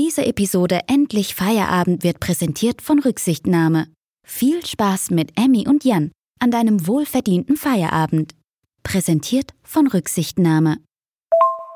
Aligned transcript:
Diese 0.00 0.26
Episode 0.26 0.80
Endlich 0.88 1.36
Feierabend 1.36 2.02
wird 2.02 2.18
präsentiert 2.18 2.82
von 2.82 2.98
Rücksichtnahme. 2.98 3.86
Viel 4.26 4.66
Spaß 4.66 5.12
mit 5.12 5.38
Emmy 5.38 5.68
und 5.68 5.84
Jan 5.84 6.10
an 6.40 6.50
deinem 6.50 6.88
wohlverdienten 6.88 7.56
Feierabend. 7.56 8.34
Präsentiert 8.82 9.52
von 9.62 9.86
Rücksichtnahme. 9.86 10.78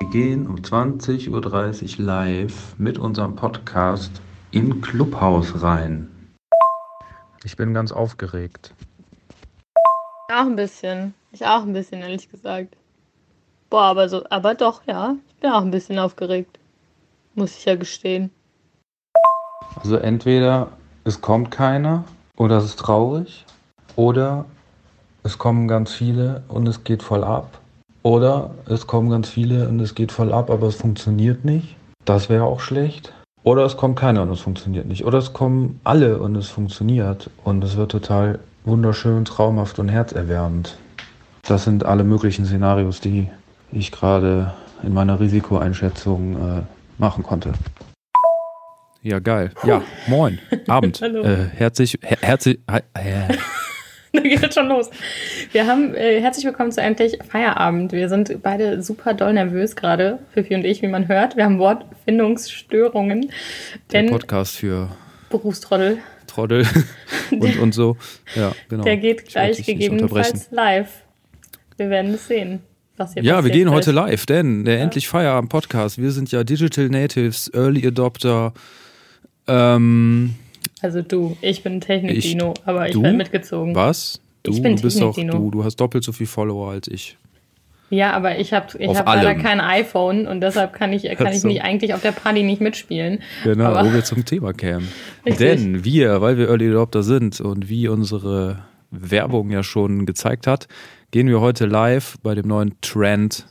Wir 0.01 0.09
gehen 0.09 0.47
um 0.47 0.57
20.30 0.57 1.29
Uhr 1.97 2.05
live 2.05 2.77
mit 2.77 2.97
unserem 2.97 3.37
Podcast 3.37 4.11
in 4.51 4.81
Clubhaus 4.81 5.61
rein. 5.61 6.09
Ich 7.45 7.55
bin 7.55 7.73
ganz 7.73 7.93
aufgeregt. 7.93 8.73
Auch 10.27 10.45
ein 10.45 10.57
bisschen. 10.57 11.13
Ich 11.31 11.45
auch 11.45 11.63
ein 11.63 11.71
bisschen, 11.71 12.01
ehrlich 12.01 12.29
gesagt. 12.29 12.75
Boah, 13.69 13.83
aber 13.83 14.09
so, 14.09 14.25
aber 14.29 14.55
doch, 14.55 14.81
ja. 14.87 15.15
Ich 15.29 15.35
bin 15.35 15.51
auch 15.51 15.61
ein 15.61 15.71
bisschen 15.71 15.99
aufgeregt. 15.99 16.58
Muss 17.35 17.57
ich 17.57 17.65
ja 17.65 17.75
gestehen. 17.75 18.31
Also 19.75 19.97
entweder 19.97 20.69
es 21.03 21.21
kommt 21.21 21.51
keiner 21.51 22.03
oder 22.37 22.57
es 22.57 22.65
ist 22.65 22.79
traurig 22.79 23.45
oder 23.95 24.45
es 25.23 25.37
kommen 25.37 25.67
ganz 25.67 25.93
viele 25.93 26.43
und 26.47 26.67
es 26.67 26.83
geht 26.83 27.03
voll 27.03 27.23
ab. 27.23 27.59
Oder 28.03 28.51
es 28.65 28.87
kommen 28.87 29.09
ganz 29.09 29.29
viele 29.29 29.67
und 29.67 29.79
es 29.79 29.93
geht 29.93 30.11
voll 30.11 30.31
ab, 30.31 30.49
aber 30.49 30.67
es 30.67 30.75
funktioniert 30.75 31.43
nicht. 31.43 31.75
Das 32.05 32.29
wäre 32.29 32.45
auch 32.45 32.61
schlecht. 32.61 33.13
Oder 33.43 33.65
es 33.65 33.77
kommt 33.77 33.97
keiner 33.99 34.23
und 34.23 34.31
es 34.31 34.39
funktioniert 34.39 34.85
nicht. 34.85 35.05
Oder 35.05 35.17
es 35.17 35.33
kommen 35.33 35.79
alle 35.83 36.19
und 36.19 36.35
es 36.35 36.49
funktioniert 36.49 37.29
und 37.43 37.63
es 37.63 37.77
wird 37.77 37.91
total 37.91 38.39
wunderschön, 38.63 39.25
traumhaft 39.25 39.79
und 39.79 39.89
herzerwärmend. 39.89 40.77
Das 41.43 41.63
sind 41.63 41.85
alle 41.85 42.03
möglichen 42.03 42.45
Szenarios, 42.45 43.01
die 43.01 43.29
ich 43.71 43.91
gerade 43.91 44.53
in 44.83 44.93
meiner 44.93 45.19
Risikoeinschätzung 45.19 46.35
äh, 46.35 46.61
machen 46.99 47.23
konnte. 47.23 47.53
Ja, 49.01 49.19
geil. 49.19 49.51
Ja, 49.65 49.81
moin. 50.07 50.39
Abend. 50.67 50.99
Hallo. 51.01 51.23
Äh, 51.23 51.47
herzlich, 51.55 51.97
her 52.01 52.17
herzlich, 52.21 52.59
äh, 52.67 52.81
Da 54.11 54.21
geht 54.21 54.43
es 54.43 54.55
schon 54.55 54.67
los. 54.67 54.89
Wir 55.51 55.67
haben 55.67 55.93
äh, 55.93 56.19
herzlich 56.19 56.43
willkommen 56.43 56.71
zu 56.71 56.81
endlich 56.81 57.19
Feierabend. 57.29 57.91
Wir 57.91 58.09
sind 58.09 58.41
beide 58.41 58.81
super 58.81 59.13
doll 59.13 59.33
nervös 59.33 59.75
gerade, 59.75 60.19
Fifi 60.33 60.55
und 60.55 60.65
ich, 60.65 60.81
wie 60.81 60.87
man 60.87 61.07
hört. 61.07 61.37
Wir 61.37 61.45
haben 61.45 61.59
Wortfindungsstörungen. 61.59 63.31
der 63.91 64.01
Denn 64.01 64.09
Podcast 64.09 64.57
für 64.57 64.89
Berufstrottel, 65.29 65.99
Trottel 66.25 66.65
und, 67.31 67.59
und 67.59 67.73
so. 67.73 67.97
Ja, 68.35 68.51
genau. 68.67 68.83
der 68.83 68.97
geht 68.97 69.25
gleich 69.25 69.63
gegebenenfalls 69.63 70.49
live. 70.49 71.03
Wir 71.77 71.91
werden 71.91 72.15
es 72.15 72.27
sehen, 72.27 72.63
was 72.99 73.13
hier 73.13 73.23
Ja, 73.23 73.43
wir 73.43 73.51
gehen 73.51 73.71
heute 73.71 73.91
gleich. 73.91 74.09
live, 74.11 74.25
denn 74.25 74.65
der 74.65 74.79
Endlich 74.81 75.07
Feierabend 75.07 75.49
Podcast. 75.49 75.97
Wir 75.97 76.11
sind 76.11 76.31
ja 76.31 76.43
Digital 76.43 76.89
Natives, 76.89 77.49
Early 77.53 77.85
Adopter. 77.87 78.53
Ähm, 79.47 80.35
Also 80.81 81.01
du, 81.01 81.37
ich 81.41 81.63
bin 81.63 81.81
Technik-Dino, 81.81 82.53
aber 82.65 82.87
ich 82.89 83.01
werde 83.01 83.17
mitgezogen. 83.17 83.75
was? 83.75 84.19
Du, 84.43 84.51
Ich 84.51 84.61
bin 84.61 84.75
du 84.75 84.81
bist 84.83 84.97
Technik-Dino. 84.99 85.33
du, 85.37 85.51
du 85.51 85.63
hast 85.63 85.77
doppelt 85.77 86.03
so 86.03 86.11
viel 86.11 86.27
Follower 86.27 86.71
als 86.71 86.87
ich. 86.87 87.17
Ja, 87.91 88.11
aber 88.13 88.37
ich 88.37 88.53
habe 88.53 88.67
ich 88.77 88.95
hab 88.95 89.07
leider 89.07 89.33
kein 89.33 89.59
iPhone 89.59 90.27
und 90.27 90.41
deshalb 90.41 90.73
kann 90.73 90.93
ich, 90.93 91.03
kann 91.17 91.33
ich 91.33 91.41
so. 91.41 91.47
nicht 91.47 91.63
eigentlich 91.63 91.95
auf 91.95 92.01
der 92.03 92.11
Party 92.11 92.43
nicht 92.43 92.61
mitspielen. 92.61 93.19
Genau, 93.43 93.65
Aber- 93.65 93.89
wo 93.89 93.93
wir 93.93 94.03
zum 94.03 94.25
Thema 94.25 94.53
kämen. 94.53 94.87
Richtig. 95.25 95.39
Denn 95.39 95.83
wir, 95.83 96.21
weil 96.21 96.37
wir 96.37 96.49
Early 96.49 96.69
Adopter 96.69 97.01
sind 97.01 97.41
und 97.41 97.67
wie 97.67 97.87
unsere 97.87 98.59
Werbung 98.91 99.49
ja 99.49 99.63
schon 99.63 100.05
gezeigt 100.05 100.45
hat, 100.45 100.67
gehen 101.11 101.27
wir 101.27 101.41
heute 101.41 101.65
live 101.65 102.17
bei 102.21 102.35
dem 102.35 102.47
neuen 102.47 102.79
Trend 102.81 103.47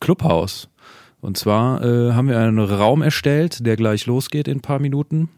Clubhouse. 0.00 0.68
Und 1.20 1.36
zwar 1.36 1.84
äh, 1.84 2.12
haben 2.12 2.28
wir 2.28 2.38
einen 2.38 2.58
Raum 2.58 3.02
erstellt, 3.02 3.66
der 3.66 3.76
gleich 3.76 4.06
losgeht 4.06 4.46
in 4.46 4.58
ein 4.58 4.62
paar 4.62 4.78
Minuten. 4.78 5.28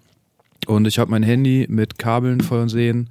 Und 0.66 0.86
ich 0.86 0.98
habe 0.98 1.10
mein 1.10 1.22
Handy 1.22 1.66
mit 1.70 1.98
Kabeln 1.98 2.42
versehen, 2.42 3.08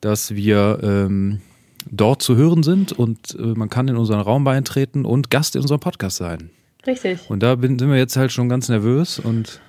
dass 0.00 0.34
wir 0.34 0.80
ähm, 0.82 1.42
dort 1.90 2.22
zu 2.22 2.36
hören 2.36 2.62
sind 2.62 2.92
und 2.92 3.36
äh, 3.38 3.42
man 3.42 3.68
kann 3.68 3.88
in 3.88 3.96
unseren 3.96 4.20
Raum 4.20 4.44
beitreten 4.44 5.04
und 5.04 5.30
Gast 5.30 5.56
in 5.56 5.62
unserem 5.62 5.80
Podcast 5.80 6.16
sein. 6.16 6.50
Richtig. 6.86 7.28
Und 7.28 7.42
da 7.42 7.56
bin, 7.56 7.78
sind 7.78 7.90
wir 7.90 7.98
jetzt 7.98 8.16
halt 8.16 8.32
schon 8.32 8.48
ganz 8.48 8.70
nervös 8.70 9.18
und 9.18 9.60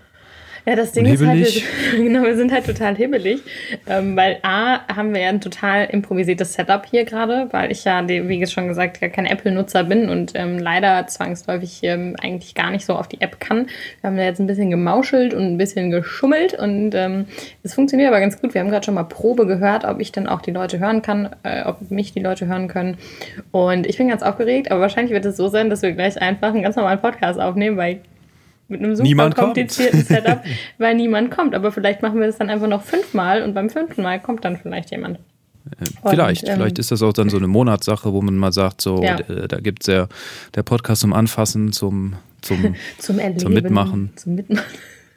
Ja, 0.66 0.76
das 0.76 0.92
Ding 0.92 1.06
ist 1.06 1.26
halt, 1.26 1.64
genau, 1.96 2.24
wir 2.24 2.36
sind 2.36 2.52
halt 2.52 2.66
total 2.66 2.96
hibbelig, 2.96 3.42
ähm, 3.88 4.16
weil 4.16 4.38
A, 4.44 4.88
haben 4.96 5.14
wir 5.14 5.22
ja 5.22 5.30
ein 5.30 5.42
total 5.42 5.86
improvisiertes 5.86 6.54
Setup 6.54 6.86
hier 6.86 7.04
gerade, 7.04 7.48
weil 7.52 7.72
ich 7.72 7.84
ja, 7.84 8.08
wie 8.08 8.46
schon 8.46 8.68
gesagt, 8.68 9.02
gar 9.02 9.10
kein 9.10 9.26
Apple-Nutzer 9.26 9.84
bin 9.84 10.10
und 10.10 10.34
ähm, 10.36 10.60
leider 10.60 11.08
zwangsläufig 11.08 11.80
ähm, 11.84 12.16
eigentlich 12.22 12.54
gar 12.54 12.70
nicht 12.70 12.86
so 12.86 12.94
auf 12.94 13.08
die 13.08 13.22
App 13.22 13.40
kann. 13.40 13.68
Wir 14.02 14.10
haben 14.10 14.18
da 14.18 14.24
jetzt 14.24 14.40
ein 14.40 14.48
bisschen 14.48 14.70
gemauschelt 14.70 15.34
und 15.34 15.44
ein 15.44 15.58
bisschen 15.58 15.90
geschummelt 15.90 16.54
und 16.54 16.94
ähm, 16.94 17.26
es 17.64 17.74
funktioniert 17.74 18.10
aber 18.10 18.20
ganz 18.20 18.40
gut. 18.40 18.54
Wir 18.54 18.62
haben 18.62 18.70
gerade 18.70 18.86
schon 18.86 18.94
mal 18.94 19.04
Probe 19.04 19.48
gehört, 19.48 19.86
ob 19.86 20.00
ich 20.00 20.12
dann 20.12 20.28
auch 20.28 20.42
die 20.42 20.52
Leute 20.52 20.80
hören 20.80 21.02
kann, 21.02 21.30
äh, 21.44 21.64
ob 21.64 21.90
mich 21.90 22.14
die 22.14 22.20
Leute 22.20 22.48
hören 22.48 22.68
können. 22.68 22.98
Und 23.52 23.88
ich 23.88 23.98
bin 23.98 24.10
ganz 24.10 24.22
aufgeregt, 24.22 24.70
aber 24.70 24.82
wahrscheinlich 24.82 25.14
wird 25.14 25.26
es 25.26 25.38
so 25.38 25.48
sein, 25.48 25.70
dass 25.70 25.82
wir 25.82 25.92
gleich 25.94 26.22
einfach 26.22 26.50
einen 26.50 26.64
ganz 26.64 26.76
normalen 26.76 27.02
Podcast 27.02 27.40
aufnehmen, 27.40 27.78
weil 27.78 28.02
mit 28.72 28.80
einem 28.82 28.96
super 28.96 29.08
Niemand 29.08 29.36
kommt. 29.36 29.46
komplizierten 29.56 30.04
Setup, 30.04 30.42
weil 30.80 30.96
niemand 30.96 31.30
kommt. 31.32 31.54
Aber 31.54 31.72
vielleicht 31.72 32.02
machen 32.02 32.20
wir 32.20 32.28
das 32.28 32.38
dann 32.38 32.50
einfach 32.50 32.68
noch 32.68 32.82
fünfmal 32.84 33.44
und 33.44 33.54
beim 33.54 33.70
fünften 33.70 34.02
Mal 34.02 34.20
kommt 34.20 34.44
dann 34.46 34.58
vielleicht 34.58 34.90
jemand. 34.92 35.20
Vielleicht, 36.04 36.48
ähm, 36.48 36.56
vielleicht 36.56 36.80
ist 36.80 36.90
das 36.92 37.04
auch 37.04 37.14
dann 37.14 37.30
so 37.30 37.38
eine 37.38 37.46
Monatssache, 37.48 38.12
wo 38.12 38.22
man 38.24 38.36
mal 38.36 38.52
sagt, 38.52 38.82
so, 38.82 39.04
Ja. 39.04 39.20
äh, 39.20 39.48
da 39.48 39.60
gibt's 39.60 39.86
ja 39.86 40.08
der 40.56 40.64
Podcast 40.64 41.02
zum 41.02 41.14
Anfassen, 41.14 41.72
zum, 41.72 42.16
zum 42.42 42.76
Zum 42.98 43.20
Erleben. 43.20 43.54
Mitmachen. 43.54 44.10
Zum 44.16 44.36
Mitmachen. 44.36 44.66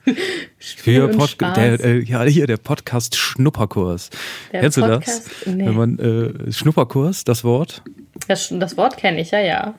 für 0.58 1.06
und 1.08 1.16
Pod 1.16 1.40
der, 1.40 1.82
äh, 1.82 1.98
ja, 2.00 2.22
hier 2.24 2.46
der 2.46 2.58
Podcast 2.58 3.16
Schnupperkurs. 3.16 4.10
Der 4.52 4.60
Kennst 4.60 4.76
du 4.76 4.82
Podcast- 4.82 5.30
das? 5.46 5.54
nee. 5.54 5.64
Wenn 5.66 5.74
man 5.74 5.98
äh, 5.98 6.52
Schnupperkurs, 6.52 7.24
das 7.24 7.42
Wort, 7.42 7.82
Das, 8.28 8.52
das 8.58 8.76
Wort 8.76 8.96
kenne 8.96 9.20
ich, 9.20 9.30
ja, 9.32 9.40
ja. 9.40 9.74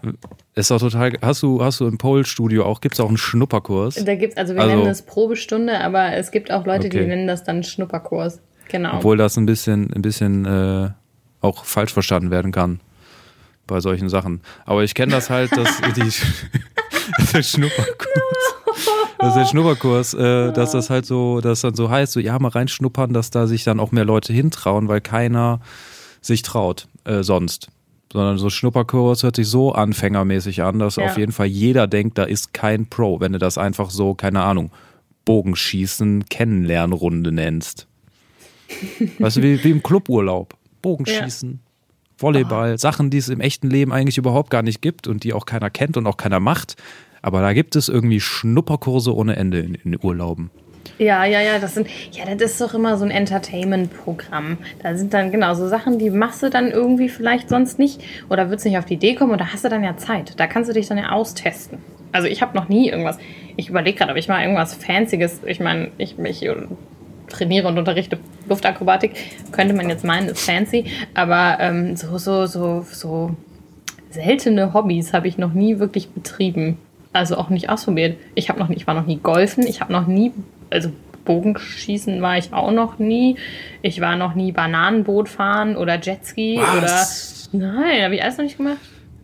ist 0.55 0.69
doch 0.71 0.79
total. 0.79 1.13
Hast 1.21 1.41
du, 1.43 1.63
hast 1.63 1.79
du 1.79 1.87
im 1.87 1.97
Pole-Studio 1.97 2.65
auch, 2.65 2.81
gibt's 2.81 2.99
auch 2.99 3.07
einen 3.07 3.17
Schnupperkurs? 3.17 3.95
Da 4.03 4.15
gibt's, 4.15 4.37
also 4.37 4.53
wir 4.55 4.61
Also- 4.61 4.75
nennen 4.75 4.87
es 4.87 5.01
Probestunde, 5.03 5.79
aber 5.81 6.13
es 6.13 6.31
gibt 6.31 6.51
auch 6.51 6.65
Leute, 6.65 6.89
die 6.89 6.97
Okay. 6.97 7.07
nennen 7.07 7.27
das 7.27 7.43
dann 7.43 7.63
Schnupperkurs. 7.63 8.41
Genau. 8.69 8.97
Obwohl 8.97 9.17
das 9.17 9.37
ein 9.37 9.45
bisschen, 9.45 9.91
ein 9.93 10.01
bisschen 10.01 10.45
äh, 10.45 10.89
auch 11.41 11.65
falsch 11.65 11.93
verstanden 11.93 12.31
werden 12.31 12.51
kann 12.51 12.81
bei 13.67 13.79
solchen 13.79 14.09
Sachen. 14.09 14.41
Aber 14.65 14.83
ich 14.83 14.93
kenne 14.95 15.11
das 15.11 15.29
halt, 15.29 15.55
dass 15.55 15.81
die 15.95 16.01
der 17.33 17.43
Schnupperkurs. 17.43 18.55
Das 19.19 19.29
ist 19.29 19.35
der 19.35 19.45
Schnupperkurs, 19.45 20.13
äh, 20.15 20.51
dass 20.51 20.71
das 20.71 20.89
halt 20.89 21.05
so, 21.05 21.41
dass 21.41 21.61
dann 21.61 21.75
so 21.75 21.89
heißt, 21.89 22.11
so 22.13 22.19
ja, 22.19 22.37
mal 22.39 22.49
reinschnuppern, 22.49 23.13
dass 23.13 23.29
da 23.29 23.47
sich 23.47 23.63
dann 23.63 23.79
auch 23.79 23.91
mehr 23.91 24.05
Leute 24.05 24.33
hintrauen, 24.33 24.87
weil 24.87 25.01
keiner 25.01 25.61
sich 26.21 26.41
traut 26.41 26.87
äh, 27.05 27.23
sonst. 27.23 27.69
Sondern 28.15 28.37
so 28.37 28.49
Schnupperkurs 28.49 29.23
hört 29.23 29.35
sich 29.35 29.49
so 29.49 29.73
anfängermäßig 29.73 30.63
an, 30.63 30.79
dass 30.79 30.95
Ja. 30.95 31.03
auf 31.03 31.17
jeden 31.17 31.33
Fall 31.33 31.47
jeder 31.47 31.85
denkt, 31.85 32.17
da 32.17 32.23
ist 32.23 32.53
kein 32.53 32.85
Pro, 32.85 33.19
wenn 33.19 33.33
du 33.33 33.39
das 33.39 33.57
einfach 33.57 33.89
so, 33.89 34.13
keine 34.15 34.41
Ahnung, 34.41 34.71
Bogenschießen, 35.25 36.23
Kennenlernrunde 36.29 37.33
nennst. 37.33 37.87
Weißt 39.19 39.35
du, 39.35 39.41
wie, 39.41 39.61
wie 39.65 39.71
im 39.71 39.83
Cluburlaub. 39.83 40.55
Bogenschießen, 40.81 41.59
Volleyball, 42.17 42.77
Sachen, 42.77 43.09
die 43.09 43.17
es 43.17 43.27
im 43.27 43.41
echten 43.41 43.69
Leben 43.69 43.91
eigentlich 43.91 44.17
überhaupt 44.17 44.49
gar 44.49 44.61
nicht 44.61 44.81
gibt 44.81 45.07
und 45.09 45.25
die 45.25 45.33
auch 45.33 45.45
keiner 45.45 45.69
kennt 45.69 45.97
und 45.97 46.07
auch 46.07 46.15
keiner 46.15 46.39
macht. 46.39 46.77
Aber 47.21 47.41
da 47.41 47.51
gibt 47.51 47.75
es 47.75 47.89
irgendwie 47.89 48.21
Schnupperkurse 48.21 49.13
ohne 49.13 49.35
Ende 49.35 49.59
in, 49.59 49.75
in 49.75 49.99
Urlauben. 50.01 50.51
Ja, 50.97 51.25
ja, 51.25 51.41
ja, 51.41 51.59
das 51.59 51.73
sind, 51.73 51.87
ja, 52.11 52.23
das 52.35 52.51
ist 52.51 52.61
doch 52.61 52.73
immer 52.73 52.97
so 52.97 53.05
ein 53.05 53.11
Entertainment-Programm. 53.11 54.57
Da 54.81 54.95
sind 54.95 55.13
dann 55.13 55.31
genau 55.31 55.53
so 55.53 55.67
Sachen, 55.67 55.99
die 55.99 56.09
machst 56.09 56.43
du 56.43 56.49
dann 56.49 56.71
irgendwie 56.71 57.09
vielleicht 57.09 57.49
sonst 57.49 57.79
nicht 57.79 58.01
oder 58.29 58.49
würdest 58.49 58.65
nicht 58.65 58.77
auf 58.77 58.85
die 58.85 58.95
Idee 58.95 59.15
kommen 59.15 59.37
da 59.37 59.51
hast 59.51 59.65
du 59.65 59.69
dann 59.69 59.83
ja 59.83 59.97
Zeit. 59.97 60.39
Da 60.39 60.47
kannst 60.47 60.69
du 60.69 60.73
dich 60.73 60.87
dann 60.87 60.97
ja 60.97 61.11
austesten. 61.11 61.79
Also 62.11 62.27
ich 62.27 62.41
habe 62.41 62.55
noch 62.55 62.69
nie 62.69 62.89
irgendwas, 62.89 63.17
ich 63.57 63.69
überlege 63.69 63.97
gerade, 63.97 64.11
ob 64.11 64.17
ich 64.17 64.27
mal 64.27 64.41
irgendwas 64.41 64.73
Fancyes, 64.73 65.41
ich 65.45 65.59
meine, 65.59 65.89
ich, 65.97 66.17
ich 66.17 66.49
trainiere 67.27 67.67
und 67.67 67.77
unterrichte 67.77 68.17
Luftakrobatik, 68.47 69.11
könnte 69.51 69.73
man 69.73 69.89
jetzt 69.89 70.05
meinen, 70.05 70.29
ist 70.29 70.45
fancy, 70.45 70.85
aber 71.13 71.57
ähm, 71.59 71.95
so, 71.95 72.17
so, 72.17 72.45
so, 72.45 72.85
so 72.89 73.35
seltene 74.09 74.73
Hobbys 74.73 75.13
habe 75.13 75.27
ich 75.27 75.37
noch 75.37 75.53
nie 75.53 75.79
wirklich 75.79 76.09
betrieben. 76.09 76.77
Also 77.13 77.37
auch 77.37 77.49
nicht 77.49 77.69
ausprobiert. 77.69 78.17
Ich 78.33 78.49
habe 78.49 78.59
noch 78.59 78.69
ich 78.69 78.87
war 78.87 78.93
noch 78.93 79.05
nie 79.05 79.17
golfen, 79.17 79.65
ich 79.65 79.79
habe 79.79 79.93
noch 79.93 80.05
nie, 80.05 80.33
also 80.69 80.91
Bogenschießen 81.25 82.21
war 82.21 82.37
ich 82.37 82.53
auch 82.53 82.71
noch 82.71 82.99
nie. 82.99 83.35
Ich 83.81 83.99
war 84.01 84.15
noch 84.15 84.35
nie 84.35 84.51
Bananenboot 84.51 85.27
fahren 85.27 85.75
oder 85.75 85.99
Jetski 85.99 86.59
Was? 86.59 87.49
oder 87.51 87.65
Nein, 87.65 88.03
habe 88.03 88.15
ich 88.15 88.23
alles 88.23 88.37
noch 88.37 88.43
nicht 88.43 88.57
gemacht. 88.57 88.77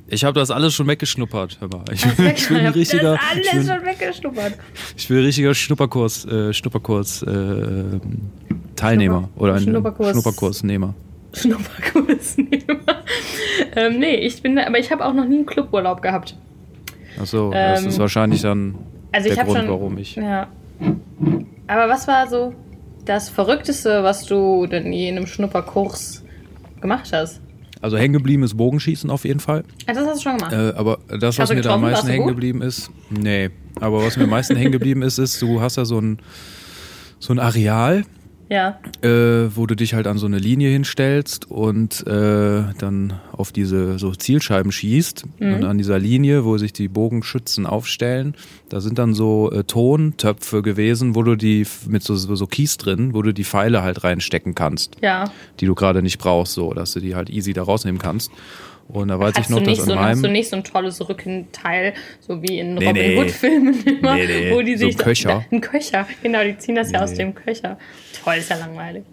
Ich 0.08 0.26
habe 0.26 0.38
das 0.38 0.52
alles 0.52 0.74
schon 0.74 0.88
weggeschnuppert. 0.88 1.58
Hör 1.62 1.70
mal. 1.70 1.84
Ich, 1.92 2.02
du 2.02 2.10
ich 2.10 2.48
bin 2.48 2.58
ein 2.58 2.66
das 2.66 2.76
richtiger, 2.76 3.20
alles 3.32 3.46
ich 3.46 3.52
bin, 3.52 3.66
schon 3.66 3.86
weggeschnuppert. 3.86 4.54
ich 4.98 5.08
bin 5.08 5.18
ein 5.18 5.24
richtiger 5.24 5.54
Schnupperkurs, 5.54 6.26
äh, 6.26 6.54
Schnupperkurs 6.54 7.24
äh, 7.24 8.00
Teilnehmer 8.76 9.30
oder 9.38 9.54
ein 9.54 9.62
Schnupperkurs. 9.62 10.12
Schnupperkursnehmer. 10.12 10.94
Schnupperkursnehmer. 11.34 12.80
ähm, 13.76 14.00
nee, 14.00 14.16
ich 14.16 14.42
bin, 14.42 14.60
aber 14.60 14.80
ich 14.80 14.92
habe 14.92 15.06
auch 15.06 15.14
noch 15.14 15.26
nie 15.26 15.38
einen 15.38 15.46
Cluburlaub 15.46 16.02
gehabt. 16.02 16.36
Achso, 17.20 17.52
das 17.52 17.84
Ähm, 17.84 17.90
ist 17.90 18.00
wahrscheinlich 18.00 18.42
dann 18.42 18.76
Also 19.14 19.30
der 19.34 19.44
Grund, 19.46 19.60
schon, 19.60 19.70
warum 19.70 19.98
ich. 19.98 20.16
Ja, 20.16 20.48
Aber 21.68 21.90
was 21.90 22.08
war 22.08 22.28
so 22.28 22.54
das 23.06 23.30
Verrückteste, 23.30 24.04
was 24.04 24.26
du 24.26 24.68
denn 24.68 24.92
je 24.92 25.10
in 25.10 25.18
einem 25.18 25.28
Schnupperkurs 25.28 26.24
gemacht 26.82 27.12
hast? 27.14 27.42
Also 27.82 27.98
hängen 27.98 28.14
geblieben 28.14 28.44
ist 28.44 28.56
Bogenschießen 28.56 29.10
auf 29.10 29.26
jeden 29.26 29.40
Fall. 29.40 29.64
Ah, 29.88 29.94
das 29.94 30.06
hast 30.06 30.20
du 30.20 30.30
schon 30.30 30.38
gemacht. 30.38 30.54
Äh, 30.54 30.78
aber 30.78 31.00
das, 31.20 31.40
was 31.40 31.52
mir 31.52 31.62
da 31.62 31.74
am 31.74 31.82
meisten 31.82 32.08
hängen 32.08 32.28
geblieben 32.28 32.62
ist, 32.62 32.92
nee. 33.10 33.50
Aber 33.80 34.04
was 34.04 34.18
mir 34.18 34.26
am 34.26 34.30
meisten 34.30 34.56
hängen 34.56 34.72
geblieben 34.72 35.02
ist, 35.02 35.18
ist, 35.18 35.42
du 35.42 35.62
hast 35.62 35.78
ja 35.78 35.86
so 35.86 36.00
ein, 36.00 36.20
so 37.20 37.34
ein 37.34 37.40
Areal, 37.40 38.04
ja. 38.52 38.78
äh, 39.02 39.56
wo 39.56 39.66
du 39.66 39.76
dich 39.76 39.94
halt 39.94 40.08
an 40.08 40.18
so 40.18 40.26
eine 40.26 40.38
Linie 40.38 40.70
hinstellst 40.70 41.50
und 41.50 42.06
äh, 42.06 42.64
dann 42.78 43.14
auf 43.32 43.52
diese 43.54 43.98
so 43.98 44.12
Zielscheiben 44.14 44.72
schießt. 44.74 45.26
Mhm. 45.40 45.54
Und 45.54 45.64
an 45.64 45.78
dieser 45.78 45.98
Linie, 45.98 46.44
wo 46.44 46.58
sich 46.58 46.74
die 46.74 46.90
Bogenschützen 46.90 47.66
aufstellen, 47.66 48.36
da 48.70 48.82
sind 48.82 49.00
dann 49.00 49.14
so 49.14 49.50
äh, 49.52 49.64
Tontöpfe 49.64 50.62
gewesen, 50.62 51.16
wo 51.16 51.24
du 51.24 51.36
die 51.36 51.66
mit 51.88 52.04
so, 52.04 52.16
so, 52.16 52.36
so 52.36 52.46
Kies 52.46 52.76
drin, 52.78 53.14
wo 53.14 53.22
du 53.22 53.34
die 53.34 53.46
Pfeile 53.46 53.84
halt 53.84 54.04
reinstecken 54.04 54.54
kannst, 54.54 54.98
Ja. 55.02 55.32
die 55.62 55.66
du 55.66 55.74
gerade 55.74 56.02
nicht 56.02 56.20
brauchst, 56.20 56.54
so 56.54 56.74
dass 56.74 56.92
du 56.92 57.00
die 57.00 57.16
halt 57.16 57.30
easy 57.30 57.54
da 57.54 57.64
rausnehmen 57.64 58.00
kannst. 58.02 58.32
Und 58.94 59.08
da 59.08 59.20
weiß 59.20 59.34
Hast 59.36 59.46
ich 59.46 59.50
noch, 59.50 59.60
du, 59.60 59.66
nicht 59.70 59.80
dass 59.80 59.86
so, 59.88 59.94
in 59.94 60.00
hast 60.00 60.18
du 60.18 60.22
meinem 60.24 60.32
nicht 60.34 60.50
so 60.50 60.56
ein 60.58 60.64
tolles 60.64 61.08
Rückenteil, 61.08 61.94
so 62.20 62.42
wie 62.42 62.60
in 62.60 62.76
Nee, 62.76 62.88
Robin 62.88 63.02
nee. 63.04 63.18
Hood-Filmen 63.20 63.84
immer, 63.86 64.16
Nee, 64.16 64.26
nee. 64.28 64.52
wo 64.54 64.62
die 64.62 64.76
So 64.78 64.88
sich. 64.88 64.98
ein 64.98 65.04
Köcher. 65.04 65.46
ein 65.52 65.62
Köcher, 65.62 66.08
genau, 66.22 66.44
die 66.44 66.58
ziehen 66.58 66.76
das 66.76 66.92
ja 66.92 67.02
aus 67.02 67.14
dem 67.14 67.34
Köcher. 67.34 67.78
Toll, 68.24 68.36
ist 68.36 68.50
ja 68.50 68.58
langweilig. 68.58 69.04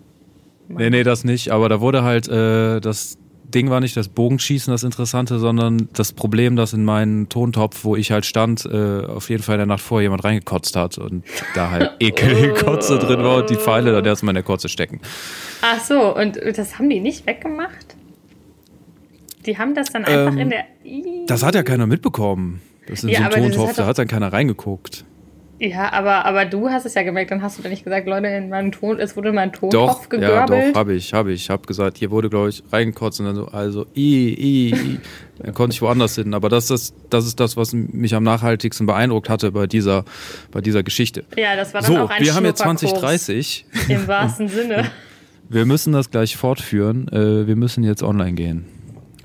Nee, 0.69 0.91
nee, 0.91 1.03
das 1.03 1.25
nicht. 1.25 1.51
Aber 1.51 1.69
da 1.69 1.81
wurde 1.81 2.03
halt, 2.03 2.29
äh, 2.29 2.81
das 2.81 3.17
Ding 3.45 3.71
war 3.71 3.81
nicht 3.81 3.97
das 3.97 4.09
Bogenschießen 4.09 4.71
das 4.71 4.83
Interessante, 4.83 5.39
sondern 5.39 5.89
das 5.95 6.13
Problem, 6.13 6.55
dass 6.57 6.75
in 6.75 6.85
meinen 6.85 7.31
Tontopf, 7.31 7.83
wo 7.85 7.97
ich 7.97 8.11
halt 8.11 8.27
stand, 8.27 8.67
äh, 8.67 9.05
auf 9.07 9.31
jeden 9.31 9.43
Fall 9.43 9.55
in 9.55 9.61
der 9.61 9.67
Nacht 9.67 9.81
vorher 9.81 10.03
jemand 10.03 10.25
reingekotzt 10.25 10.77
hat 10.77 10.99
und 10.99 11.25
da 11.55 11.71
halt 11.71 11.93
ekelige 12.01 12.53
Kotze 12.53 12.99
drin 12.99 13.23
war 13.23 13.39
und 13.39 13.49
die 13.49 13.57
Pfeile 13.57 13.93
dann 13.93 14.05
erstmal 14.05 14.33
in 14.33 14.35
der 14.37 14.43
Kotze 14.45 14.69
stecken. 14.69 15.01
Ach 15.63 15.81
so, 15.83 16.15
und 16.15 16.39
das 16.57 16.79
haben 16.79 16.91
die 16.91 17.01
nicht 17.01 17.27
weggemacht? 17.27 17.88
Die 19.49 19.57
haben 19.59 19.75
das 19.75 19.91
dann 19.91 20.05
einfach 20.05 20.33
Ähm, 20.35 20.39
in 20.39 20.51
der. 20.51 20.65
Das 21.27 21.43
hat 21.43 21.55
ja 21.55 21.63
keiner 21.63 21.87
mitbekommen. 21.87 22.61
Das 22.87 22.99
ist 22.99 23.05
in 23.05 23.09
Ja, 23.11 23.25
so 23.25 23.25
das 23.31 23.35
Tontopf, 23.35 23.69
hat 23.71 23.79
da 23.79 23.87
hat 23.87 23.99
dann 23.99 24.07
keiner 24.07 24.33
reingeguckt. 24.33 25.05
Ja, 25.61 25.93
aber, 25.93 26.25
aber 26.25 26.45
du 26.45 26.69
hast 26.69 26.87
es 26.87 26.95
ja 26.95 27.03
gemerkt, 27.03 27.33
dann 27.33 27.43
hast 27.43 27.59
du 27.59 27.63
dann 27.63 27.73
nicht 27.73 27.83
gesagt, 27.83 28.07
Leute, 28.07 28.29
in 28.29 28.49
meinem 28.49 28.71
Ton, 28.71 29.01
es 29.01 29.17
wurde 29.17 29.31
in 29.31 29.35
meinem 29.35 29.51
Doch, 29.71 30.07
ja, 30.13 30.47
doch, 30.47 30.75
habe 30.75 30.95
ich, 30.95 31.13
habe 31.13 31.33
ich. 31.33 31.51
Hab 31.51 31.67
gesagt, 31.67 31.99
hier 31.99 32.13
wurde, 32.13 32.31
glaube 32.31 32.51
ich, 32.51 32.63
reingekotzt 32.71 33.19
und 33.19 33.27
dann 33.27 33.35
so, 33.35 33.47
also, 33.47 33.85
i, 33.97 34.29
i, 34.29 34.71
i. 34.71 34.99
Dann 35.43 35.55
konnte 35.55 35.75
ich 35.75 35.83
woanders 35.83 36.15
hin. 36.15 36.33
Aber 36.35 36.49
das, 36.49 36.69
das, 36.69 36.95
das 37.11 37.27
ist 37.27 37.41
das, 37.41 37.57
was 37.57 37.73
mich 37.73 38.15
am 38.15 38.23
nachhaltigsten 38.23 38.87
beeindruckt 38.87 39.29
hatte 39.29 39.51
bei 39.51 39.67
dieser, 39.67 40.05
bei 40.53 40.61
dieser 40.61 40.83
Geschichte. 40.85 41.25
ja, 41.37 41.57
das 41.57 41.75
war 41.75 41.81
dann 41.81 41.93
So, 41.93 41.99
auch 42.03 42.11
ein 42.11 42.23
wir 42.23 42.35
haben 42.35 42.45
jetzt 42.45 42.63
Schnupperkurs 42.63 42.93
2030. 43.01 43.67
Im 43.89 44.07
wahrsten 44.07 44.49
Sinne. 44.49 44.85
Wir 45.51 45.65
müssen 45.65 45.95
das 45.95 46.11
gleich 46.11 46.37
fortführen. 46.37 47.09
Äh, 47.09 47.47
wir 47.47 47.57
müssen 47.57 47.83
jetzt 47.83 48.03
online 48.03 48.35
gehen. 48.35 48.67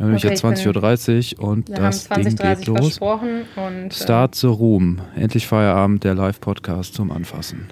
Wir 0.03 0.07
haben 0.07 0.11
nämlich 0.15 0.25
Okay, 0.25 0.33
jetzt 0.33 0.43
ich 0.43 0.71
bin- 0.73 0.83
20.30 0.83 1.39
Uhr 1.39 1.47
und 1.47 1.69
Wir 1.69 1.75
das 1.77 2.09
Ding 2.09 2.23
2030 2.37 2.65
geht 2.65 2.67
los. 2.67 2.97
und. 2.99 3.87
äh, 3.87 3.91
Start 3.93 4.35
the 4.35 4.47
Room. 4.47 4.99
Endlich 5.15 5.47
Feierabend, 5.47 6.03
der 6.03 6.13
Live-Podcast 6.13 6.93
zum 6.93 7.09
Anfassen. 7.09 7.67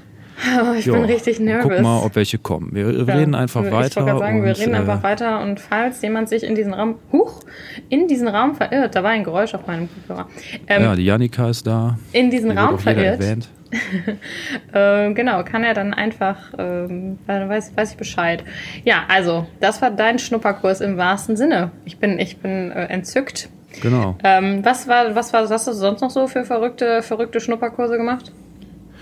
Oh, 0.63 0.73
ich 0.79 0.85
Ja, 0.85 0.93
bin 0.93 1.03
richtig 1.03 1.41
nervös. 1.41 1.69
Guck 1.75 1.81
mal, 1.81 1.99
ob 1.99 2.15
welche 2.15 2.37
kommen. 2.37 2.69
Wir 2.73 2.89
Ja, 2.89 3.03
reden 3.15 3.35
einfach 3.35 3.63
ich 3.65 3.71
weiter. 3.71 3.77
wollte 4.01 4.11
gerade 4.11 4.19
sagen, 4.19 4.43
wir 4.43 4.51
und, 4.53 4.59
reden 4.59 4.73
äh, 4.73 4.77
einfach 4.77 5.03
weiter 5.03 5.41
und 5.41 5.59
falls 5.59 6.01
jemand 6.01 6.29
sich 6.29 6.43
in 6.43 6.55
diesen 6.55 6.73
Raum, 6.73 6.95
huch, 7.11 7.41
in 7.89 8.07
diesen 8.07 8.29
Raum 8.29 8.55
verirrt, 8.55 8.95
da 8.95 9.03
war 9.03 9.11
ein 9.11 9.25
Geräusch 9.25 9.53
auf 9.53 9.67
meinem 9.67 9.89
Kopfhörer, 9.93 10.27
ähm, 10.67 10.81
Ja, 10.83 10.95
die 10.95 11.03
Janika 11.03 11.49
ist 11.49 11.67
da. 11.67 11.99
in 12.13 12.31
diesen 12.31 12.57
Raum 12.57 12.79
verirrt, 12.79 13.19
erwähnt. 13.21 13.49
äh, 14.73 15.13
genau, 15.13 15.43
kann 15.43 15.63
er 15.63 15.73
dann 15.73 15.93
einfach, 15.93 16.37
ähm, 16.57 17.19
dann 17.27 17.49
weiß, 17.49 17.75
weiß 17.75 17.91
ich 17.91 17.97
Bescheid. 17.97 18.43
Ja, 18.83 19.03
also, 19.07 19.47
das 19.59 19.81
war 19.81 19.91
dein 19.91 20.19
Schnupperkurs 20.19 20.81
im 20.81 20.97
wahrsten 20.97 21.37
Sinne. 21.37 21.71
Ich 21.85 21.97
bin, 21.97 22.19
ich 22.19 22.37
bin 22.37 22.71
äh, 22.71 22.85
entzückt. 22.85 23.49
Genau. 23.81 24.17
Ähm, 24.23 24.65
was 24.65 24.87
war, 24.87 25.15
was 25.15 25.31
war, 25.31 25.43
was 25.43 25.51
hast 25.51 25.67
du 25.67 25.73
sonst 25.73 26.01
noch 26.01 26.09
so 26.09 26.27
für 26.27 26.43
verrückte, 26.43 27.01
verrückte 27.01 27.39
Schnupperkurse 27.39 27.97
gemacht? 27.97 28.31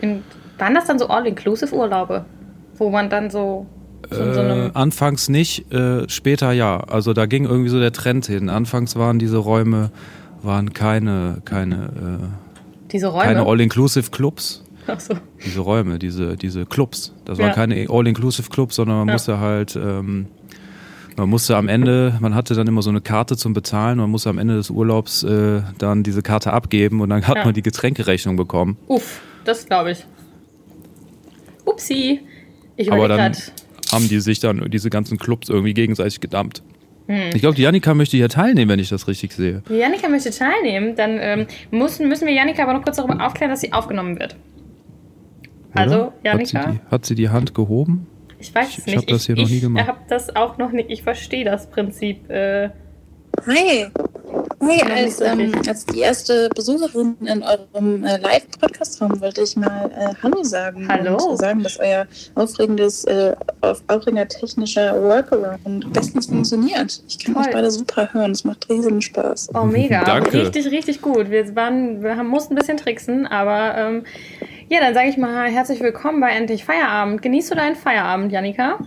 In, 0.01 0.23
waren 0.57 0.75
das 0.75 0.85
dann 0.85 0.99
so 0.99 1.07
All-Inclusive-Urlaube? 1.07 2.25
Wo 2.75 2.89
man 2.89 3.09
dann 3.09 3.29
so, 3.29 3.65
so 4.09 4.21
Äh, 4.21 4.71
anfangs 4.73 5.27
nicht, 5.29 5.71
äh, 5.73 6.07
später 6.07 6.51
ja. 6.51 6.79
Also 6.81 7.13
da 7.13 7.25
ging 7.25 7.45
irgendwie 7.45 7.69
so 7.69 7.79
der 7.79 7.91
Trend 7.91 8.27
hin. 8.27 8.49
Anfangs 8.49 8.95
waren 8.95 9.19
diese 9.19 9.37
Räume 9.37 9.91
waren 10.41 10.73
keine 10.73 11.41
keine 11.43 12.29
diese 12.91 13.07
Räume? 13.07 13.25
keine 13.25 13.45
All-Inclusive 13.45 14.09
Clubs. 14.11 14.63
Ach 14.87 14.99
so. 14.99 15.13
Diese 15.45 15.59
Räume, 15.59 15.99
diese 15.99 16.35
diese 16.35 16.65
Clubs. 16.65 17.13
Das 17.25 17.37
Ja. 17.37 17.45
waren 17.45 17.53
keine 17.55 17.87
All-Inclusive 17.89 18.49
Clubs, 18.49 18.75
sondern 18.75 18.97
man 18.99 19.07
Ja. 19.09 19.13
musste 19.13 19.39
halt 19.39 19.75
ähm, 19.75 20.27
man 21.17 21.27
musste 21.29 21.57
am 21.57 21.67
Ende, 21.67 22.15
man 22.21 22.33
hatte 22.33 22.55
dann 22.55 22.65
immer 22.67 22.81
so 22.81 22.89
eine 22.89 23.01
Karte 23.01 23.35
zum 23.35 23.51
Bezahlen, 23.53 23.97
man 23.97 24.09
musste 24.09 24.29
am 24.29 24.37
Ende 24.37 24.55
des 24.55 24.69
Urlaubs 24.69 25.23
äh, 25.23 25.61
dann 25.77 26.01
diese 26.03 26.21
Karte 26.21 26.53
abgeben 26.53 27.01
und 27.01 27.09
dann 27.09 27.27
hat 27.27 27.37
Ja. 27.37 27.45
man 27.45 27.53
die 27.53 27.61
Getränkerechnung 27.61 28.35
bekommen. 28.37 28.77
Uff, 28.87 29.19
das 29.43 29.65
glaube 29.65 29.91
ich. 29.91 30.05
Upsi. 31.65 32.21
Ich 32.75 32.91
Aber 32.91 33.07
dann 33.07 33.17
gerade. 33.33 33.37
haben 33.91 34.07
die 34.07 34.19
sich 34.21 34.39
dann 34.39 34.69
diese 34.71 34.89
ganzen 34.89 35.17
Clubs 35.17 35.49
irgendwie 35.49 35.73
gegenseitig 35.73 36.19
gedammt. 36.21 36.63
Hm. 37.09 37.31
Ich 37.33 37.41
glaube, 37.41 37.55
die 37.55 37.63
Janika 37.63 37.95
möchte 37.95 38.17
hier 38.17 38.29
teilnehmen, 38.29 38.69
wenn 38.69 38.79
ich 38.79 38.89
das 38.89 39.07
richtig 39.07 39.33
sehe. 39.33 39.63
Janika 39.67 40.07
möchte 40.07 40.29
teilnehmen, 40.29 40.95
dann 40.95 41.17
ähm, 41.19 41.47
müssen, 41.71 42.07
müssen 42.07 42.27
wir 42.27 42.33
Janika 42.35 42.61
aber 42.61 42.73
noch 42.73 42.83
kurz 42.83 42.97
darüber 42.97 43.25
aufklären, 43.25 43.49
dass 43.49 43.61
sie 43.61 43.73
aufgenommen 43.73 44.19
wird. 44.19 44.35
Also, 45.73 45.95
Oder? 45.95 46.05
Hat 46.05 46.45
sie, 46.47 46.53
Janika, 46.55 46.71
die, 46.71 46.79
hat 46.91 47.05
sie 47.05 47.15
die 47.15 47.29
Hand 47.29 47.55
gehoben? 47.55 48.05
ich 48.39 48.53
weiß 48.53 48.69
es 48.69 48.77
ich 48.79 48.85
nicht. 48.85 48.97
hab 48.97 49.07
das 49.07 49.25
hier 49.25 49.35
noch 49.35 49.49
nie 49.49 49.55
ich 49.55 49.61
gemacht. 49.61 49.87
habe 49.87 49.99
das 50.07 50.35
auch 50.35 50.57
noch 50.57 50.71
nicht. 50.71 50.89
Ich 50.89 51.03
verstehe 51.03 51.43
das 51.43 51.69
Prinzip. 51.69 52.29
Äh, 52.29 52.69
Hi. 53.45 53.87
Hi, 54.61 54.77
Noch 54.77 54.89
als, 54.89 55.21
ähm, 55.21 55.51
als 55.67 55.85
die 55.85 55.99
erste 55.99 56.49
Besucherin 56.53 57.15
in 57.21 57.43
eurem 57.43 58.03
äh, 58.03 58.17
Live-Podcast-Raum 58.17 59.21
wollte 59.21 59.41
ich 59.41 59.55
mal 59.55 59.89
äh, 59.95 60.13
Hallo 60.21 60.43
sagen. 60.43 60.85
Hallo. 60.89 61.15
Und 61.15 61.37
sagen, 61.37 61.63
dass 61.63 61.79
euer 61.79 62.07
aufregendes, 62.35 63.05
äh, 63.05 63.35
auf, 63.61 63.81
aufregender 63.87 64.27
technischer 64.27 65.01
Workaround 65.01 65.91
bestens 65.93 66.25
funktioniert. 66.25 67.01
Ich 67.07 67.19
kann 67.19 67.35
Toll. 67.35 67.43
euch 67.45 67.51
beide 67.51 67.71
super 67.71 68.13
hören. 68.13 68.31
Es 68.31 68.43
macht 68.43 68.69
riesen 68.69 69.01
Spaß. 69.01 69.49
oh, 69.53 69.63
mega. 69.63 70.03
Danke. 70.05 70.41
Richtig, 70.41 70.67
richtig 70.67 71.01
gut. 71.01 71.29
Wir, 71.29 71.55
waren, 71.55 72.03
wir 72.03 72.17
haben, 72.17 72.27
mussten 72.27 72.53
ein 72.53 72.57
bisschen 72.57 72.77
tricksen, 72.77 73.27
aber 73.27 73.77
ähm, 73.77 74.03
ja, 74.67 74.81
dann 74.81 74.93
sage 74.93 75.07
ich 75.07 75.17
mal 75.17 75.49
herzlich 75.49 75.79
willkommen 75.79 76.19
bei 76.19 76.31
Endlich 76.31 76.65
Feierabend. 76.65 77.21
Genießt 77.21 77.51
du 77.51 77.55
deinen 77.55 77.75
Feierabend, 77.75 78.31
Janika? 78.33 78.77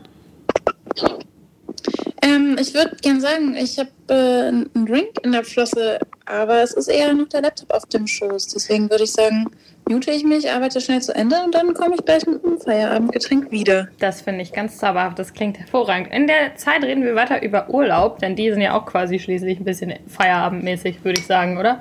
Ähm, 2.22 2.56
ich 2.60 2.74
würde 2.74 2.96
gern 3.02 3.20
sagen, 3.20 3.56
ich 3.56 3.78
habe 3.78 3.90
äh, 4.08 4.48
einen 4.48 4.86
Drink 4.86 5.18
in 5.22 5.32
der 5.32 5.44
Flosse, 5.44 5.98
aber 6.26 6.62
es 6.62 6.72
ist 6.72 6.88
eher 6.88 7.12
noch 7.14 7.28
der 7.28 7.42
Laptop 7.42 7.72
auf 7.72 7.86
dem 7.86 8.06
Schoß. 8.06 8.48
Deswegen 8.48 8.90
würde 8.90 9.04
ich 9.04 9.12
sagen, 9.12 9.46
mute 9.88 10.10
ich 10.10 10.24
mich, 10.24 10.50
arbeite 10.50 10.80
schnell 10.80 11.02
zu 11.02 11.14
Ende 11.14 11.36
und 11.44 11.54
dann 11.54 11.74
komme 11.74 11.96
ich 11.96 12.04
gleich 12.04 12.26
mit 12.26 12.44
einem 12.44 12.60
Feierabendgetränk 12.60 13.50
wieder. 13.50 13.88
Das 13.98 14.22
finde 14.22 14.42
ich 14.42 14.52
ganz 14.52 14.78
zauberhaft. 14.78 15.18
Das 15.18 15.32
klingt 15.32 15.58
hervorragend. 15.58 16.12
In 16.12 16.26
der 16.26 16.56
Zeit 16.56 16.82
reden 16.84 17.04
wir 17.04 17.14
weiter 17.14 17.42
über 17.42 17.68
Urlaub, 17.68 18.18
denn 18.20 18.36
die 18.36 18.50
sind 18.50 18.60
ja 18.60 18.74
auch 18.74 18.86
quasi 18.86 19.18
schließlich 19.18 19.58
ein 19.58 19.64
bisschen 19.64 19.94
feierabendmäßig, 20.06 21.04
würde 21.04 21.20
ich 21.20 21.26
sagen, 21.26 21.58
oder? 21.58 21.80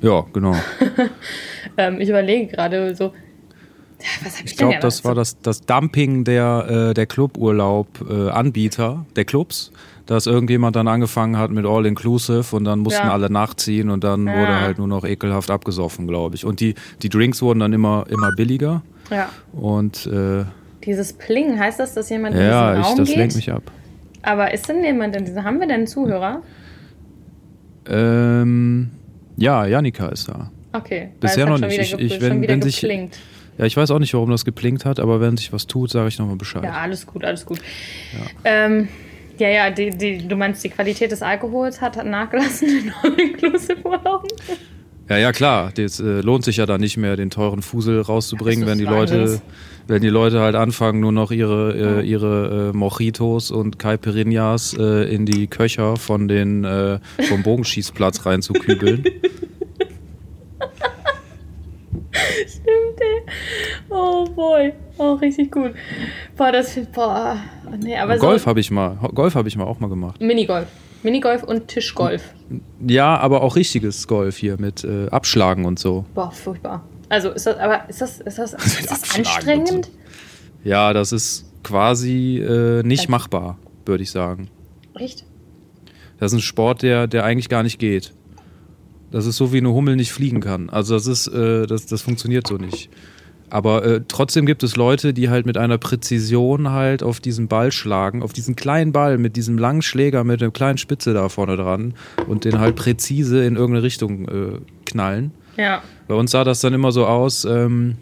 Ja, 0.00 0.24
genau. 0.32 0.54
Ähm, 1.76 2.00
ich 2.00 2.08
überlege 2.08 2.48
gerade 2.48 2.96
so. 2.96 3.12
Was 4.24 4.38
hab 4.38 4.44
ich, 4.44 4.52
Ich 4.52 4.56
glaube, 4.56 4.76
das 4.80 5.04
war 5.04 5.14
das, 5.14 5.40
das 5.40 5.60
Dumping 5.62 6.24
der, 6.24 6.90
äh, 6.90 6.94
der 6.94 7.06
Cluburlaub-Anbieter, 7.06 9.04
der 9.16 9.24
Clubs, 9.24 9.72
dass 10.06 10.26
irgendjemand 10.26 10.76
dann 10.76 10.88
angefangen 10.88 11.36
hat 11.38 11.50
mit 11.50 11.66
All-Inclusive 11.66 12.54
und 12.56 12.64
dann 12.64 12.78
mussten 12.80 13.06
Ja. 13.06 13.12
alle 13.12 13.30
nachziehen 13.30 13.90
und 13.90 14.04
dann 14.04 14.26
Ja. 14.26 14.34
wurde 14.38 14.60
halt 14.60 14.78
nur 14.78 14.88
noch 14.88 15.04
ekelhaft 15.04 15.50
abgesoffen, 15.50 16.06
glaube 16.06 16.34
ich. 16.36 16.44
Und 16.44 16.60
die, 16.60 16.74
die 17.02 17.08
Drinks 17.08 17.42
wurden 17.42 17.60
dann 17.60 17.72
immer, 17.72 18.06
immer 18.08 18.32
billiger 18.36 18.82
Ja. 19.10 19.28
und 19.52 20.06
äh, 20.06 20.44
Dieses 20.84 21.12
Pling, 21.12 21.58
heißt 21.58 21.78
das, 21.80 21.94
dass 21.94 22.08
jemand 22.08 22.34
in 22.36 22.42
ja, 22.42 22.70
diesen 22.70 22.80
ich, 22.80 22.86
Raum 22.88 22.96
das 22.98 23.08
geht? 23.08 23.16
lenkt 23.18 23.36
mich 23.36 23.52
ab. 23.52 23.62
Aber 24.22 24.52
ist 24.54 24.68
denn 24.68 24.82
jemand 24.82 25.14
in 25.16 25.24
diesem, 25.26 25.44
haben 25.44 25.60
wir 25.60 25.66
denn 25.68 25.86
Zuhörer? 25.86 26.42
Ähm, 27.86 28.90
ja, 29.36 29.66
Janika 29.66 30.08
ist 30.08 30.28
da. 30.28 30.50
Okay. 30.72 31.10
Bisher 31.20 31.46
noch 31.46 31.58
nicht. 31.58 31.78
Ich- 31.78 31.94
ich- 31.98 32.20
wenn- 32.20 32.46
wenn 32.46 32.60
sich-. 32.62 32.80
Ja, 33.58 33.66
ich 33.66 33.76
weiß 33.76 33.90
auch 33.90 33.98
nicht, 33.98 34.14
warum 34.14 34.30
das 34.30 34.44
geplinkt 34.44 34.84
hat, 34.84 35.00
aber 35.00 35.20
wenn 35.20 35.36
sich 35.36 35.52
was 35.52 35.66
tut, 35.66 35.90
sage 35.90 36.08
ich 36.08 36.18
nochmal 36.18 36.36
Bescheid. 36.36 36.62
Ja, 36.62 36.74
alles 36.74 37.06
gut, 37.06 37.24
alles 37.24 37.44
gut. 37.44 37.58
Ja, 38.12 38.26
ähm, 38.44 38.88
ja, 39.36 39.48
ja 39.48 39.70
die, 39.70 39.90
die, 39.90 40.26
du 40.26 40.36
meinst, 40.36 40.62
die 40.62 40.68
Qualität 40.68 41.10
des 41.10 41.22
Alkohols 41.22 41.80
hat, 41.80 41.96
hat 41.96 42.06
nachgelassen 42.06 42.68
in 42.84 42.92
All-Inclusive-Urlauben? 43.02 44.28
Ja, 45.08 45.16
ja, 45.16 45.32
klar. 45.32 45.72
Das 45.74 45.98
äh, 45.98 46.20
lohnt 46.20 46.44
sich 46.44 46.58
ja 46.58 46.66
dann 46.66 46.80
nicht 46.80 46.98
mehr, 46.98 47.16
den 47.16 47.30
teuren 47.30 47.62
Fusel 47.62 48.00
rauszubringen, 48.00 48.66
wenn 48.66 48.78
die 48.78 48.84
Leute, 48.84 49.40
wenn 49.86 50.02
die 50.02 50.08
Leute 50.08 50.40
halt 50.40 50.54
anfangen, 50.54 51.00
nur 51.00 51.12
noch 51.12 51.32
ihre, 51.32 52.02
äh, 52.02 52.06
ihre 52.06 52.70
äh, 52.72 52.76
Mojitos 52.76 53.50
und 53.50 53.78
Caipirinhas 53.78 54.76
äh, 54.78 55.12
in 55.12 55.26
die 55.26 55.48
Köcher 55.48 55.96
von 55.96 56.28
den 56.28 56.64
äh, 56.64 57.00
vom 57.28 57.42
Bogenschießplatz 57.42 58.24
reinzukübeln. 58.24 59.04
Stimmt, 62.46 63.00
ey. 63.00 63.22
Oh 63.90 64.24
boy. 64.26 64.72
Oh, 64.98 65.14
richtig 65.14 65.50
gut. 65.52 65.72
Boah, 66.36 66.52
das 66.52 66.78
boah. 66.92 67.38
Nee, 67.82 67.96
aber 67.96 68.16
Golf 68.18 68.42
so, 68.42 68.46
habe 68.48 68.60
ich 68.60 68.70
mal, 68.70 68.96
Golf 69.14 69.34
habe 69.34 69.48
ich 69.48 69.56
mal 69.56 69.64
auch 69.64 69.80
mal 69.80 69.88
gemacht. 69.88 70.20
Minigolf. 70.20 70.66
Minigolf 71.02 71.44
und 71.44 71.68
Tischgolf. 71.68 72.34
Ja, 72.86 73.16
aber 73.18 73.42
auch 73.42 73.54
richtiges 73.56 74.08
Golf 74.08 74.36
hier 74.36 74.60
mit 74.60 74.82
äh, 74.84 75.08
Abschlagen 75.10 75.64
und 75.64 75.78
so. 75.78 76.04
Boah, 76.14 76.30
furchtbar. 76.32 76.84
Also 77.08 77.30
ist 77.30 77.46
das, 77.46 77.56
aber 77.58 77.88
ist 77.88 78.00
das, 78.00 78.20
ist 78.20 78.38
das, 78.38 78.52
ist 78.80 78.90
das 78.90 79.16
anstrengend? 79.16 79.90
Ja, 80.64 80.92
das 80.92 81.12
ist 81.12 81.46
quasi 81.62 82.38
äh, 82.38 82.82
nicht 82.82 83.02
Also- 83.02 83.10
machbar, 83.12 83.58
würde 83.86 84.02
ich 84.02 84.10
sagen. 84.10 84.48
Echt? 84.94 85.24
Das 86.18 86.32
ist 86.32 86.38
ein 86.38 86.42
Sport, 86.42 86.82
der, 86.82 87.06
der 87.06 87.24
eigentlich 87.24 87.48
gar 87.48 87.62
nicht 87.62 87.78
geht. 87.78 88.12
Das 89.10 89.26
ist 89.26 89.36
so 89.36 89.52
wie 89.52 89.58
eine 89.58 89.72
Hummel 89.72 89.96
nicht 89.96 90.12
fliegen 90.12 90.40
kann. 90.40 90.70
Also 90.70 90.94
das 90.94 91.06
ist, 91.06 91.28
äh, 91.28 91.66
das, 91.66 91.86
das 91.86 92.02
funktioniert 92.02 92.46
so 92.46 92.56
nicht. 92.56 92.90
Aber 93.50 93.84
äh, 93.84 94.02
trotzdem 94.06 94.44
gibt 94.44 94.62
es 94.62 94.76
Leute, 94.76 95.14
die 95.14 95.30
halt 95.30 95.46
mit 95.46 95.56
einer 95.56 95.78
Präzision 95.78 96.70
halt 96.70 97.02
auf 97.02 97.18
diesen 97.20 97.48
Ball 97.48 97.72
schlagen, 97.72 98.22
auf 98.22 98.32
diesen 98.32 98.56
kleinen 98.56 98.92
Ball 98.92 99.16
mit 99.18 99.36
diesem 99.36 99.56
langen 99.56 99.82
Schläger 99.82 100.24
mit 100.24 100.40
der 100.40 100.50
kleinen 100.50 100.78
Spitze 100.78 101.14
da 101.14 101.28
vorne 101.28 101.56
dran 101.56 101.94
und 102.26 102.44
den 102.44 102.58
halt 102.58 102.76
präzise 102.76 103.44
in 103.44 103.56
irgendeine 103.56 103.82
Richtung 103.82 104.28
äh, 104.28 104.58
knallen. 104.84 105.32
Ja. 105.56 105.82
Bei 106.06 106.14
uns 106.14 106.30
sah 106.30 106.44
das 106.44 106.60
dann 106.60 106.74
immer 106.74 106.92
so 106.92 107.06
aus, 107.06 107.44
ähm, 107.44 107.96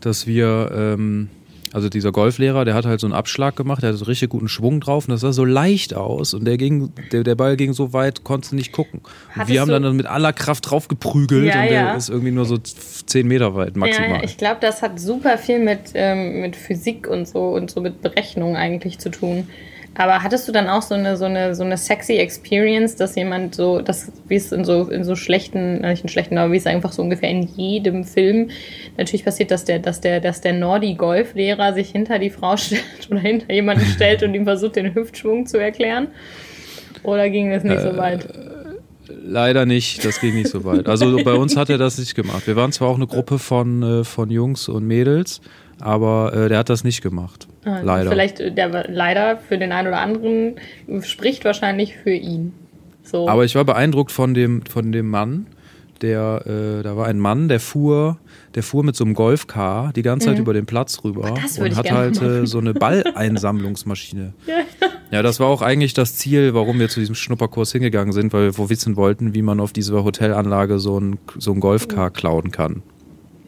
dass 0.00 0.26
wir, 0.26 0.70
ähm, 0.74 1.28
also 1.74 1.88
dieser 1.88 2.12
Golflehrer, 2.12 2.64
der 2.64 2.72
hat 2.74 2.86
halt 2.86 3.00
so 3.00 3.06
einen 3.06 3.14
Abschlag 3.14 3.56
gemacht, 3.56 3.82
der 3.82 3.88
hatte 3.90 3.98
so 3.98 4.04
richtig 4.06 4.30
guten 4.30 4.48
Schwung 4.48 4.80
drauf 4.80 5.06
und 5.06 5.12
das 5.12 5.20
sah 5.22 5.32
so 5.32 5.44
leicht 5.44 5.92
aus 5.94 6.32
und 6.32 6.44
der 6.46 6.56
ging, 6.56 6.92
der, 7.12 7.24
der 7.24 7.34
Ball 7.34 7.56
ging 7.56 7.72
so 7.72 7.92
weit, 7.92 8.24
konntest 8.24 8.52
nicht 8.52 8.72
gucken. 8.72 9.00
Und 9.36 9.48
wir 9.48 9.60
haben 9.60 9.68
du- 9.68 9.80
dann 9.80 9.96
mit 9.96 10.06
aller 10.06 10.32
Kraft 10.32 10.70
drauf 10.70 10.88
geprügelt 10.88 11.46
Ja, 11.52 11.60
und 11.62 11.68
der 11.68 11.72
ja. 11.72 11.94
ist 11.94 12.08
irgendwie 12.08 12.30
nur 12.30 12.44
so 12.44 12.56
10 12.58 13.26
Meter 13.26 13.54
weit 13.56 13.76
maximal. 13.76 14.10
Ja, 14.18 14.22
ich 14.24 14.36
glaube, 14.38 14.58
das 14.60 14.80
hat 14.82 14.98
super 15.00 15.36
viel 15.36 15.58
mit, 15.58 15.80
ähm, 15.94 16.40
mit 16.40 16.56
Physik 16.56 17.06
und 17.08 17.26
so 17.28 17.48
und 17.48 17.70
so 17.70 17.80
mit 17.80 18.00
Berechnung 18.02 18.56
eigentlich 18.56 18.98
zu 19.00 19.10
tun. 19.10 19.48
Aber 19.96 20.22
hattest 20.22 20.48
du 20.48 20.52
dann 20.52 20.68
auch 20.68 20.82
so 20.82 20.94
eine, 20.94 21.16
so 21.16 21.24
eine, 21.24 21.54
so 21.54 21.62
eine 21.62 21.76
sexy 21.76 22.14
Experience, 22.14 22.96
dass 22.96 23.14
jemand 23.14 23.54
so, 23.54 23.80
das, 23.80 24.10
wie 24.28 24.34
es 24.34 24.50
in 24.50 24.64
so, 24.64 24.88
in 24.88 25.04
so 25.04 25.14
schlechten, 25.14 25.84
äh, 25.84 25.90
nicht 25.90 26.02
in 26.02 26.08
schlechten, 26.08 26.36
aber 26.36 26.52
wie 26.52 26.56
es 26.56 26.66
einfach 26.66 26.92
so 26.92 27.02
ungefähr 27.02 27.30
in 27.30 27.42
jedem 27.42 28.04
Film 28.04 28.50
natürlich 28.96 29.24
passiert, 29.24 29.50
dass 29.50 29.64
der, 29.64 29.78
dass 29.78 30.00
der, 30.00 30.20
dass 30.20 30.40
der 30.40 30.52
Nordi-Golflehrer 30.54 31.74
sich 31.74 31.90
hinter 31.90 32.18
die 32.18 32.30
Frau 32.30 32.56
stellt 32.58 32.82
oder 33.10 33.20
hinter 33.20 33.52
jemanden 33.52 33.86
stellt 33.86 34.22
und 34.24 34.34
ihm 34.34 34.44
versucht, 34.44 34.76
den 34.76 34.94
Hüftschwung 34.94 35.46
zu 35.46 35.58
erklären? 35.58 36.08
Oder 37.04 37.30
ging 37.30 37.50
das 37.50 37.62
nicht 37.62 37.76
Äh, 37.76 37.92
so 37.92 37.96
weit? 37.96 38.28
Leider 39.06 39.66
nicht, 39.66 40.04
das 40.04 40.18
ging 40.20 40.34
nicht 40.34 40.48
so 40.48 40.64
weit. 40.64 40.88
Also 40.88 41.22
bei 41.22 41.34
uns 41.34 41.56
hat 41.56 41.68
er 41.70 41.78
das 41.78 41.98
nicht 41.98 42.14
gemacht. 42.14 42.46
Wir 42.46 42.56
waren 42.56 42.72
zwar 42.72 42.88
auch 42.88 42.96
eine 42.96 43.06
Gruppe 43.06 43.38
von, 43.38 43.82
äh, 43.82 44.04
von 44.04 44.30
Jungs 44.30 44.68
und 44.68 44.86
Mädels, 44.86 45.40
aber 45.84 46.32
äh, 46.34 46.48
der 46.48 46.58
hat 46.58 46.68
das 46.70 46.82
nicht 46.82 47.02
gemacht. 47.02 47.46
Ah, 47.64 47.80
Leider. 47.82 48.10
Vielleicht, 48.10 48.40
äh, 48.40 48.50
der 48.52 48.90
leider 48.90 49.36
für 49.36 49.58
den 49.58 49.70
einen 49.72 49.88
oder 49.88 49.98
anderen 50.00 50.54
spricht 51.02 51.44
wahrscheinlich 51.44 51.96
für 52.02 52.10
ihn. 52.12 52.52
So. 53.02 53.28
Aber 53.28 53.44
ich 53.44 53.54
war 53.54 53.64
beeindruckt 53.64 54.10
von 54.12 54.32
dem, 54.34 54.62
von 54.66 54.90
dem 54.90 55.08
Mann, 55.10 55.46
der, 56.00 56.42
äh, 56.46 56.82
da 56.82 56.96
war 56.96 57.06
ein 57.06 57.18
Mann, 57.18 57.48
der 57.48 57.60
fuhr, 57.60 58.18
der 58.54 58.62
fuhr 58.62 58.82
mit 58.82 58.96
so 58.96 59.04
einem 59.04 59.14
Golfcar 59.14 59.92
die 59.94 60.02
ganze 60.02 60.28
Zeit 60.28 60.38
über 60.38 60.52
den 60.52 60.66
Platz 60.66 61.02
rüber 61.04 61.30
Mhm. 61.30 61.36
würd 61.36 61.70
und 61.70 61.76
hat 61.76 61.90
halt 61.92 62.14
machen. 62.16 62.42
äh, 62.44 62.46
so 62.46 62.58
eine 62.58 62.74
Balleinsammlungsmaschine. 62.74 64.32
ja, 65.10 65.22
das 65.22 65.40
war 65.40 65.48
auch 65.48 65.62
eigentlich 65.62 65.94
das 65.94 66.16
Ziel, 66.16 66.54
warum 66.54 66.78
wir 66.78 66.88
zu 66.88 67.00
diesem 67.00 67.14
Schnupperkurs 67.14 67.72
hingegangen 67.72 68.12
sind, 68.12 68.32
weil 68.32 68.56
wir 68.56 68.70
wissen 68.70 68.96
wollten, 68.96 69.34
wie 69.34 69.42
man 69.42 69.60
auf 69.60 69.72
dieser 69.72 70.04
Hotelanlage 70.04 70.78
so 70.78 70.98
ein, 70.98 71.18
so 71.38 71.52
ein 71.52 71.60
Golfcar 71.60 72.10
klauen 72.10 72.50
kann. 72.50 72.82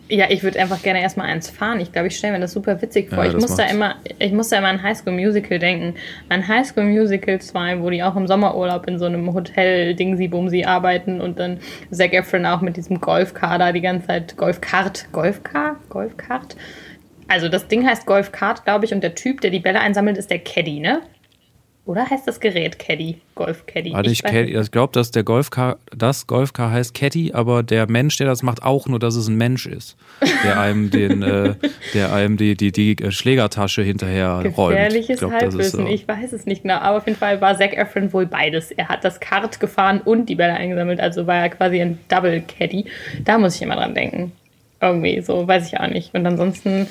Ja, 0.09 0.27
ich 0.29 0.43
würde 0.43 0.61
einfach 0.61 0.83
gerne 0.83 1.01
erstmal 1.01 1.27
eins 1.27 1.51
fahren. 1.51 1.81
Ich 1.81 1.93
glaube, 1.93 2.09
ich 2.09 2.17
stelle 2.17 2.35
mir 2.35 2.41
das 2.41 2.53
super 2.53 2.81
witzig 2.81 3.11
vor. 3.11 3.25
Ja, 3.25 3.31
ich, 3.31 3.37
muss 3.37 3.57
da 3.57 3.65
immer, 3.65 3.97
ich 4.19 4.33
muss 4.33 4.49
da 4.51 4.59
immer 4.59 4.69
an 4.69 4.83
High 4.83 4.97
School 4.97 5.13
Musical 5.13 5.59
denken. 5.59 5.95
An 6.29 6.47
High 6.47 6.67
School 6.67 6.85
Musical 6.85 7.41
2, 7.41 7.81
wo 7.81 7.91
die 7.91 8.03
auch 8.03 8.15
im 8.15 8.27
Sommerurlaub 8.27 8.87
in 8.87 8.99
so 8.99 9.07
einem 9.07 9.33
Hotel 9.35 9.95
Dingsi-Bumsi 9.95 10.65
arbeiten 10.65 11.21
und 11.21 11.39
dann 11.39 11.59
Zac 11.91 12.13
Efron 12.13 12.47
auch 12.47 12.61
mit 12.61 12.77
diesem 12.77 13.01
Golfcar 13.01 13.59
da 13.59 13.73
die 13.73 13.81
ganze 13.81 14.07
Zeit 14.07 14.37
Golfkart. 14.37 15.07
Golfcar? 15.13 15.77
Golfkart? 15.89 16.57
Also 17.29 17.49
das 17.49 17.67
Ding 17.67 17.85
heißt 17.85 18.07
Golfkart, 18.07 18.65
glaube 18.65 18.85
ich, 18.85 18.95
und 18.95 19.03
der 19.03 19.17
Typ, 19.17 19.41
der 19.41 19.51
die 19.51 19.59
Bälle 19.59 19.81
einsammelt, 19.81 20.17
ist 20.17 20.31
der 20.31 20.39
Caddy, 20.39 20.79
ne? 20.79 21.03
Oder 21.87 22.11
heißt 22.11 22.27
das 22.27 22.41
Gerät 22.41 22.81
Caddy? 22.81 23.21
Golf-Caddy? 23.37 23.93
Warte, 23.93 24.11
ich, 24.11 24.21
Caddy- 24.23 24.53
nicht. 24.55 24.61
ich 24.61 24.71
glaube, 24.73 24.93
dass 24.93 25.13
der 25.13 25.23
Golfcar, 25.23 25.79
das 25.97 26.27
Golfcar 26.27 26.73
heißt 26.73 26.95
Caddy, 26.95 27.33
aber 27.33 27.63
der 27.63 27.89
Mensch, 27.89 28.17
der 28.17 28.27
das 28.27 28.43
macht, 28.43 28.65
auch 28.65 28.89
nur, 28.89 28.99
dass 28.99 29.15
es 29.15 29.29
ein 29.29 29.37
Mensch 29.37 29.67
ist, 29.67 29.97
der 30.43 30.59
einem 30.61 30.91
den, 30.91 31.23
äh, 31.23 31.55
der 31.95 32.13
einem 32.13 32.37
die, 32.37 32.57
die, 32.57 32.73
die 32.73 32.99
äh, 33.01 33.13
Schlägertasche 33.13 33.83
hinterher 33.83 34.45
räumt. 34.57 34.75
Gefährliches 34.75 35.23
Ich 35.23 35.29
das 35.29 35.31
ist 35.31 35.43
Halbwissen. 35.43 35.81
so. 35.87 35.87
Ich 35.87 36.09
weiß 36.09 36.33
es 36.33 36.45
nicht 36.45 36.63
genau. 36.63 36.79
Aber 36.79 36.97
auf 36.99 37.07
jeden 37.07 37.19
Fall 37.19 37.41
war 37.41 37.57
Zac 37.57 37.77
Efron 37.77 38.13
wohl 38.13 38.27
beides. 38.27 38.73
Er 38.73 38.89
hat 38.89 39.05
das 39.05 39.21
Kart 39.21 39.61
gefahren 39.61 40.01
und 40.05 40.29
die 40.29 40.35
Bälle 40.35 40.55
eingesammelt. 40.55 40.99
Also 40.99 41.29
war 41.29 41.37
er 41.37 41.49
quasi 41.51 41.81
ein 41.81 42.01
Double 42.09 42.43
Caddy. 42.43 42.87
Da 43.25 43.39
muss 43.39 43.55
ich 43.55 43.63
immer 43.63 43.77
dran 43.77 43.95
denken. 43.95 44.33
Irgendwie, 44.81 45.21
so 45.21 45.47
weiß 45.47 45.69
ich 45.73 45.79
auch 45.79 45.87
nicht. 45.89 46.13
Und 46.15 46.27
ansonsten, 46.27 46.89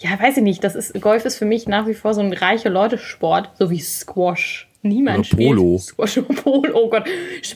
ja, 0.00 0.18
weiß 0.18 0.36
ich 0.38 0.42
nicht. 0.42 0.62
Das 0.62 0.74
ist, 0.74 1.00
Golf 1.00 1.24
ist 1.24 1.36
für 1.36 1.44
mich 1.44 1.66
nach 1.66 1.86
wie 1.86 1.94
vor 1.94 2.14
so 2.14 2.20
ein 2.20 2.32
reiche 2.32 2.68
Leute-Sport, 2.68 3.50
so 3.58 3.70
wie 3.70 3.80
Squash. 3.80 4.68
Niemand 4.82 5.18
Oder 5.18 5.24
spielt 5.24 5.56
Polo. 5.56 5.78
Squash 5.78 6.18
und 6.18 6.44
Polo. 6.44 6.70
Oh 6.74 6.88
Gott. 6.88 7.04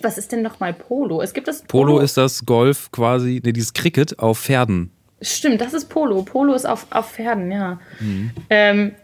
Was 0.02 0.18
ist 0.18 0.32
denn 0.32 0.42
nochmal 0.42 0.74
Polo? 0.74 1.22
Es 1.22 1.32
gibt 1.32 1.46
das 1.46 1.62
Polo 1.62 2.00
ist 2.00 2.16
das 2.16 2.44
Golf 2.44 2.90
quasi, 2.90 3.40
nee, 3.44 3.52
dieses 3.52 3.72
Cricket 3.72 4.18
auf 4.18 4.40
Pferden. 4.40 4.90
Stimmt, 5.20 5.60
das 5.60 5.72
ist 5.72 5.84
Polo. 5.88 6.22
Polo 6.22 6.52
ist 6.52 6.66
auf, 6.66 6.86
auf 6.90 7.12
Pferden, 7.12 7.52
ja. 7.52 7.78
Mhm. 8.00 8.30
Ähm, 8.50 8.94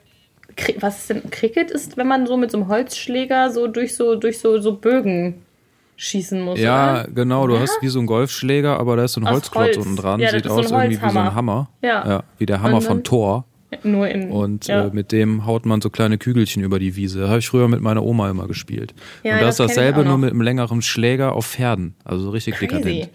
was 0.80 0.98
ist 0.98 1.10
denn 1.10 1.30
Cricket 1.30 1.70
ist, 1.70 1.96
wenn 1.96 2.08
man 2.08 2.26
so 2.26 2.36
mit 2.36 2.50
so 2.50 2.58
einem 2.58 2.68
Holzschläger 2.68 3.50
so 3.50 3.68
durch 3.68 3.94
so 3.94 4.16
durch 4.16 4.40
so, 4.40 4.58
so 4.58 4.76
Bögen 4.76 5.44
schießen 5.98 6.40
muss. 6.40 6.58
Ja, 6.58 7.02
oder? 7.02 7.08
genau, 7.12 7.46
du 7.46 7.54
Ja? 7.54 7.60
hast 7.60 7.78
wie 7.82 7.88
so 7.88 7.98
ein 8.00 8.06
Golfschläger, 8.06 8.78
aber 8.80 8.96
da 8.96 9.04
ist 9.04 9.12
so 9.12 9.20
ein 9.20 9.26
Aus 9.26 9.34
Holzklotz 9.34 9.64
Holz. 9.64 9.76
unten 9.78 9.96
dran. 9.96 10.20
Ja, 10.20 10.30
Sieht 10.30 10.44
so 10.44 10.52
aus 10.52 10.70
irgendwie 10.70 10.96
wie 11.02 11.10
so 11.10 11.18
ein. 11.18 11.34
Hammer. 11.34 11.68
Ja. 11.82 12.22
wie 12.38 12.46
der 12.46 12.62
Hammer 12.62 12.80
von 12.80 13.04
Thor. 13.04 13.44
Nur 13.82 14.08
in 14.08 14.30
Und 14.30 14.66
ja. 14.68 14.86
äh, 14.86 14.90
mit 14.94 15.12
dem 15.12 15.44
haut 15.44 15.66
man 15.66 15.82
so 15.82 15.90
kleine 15.90 16.16
Kügelchen 16.16 16.62
über 16.62 16.78
die 16.78 16.96
Wiese. 16.96 17.28
Habe 17.28 17.40
ich 17.40 17.48
früher 17.48 17.68
mit 17.68 17.82
meiner 17.82 18.02
Oma 18.02 18.30
immer 18.30 18.46
gespielt. 18.46 18.94
Ja, 19.22 19.34
und 19.34 19.42
das 19.42 19.56
das 19.58 19.66
ist 19.72 19.76
dasselbe 19.76 20.04
nur 20.06 20.16
mit 20.16 20.30
einem 20.30 20.40
längeren 20.40 20.80
Schläger 20.80 21.34
auf 21.34 21.44
Pferden. 21.48 21.94
Also 22.02 22.24
so 22.24 22.30
richtig 22.30 22.54
Crazy. 22.54 22.66
dekadent. 22.68 23.10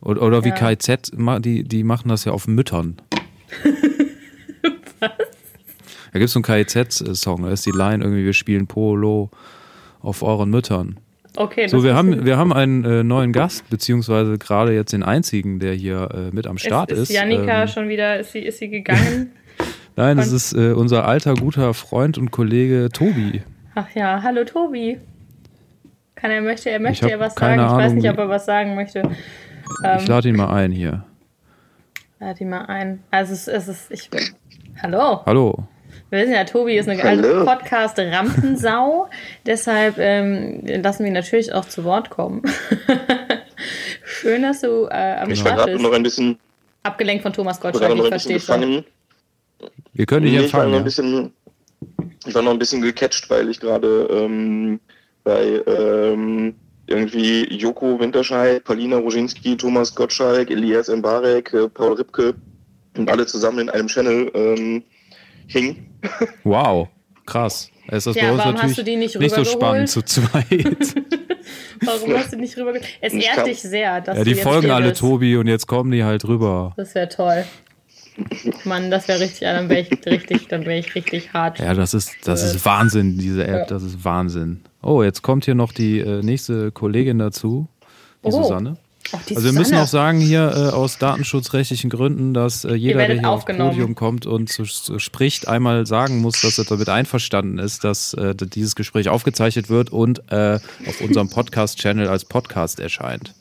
Oder, 0.00 0.22
oder 0.22 0.44
wie 0.44 0.48
Ja. 0.50 0.54
KZ, 0.54 1.12
die, 1.44 1.64
die 1.64 1.84
machen 1.84 2.08
das 2.08 2.24
ja 2.24 2.32
auf 2.32 2.46
Müttern. 2.48 2.96
Da 5.00 6.20
gibt 6.20 6.26
es 6.28 6.32
so 6.32 6.38
einen 6.38 6.44
KIZ-Song, 6.64 7.42
da 7.42 7.50
ist 7.50 7.66
die 7.66 7.72
Line 7.72 8.04
irgendwie, 8.04 8.24
wir 8.24 8.34
spielen 8.34 8.68
Polo 8.68 9.30
auf 10.00 10.22
euren 10.22 10.48
Müttern. 10.48 11.00
Okay, 11.36 11.66
So, 11.66 11.82
wir 11.82 11.94
haben, 11.94 12.24
wir 12.24 12.36
haben 12.36 12.52
einen 12.52 12.84
äh, 12.84 13.02
neuen 13.02 13.32
Gast, 13.32 13.68
beziehungsweise 13.68 14.38
gerade 14.38 14.72
jetzt 14.72 14.92
den 14.92 15.02
einzigen, 15.02 15.58
der 15.58 15.74
hier 15.74 16.08
äh, 16.14 16.34
mit 16.34 16.46
am 16.46 16.58
Start 16.58 16.92
ist, 16.92 16.98
ist. 16.98 17.10
ist 17.10 17.16
Janika 17.16 17.62
Ähm, 17.62 17.68
schon 17.68 17.88
wieder, 17.88 18.20
ist 18.20 18.32
sie, 18.32 18.38
ist 18.40 18.58
sie 18.58 18.68
gegangen? 18.68 19.32
nein, 19.96 20.18
es 20.18 20.30
ist 20.32 20.52
äh, 20.52 20.72
unser 20.72 21.06
alter, 21.06 21.34
guter 21.34 21.74
Freund 21.74 22.18
und 22.18 22.30
Kollege 22.30 22.88
Tobi. 22.92 23.42
Ach 23.74 23.88
ja, 23.94 24.22
hallo 24.22 24.44
Tobi. 24.44 24.98
Kann 26.14 26.30
er 26.30 26.40
möchte, 26.40 26.70
er 26.70 26.78
möchte 26.78 27.08
ja 27.08 27.18
was 27.18 27.34
sagen. 27.34 27.54
Ich 27.60 27.66
weiß 27.66 27.72
Ahnung, 27.72 27.94
nicht, 27.96 28.04
wie- 28.04 28.08
ob 28.10 28.18
er 28.18 28.28
was 28.28 28.46
sagen 28.46 28.74
möchte. 28.76 29.02
Ich 29.98 30.06
lade 30.06 30.28
ihn 30.28 30.36
mal 30.36 30.54
ein 30.54 30.70
hier. 30.70 31.04
Lade 32.20 32.40
ihn 32.44 32.50
mal 32.50 32.66
ein. 32.66 33.00
Also 33.10 33.32
es, 33.32 33.48
es 33.48 33.66
ist, 33.68 33.90
ich 33.90 34.08
Hallo. 34.80 35.20
Hallo. 35.26 35.66
Wir 36.14 36.20
wissen 36.22 36.34
ja, 36.34 36.44
Tobi 36.44 36.76
ist 36.78 36.88
eine 36.88 37.02
Hallo. 37.02 37.26
alte 37.26 37.44
Podcast-Rampensau. 37.44 39.08
Deshalb 39.46 39.98
ähm, 39.98 40.60
lassen 40.64 41.00
wir 41.00 41.08
ihn 41.08 41.12
natürlich 41.12 41.52
auch 41.52 41.64
zu 41.64 41.82
Wort 41.82 42.08
kommen. 42.08 42.40
Schön, 44.04 44.42
dass 44.42 44.60
du 44.60 44.86
äh, 44.92 45.16
am 45.16 45.32
Ich 45.32 45.40
war 45.40 45.46
Start 45.54 45.58
gerade 45.58 45.72
bist. 45.72 45.82
noch 45.82 45.92
ein 45.92 46.04
bisschen, 46.04 46.38
Abgelenkt 46.84 47.24
von 47.24 47.32
Thomas 47.32 47.60
Gottschalk, 47.60 47.98
ich 47.98 48.06
verstehe 48.06 48.38
schon. 48.38 48.84
Wir 49.92 50.06
können 50.06 50.24
dich 50.26 50.38
Nee, 50.38 50.44
ich 50.44 50.52
war 50.54 50.66
noch 50.66 50.78
ein 50.78 50.84
empfangen. 50.84 50.84
bisschen, 50.84 51.32
ich 52.24 52.34
war 52.36 52.42
noch 52.42 52.52
ein 52.52 52.58
bisschen 52.60 52.80
gecatcht, 52.80 53.28
weil 53.28 53.48
ich 53.48 53.58
gerade 53.58 54.06
ähm, 54.12 54.78
bei 55.24 55.62
ähm, 55.66 56.54
irgendwie 56.86 57.52
Joko 57.56 57.98
Winterscheid, 57.98 58.62
Paulina 58.62 58.98
Roginski, 58.98 59.56
Thomas 59.56 59.92
Gottschalk, 59.92 60.48
Elias 60.48 60.88
Mbarek, 60.88 61.52
äh, 61.54 61.68
Paul 61.68 61.94
Ripke 61.94 62.36
und 62.96 63.10
alle 63.10 63.26
zusammen 63.26 63.58
in 63.58 63.70
einem 63.70 63.88
Channel 63.88 64.30
ähm, 64.32 64.84
hing. 65.48 65.90
Ja. 66.04 66.26
Wow. 66.44 66.88
Krass. 67.26 67.70
Es 67.88 68.06
ist 68.06 68.16
Ja, 68.16 68.24
bei 68.24 68.32
uns 68.32 68.38
warum 68.44 68.62
hast 68.62 68.78
du 68.78 68.82
die 68.84 68.96
nicht 68.96 69.12
so 69.12 69.18
rübergeholt? 69.18 69.46
spannend 69.48 69.88
zu 69.88 70.02
zweit. 70.02 70.44
Warum 71.84 72.14
hast 72.14 72.32
du 72.32 72.36
nicht 72.38 72.56
rüber? 72.56 72.72
Es 73.02 73.12
ehrt 73.12 73.46
dich 73.46 73.60
sehr, 73.60 74.00
dass 74.00 74.16
ja, 74.16 74.24
du 74.24 74.30
die 74.30 74.36
folgen 74.36 74.70
alle 74.70 74.88
bist. 74.90 75.00
Tobi 75.00 75.36
und 75.36 75.46
jetzt 75.46 75.66
kommen 75.66 75.90
die 75.90 76.02
halt 76.04 76.24
rüber. 76.26 76.72
Das 76.78 76.94
wäre 76.94 77.08
toll. 77.10 77.44
Mann, 78.64 78.90
das 78.90 79.08
wäre 79.08 79.20
richtig, 79.20 79.40
dann 79.40 79.68
wäre 79.68 79.80
ich 79.80 80.06
richtig, 80.06 80.48
dann 80.48 80.64
wäre 80.64 80.78
ich 80.78 80.94
richtig 80.94 81.32
hart. 81.34 81.58
Ja, 81.58 81.74
das 81.74 81.92
ist, 81.94 82.12
das 82.24 82.42
ist 82.42 82.64
Wahnsinn, 82.64 83.18
diese 83.18 83.44
App. 83.46 83.54
Ja. 83.62 83.66
Das 83.66 83.82
ist 83.82 84.04
Wahnsinn. 84.04 84.62
Oh, 84.82 85.02
jetzt 85.02 85.22
kommt 85.22 85.44
hier 85.44 85.54
noch 85.56 85.72
die 85.72 85.98
äh, 85.98 86.22
nächste 86.22 86.70
Kollegin 86.72 87.18
dazu, 87.18 87.68
die 88.24 88.28
Oh. 88.28 88.42
Susanne. 88.42 88.76
Oh, 89.12 89.18
die 89.28 89.36
Also 89.36 89.46
wir 89.48 89.52
müssen 89.52 89.76
auch 89.76 89.86
sagen 89.86 90.18
hier 90.20 90.50
äh, 90.54 90.74
aus 90.74 90.98
datenschutzrechtlichen 90.98 91.90
Gründen, 91.90 92.32
dass 92.34 92.64
äh, 92.64 92.74
jeder, 92.74 93.06
der 93.06 93.18
hier 93.18 93.28
aufs. 93.30 93.44
Podium 93.44 93.94
kommt 93.94 94.26
und 94.26 94.48
zu, 94.48 94.64
zu 94.64 94.98
spricht, 94.98 95.46
einmal 95.48 95.86
sagen 95.86 96.18
muss, 96.18 96.40
dass 96.40 96.58
er 96.58 96.64
damit 96.64 96.88
einverstanden 96.88 97.58
ist, 97.58 97.84
dass 97.84 98.14
äh, 98.14 98.34
dieses 98.34 98.74
Gespräch 98.74 99.08
aufgezeichnet 99.08 99.68
wird 99.68 99.90
und 99.90 100.22
äh, 100.32 100.58
auf 100.86 101.00
unserem 101.00 101.28
Podcast-Channel 101.30 102.08
als 102.08 102.24
Podcast 102.24 102.80
erscheint. 102.80 103.34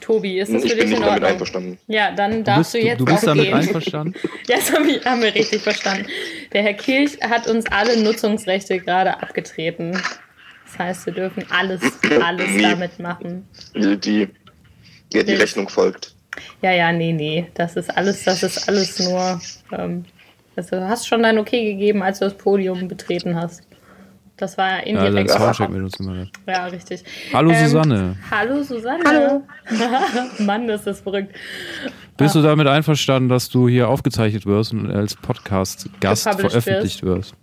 Tobi, 0.00 0.40
ist 0.40 0.52
das 0.52 0.64
Ich 0.64 0.70
für 0.72 0.76
bin 0.78 0.86
dich 0.88 0.94
in 0.96 1.00
nicht 1.00 1.02
damit 1.02 1.12
Ordnung? 1.22 1.30
einverstanden. 1.30 1.78
Ja, 1.86 2.12
dann 2.12 2.38
Du 2.38 2.42
darfst 2.42 2.72
bist, 2.72 2.82
du 2.82 2.86
jetzt 2.88 3.00
du 3.00 3.04
bist 3.04 3.18
auch 3.18 3.22
damit 3.26 3.44
gehen. 3.44 3.54
einverstanden? 3.54 4.14
Ja, 4.48 4.56
das 4.56 4.72
haben 4.72 4.86
wir, 4.86 5.04
haben 5.04 5.22
wir 5.22 5.34
richtig 5.34 5.62
verstanden. 5.62 6.06
Der 6.52 6.62
Herr 6.64 6.74
Kirch 6.74 7.18
hat 7.22 7.46
uns 7.46 7.66
alle 7.66 8.02
Nutzungsrechte 8.02 8.78
gerade 8.80 9.22
abgetreten. 9.22 9.92
Das 9.92 10.78
heißt, 10.78 11.06
wir 11.06 11.12
dürfen 11.12 11.44
alles, 11.50 11.80
alles 12.20 12.48
damit 12.60 12.98
machen. 12.98 13.46
Die, 13.76 13.96
die, 13.96 14.28
ja, 15.12 15.22
die. 15.22 15.34
Rechnung 15.34 15.68
folgt. 15.68 16.14
Ja, 16.62 16.72
ja, 16.72 16.92
nee, 16.92 17.12
nee. 17.12 17.46
Das 17.54 17.76
ist 17.76 17.94
alles, 17.96 18.24
das 18.24 18.42
ist 18.42 18.68
alles 18.68 18.98
nur. 19.00 19.40
Ähm, 19.72 20.04
also 20.56 20.76
du 20.76 20.88
hast 20.88 21.06
schon 21.06 21.22
dein 21.22 21.38
Okay 21.38 21.72
gegeben, 21.72 22.02
als 22.02 22.18
du 22.18 22.26
das 22.26 22.34
Podium 22.34 22.88
betreten 22.88 23.34
hast. 23.36 23.62
Das 24.36 24.58
war 24.58 24.70
Ja, 24.70 24.78
indirekt. 24.78 25.30
Soundcheck 25.30 25.70
mit 25.70 25.82
uns 25.82 26.00
immer. 26.00 26.26
Ja, 26.46 26.66
richtig. 26.66 27.04
Hallo 27.32 27.50
Ähm, 27.50 27.66
Susanne, 27.66 28.16
Hallo 28.30 28.62
Susanne. 28.62 29.04
Hallo. 29.06 29.42
Mann, 30.38 30.68
ist 30.68 30.86
das 30.86 31.00
verrückt. 31.00 31.34
bist 32.16 32.34
du 32.34 32.42
damit 32.42 32.66
einverstanden, 32.66 33.28
dass 33.28 33.50
du 33.50 33.68
hier 33.68 33.88
aufgezeichnet 33.88 34.46
wirst 34.46 34.72
und 34.72 34.90
als 34.90 35.14
Podcast-Gast 35.14 36.24
veröffentlicht 36.24 37.02
wirst? 37.02 37.34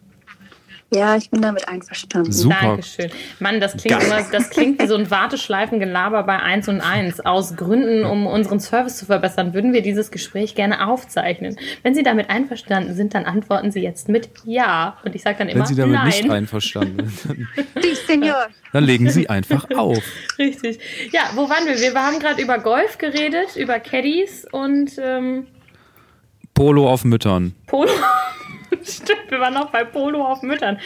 Ja, 0.91 1.15
ich 1.15 1.29
bin 1.29 1.41
damit 1.41 1.67
einverstanden. 1.67 2.31
Super. 2.31 2.57
Dankeschön. 2.61 3.11
Mann, 3.39 3.59
das 3.59 3.77
klingt, 3.77 4.03
immer, 4.03 4.23
das 4.31 4.49
klingt 4.49 4.81
wie 4.81 4.87
so 4.87 4.95
ein 4.95 5.09
Warteschleifengelaber 5.11 6.23
bei 6.23 6.39
1 6.39 6.67
und 6.67 6.81
1. 6.81 7.19
Aus 7.25 7.55
Gründen, 7.55 8.05
um 8.05 8.25
unseren 8.25 8.59
Service 8.59 8.97
zu 8.97 9.05
verbessern, 9.05 9.53
würden 9.53 9.71
wir 9.71 9.83
dieses 9.83 10.09
Gespräch 10.09 10.55
gerne 10.55 10.87
aufzeichnen. 10.87 11.57
Wenn 11.83 11.93
Sie 11.93 12.01
damit 12.01 12.31
einverstanden 12.31 12.95
sind, 12.95 13.13
dann 13.13 13.25
antworten 13.25 13.71
Sie 13.71 13.81
jetzt 13.81 14.09
mit 14.09 14.29
Ja. 14.45 14.97
Und 15.05 15.13
ich 15.13 15.21
sage 15.21 15.37
dann 15.37 15.49
immer 15.49 15.59
Wenn 15.59 15.67
Sie 15.67 15.75
damit 15.75 15.93
Nein. 15.93 16.07
nicht 16.07 16.29
einverstanden 16.29 17.07
sind, 17.07 17.47
Senior. 18.07 18.47
dann 18.73 18.83
legen 18.83 19.11
Sie 19.11 19.29
einfach 19.29 19.69
auf. 19.75 20.01
Richtig. 20.39 20.79
Ja, 21.11 21.21
wo 21.35 21.47
waren 21.49 21.67
wir? 21.67 21.79
Wir 21.79 21.93
haben 21.93 22.17
gerade 22.19 22.41
über 22.41 22.57
Golf 22.57 22.97
geredet, 22.97 23.55
über 23.55 23.79
Caddies 23.79 24.47
und 24.51 24.91
ähm, 24.97 25.45
Polo 26.55 26.89
auf 26.89 27.05
Müttern. 27.05 27.53
Polo. 27.67 27.91
Stimmt, 28.83 29.29
wir 29.29 29.39
waren 29.39 29.53
noch 29.53 29.71
bei 29.71 29.83
Polo 29.83 30.25
auf 30.25 30.41
Müttern. 30.41 30.79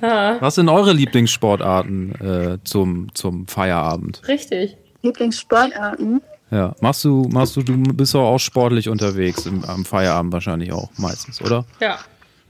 Ah, 0.00 0.36
Was 0.40 0.54
sind 0.56 0.68
eure 0.68 0.92
Lieblingssportarten 0.92 2.14
äh, 2.20 2.58
zum, 2.64 3.14
zum 3.14 3.46
Feierabend? 3.46 4.22
richtig. 4.28 4.76
Lieblingssportarten. 5.02 6.20
Ja, 6.50 6.74
machst 6.80 7.04
du, 7.04 7.28
machst 7.32 7.56
du, 7.56 7.62
du 7.62 7.76
bist 7.94 8.14
doch 8.14 8.26
auch 8.26 8.38
sportlich 8.38 8.88
unterwegs 8.88 9.46
im, 9.46 9.64
am 9.64 9.84
Feierabend 9.84 10.32
wahrscheinlich 10.32 10.72
auch 10.72 10.90
meistens, 10.96 11.40
oder? 11.40 11.64
Ja. 11.80 11.98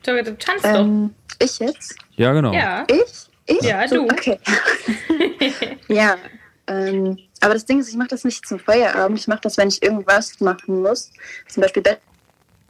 Du, 0.05 0.23
du 0.23 0.37
tanzt 0.38 0.64
doch. 0.64 0.81
Ähm, 0.81 1.14
ich 1.38 1.59
jetzt? 1.59 1.95
Ja, 2.17 2.33
genau. 2.33 2.52
Ja. 2.52 2.85
Ich? 2.88 3.55
Ich? 3.57 3.62
Ja, 3.62 3.87
du. 3.87 4.05
Okay. 4.05 4.38
ja. 5.88 6.17
Ähm, 6.67 7.19
aber 7.40 7.55
das 7.55 7.67
Ding 7.67 7.81
ist, 7.81 7.88
ich 7.90 7.97
mache 7.97 8.09
das 8.09 8.25
nicht 8.25 8.47
zum 8.47 8.59
Feierabend. 8.59 9.19
Ich 9.19 9.29
mache 9.29 9.40
das, 9.43 9.59
wenn 9.59 9.69
ich 9.69 9.83
irgendwas 9.83 10.40
machen 10.40 10.83
muss. 10.83 11.11
Zum 11.49 11.62
Beispiel 11.62 11.83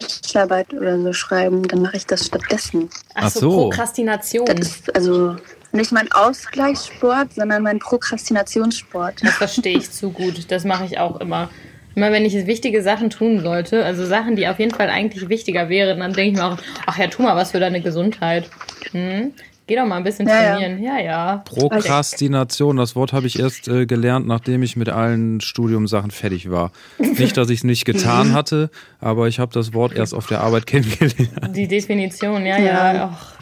Bachelorarbeit 0.01 0.73
oder 0.75 1.01
so 1.01 1.13
schreiben. 1.13 1.67
Dann 1.69 1.83
mache 1.83 1.97
ich 1.97 2.07
das 2.07 2.27
stattdessen. 2.27 2.89
Ach 3.15 3.25
Ach 3.25 3.31
so, 3.31 3.41
so. 3.41 3.51
Prokrastination. 3.51 4.47
Das 4.47 4.59
ist 4.59 4.95
also 4.95 5.37
nicht 5.73 5.93
mein 5.93 6.11
Ausgleichssport, 6.11 7.35
sondern 7.35 7.63
mein 7.63 7.79
Prokrastinationssport. 7.79 9.23
Das 9.23 9.35
verstehe 9.35 9.79
ich 9.79 9.91
zu 9.91 10.11
gut. 10.11 10.51
Das 10.51 10.65
mache 10.65 10.85
ich 10.85 10.99
auch 10.99 11.21
immer. 11.21 11.51
Immer 11.95 12.13
wenn 12.13 12.25
ich 12.25 12.35
wichtige 12.47 12.83
Sachen 12.83 13.11
tun 13.11 13.41
sollte, 13.41 13.85
also 13.85 14.07
Sachen, 14.07 14.37
die 14.37 14.47
auf 14.47 14.59
jeden 14.61 14.75
Fall 14.75 14.89
eigentlich 14.89 15.29
wichtiger 15.29 15.69
wären, 15.69 15.99
dann 15.99 16.13
denke 16.13 16.31
ich 16.31 16.37
mir 16.37 16.45
auch, 16.45 16.59
ach 16.87 16.99
ja, 16.99 17.09
tu 17.09 17.23
mal 17.23 17.35
was 17.35 17.51
für 17.51 17.61
deine 17.61 17.81
Gesundheit. 17.81 18.49
Hm? 18.93 19.33
Geh 19.71 19.77
doch 19.77 19.87
mal 19.87 19.99
ein 19.99 20.03
bisschen 20.03 20.27
Ja, 20.27 20.43
ja. 20.43 20.57
trainieren. 20.57 20.83
Ja, 20.83 20.99
ja. 20.99 21.43
Prokrastination, 21.45 22.77
das 22.77 22.97
Wort 22.97 23.13
habe 23.13 23.29
ich 23.29 23.39
erst 23.39 23.69
äh, 23.69 23.87
gelernt, 23.87 24.27
nachdem 24.27 24.65
ich 24.65 24.75
mit 24.75 24.89
allen 24.89 25.41
Studiumsachen 25.41 26.11
fertig 26.11 26.51
war. 26.51 26.73
Nicht, 26.99 27.37
dass 27.37 27.51
ich 27.51 27.59
es 27.59 27.65
nicht 27.65 27.85
getan 27.85 28.33
hatte, 28.33 28.71
aber 28.99 29.29
ich 29.29 29.39
habe 29.39 29.53
das 29.53 29.73
Wort 29.73 29.95
erst 29.95 30.13
auf 30.13 30.27
der 30.27 30.41
Arbeit 30.41 30.67
kennengelernt. 30.67 31.57
Die 31.57 31.69
Definition, 31.69 32.45
ja, 32.45 32.59
ja. 32.59 32.95
Ja. 32.95 33.11
Ach, 33.15 33.37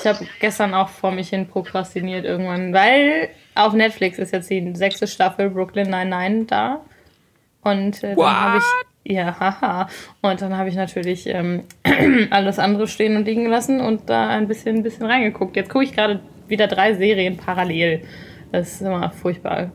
ich 0.00 0.06
habe 0.06 0.26
gestern 0.40 0.72
auch 0.72 0.88
vor 0.88 1.12
mich 1.12 1.28
hin 1.28 1.46
prokrastiniert 1.46 2.24
irgendwann, 2.24 2.72
weil 2.72 3.28
auf 3.54 3.74
Netflix 3.74 4.18
ist 4.18 4.32
jetzt 4.32 4.48
die 4.48 4.72
sechste 4.74 5.06
Staffel 5.06 5.50
Brooklyn 5.50 5.90
Nine-Nine 5.90 6.46
da. 6.46 6.80
Und 7.60 8.02
äh, 8.02 8.16
dann 8.16 8.26
habe 8.26 8.56
ich. 8.56 8.64
Ja, 9.08 9.38
haha. 9.38 9.88
Und 10.20 10.42
dann 10.42 10.56
habe 10.56 10.68
ich 10.68 10.74
natürlich 10.74 11.26
ähm, 11.26 11.62
alles 12.30 12.58
andere 12.58 12.88
stehen 12.88 13.16
und 13.16 13.24
liegen 13.24 13.44
gelassen 13.44 13.80
und 13.80 14.08
da 14.10 14.28
ein 14.28 14.48
bisschen, 14.48 14.76
ein 14.76 14.82
bisschen 14.82 15.06
reingeguckt. 15.06 15.54
Jetzt 15.54 15.70
gucke 15.70 15.84
ich 15.84 15.92
gerade 15.92 16.20
wieder 16.48 16.66
drei 16.66 16.94
Serien 16.94 17.36
parallel. 17.36 18.00
Das 18.50 18.72
ist 18.72 18.80
immer 18.82 19.10
furchtbar. 19.10 19.70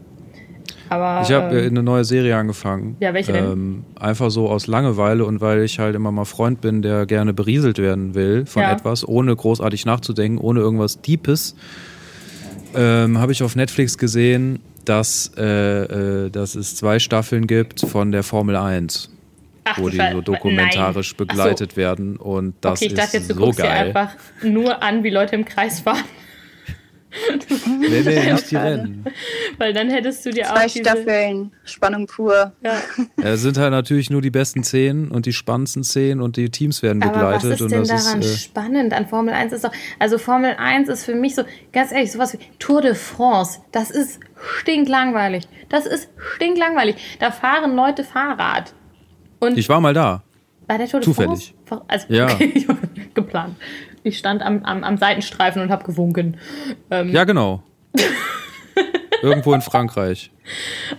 Aber. 0.89 1.21
Ich 1.23 1.31
habe 1.31 1.55
äh, 1.55 1.61
ähm, 1.65 1.69
eine 1.71 1.83
neue 1.83 2.03
Serie 2.03 2.35
angefangen. 2.35 2.97
Ja, 2.99 3.13
welche 3.13 3.31
denn? 3.31 3.45
Ähm, 3.45 3.83
einfach 3.97 4.29
so 4.31 4.49
aus 4.49 4.67
Langeweile 4.67 5.23
und 5.23 5.39
weil 5.39 5.61
ich 5.63 5.79
halt 5.79 5.95
immer 5.95 6.11
mal 6.11 6.25
Freund 6.25 6.59
bin, 6.59 6.81
der 6.81 7.05
gerne 7.05 7.33
berieselt 7.33 7.77
werden 7.77 8.13
will 8.13 8.45
von 8.45 8.63
Ja. 8.63 8.73
etwas, 8.73 9.07
ohne 9.07 9.33
großartig 9.33 9.85
nachzudenken, 9.85 10.37
ohne 10.39 10.59
irgendwas 10.59 11.01
Deepes, 11.01 11.55
ähm, 12.75 13.17
habe 13.19 13.31
ich 13.31 13.43
auf 13.43 13.55
Netflix 13.55 13.97
gesehen, 13.97 14.59
dass, 14.83 15.31
äh, 15.37 16.25
äh, 16.25 16.29
dass 16.29 16.55
es 16.55 16.75
zwei 16.75 16.99
Staffeln 16.99 17.47
gibt 17.47 17.81
von 17.81 18.11
der 18.11 18.23
Formel 18.23 18.55
1, 18.57 19.09
ach, 19.63 19.78
wo 19.78 19.89
die 19.89 19.97
so 19.97 20.21
dokumentarisch 20.21 21.15
Nein. 21.17 21.28
Ach 21.30 21.36
so. 21.36 21.43
begleitet 21.43 21.78
werden 21.78 22.17
und 22.17 22.56
das 22.62 22.80
Okay, 22.80 22.88
ich 22.88 22.93
dachte 22.93 23.08
ist 23.08 23.13
jetzt, 23.13 23.30
du 23.30 23.36
so 23.36 23.39
guckst 23.41 23.60
dir 23.60 23.63
geil. 23.63 23.88
einfach 23.88 24.15
nur 24.43 24.82
an, 24.82 25.04
wie 25.04 25.10
Leute 25.10 25.36
im 25.36 25.45
Kreis 25.45 25.80
fahren. 25.82 26.04
Nee, 27.65 28.02
nee, 28.06 28.32
nicht 28.32 28.52
die. 28.52 28.56
Rennen. 28.56 29.06
Weil 29.58 29.74
dann 29.74 29.89
hättest 29.89 30.26
du 30.26 30.32
dir 30.32 30.45
Zwei 30.45 30.65
auch 30.65 30.71
diese, 30.71 30.80
Staffeln, 30.80 31.52
Spannung 31.65 32.08
pur. 32.08 32.54
Ja. 32.63 32.78
Es 33.21 33.41
sind 33.41 33.58
halt 33.58 33.71
natürlich 33.71 34.10
nur 34.10 34.21
die 34.21 34.30
besten 34.30 34.63
Szenen 34.63 35.12
und 35.12 35.26
die 35.26 35.34
spannendsten 35.34 35.84
Szenen 35.84 36.21
und 36.21 36.38
die 36.38 36.50
Teams 36.50 36.82
werden 36.84 37.04
Aber 37.04 37.12
was 37.12 37.41
begleitet 37.43 37.52
ist 37.54 37.62
und 37.62 37.71
denn 37.71 37.84
das 37.84 38.06
daran 38.06 38.19
ist 38.21 38.34
äh, 38.34 38.38
spannend 38.38 38.93
an 38.93 39.08
Formel 39.08 39.34
1? 39.34 39.52
Ist 39.52 39.63
doch, 39.65 39.74
also 40.00 40.17
Formel 40.17 40.56
1 40.58 40.89
ist 40.89 41.04
für 41.04 41.15
mich 41.15 41.36
so, 41.36 41.43
ganz 41.74 41.91
ehrlich, 41.91 42.12
sowas 42.12 42.34
wie 42.34 42.39
Tour 42.60 42.82
de 42.82 42.95
France. 42.95 43.60
Das 43.71 43.91
ist 43.91 44.19
stinklangweilig. 44.60 45.47
Das 45.69 45.86
ist 45.86 46.10
stinklangweilig. 46.36 46.95
Da 47.19 47.32
fahren 47.32 47.76
Leute 47.76 48.04
Fahrrad. 48.04 48.74
Und 49.41 49.58
ich 49.58 49.67
war 49.67 49.82
mal 49.82 49.93
da. 49.93 50.23
bei 50.67 50.77
der 50.77 50.88
Tour 50.88 51.01
de 51.01 51.06
zufällig. 51.06 51.54
France? 51.65 51.86
Also, 51.89 52.06
Ja. 52.13 52.27
okay, 52.34 52.65
geplant. 53.13 53.56
Ich 54.04 54.17
stand 54.17 54.41
am, 54.41 54.63
am, 54.63 54.84
am 54.86 54.97
Seitenstreifen 54.97 55.62
und 55.62 55.69
habe 55.69 55.84
gewunken. 55.84 56.38
Ähm, 56.89 57.10
Ja, 57.10 57.23
genau. 57.25 57.62
Irgendwo 59.21 59.54
in 59.54 59.62
Frankreich. 59.62 60.32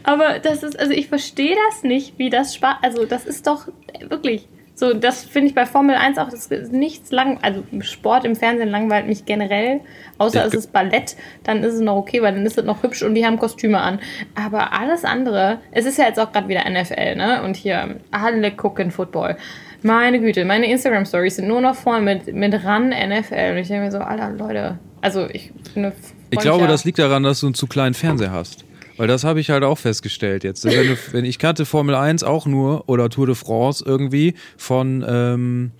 Aber 0.04 0.38
das 0.38 0.62
ist, 0.62 0.78
also 0.78 0.92
ich 0.92 1.08
verstehe 1.08 1.56
das 1.70 1.82
nicht, 1.82 2.18
wie 2.18 2.30
das 2.30 2.54
Spaß, 2.54 2.76
also 2.82 3.04
das 3.04 3.24
ist 3.24 3.46
doch 3.48 3.66
wirklich 4.08 4.48
so, 4.82 4.94
das 4.94 5.22
finde 5.22 5.46
ich 5.46 5.54
bei 5.54 5.64
Formel 5.64 5.94
1 5.94 6.18
auch, 6.18 6.28
das 6.28 6.46
ist 6.46 6.72
nichts 6.72 7.12
lang, 7.12 7.38
also 7.40 7.62
Sport 7.82 8.24
im 8.24 8.34
Fernsehen 8.34 8.68
langweilt 8.68 9.06
mich 9.06 9.24
generell, 9.24 9.78
außer 10.18 10.44
es 10.44 10.54
ist 10.54 10.72
Ballett, 10.72 11.14
dann 11.44 11.62
ist 11.62 11.74
es 11.74 11.80
noch 11.80 11.94
okay, 11.94 12.20
weil 12.20 12.34
dann 12.34 12.44
ist 12.44 12.58
es 12.58 12.64
noch 12.64 12.82
hübsch 12.82 13.04
und 13.04 13.14
die 13.14 13.24
haben 13.24 13.38
Kostüme 13.38 13.80
an. 13.80 14.00
Aber 14.34 14.72
alles 14.72 15.04
andere, 15.04 15.58
es 15.70 15.86
ist 15.86 15.98
ja 15.98 16.06
jetzt 16.06 16.18
auch 16.18 16.32
gerade 16.32 16.48
wieder 16.48 16.68
NFL, 16.68 17.14
ne? 17.14 17.44
Und 17.44 17.54
hier, 17.54 18.00
alle 18.10 18.50
gucken 18.50 18.90
Football. 18.90 19.36
Meine 19.82 20.18
Güte, 20.18 20.44
meine 20.44 20.68
Instagram-Stories 20.68 21.36
sind 21.36 21.46
nur 21.46 21.60
noch 21.60 21.76
voll 21.76 22.00
mit, 22.00 22.34
mit 22.34 22.64
ran 22.64 22.88
NFL. 22.88 23.52
Und 23.52 23.58
ich 23.58 23.68
denke 23.68 23.84
mir 23.84 23.92
so, 23.92 23.98
Alter, 23.98 24.30
Leute, 24.30 24.80
also 25.00 25.28
ich 25.30 25.52
ne, 25.76 25.92
Ich 26.30 26.40
glaube, 26.40 26.66
das 26.66 26.84
liegt 26.84 26.98
daran, 26.98 27.22
dass 27.22 27.38
du 27.38 27.46
einen 27.46 27.54
zu 27.54 27.68
kleinen 27.68 27.94
Fernseher 27.94 28.32
hast. 28.32 28.64
Weil 29.02 29.08
das 29.08 29.24
habe 29.24 29.40
ich 29.40 29.50
halt 29.50 29.64
auch 29.64 29.78
festgestellt 29.78 30.44
jetzt. 30.44 30.64
Wenn, 30.64 31.24
ich 31.24 31.40
kannte 31.40 31.66
Formel 31.66 31.96
1 31.96 32.22
auch 32.22 32.46
nur 32.46 32.88
oder 32.88 33.10
Tour 33.10 33.26
de 33.26 33.34
France 33.34 33.82
irgendwie 33.84 34.34
von 34.56 35.04
ähm, 35.04 35.72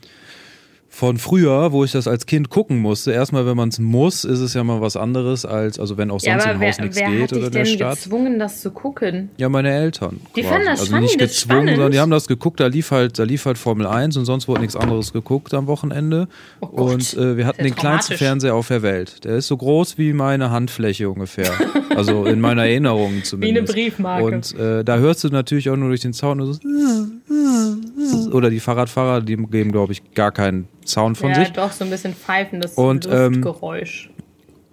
von 0.94 1.16
früher, 1.16 1.72
wo 1.72 1.84
ich 1.84 1.92
das 1.92 2.06
als 2.06 2.26
Kind 2.26 2.50
gucken 2.50 2.78
musste. 2.78 3.12
Erstmal, 3.12 3.46
wenn 3.46 3.56
man 3.56 3.70
es 3.70 3.78
muss, 3.78 4.24
ist 4.24 4.40
es 4.40 4.52
ja 4.52 4.62
mal 4.62 4.82
was 4.82 4.94
anderes 4.94 5.46
als, 5.46 5.80
also 5.80 5.96
wenn 5.96 6.10
auch 6.10 6.20
ja, 6.20 6.34
sonst 6.34 6.44
aber 6.44 6.52
im 6.52 6.60
wer, 6.60 6.68
Haus 6.68 6.78
nichts 6.80 6.96
wer 6.98 7.10
geht 7.10 7.22
hat 7.22 7.30
dich 7.30 7.38
oder 7.38 7.46
in 7.46 7.52
der 7.52 7.64
denn 7.64 7.74
Stadt. 7.74 7.94
gezwungen, 7.96 8.38
das 8.38 8.60
zu 8.60 8.70
gucken? 8.72 9.30
Ja, 9.38 9.48
meine 9.48 9.72
Eltern. 9.72 10.20
Die 10.36 10.42
quasi. 10.42 10.52
fanden 10.52 10.66
das 10.66 10.80
also 10.80 10.92
funny, 10.92 11.06
nicht 11.06 11.18
gezwungen, 11.18 11.60
spannend. 11.60 11.70
sondern 11.70 11.92
die 11.92 11.98
haben 11.98 12.10
das 12.10 12.28
geguckt, 12.28 12.60
da 12.60 12.66
lief 12.66 12.90
halt, 12.90 13.18
da 13.18 13.22
lief 13.22 13.46
halt 13.46 13.56
Formel 13.56 13.86
1 13.86 14.18
und 14.18 14.26
sonst 14.26 14.48
wurde 14.48 14.60
nichts 14.60 14.76
anderes 14.76 15.14
geguckt 15.14 15.54
am 15.54 15.66
Wochenende. 15.66 16.28
Oh 16.60 16.66
und 16.66 17.14
äh, 17.14 17.38
wir 17.38 17.46
hatten 17.46 17.64
den 17.64 17.74
kleinsten. 17.74 18.18
Fernseher 18.18 18.54
auf 18.54 18.68
der 18.68 18.82
Welt. 18.82 19.24
Der 19.24 19.36
ist 19.36 19.46
so 19.46 19.56
groß 19.56 19.96
wie 19.96 20.12
meine 20.12 20.50
Handfläche 20.50 21.08
ungefähr. 21.08 21.50
also 21.96 22.26
in 22.26 22.38
meiner 22.38 22.66
Erinnerung 22.66 23.24
zumindest. 23.24 23.72
Briefmarke. 23.72 24.24
Und 24.26 24.58
äh, 24.58 24.84
da 24.84 24.98
hörst 24.98 25.24
du 25.24 25.28
natürlich 25.28 25.70
auch 25.70 25.76
nur 25.76 25.88
durch 25.88 26.02
den 26.02 26.12
Sound 26.12 26.36
nur 26.36 26.52
so 26.52 26.60
oder 28.32 28.50
die 28.50 28.60
Fahrradfahrer, 28.60 29.20
die 29.20 29.36
geben, 29.36 29.72
glaube 29.72 29.92
ich, 29.92 30.14
gar 30.14 30.32
keinen 30.32 30.68
Sound 30.86 31.18
von 31.18 31.30
ja, 31.30 31.36
sich. 31.36 31.50
doch, 31.50 31.72
so 31.72 31.84
ein 31.84 31.90
bisschen 31.90 32.14
pfeifendes 32.14 32.74
Und, 32.74 33.08
ähm, 33.10 33.34
Luftgeräusch. 33.34 34.10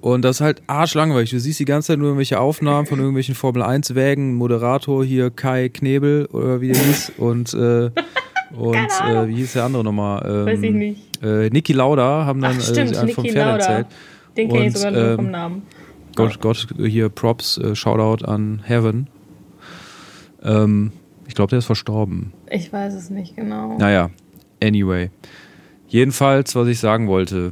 Und 0.02 0.24
das 0.24 0.38
ist 0.38 0.42
halt 0.42 0.62
arschlangweilig. 0.68 1.30
Du 1.30 1.40
siehst 1.40 1.60
die 1.60 1.66
ganze 1.66 1.88
Zeit 1.88 2.00
nur 2.00 2.08
irgendwelche 2.08 2.40
Aufnahmen 2.40 2.88
von 2.88 3.00
irgendwelchen 3.00 3.36
Formel-1-Wägen, 3.36 4.34
Moderator 4.34 5.04
hier 5.04 5.30
Kai 5.30 5.70
Knebel 5.70 6.26
oder 6.28 6.62
wie 6.62 6.72
der 6.72 6.82
hieß 6.82 7.14
und, 7.18 7.54
äh, 7.54 7.92
und 8.56 8.76
äh, 8.76 9.28
wie 9.28 9.36
hieß 9.36 9.54
der 9.54 9.66
andere 9.66 9.84
nochmal? 9.84 10.26
Ähm, 10.26 10.46
Weiß 10.46 10.62
ich 10.62 10.72
nicht. 10.72 11.24
Äh, 11.24 11.50
Niki 11.50 11.74
Lauda 11.74 12.26
haben 12.26 12.42
dann 12.42 12.58
Ach, 12.60 12.64
stimmt, 12.64 12.96
äh, 12.96 13.08
vom 13.10 13.26
Pferd 13.26 13.36
Lauda. 13.36 13.58
erzählt. 13.58 13.88
Den 14.38 14.50
kenne 14.50 14.68
ich 14.68 14.74
sogar 14.78 14.92
nur 14.92 15.02
ähm, 15.02 15.16
vom 15.18 15.32
Namen. 15.32 15.62
Gott, 16.16 16.40
Gott, 16.40 16.68
hier 16.78 17.10
Props, 17.10 17.58
äh, 17.58 17.76
Shoutout 17.76 18.26
an 18.26 18.62
Heaven. 18.64 19.08
Ähm, 20.44 20.92
ich 21.30 21.36
glaube, 21.36 21.52
der 21.52 21.60
ist 21.60 21.66
verstorben. 21.66 22.34
Ich 22.50 22.74
weiß 22.74 22.96
es 22.96 23.12
nicht 23.12 23.36
genau. 23.36 23.78
Naja, 23.78 24.10
anyway. 24.64 25.12
Jedenfalls, 25.88 26.56
was 26.56 26.68
ich 26.68 26.80
sagen 26.80 27.08
wollte, 27.08 27.52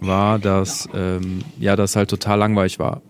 war, 0.00 0.38
dass 0.38 0.88
ähm, 0.94 1.40
ja 1.60 1.76
das 1.76 1.94
halt 1.94 2.08
total 2.08 2.38
langweilig 2.38 2.78
war. 2.78 3.02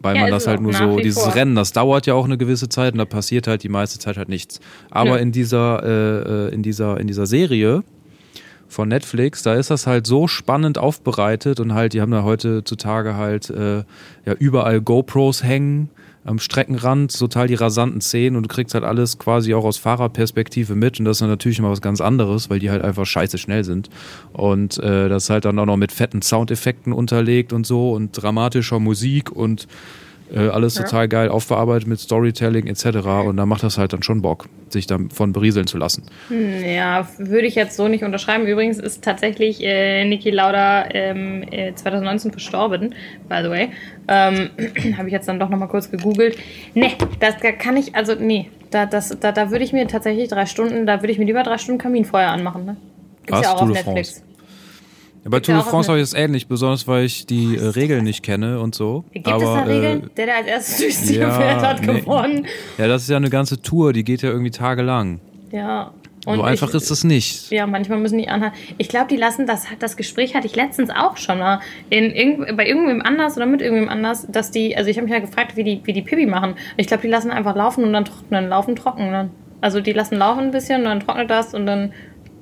Weil 0.00 0.16
Ja, 0.16 0.22
man 0.22 0.30
das 0.30 0.46
halt 0.46 0.62
nur 0.62 0.72
so, 0.72 0.98
dieses 0.98 1.22
vor. 1.22 1.34
Rennen, 1.34 1.54
das 1.54 1.72
dauert 1.72 2.06
ja 2.06 2.14
auch 2.14 2.24
eine 2.24 2.38
gewisse 2.38 2.70
Zeit 2.70 2.94
und 2.94 2.98
da 2.98 3.04
passiert 3.04 3.46
halt 3.46 3.62
die 3.64 3.68
meiste 3.68 3.98
Zeit 3.98 4.16
halt 4.16 4.30
nichts. 4.30 4.60
Aber 4.90 5.16
Nö. 5.16 5.18
in 5.18 5.32
dieser, 5.32 5.82
äh, 5.82 6.46
äh, 6.48 6.54
in 6.54 6.62
dieser, 6.62 6.98
in 6.98 7.06
dieser 7.06 7.26
Serie 7.26 7.82
von 8.68 8.88
Netflix, 8.88 9.42
da 9.42 9.54
ist 9.54 9.70
das 9.70 9.86
halt 9.86 10.06
so 10.06 10.26
spannend 10.26 10.78
aufbereitet 10.78 11.60
und 11.60 11.74
halt, 11.74 11.92
die 11.92 12.00
haben 12.00 12.12
da 12.12 12.24
heutzutage 12.24 13.14
halt 13.16 13.50
äh, 13.50 13.84
ja 14.24 14.32
überall 14.38 14.80
GoPros 14.80 15.42
hängen 15.42 15.90
am 16.26 16.38
Streckenrand, 16.38 17.16
total 17.16 17.46
die 17.46 17.54
rasanten 17.54 18.00
Szenen 18.00 18.36
und 18.36 18.42
du 18.42 18.48
kriegst 18.48 18.74
halt 18.74 18.84
alles 18.84 19.18
quasi 19.18 19.54
auch 19.54 19.64
aus 19.64 19.78
Fahrerperspektive 19.78 20.74
mit 20.74 20.98
und 20.98 21.04
das 21.04 21.16
ist 21.16 21.20
dann 21.20 21.28
natürlich 21.28 21.58
immer 21.58 21.70
was 21.70 21.80
ganz 21.80 22.00
anderes, 22.00 22.50
weil 22.50 22.58
die 22.58 22.70
halt 22.70 22.82
einfach 22.82 23.06
scheiße 23.06 23.38
schnell 23.38 23.62
sind 23.64 23.88
und 24.32 24.78
äh, 24.78 25.08
das 25.08 25.30
halt 25.30 25.44
dann 25.44 25.58
auch 25.58 25.66
noch 25.66 25.76
mit 25.76 25.92
fetten 25.92 26.22
Soundeffekten 26.22 26.92
unterlegt 26.92 27.52
und 27.52 27.66
so 27.66 27.92
und 27.92 28.10
dramatischer 28.10 28.80
Musik 28.80 29.30
und 29.30 29.68
äh, 30.34 30.48
alles 30.48 30.76
Ja. 30.76 30.84
total 30.84 31.08
geil 31.08 31.28
aufbearbeitet 31.28 31.86
mit 31.88 32.00
Storytelling 32.00 32.66
etc. 32.66 32.86
Und 33.26 33.36
da 33.36 33.46
macht 33.46 33.62
das 33.62 33.78
halt 33.78 33.92
dann 33.92 34.02
schon 34.02 34.22
Bock, 34.22 34.46
sich 34.68 34.86
davon 34.86 35.32
berieseln 35.32 35.66
zu 35.66 35.78
lassen. 35.78 36.04
Hm, 36.28 36.64
Ja, 36.64 37.08
würde 37.18 37.46
ich 37.46 37.54
jetzt 37.54 37.76
so 37.76 37.88
nicht 37.88 38.04
unterschreiben. 38.04 38.46
Übrigens 38.46 38.78
ist 38.78 39.02
tatsächlich 39.04 39.62
äh, 39.62 40.04
Niki 40.04 40.30
Lauda 40.30 40.86
ähm, 40.90 41.44
äh, 41.50 41.74
2019 41.74 42.30
verstorben, 42.32 42.94
by 43.28 43.40
the 43.42 43.50
way. 43.50 43.68
Ähm, 44.08 44.50
Habe 44.98 45.08
ich 45.08 45.12
jetzt 45.12 45.28
dann 45.28 45.38
doch 45.40 45.48
nochmal 45.48 45.68
kurz 45.68 45.90
gegoogelt. 45.90 46.36
Nee, 46.74 46.92
das 47.20 47.36
da 47.42 47.52
kann 47.52 47.76
ich, 47.76 47.94
also 47.94 48.14
nee, 48.14 48.50
da, 48.70 48.86
das, 48.86 49.16
da, 49.20 49.32
da 49.32 49.50
würde 49.50 49.64
ich 49.64 49.72
mir 49.72 49.86
tatsächlich 49.86 50.28
drei 50.28 50.46
Stunden, 50.46 50.86
da 50.86 51.02
würde 51.02 51.12
ich 51.12 51.18
mir 51.18 51.24
lieber 51.24 51.42
drei 51.42 51.58
Stunden 51.58 51.80
Kaminfeuer 51.80 52.28
anmachen. 52.28 52.64
Ne? 52.64 52.76
Gibt's 53.26 53.32
Was? 53.40 53.42
ja 53.42 53.54
auch 53.54 53.62
auf 53.62 53.68
Netflix. 53.68 54.22
Bei 55.28 55.40
Tour 55.40 55.56
de 55.56 55.64
France 55.64 55.88
habe 55.88 55.98
ich 55.98 56.04
es 56.04 56.14
ähnlich, 56.14 56.46
besonders 56.46 56.86
weil 56.86 57.04
ich 57.04 57.26
die 57.26 57.56
äh, 57.56 57.64
Regeln 57.68 58.04
nicht 58.04 58.22
kenne 58.22 58.60
und 58.60 58.74
so. 58.74 59.04
Gibt 59.12 59.26
Aber, 59.26 59.36
es 59.38 59.42
da 59.44 59.62
Regeln? 59.62 60.04
Äh, 60.04 60.08
Der, 60.16 60.26
der 60.26 60.36
als 60.36 60.46
erstes 60.46 60.78
durchs 60.78 61.06
Ziel 61.06 61.20
ja, 61.20 61.30
fährt, 61.30 61.62
hat 61.62 61.80
nee. 61.82 62.00
gewonnen. 62.00 62.46
ja, 62.78 62.86
das 62.86 63.02
ist 63.02 63.10
ja 63.10 63.16
eine 63.16 63.30
ganze 63.30 63.60
Tour, 63.60 63.92
die 63.92 64.04
geht 64.04 64.22
ja 64.22 64.30
irgendwie 64.30 64.50
tagelang. 64.50 65.20
Ja. 65.50 65.92
so 66.24 66.42
einfach 66.42 66.68
ich, 66.68 66.74
ist 66.74 66.90
es 66.90 67.02
nicht. 67.04 67.50
Ja, 67.50 67.66
manchmal 67.66 67.98
müssen 67.98 68.18
die 68.18 68.28
anhalten. 68.28 68.56
Ich 68.78 68.88
glaube, 68.88 69.08
die 69.08 69.16
lassen 69.16 69.46
das, 69.46 69.64
das 69.78 69.96
Gespräch 69.96 70.34
hatte 70.34 70.46
ich 70.46 70.54
letztens 70.54 70.90
auch 70.90 71.16
schon 71.16 71.38
mal 71.38 71.60
in 71.90 72.44
bei 72.56 72.66
irgendwem 72.66 73.02
anders 73.02 73.36
oder 73.36 73.46
mit 73.46 73.62
irgendwem 73.62 73.88
anders, 73.88 74.26
dass 74.30 74.50
die, 74.50 74.76
also 74.76 74.90
ich 74.90 74.96
habe 74.96 75.06
mich 75.06 75.14
ja 75.14 75.20
gefragt, 75.20 75.56
wie 75.56 75.64
die, 75.64 75.80
wie 75.84 75.92
die 75.92 76.02
Pipi 76.02 76.26
machen. 76.26 76.54
Ich 76.76 76.86
glaube, 76.86 77.02
die 77.02 77.08
lassen 77.08 77.30
einfach 77.30 77.56
laufen 77.56 77.84
und 77.84 77.92
dann 77.92 78.04
trocknen, 78.04 78.48
laufen, 78.48 78.76
trocknen. 78.76 79.30
Also 79.60 79.80
die 79.80 79.92
lassen 79.92 80.18
laufen 80.18 80.44
ein 80.44 80.50
bisschen 80.50 80.82
und 80.82 80.84
dann 80.84 81.00
trocknet 81.00 81.30
das 81.30 81.54
und 81.54 81.66
dann 81.66 81.92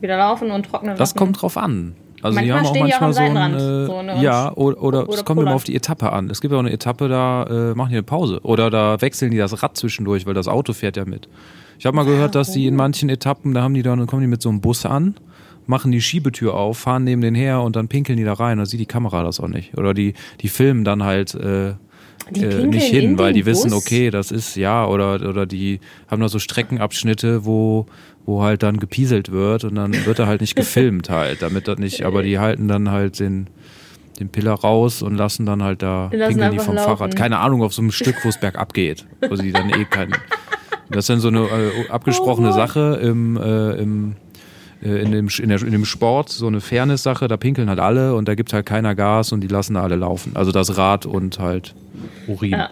wieder 0.01 0.19
laufen 0.19 0.51
und 0.51 0.67
trocknen. 0.67 0.93
Das 0.93 1.11
lassen. 1.11 1.19
kommt 1.19 1.41
drauf 1.41 1.57
an. 1.57 1.95
Also 2.25 2.41
die 2.41 2.49
Manchmal 2.49 2.59
haben 2.59 2.67
auch 2.67 2.73
die 2.73 2.81
manchmal 2.81 3.13
so 3.13 3.21
ein, 3.21 3.27
Seitenrand, 3.27 3.55
äh, 3.55 3.87
so, 3.87 4.03
ne, 4.03 4.15
und 4.15 4.23
ja, 4.23 4.53
oder, 4.55 4.83
oder, 4.83 5.09
oder 5.09 5.19
es 5.19 5.25
kommt 5.27 5.43
immer 5.43 5.55
auf 5.55 5.65
die 5.65 5.77
Etappe 5.77 6.11
an. 6.11 6.31
Es 6.31 6.41
gibt 6.41 6.53
ja 6.53 6.57
auch 6.57 6.63
eine 6.63 6.73
Etappe, 6.73 7.09
da 7.09 7.43
äh, 7.43 7.75
machen 7.75 7.91
die 7.91 7.97
eine 7.97 8.03
Pause. 8.03 8.41
Oder 8.43 8.71
da 8.71 8.99
wechseln 9.03 9.31
die 9.31 9.37
das 9.37 9.63
Rad 9.63 9.77
zwischendurch, 9.77 10.25
weil 10.25 10.33
das 10.33 10.49
Auto 10.49 10.73
fährt 10.73 10.97
ja 10.97 11.05
mit. 11.05 11.29
Ich 11.79 11.85
habe 11.85 11.95
mal 11.95 12.07
gehört, 12.07 12.35
dass 12.35 12.51
die 12.51 12.67
in 12.67 12.77
manchen 12.77 13.11
Etappen, 13.11 13.53
da 13.53 13.61
haben 13.61 13.75
die 13.75 13.83
dann, 13.83 14.07
kommen 14.07 14.23
die 14.23 14.29
mit 14.29 14.41
so 14.41 14.49
einem 14.49 14.63
Bus 14.63 14.87
an, 14.87 15.17
machen 15.67 15.93
die 15.93 16.01
Schiebetür 16.01 16.55
auf, 16.55 16.79
fahren 16.79 17.05
neben 17.05 17.21
den 17.21 17.35
her 17.35 17.61
und 17.61 17.77
dann 17.77 17.89
pinkeln 17.89 18.17
die 18.17 18.25
da 18.25 18.33
rein. 18.33 18.57
Da 18.57 18.65
sieht 18.65 18.81
die 18.81 18.87
Kamera 18.87 19.23
das 19.23 19.39
auch 19.39 19.49
nicht. 19.49 19.77
Oder 19.77 19.93
die, 19.93 20.15
die 20.41 20.49
filmen 20.49 20.85
dann 20.85 21.03
halt 21.03 21.35
äh, 21.35 21.75
Die 22.35 22.43
äh, 22.43 22.67
nicht 22.67 22.91
in 22.91 23.01
hin, 23.01 23.19
weil 23.19 23.35
die 23.35 23.45
wissen, 23.45 23.71
Bus? 23.71 23.85
okay, 23.85 24.09
das 24.09 24.31
ist 24.31 24.57
ja, 24.57 24.87
oder, 24.87 25.29
oder 25.29 25.45
die 25.45 25.81
haben 26.09 26.23
da 26.23 26.29
so 26.31 26.39
Streckenabschnitte, 26.39 27.45
wo, 27.45 27.85
wo 28.27 28.43
halt 28.43 28.63
dann 28.63 28.79
gepieselt 28.79 29.31
wird 29.31 29.65
und 29.65 29.75
dann 29.75 29.93
wird 30.07 30.19
er 30.19 30.27
halt 30.27 30.41
nicht 30.41 30.57
gefilmt 30.57 31.11
halt, 31.11 31.43
damit 31.43 31.69
das 31.69 31.79
nicht, 31.79 32.05
aber 32.05 32.23
die 32.23 32.39
halten 32.39 32.69
dann 32.69 32.91
halt 32.91 33.21
den, 33.21 33.49
den 34.19 34.29
Piller 34.29 34.55
raus 34.55 35.03
und 35.03 35.17
lassen 35.17 35.45
dann 35.47 35.63
halt 35.63 35.83
da, 35.83 36.09
pinkeln 36.09 36.53
die 36.53 36.59
vom 36.59 36.75
laufen. 36.75 36.97
Fahrrad. 36.97 37.17
Keine 37.17 37.39
Ahnung, 37.39 37.63
auf 37.63 37.75
so 37.75 37.83
einem 37.83 37.91
Stück, 37.93 38.17
wo 38.25 38.29
es 38.29 38.39
bergab 38.39 38.73
geht, 38.75 39.07
wo 39.29 39.37
sie 39.37 39.53
dann 39.53 39.71
eh 39.71 39.85
kein, 39.85 40.11
das 40.91 41.01
ist 41.05 41.11
dann 41.11 41.21
so 41.21 41.29
eine 41.29 41.41
äh, 41.43 41.89
abgesprochene 41.91 42.51
Oh. 42.51 42.53
Sache 42.53 42.99
im, 43.03 43.37
äh, 43.37 43.73
im 43.73 44.17
äh, 44.83 45.03
in 45.03 45.13
dem, 45.13 45.29
in, 45.41 45.49
der, 45.49 45.63
in 45.63 45.73
dem 45.73 45.85
Sport 45.85 46.29
so 46.29 46.47
eine 46.47 46.61
Fairness-Sache, 46.61 47.27
da 47.29 47.37
pinkeln 47.37 47.69
halt 47.69 47.81
alle 47.81 48.15
und 48.15 48.29
da 48.29 48.35
gibt 48.35 48.53
halt 48.53 48.67
keiner 48.67 48.95
Gas 48.95 49.33
und 49.33 49.41
die 49.41 49.49
lassen 49.49 49.75
da 49.75 49.83
alle 49.83 49.97
laufen. 49.97 50.33
Also 50.35 50.53
das 50.53 50.77
Rad 50.77 51.07
und 51.07 51.39
halt 51.39 51.75
Urin. 52.27 52.51
Ja. 52.51 52.71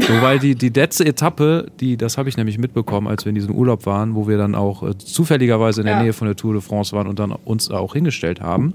So, 0.00 0.22
weil 0.22 0.38
die, 0.38 0.54
die 0.54 0.68
letzte 0.70 1.04
Etappe, 1.04 1.66
die, 1.80 1.96
das 1.96 2.16
habe 2.18 2.28
ich 2.28 2.36
nämlich 2.36 2.58
mitbekommen, 2.58 3.06
als 3.06 3.24
wir 3.24 3.30
in 3.30 3.34
diesem 3.34 3.54
Urlaub 3.54 3.86
waren, 3.86 4.14
wo 4.14 4.26
wir 4.28 4.38
dann 4.38 4.54
auch 4.54 4.82
äh, 4.82 4.96
zufälligerweise 4.98 5.80
in 5.82 5.86
der 5.86 5.96
Ja. 5.96 6.02
Nähe 6.02 6.12
von 6.12 6.26
der 6.26 6.36
Tour 6.36 6.52
de 6.54 6.62
France 6.62 6.94
waren 6.96 7.06
und 7.06 7.18
dann 7.18 7.32
uns 7.32 7.70
auch 7.70 7.92
hingestellt 7.94 8.40
haben. 8.40 8.74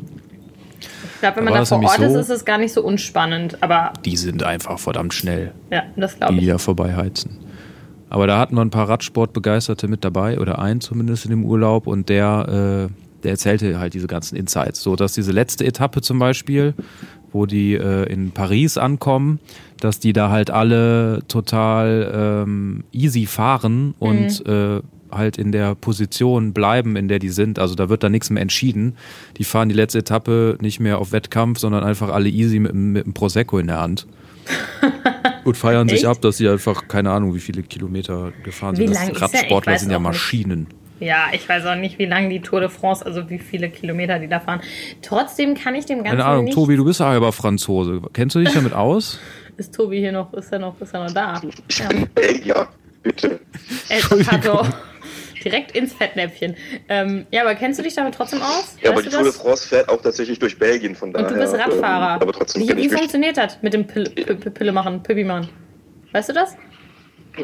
Ich 0.80 1.20
glaube, 1.22 1.38
wenn 1.38 1.46
man 1.46 1.54
da 1.54 1.66
vor 1.66 1.82
Ort 1.84 2.00
ist, 2.00 2.14
so- 2.14 2.20
ist 2.20 2.30
es 2.30 2.46
gar 2.46 2.58
nicht 2.58 2.74
so 2.74 2.84
unspannend. 2.84 3.58
Aber 3.64 3.94
Die 4.04 4.18
sind 4.18 4.44
einfach 4.44 4.78
verdammt 4.80 5.14
schnell, 5.14 5.52
ja, 5.72 5.84
das 5.96 6.18
glaube 6.18 6.34
die 6.36 6.42
ich. 6.42 6.48
da 6.48 6.58
vorbeiheizen. 6.58 7.38
Aber 8.10 8.28
da 8.28 8.38
hatten 8.38 8.56
wir 8.56 8.62
ein 8.62 8.70
paar 8.70 8.88
Radsportbegeisterte 8.88 9.88
mit 9.88 10.06
dabei, 10.06 10.40
oder 10.40 10.60
einen 10.60 10.80
zumindest 10.82 11.26
in 11.26 11.32
dem 11.32 11.44
Urlaub, 11.44 11.88
und 11.88 12.08
der, 12.10 12.90
äh, 12.90 12.94
der 13.24 13.32
erzählte 13.32 13.80
halt 13.80 13.94
diese 13.96 14.08
ganzen 14.08 14.36
Insights. 14.36 14.82
So, 14.84 14.96
dass 14.96 15.14
diese 15.14 15.32
letzte 15.32 15.66
Etappe 15.66 16.02
zum 16.02 16.20
Beispiel, 16.20 16.76
wo 17.36 17.46
die 17.46 17.74
äh, 17.74 18.04
in 18.12 18.32
Paris 18.32 18.78
ankommen, 18.78 19.40
dass 19.80 20.00
die 20.00 20.14
da 20.14 20.30
halt 20.30 20.50
alle 20.52 21.20
total 21.28 22.44
ähm, 22.48 22.84
easy 22.94 23.26
fahren 23.26 23.94
und 24.00 24.46
äh, 24.48 24.82
halt 25.12 25.38
in 25.38 25.52
der 25.52 25.76
Position 25.76 26.54
bleiben, 26.54 26.96
in 26.96 27.08
der 27.10 27.20
die 27.20 27.30
sind. 27.30 27.60
Also 27.60 27.76
da 27.76 27.90
wird 27.90 28.04
da 28.04 28.10
nichts 28.10 28.30
mehr 28.30 28.42
entschieden. 28.42 28.96
Die 29.38 29.44
fahren 29.44 29.68
die 29.70 29.76
letzte 29.76 30.00
Etappe 30.00 30.58
nicht 30.62 30.80
mehr 30.80 30.98
auf 30.98 31.12
Wettkampf, 31.12 31.60
sondern 31.60 31.84
einfach 31.84 32.10
alle 32.10 32.30
easy 32.30 32.60
mit, 32.60 32.72
dem- 32.72 32.94
mit 32.94 33.06
dem 33.06 33.14
Prosecco 33.14 33.60
in 33.60 33.68
der 33.68 33.82
Hand. 33.82 34.08
Und 35.44 35.58
feiern 35.58 35.88
sich 35.90 36.08
ab, 36.08 36.22
dass 36.22 36.38
sie 36.38 36.48
einfach 36.50 36.88
keine 36.88 37.12
Ahnung, 37.12 37.36
wie 37.36 37.40
viele 37.40 37.62
Kilometer 37.64 38.32
gefahren 38.44 38.78
Wie 38.78 38.88
sind. 38.88 38.96
Das 38.96 39.22
Radsportler 39.22 39.78
sind 39.80 39.92
ja 39.92 39.98
auch 39.98 40.02
nicht. 40.12 40.20
Ja, 41.00 41.26
ich 41.34 41.48
weiß 41.48 41.66
auch 41.66 41.76
nicht, 41.76 42.00
wie 42.00 42.06
lang 42.06 42.30
die 42.30 42.40
Tour 42.42 42.62
de 42.62 42.70
France, 42.70 43.06
also 43.06 43.30
wie 43.30 43.40
viele 43.40 43.70
Kilometer 43.70 44.18
die 44.20 44.28
da 44.28 44.40
fahren. 44.40 44.62
Trotzdem 45.02 45.54
kann 45.56 45.76
ich 45.76 45.86
dem 45.86 45.98
Ganzen 46.04 46.18
Keine 46.18 46.26
Ahnung, 46.26 46.46
nicht... 46.46 46.54
Tobi, 46.56 46.78
du 46.78 46.86
bist 46.86 47.00
ja 47.02 47.08
halber 47.08 47.32
Franzose. 47.32 48.02
Kennst 48.14 48.36
du 48.36 48.40
dich 48.40 48.54
damit 48.54 48.74
aus? 48.74 49.20
Ist 49.58 49.74
Tobi 49.74 50.00
hier 50.00 50.12
noch, 50.12 50.34
ist 50.34 50.52
er 50.52 50.60
noch, 50.60 50.80
ist 50.82 50.94
er 50.94 51.06
noch 51.06 51.14
da? 51.14 51.42
Ich 51.70 51.78
Ja. 51.80 51.88
bin 51.88 52.08
Belgier, 52.14 52.68
bitte. 53.04 53.40
El 53.88 54.02
Zapato. 54.02 54.68
Direkt 55.46 55.72
ins 55.78 55.94
Fettnäpfchen. 55.94 56.56
Ähm, 56.90 57.26
ja, 57.32 57.44
aber 57.44 57.56
kennst 57.56 57.80
du 57.80 57.84
dich 57.84 57.94
damit 57.94 58.16
trotzdem 58.16 58.42
aus? 58.42 58.76
Ja, 58.82 58.92
aber 58.92 59.02
die 59.02 59.08
Tour 59.10 59.24
de? 59.24 59.32
France 59.32 59.66
fährt 59.68 59.88
auch 59.88 60.02
tatsächlich 60.02 60.40
durch 60.40 60.60
Belgien, 60.60 60.94
von 60.96 61.14
daher. 61.14 61.28
Und 61.28 61.36
du 61.36 61.40
bist 61.40 61.54
Radfahrer. 61.54 62.16
Ähm, 62.16 62.22
aber 62.22 62.34
trotzdem 62.34 62.64
wie 62.64 62.76
wie 62.76 62.90
funktioniert 62.90 63.38
das 63.38 63.60
mit 63.62 63.74
dem 63.74 63.86
Pille, 63.88 64.10
Pille, 64.10 64.36
Pille 64.36 64.72
machen, 64.74 65.02
Pippi 65.04 65.24
machen? 65.24 65.48
Weißt 66.12 66.28
du 66.30 66.34
das? 66.34 66.58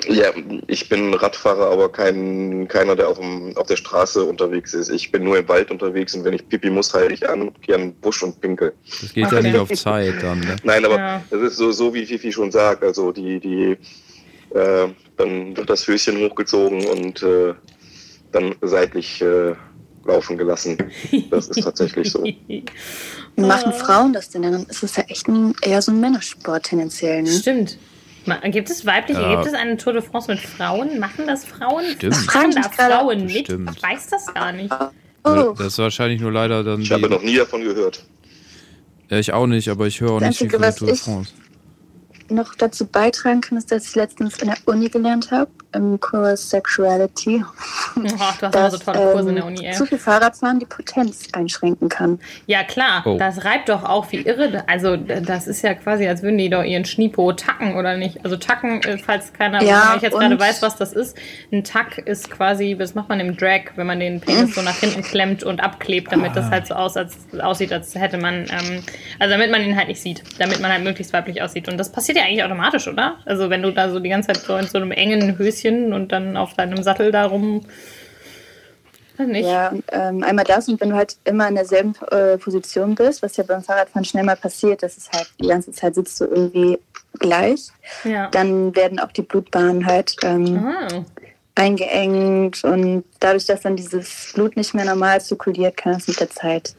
Ja, 0.07 0.31
ich 0.67 0.87
bin 0.89 1.13
Radfahrer, 1.13 1.69
aber 1.71 1.91
kein, 1.91 2.67
keiner, 2.67 2.95
der 2.95 3.09
auf, 3.09 3.19
dem, 3.19 3.55
auf 3.57 3.67
der 3.67 3.75
Straße 3.75 4.23
unterwegs 4.23 4.73
ist. 4.73 4.89
Ich 4.89 5.11
bin 5.11 5.23
nur 5.23 5.37
im 5.37 5.47
Wald 5.49 5.69
unterwegs 5.71 6.13
und 6.15 6.23
wenn 6.23 6.33
ich 6.33 6.47
Pipi 6.47 6.69
muss, 6.69 6.93
halte 6.93 7.13
ich 7.13 7.27
an, 7.27 7.51
gehe 7.61 7.75
an 7.75 7.81
den 7.81 7.93
Busch 7.95 8.23
und 8.23 8.39
pinkel. 8.39 8.73
Das 9.01 9.13
geht 9.13 9.23
ja 9.31 9.37
Okay. 9.37 9.41
nicht 9.51 9.57
auf 9.59 9.69
Zeit 9.73 10.15
dann. 10.21 10.39
Ne? 10.39 10.55
Nein, 10.63 10.85
aber 10.85 10.97
Ja. 10.97 11.23
das 11.29 11.41
ist 11.41 11.57
so, 11.57 11.71
so 11.71 11.93
wie 11.93 12.05
Fifi 12.05 12.31
schon 12.31 12.51
sagt. 12.51 12.83
Also 12.83 13.11
die, 13.11 13.39
die, 13.39 13.77
äh, 14.55 14.87
dann 15.17 15.57
wird 15.57 15.69
das 15.69 15.87
Höschen 15.87 16.17
hochgezogen 16.17 16.85
und 16.85 17.21
äh, 17.23 17.53
dann 18.31 18.55
seitlich 18.61 19.21
äh, 19.21 19.53
laufen 20.05 20.37
gelassen. 20.37 20.77
Das 21.29 21.47
ist 21.49 21.61
tatsächlich 21.63 22.11
so. 22.11 22.23
Machen. 23.35 23.73
Frauen 23.73 24.13
das 24.13 24.29
denn? 24.29 24.41
Dann 24.43 24.65
ist 24.67 24.83
es 24.83 24.95
ja 24.95 25.03
echt 25.07 25.27
ein, 25.27 25.53
eher 25.61 25.81
so 25.81 25.91
ein 25.91 25.99
Männersport 25.99 26.63
tendenziell. 26.63 27.23
Ne? 27.23 27.29
Stimmt. 27.31 27.77
Gibt 28.51 28.69
es 28.69 28.85
weibliche, 28.85 29.19
Ja. 29.21 29.35
gibt 29.35 29.47
es 29.47 29.53
eine 29.53 29.77
Tour 29.77 29.93
de 29.93 30.01
France 30.01 30.29
mit 30.31 30.39
Frauen? 30.39 30.99
Machen 30.99 31.25
das 31.27 31.43
Frauen? 31.45 31.83
Stimmt. 31.95 32.25
Machen 32.27 32.51
da. 32.55 32.61
Frauen 32.69 33.25
mit? 33.25 33.45
Stimmt. 33.47 33.71
Ich 33.75 33.81
weiß 33.83 34.07
das 34.09 34.33
gar 34.33 34.51
nicht. 34.51 34.71
Oh, 35.23 35.53
Das 35.57 35.67
ist 35.67 35.77
wahrscheinlich 35.79 36.21
nur 36.21 36.31
leider 36.31 36.63
dann. 36.63 36.81
Ich 36.81 36.91
habe 36.91 37.09
noch 37.09 37.21
nie 37.23 37.35
davon 37.37 37.61
gehört. 37.63 38.03
ja, 39.09 39.17
ich 39.19 39.33
auch 39.33 39.47
nicht, 39.47 39.69
aber 39.69 39.87
ich 39.87 40.01
höre 40.01 40.11
auch 40.13 40.19
Das 40.19 40.29
nicht 40.29 40.37
viel 40.39 40.47
Einzige, 40.47 40.57
von 40.57 40.61
der 40.61 40.75
Tour 40.75 40.87
de 40.87 40.97
France. 40.97 41.31
noch 42.29 42.55
dazu 42.55 42.85
beitragen 42.85 43.41
kann, 43.41 43.57
ist, 43.57 43.71
dass 43.71 43.85
ich 43.87 43.95
letztens 43.95 44.37
in 44.39 44.47
der 44.47 44.57
Uni 44.65 44.89
gelernt 44.89 45.31
habe, 45.31 45.51
im 45.73 45.99
Kurs 45.99 46.49
Sexuality, 46.49 47.43
Oh, 47.95 47.99
du 48.01 48.09
hast 48.17 48.41
immer 48.55 48.71
so 48.71 48.77
tolle 48.77 49.11
Kurse 49.11 49.29
in 49.29 49.35
der 49.35 49.45
Uni, 49.45 49.65
ey. 49.65 49.73
zu 49.73 49.85
viel 49.85 49.97
Fahrradfahren 49.97 50.59
die 50.59 50.65
Potenz 50.65 51.27
einschränken 51.33 51.89
kann. 51.89 52.19
Ja, 52.47 52.63
klar, 52.63 53.03
Oh. 53.05 53.17
das 53.17 53.43
reibt 53.45 53.69
doch 53.69 53.83
auch 53.83 54.11
wie 54.11 54.17
irre. 54.21 54.63
Also, 54.67 54.95
das 54.97 55.47
ist 55.47 55.61
ja 55.61 55.73
quasi, 55.73 56.07
als 56.07 56.21
würden 56.23 56.37
die 56.37 56.49
doch 56.49 56.63
ihren 56.63 56.85
Schnipo 56.85 57.31
tacken, 57.33 57.75
oder 57.75 57.97
nicht? 57.97 58.23
Also, 58.23 58.37
tacken, 58.37 58.81
äh, 58.83 58.97
falls 58.97 59.31
keiner, 59.33 59.61
Ja, 59.63 59.97
jetzt 60.01 60.13
gerade 60.17 60.39
weiß, 60.39 60.61
was 60.61 60.75
das 60.77 60.93
ist. 60.93 61.17
Ein 61.51 61.63
Tack 61.63 61.99
ist 61.99 62.29
quasi, 62.31 62.75
das 62.77 62.95
macht 62.95 63.09
man 63.09 63.19
im 63.19 63.37
Drag, 63.37 63.61
wenn 63.75 63.87
man 63.87 63.99
den 63.99 64.19
Penis 64.19 64.55
so 64.55 64.61
nach 64.61 64.77
hinten 64.77 65.01
klemmt 65.03 65.43
und 65.43 65.61
abklebt, 65.61 66.11
damit 66.11 66.35
das 66.35 66.49
halt 66.49 66.67
so 66.67 66.73
aus, 66.75 66.97
als, 66.97 67.17
aussieht, 67.41 67.71
als 67.71 67.95
hätte 67.95 68.17
man, 68.17 68.45
ähm, 68.49 68.83
also 69.19 69.31
damit 69.31 69.51
man 69.51 69.61
ihn 69.61 69.75
halt 69.77 69.87
nicht 69.87 70.01
sieht, 70.01 70.23
damit 70.39 70.59
man 70.59 70.71
halt 70.71 70.83
möglichst 70.83 71.13
weiblich 71.13 71.41
aussieht. 71.41 71.67
Und 71.69 71.77
das 71.77 71.91
passiert 71.91 72.17
ja 72.17 72.23
eigentlich 72.25 72.43
automatisch, 72.43 72.87
oder? 72.87 73.17
Also, 73.25 73.49
wenn 73.49 73.61
du 73.61 73.71
da 73.71 73.89
so 73.89 73.99
die 73.99 74.09
ganze 74.09 74.27
Zeit 74.33 74.37
so 74.37 74.55
in 74.57 74.67
so 74.67 74.77
einem 74.77 74.91
engen 74.91 75.37
Höschen 75.37 75.60
und 75.69 76.11
dann 76.11 76.37
auf 76.37 76.53
deinem 76.53 76.81
Sattel 76.83 77.11
da 77.11 77.25
rum. 77.25 77.65
Weiß 79.17 79.27
nicht. 79.27 79.45
Ja, 79.47 79.69
und, 79.69 79.83
ähm, 79.91 80.23
einmal 80.23 80.45
das 80.45 80.67
und 80.67 80.79
wenn 80.81 80.89
du 80.89 80.95
halt 80.95 81.17
immer 81.25 81.47
in 81.47 81.55
derselben 81.55 81.93
äh, 82.11 82.37
Position 82.37 82.95
bist, 82.95 83.21
was 83.21 83.37
ja 83.37 83.43
beim 83.43 83.61
Fahrradfahren 83.61 84.05
schnell 84.05 84.23
mal 84.23 84.35
passiert, 84.37 84.83
das 84.83 84.97
ist 84.97 85.11
halt 85.11 85.29
die 85.41 85.47
ganze 85.47 85.71
Zeit 85.71 85.95
sitzt 85.95 86.19
du 86.21 86.25
irgendwie 86.25 86.79
gleich, 87.19 87.67
Ja. 88.03 88.29
dann 88.29 88.75
werden 88.75 88.99
auch 88.99 89.11
die 89.11 89.21
Blutbahnen 89.21 89.85
halt 89.85 90.15
ähm, 90.23 90.57
Ah. 90.65 90.87
eingeengt 91.55 92.63
und 92.63 93.03
dadurch, 93.19 93.45
dass 93.45 93.61
dann 93.61 93.75
dieses 93.75 94.31
Blut 94.33 94.55
nicht 94.55 94.73
mehr 94.73 94.85
normal 94.85 95.21
zirkuliert, 95.21 95.77
kann 95.77 95.93
es 95.95 96.07
mit 96.07 96.19
der 96.19 96.29
Zeit 96.29 96.73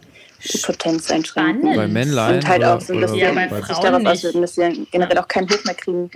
die 0.52 0.58
Potenz 0.58 1.10
einschränken. 1.10 1.60
Spannend. 1.60 1.76
Bei 1.76 1.86
Männlein 1.86 2.36
Und 2.36 2.48
halt 2.48 2.58
oder, 2.60 2.76
auch 2.76 2.80
so 2.80 2.92
ein 2.94 2.98
oder 2.98 3.12
bisschen 3.12 3.36
Ja, 3.36 3.46
bei 3.48 3.60
sich 3.62 3.76
darauf 3.78 4.04
auswirken, 4.04 4.40
dass 4.42 4.54
sie 4.56 4.86
generell 4.90 5.18
auch 5.18 5.28
keinen 5.28 5.48
Hoch 5.48 5.64
mehr 5.64 5.74
kriegen. 5.74 6.10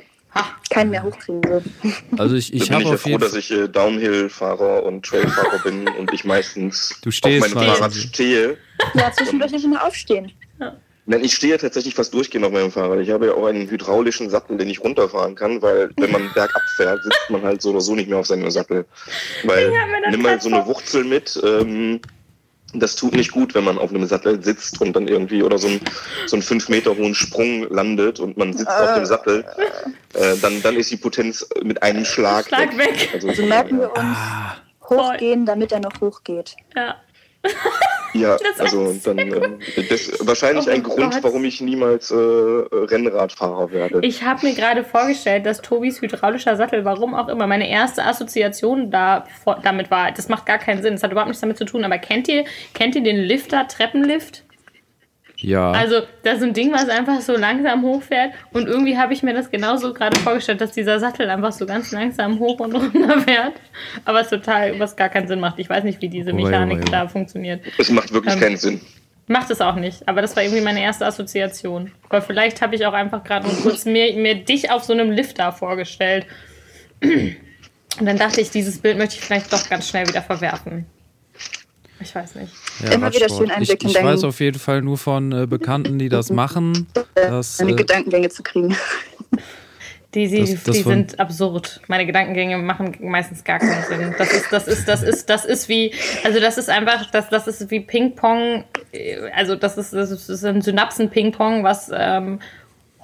Keinen 0.71 0.91
mehr 0.91 1.03
hochkriegen 1.03 1.43
würden. 1.45 1.73
Also 2.19 2.35
ich, 2.35 2.53
ich 2.53 2.65
bin 2.65 2.73
habe 2.73 2.83
ich 2.85 2.91
ja 2.91 2.97
froh, 2.97 3.09
jeden 3.11 3.21
dass 3.21 3.35
ich 3.35 3.51
äh, 3.51 3.69
Downhill-Fahrer 3.69 4.83
und 4.83 5.05
Trailfahrer 5.05 5.59
bin 5.65 5.89
und 5.89 6.13
ich 6.13 6.25
meistens 6.25 6.99
Du 7.03 7.11
stehst 7.11 7.45
auf 7.45 7.55
meinem. 7.55 7.75
Fahrrad 7.75 7.95
stehe. 7.95 8.57
Ja, 8.95 9.11
zwischendurch 9.13 9.53
nicht 9.53 9.67
mal 9.67 9.81
aufstehen. 9.81 10.33
Nein, 11.09 11.23
ich 11.23 11.35
stehe 11.35 11.53
ja 11.53 11.59
tatsächlich 11.59 11.95
fast 11.95 12.13
durchgehend 12.13 12.45
auf 12.45 12.53
meinem 12.53 12.73
Fahrrad. 12.73 12.99
Ich 12.99 13.11
habe 13.11 13.27
ja 13.27 13.35
auch 13.35 13.47
einen 13.47 13.71
hydraulischen 13.71 14.29
Sattel, 14.29 14.57
den 14.57 14.69
ich 14.69 14.83
runterfahren 14.83 15.37
kann, 15.37 15.63
weil 15.63 15.91
wenn 15.97 16.11
man 16.11 16.31
bergab 16.35 16.63
fährt, 16.77 17.01
sitzt 17.05 17.31
man 17.31 17.43
halt 17.43 17.63
so 17.63 17.71
oder 17.71 17.81
so 17.81 17.95
nicht 17.95 18.09
mehr 18.09 18.19
auf 18.19 18.27
seinem 18.27 18.51
Sattel. 18.51 18.85
Weil 19.45 19.73
nimm 20.11 20.23
mal 20.23 20.41
so 20.41 20.49
eine 20.49 20.67
Wurzel 20.67 21.05
mit. 21.05 21.41
Ähm, 21.45 22.01
das 22.75 22.97
tut 22.97 23.15
nicht 23.15 23.31
gut, 23.31 23.55
wenn 23.55 23.65
man 23.65 23.79
auf 23.79 23.91
einem 23.91 24.07
Sattel 24.07 24.43
sitzt 24.43 24.81
und 24.81 24.95
dann 24.95 25.09
irgendwie 25.09 25.43
oder 25.43 25.59
so, 25.59 25.69
ein, 25.69 25.81
so 26.27 26.37
einen 26.37 26.43
fünf 26.43 26.69
Meter 26.69 26.97
hohen 26.97 27.15
Sprung 27.15 27.69
landet 27.71 28.21
und 28.21 28.37
man 28.37 28.53
sitzt 28.53 28.71
auf 28.71 28.95
dem 28.95 29.07
Sattel. 29.07 29.45
Äh, 30.15 30.37
dann, 30.43 30.63
dann 30.63 30.77
ist 30.77 30.91
die 30.91 30.97
Potenz 30.97 31.47
mit 31.63 31.83
einem 31.83 32.05
Schlag, 32.05 32.47
Schlag 32.47 32.77
weg. 32.77 33.11
Also, 33.15 33.29
Also 33.29 33.43
merken 33.45 33.79
wir 33.81 33.91
uns, 33.93 34.17
Ah, 34.17 34.57
hochgehen, 34.89 35.47
damit 35.47 35.73
er 35.73 35.81
noch 35.81 36.01
hochgeht. 36.01 36.57
Ja. 36.75 36.97
Ja, 38.13 38.37
Das 38.57 38.61
also 38.61 38.91
ist 38.91 39.07
dann 39.07 39.19
ähm, 39.19 39.59
das 39.89 40.13
wahrscheinlich 40.27 40.67
Oh 40.67 40.71
ein 40.71 40.83
Gott. 40.83 40.97
Grund, 40.97 41.23
warum 41.23 41.45
ich 41.45 41.61
niemals 41.61 42.11
äh, 42.11 42.15
Rennradfahrer 42.15 43.71
werde. 43.71 44.01
Ich 44.03 44.23
habe 44.23 44.47
mir 44.47 44.55
gerade 44.55 44.85
vorgestellt, 44.85 45.47
dass 45.47 45.61
Tobis 45.61 46.01
hydraulischer 46.01 46.57
Sattel, 46.57 46.85
warum 46.85 47.15
auch 47.15 47.29
immer, 47.29 47.47
meine 47.47 47.69
erste 47.69 48.05
Assoziation 48.05 48.91
da, 48.91 49.25
damit 49.63 49.91
war, 49.91 50.13
das 50.13 50.29
macht 50.29 50.47
gar 50.47 50.59
keinen 50.59 50.83
Sinn, 50.83 50.95
das 50.95 51.03
hat 51.03 51.11
überhaupt 51.13 51.29
nichts 51.29 51.41
damit 51.41 51.59
zu 51.59 51.65
tun, 51.65 51.85
aber 51.85 51.99
kennt 51.99 52.29
ihr, 52.29 52.45
kennt 52.75 52.95
ihr 52.95 53.03
den 53.03 53.17
Lifter, 53.19 53.67
Treppenlift? 53.69 54.43
Ja. 55.47 55.71
Also, 55.71 56.01
das 56.25 56.39
ist 56.39 56.43
ein 56.43 56.55
Ding, 56.55 56.73
was 56.73 56.89
einfach 56.89 57.21
so 57.21 57.37
langsam 57.37 57.83
hochfährt 57.83 58.33
und 58.53 58.67
irgendwie 58.67 58.99
habe 58.99 59.13
ich 59.13 59.23
mir 59.23 59.33
das 59.33 59.49
genauso 59.49 59.95
gerade 59.95 60.19
vorgestellt, 60.19 60.61
dass 60.61 60.73
dieser 60.73 60.99
Sattel 60.99 61.31
einfach 61.31 61.53
so 61.53 61.67
ganz 61.67 61.93
langsam 61.93 62.41
hoch 62.41 62.59
und 62.59 62.75
runter 62.75 63.21
fährt, 63.25 63.53
aber 64.05 64.23
es 64.23 64.29
total, 64.29 64.77
was 64.81 64.97
gar 64.97 65.09
keinen 65.09 65.29
Sinn 65.29 65.39
macht. 65.39 65.61
Ich 65.61 65.71
weiß 65.71 65.85
nicht, 65.85 66.03
wie 66.03 66.09
diese 66.09 66.33
Oh, 66.33 66.35
Mechanik 66.35 66.81
oh, 66.81 66.85
oh. 66.89 66.91
da 66.91 67.07
funktioniert. 67.07 67.63
Es 67.79 67.91
macht 67.91 68.13
wirklich 68.13 68.35
Ähm, 68.35 68.41
keinen 68.41 68.57
Sinn. 68.57 68.81
Macht 69.29 69.51
es 69.51 69.61
auch 69.61 69.77
nicht, 69.77 70.09
aber 70.09 70.21
das 70.21 70.35
war 70.35 70.43
irgendwie 70.43 70.63
meine 70.63 70.83
erste 70.83 71.07
Assoziation. 71.07 71.93
Aber 72.09 72.23
vielleicht 72.23 72.61
habe 72.61 72.75
ich 72.75 72.85
auch 72.85 72.93
einfach 72.93 73.23
gerade 73.23 73.47
nur 73.47 73.57
kurz 73.63 73.85
mir, 73.85 74.15
mir 74.15 74.35
dich 74.35 74.73
auf 74.73 74.83
so 74.83 74.93
einem 74.95 75.13
Lifter 75.13 75.53
vorgestellt. 75.53 76.27
Und 77.03 78.05
dann 78.05 78.19
dachte 78.19 78.41
ich, 78.41 78.51
dieses 78.51 78.79
Bild 78.81 78.99
möchte 78.99 79.15
ich 79.15 79.21
vielleicht 79.21 79.53
doch 79.53 79.69
ganz 79.69 79.89
schnell 79.89 80.09
wieder 80.09 80.23
verwerfen. 80.23 80.87
Ich 82.01 82.15
weiß 82.15 82.35
nicht. 82.35 82.53
Ja, 82.85 82.93
Immer 82.93 83.13
wieder 83.13 83.29
schön 83.29 83.51
Einblick 83.51 83.79
ich, 83.83 83.85
in 83.85 83.89
ich 83.91 84.03
weiß 84.05 84.25
auf 84.25 84.41
jeden 84.41 84.59
Fall 84.59 84.83
nur 84.83 84.99
von 84.99 85.33
äh, 85.33 85.47
Bekannten, 85.47 85.99
die 85.99 86.09
das 86.09 86.31
machen. 86.31 86.87
Dass, 87.15 87.57
Seine 87.57 87.73
äh, 87.73 87.77
Gedankengänge 87.77 88.29
zu 88.29 88.43
kriegen. 88.43 88.77
Die, 90.15 90.29
die, 90.29 90.41
Das- 90.41 90.65
das 90.65 90.77
die 90.77 90.83
sind 90.83 91.19
absurd. 91.21 91.81
Meine 91.89 92.07
Gedankengänge 92.07 92.59
machen 92.59 92.97
meistens 93.01 93.45
gar 93.45 93.59
keinen 93.59 93.83
Sinn. 93.85 94.15
Das 94.17 94.33
ist, 94.33 94.47
das 94.51 94.67
ist, 94.67 94.89
das 94.89 95.03
ist, 95.03 95.29
das 95.29 95.45
ist 95.45 95.69
wie, 95.69 95.93
also 96.25 96.41
das 96.41 96.57
ist 96.59 96.71
einfach, 96.71 97.11
das, 97.11 97.29
das 97.29 97.47
ist 97.49 97.71
wie 97.71 97.81
Ping-Pong. 97.81 98.65
äh, 98.93 99.17
Also 99.35 99.57
das 99.57 99.77
ist, 99.77 99.93
das 99.93 100.11
ist 100.29 100.45
ein 100.45 100.63
Synapsen-Ping-Pong, 100.63 101.65
was 101.65 101.91
ähm, 101.95 102.41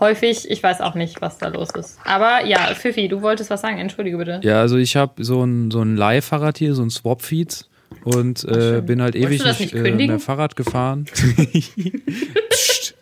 häufig, 0.00 0.50
ich 0.50 0.62
weiß 0.62 0.80
auch 0.80 0.94
nicht, 0.94 1.20
was 1.20 1.38
da 1.38 1.48
los 1.48 1.68
ist. 1.70 1.98
Aber 2.04 2.44
ja, 2.46 2.74
Fifi, 2.74 3.08
du 3.08 3.20
wolltest 3.20 3.50
was 3.50 3.60
sagen, 3.60 3.78
entschuldige 3.78 4.16
bitte. 4.16 4.40
ja, 4.42 4.60
also 4.60 4.76
ich 4.76 4.96
habe 4.96 5.22
so 5.22 5.42
ein, 5.44 5.70
so 5.70 5.82
ein 5.82 5.96
Leihfahrrad 5.96 6.56
hier, 6.58 6.74
so 6.74 6.82
ein 6.82 6.90
Swap-Feed 6.90 7.66
und 8.04 8.44
äh, 8.44 8.82
bin 8.84 9.02
halt 9.02 9.14
ewig 9.14 9.44
nicht 9.44 9.60
nicht 9.60 9.74
äh, 9.74 9.92
mehr 9.92 10.18
Fahrrad 10.18 10.56
gefahren. 10.56 11.06
Psst. 12.50 12.94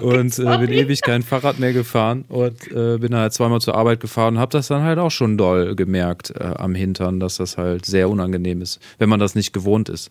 und 0.00 0.38
äh, 0.38 0.58
bin 0.58 0.72
ewig 0.72 1.00
kein 1.02 1.22
Fahrrad 1.22 1.58
mehr 1.58 1.72
gefahren 1.72 2.24
und 2.28 2.70
äh, 2.72 2.98
bin 2.98 3.14
halt 3.14 3.32
zweimal 3.32 3.60
zur 3.60 3.74
Arbeit 3.74 4.00
gefahren 4.00 4.34
und 4.34 4.40
habe 4.40 4.52
das 4.52 4.68
dann 4.68 4.82
halt 4.82 4.98
auch 4.98 5.10
schon 5.10 5.38
doll 5.38 5.74
gemerkt 5.74 6.32
äh, 6.38 6.44
am 6.44 6.74
Hintern, 6.74 7.20
dass 7.20 7.36
das 7.36 7.56
halt 7.58 7.86
sehr 7.86 8.08
unangenehm 8.10 8.60
ist, 8.62 8.80
wenn 8.98 9.08
man 9.08 9.20
das 9.20 9.34
nicht 9.34 9.52
gewohnt 9.52 9.88
ist. 9.88 10.10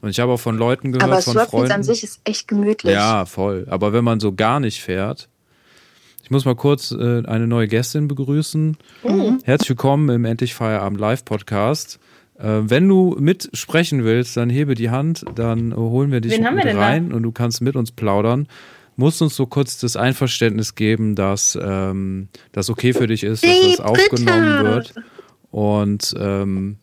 Und 0.00 0.10
ich 0.10 0.20
habe 0.20 0.32
auch 0.32 0.40
von 0.40 0.56
Leuten 0.56 0.92
gehört, 0.92 1.10
Aber 1.10 1.20
von 1.20 1.32
Swapfeeds 1.32 1.50
Freunden. 1.50 1.72
an 1.72 1.82
sich 1.82 2.04
ist 2.04 2.20
echt 2.24 2.46
gemütlich. 2.46 2.92
Ja, 2.92 3.24
voll. 3.26 3.66
Aber 3.68 3.92
wenn 3.92 4.04
man 4.04 4.20
so 4.20 4.32
gar 4.32 4.60
nicht 4.60 4.80
fährt, 4.80 5.28
ich 6.22 6.30
muss 6.30 6.44
mal 6.44 6.54
kurz 6.54 6.92
äh, 6.92 7.22
eine 7.26 7.46
neue 7.46 7.66
Gästin 7.66 8.06
begrüßen. 8.06 8.76
Herzlich 9.44 9.70
willkommen 9.70 10.10
im 10.10 10.24
Endlich 10.24 10.54
Feierabend 10.54 11.00
Live 11.00 11.24
Podcast. 11.24 11.98
Äh, 12.38 12.60
wenn 12.62 12.88
du 12.88 13.16
mitsprechen 13.18 14.04
willst, 14.04 14.36
dann 14.36 14.50
hebe 14.50 14.74
die 14.74 14.90
Hand, 14.90 15.24
dann 15.34 15.74
holen 15.74 16.12
wir 16.12 16.20
dich 16.20 16.32
Wen 16.32 16.54
mit 16.54 16.66
rein 16.66 17.12
und 17.12 17.22
du 17.22 17.32
kannst 17.32 17.60
mit 17.60 17.76
uns 17.76 17.90
plaudern. 17.90 18.46
Musst 18.96 19.22
uns 19.22 19.36
so 19.36 19.46
kurz 19.46 19.78
das 19.78 19.96
Einverständnis 19.96 20.74
geben, 20.74 21.14
dass 21.14 21.56
ähm, 21.60 22.28
das 22.52 22.68
okay 22.68 22.92
für 22.92 23.06
dich 23.06 23.22
ist, 23.22 23.44
dass 23.44 23.76
das 23.76 23.80
aufgenommen 23.80 24.64
wird. 24.64 24.94
Und 25.50 26.14
ähm, 26.18 26.76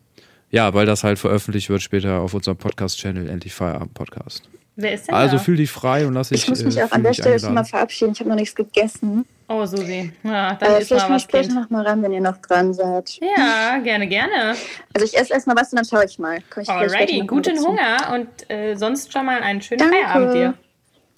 ja, 0.50 0.72
weil 0.72 0.86
das 0.86 1.04
halt 1.04 1.18
veröffentlicht 1.18 1.68
wird 1.68 1.82
später 1.82 2.20
auf 2.20 2.32
unserem 2.32 2.56
Podcast-Channel 2.56 3.28
Endlich 3.28 3.52
Feierabend 3.52 3.94
Podcast. 3.94 4.48
Wer 4.78 4.92
ist 4.92 5.08
denn 5.08 5.14
Also 5.14 5.36
da? 5.36 5.42
fühl 5.42 5.56
dich 5.56 5.70
frei 5.70 6.06
und 6.06 6.12
lass 6.14 6.28
dich. 6.28 6.42
Ich 6.42 6.48
muss 6.50 6.62
mich 6.62 6.76
äh, 6.76 6.82
auch 6.84 6.92
an 6.92 7.02
der 7.02 7.14
Stelle 7.14 7.40
schon 7.40 7.54
mal 7.54 7.64
verabschieden. 7.64 8.12
Ich 8.12 8.20
habe 8.20 8.28
noch 8.28 8.36
nichts 8.36 8.54
gegessen. 8.54 9.24
Oh, 9.48 9.64
Susi. 9.64 10.12
Ja, 10.22 10.54
dann 10.54 10.72
Äh, 10.72 10.80
ist 10.80 10.88
vielleicht 10.88 11.08
mal 11.08 11.14
was 11.14 11.22
später 11.22 11.54
noch 11.54 11.70
mal 11.70 11.86
ran, 11.86 12.02
wenn 12.02 12.12
ihr 12.12 12.20
noch 12.20 12.36
dran 12.38 12.74
seid. 12.74 13.18
Ja, 13.36 13.78
gerne, 13.78 14.06
gerne. 14.06 14.54
Also 14.92 15.06
ich 15.06 15.16
esse 15.16 15.32
erstmal 15.32 15.56
was 15.56 15.72
und 15.72 15.76
dann 15.76 15.86
schaue 15.86 16.04
ich 16.04 16.18
mal. 16.18 16.38
Komm 16.50 16.64
ich 16.64 16.68
Alrighty, 16.68 17.20
guten. 17.26 17.58
Hunger 17.58 18.12
und 18.14 18.28
äh, 18.50 18.74
sonst 18.74 19.12
schon 19.12 19.24
mal 19.24 19.40
einen 19.40 19.62
schönen 19.62 19.78
Danke. 19.78 19.94
Feierabend 19.96 20.34
dir. 20.34 20.54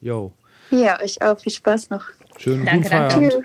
Yo, 0.01 0.33
Ja, 0.71 1.01
euch 1.03 1.21
auch. 1.23 1.41
Viel 1.41 1.53
Spaß 1.53 1.91
noch. 1.91 2.05
schönen 2.39 2.65
Danke, 2.65 2.83
guten 2.89 2.91
danke. 2.91 3.15
Feierabend. 3.15 3.45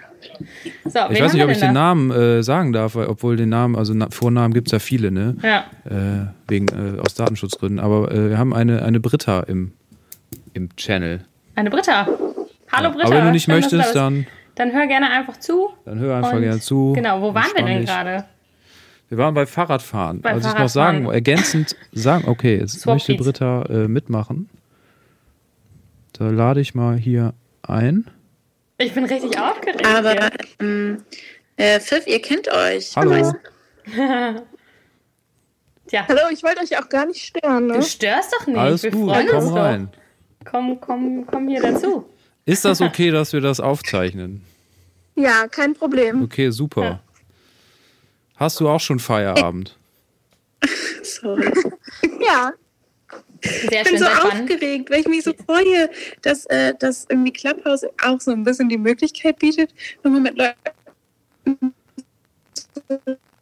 So, 0.85 0.99
Ich 1.09 1.21
weiß 1.21 1.33
nicht, 1.33 1.43
ob 1.43 1.49
ich 1.49 1.57
den 1.59 1.73
da? 1.73 1.93
Namen 1.93 2.11
äh, 2.11 2.43
sagen 2.43 2.71
darf, 2.71 2.95
weil, 2.95 3.07
obwohl 3.07 3.35
den 3.35 3.49
Namen, 3.49 3.75
also 3.75 3.93
Na 3.93 4.09
Vornamen 4.11 4.53
gibt 4.53 4.67
es 4.67 4.71
ja 4.73 4.79
viele, 4.79 5.11
ne? 5.11 5.35
Ja, 5.41 5.65
Äh, 5.89 6.27
wegen, 6.47 6.67
äh, 6.67 6.99
aus 6.99 7.13
Datenschutzgründen. 7.15 7.79
Aber 7.79 8.11
äh, 8.11 8.29
wir 8.29 8.37
haben 8.37 8.53
eine, 8.53 8.83
eine 8.83 8.99
Britta 8.99 9.41
im, 9.41 9.73
im 10.53 10.75
Channel. 10.75 11.25
eine 11.55 11.69
Britta. 11.69 12.07
Hallo 12.71 12.91
Britta. 12.91 13.05
Aber 13.07 13.15
wenn 13.15 13.25
du 13.25 13.31
nicht 13.31 13.45
Schön, 13.45 13.55
du 13.55 13.61
möchtest, 13.61 13.83
bist. 13.83 13.95
dann, 13.95 14.25
Dann 14.55 14.71
hör 14.73 14.87
gerne 14.87 15.09
einfach 15.09 15.37
zu. 15.37 15.69
dann 15.85 15.99
hör 15.99 16.15
einfach 16.17 16.39
gerne 16.39 16.59
zu. 16.59 16.93
Genau, 16.93 17.21
wo 17.21 17.33
waren 17.33 17.51
wir 17.55 17.63
denn 17.65 17.85
gerade? 17.85 18.25
Wir 19.09 19.17
waren 19.17 19.33
bei 19.33 19.45
Fahrradfahren. 19.45 20.21
Bei 20.21 20.31
also 20.31 20.49
ich 20.49 20.55
noch 20.55 20.69
sagen, 20.69 21.03
Fahrradfahren. 21.03 21.13
ergänzend 21.13 21.75
sagen, 21.91 22.27
okay, 22.27 22.57
jetzt 22.57 22.79
Swap 22.79 22.95
möchte 22.95 23.11
Feeds. 23.13 23.23
Britta 23.25 23.63
äh, 23.69 23.87
mitmachen. 23.87 24.49
Da 26.13 26.29
lade 26.29 26.61
ich 26.61 26.73
mal 26.73 26.95
hier 26.97 27.33
ein. 27.61 28.09
Ich 28.77 28.93
bin 28.93 29.05
richtig 29.05 29.39
aufgeregt. 29.39 29.85
Aber 29.85 30.11
hier. 30.11 30.31
ähm, 30.59 31.03
äh, 31.57 31.79
Pfiff, 31.79 32.07
ihr 32.07 32.21
kennt 32.21 32.47
euch. 32.51 32.95
Hallo. 32.95 33.33
Tja, 35.87 36.05
Hallo, 36.07 36.21
ich 36.31 36.41
wollte 36.43 36.61
euch 36.61 36.77
auch 36.79 36.87
gar 36.89 37.05
nicht 37.05 37.23
stören, 37.23 37.67
du 37.67 37.75
ne? 37.75 37.83
störst 37.83 38.33
doch 38.33 38.47
nicht. 38.47 38.57
Alles 38.57 38.83
wir 38.83 38.91
gut, 38.91 39.09
freuen 39.11 39.27
komm 39.27 39.43
uns 39.47 39.53
rein. 39.53 39.89
Doch. 39.91 40.02
Komm, 40.43 40.79
komm, 40.79 41.25
komm 41.25 41.47
hier 41.47 41.61
dazu. 41.61 42.05
Ist 42.45 42.65
das 42.65 42.81
okay, 42.81 43.11
dass 43.11 43.33
wir 43.33 43.41
das 43.41 43.59
aufzeichnen? 43.59 44.41
Ja, 45.15 45.47
kein 45.47 45.73
Problem. 45.73 46.23
Okay, 46.23 46.49
super. 46.49 46.83
Ja. 46.83 46.99
Hast 48.35 48.59
du 48.59 48.67
auch 48.67 48.79
schon 48.79 48.99
Feierabend? 48.99 49.77
Sorry. 51.03 51.51
Ja, 52.19 52.53
Sehr 53.41 53.81
ich 53.81 53.83
bin 53.83 53.85
schön, 53.85 53.99
so 53.99 54.05
aufgeregt, 54.05 54.89
weil 54.89 55.01
ich 55.01 55.07
mich 55.07 55.23
so 55.23 55.33
freue, 55.45 55.89
dass, 56.21 56.45
äh, 56.47 56.73
dass 56.77 57.05
irgendwie 57.09 57.31
Clubhouse 57.31 57.85
auch 58.03 58.19
so 58.19 58.31
ein 58.31 58.43
bisschen 58.43 58.69
die 58.69 58.77
Möglichkeit 58.77 59.39
bietet, 59.39 59.73
nochmal 60.03 60.21
mit 60.21 60.37
Leuten 60.37 61.73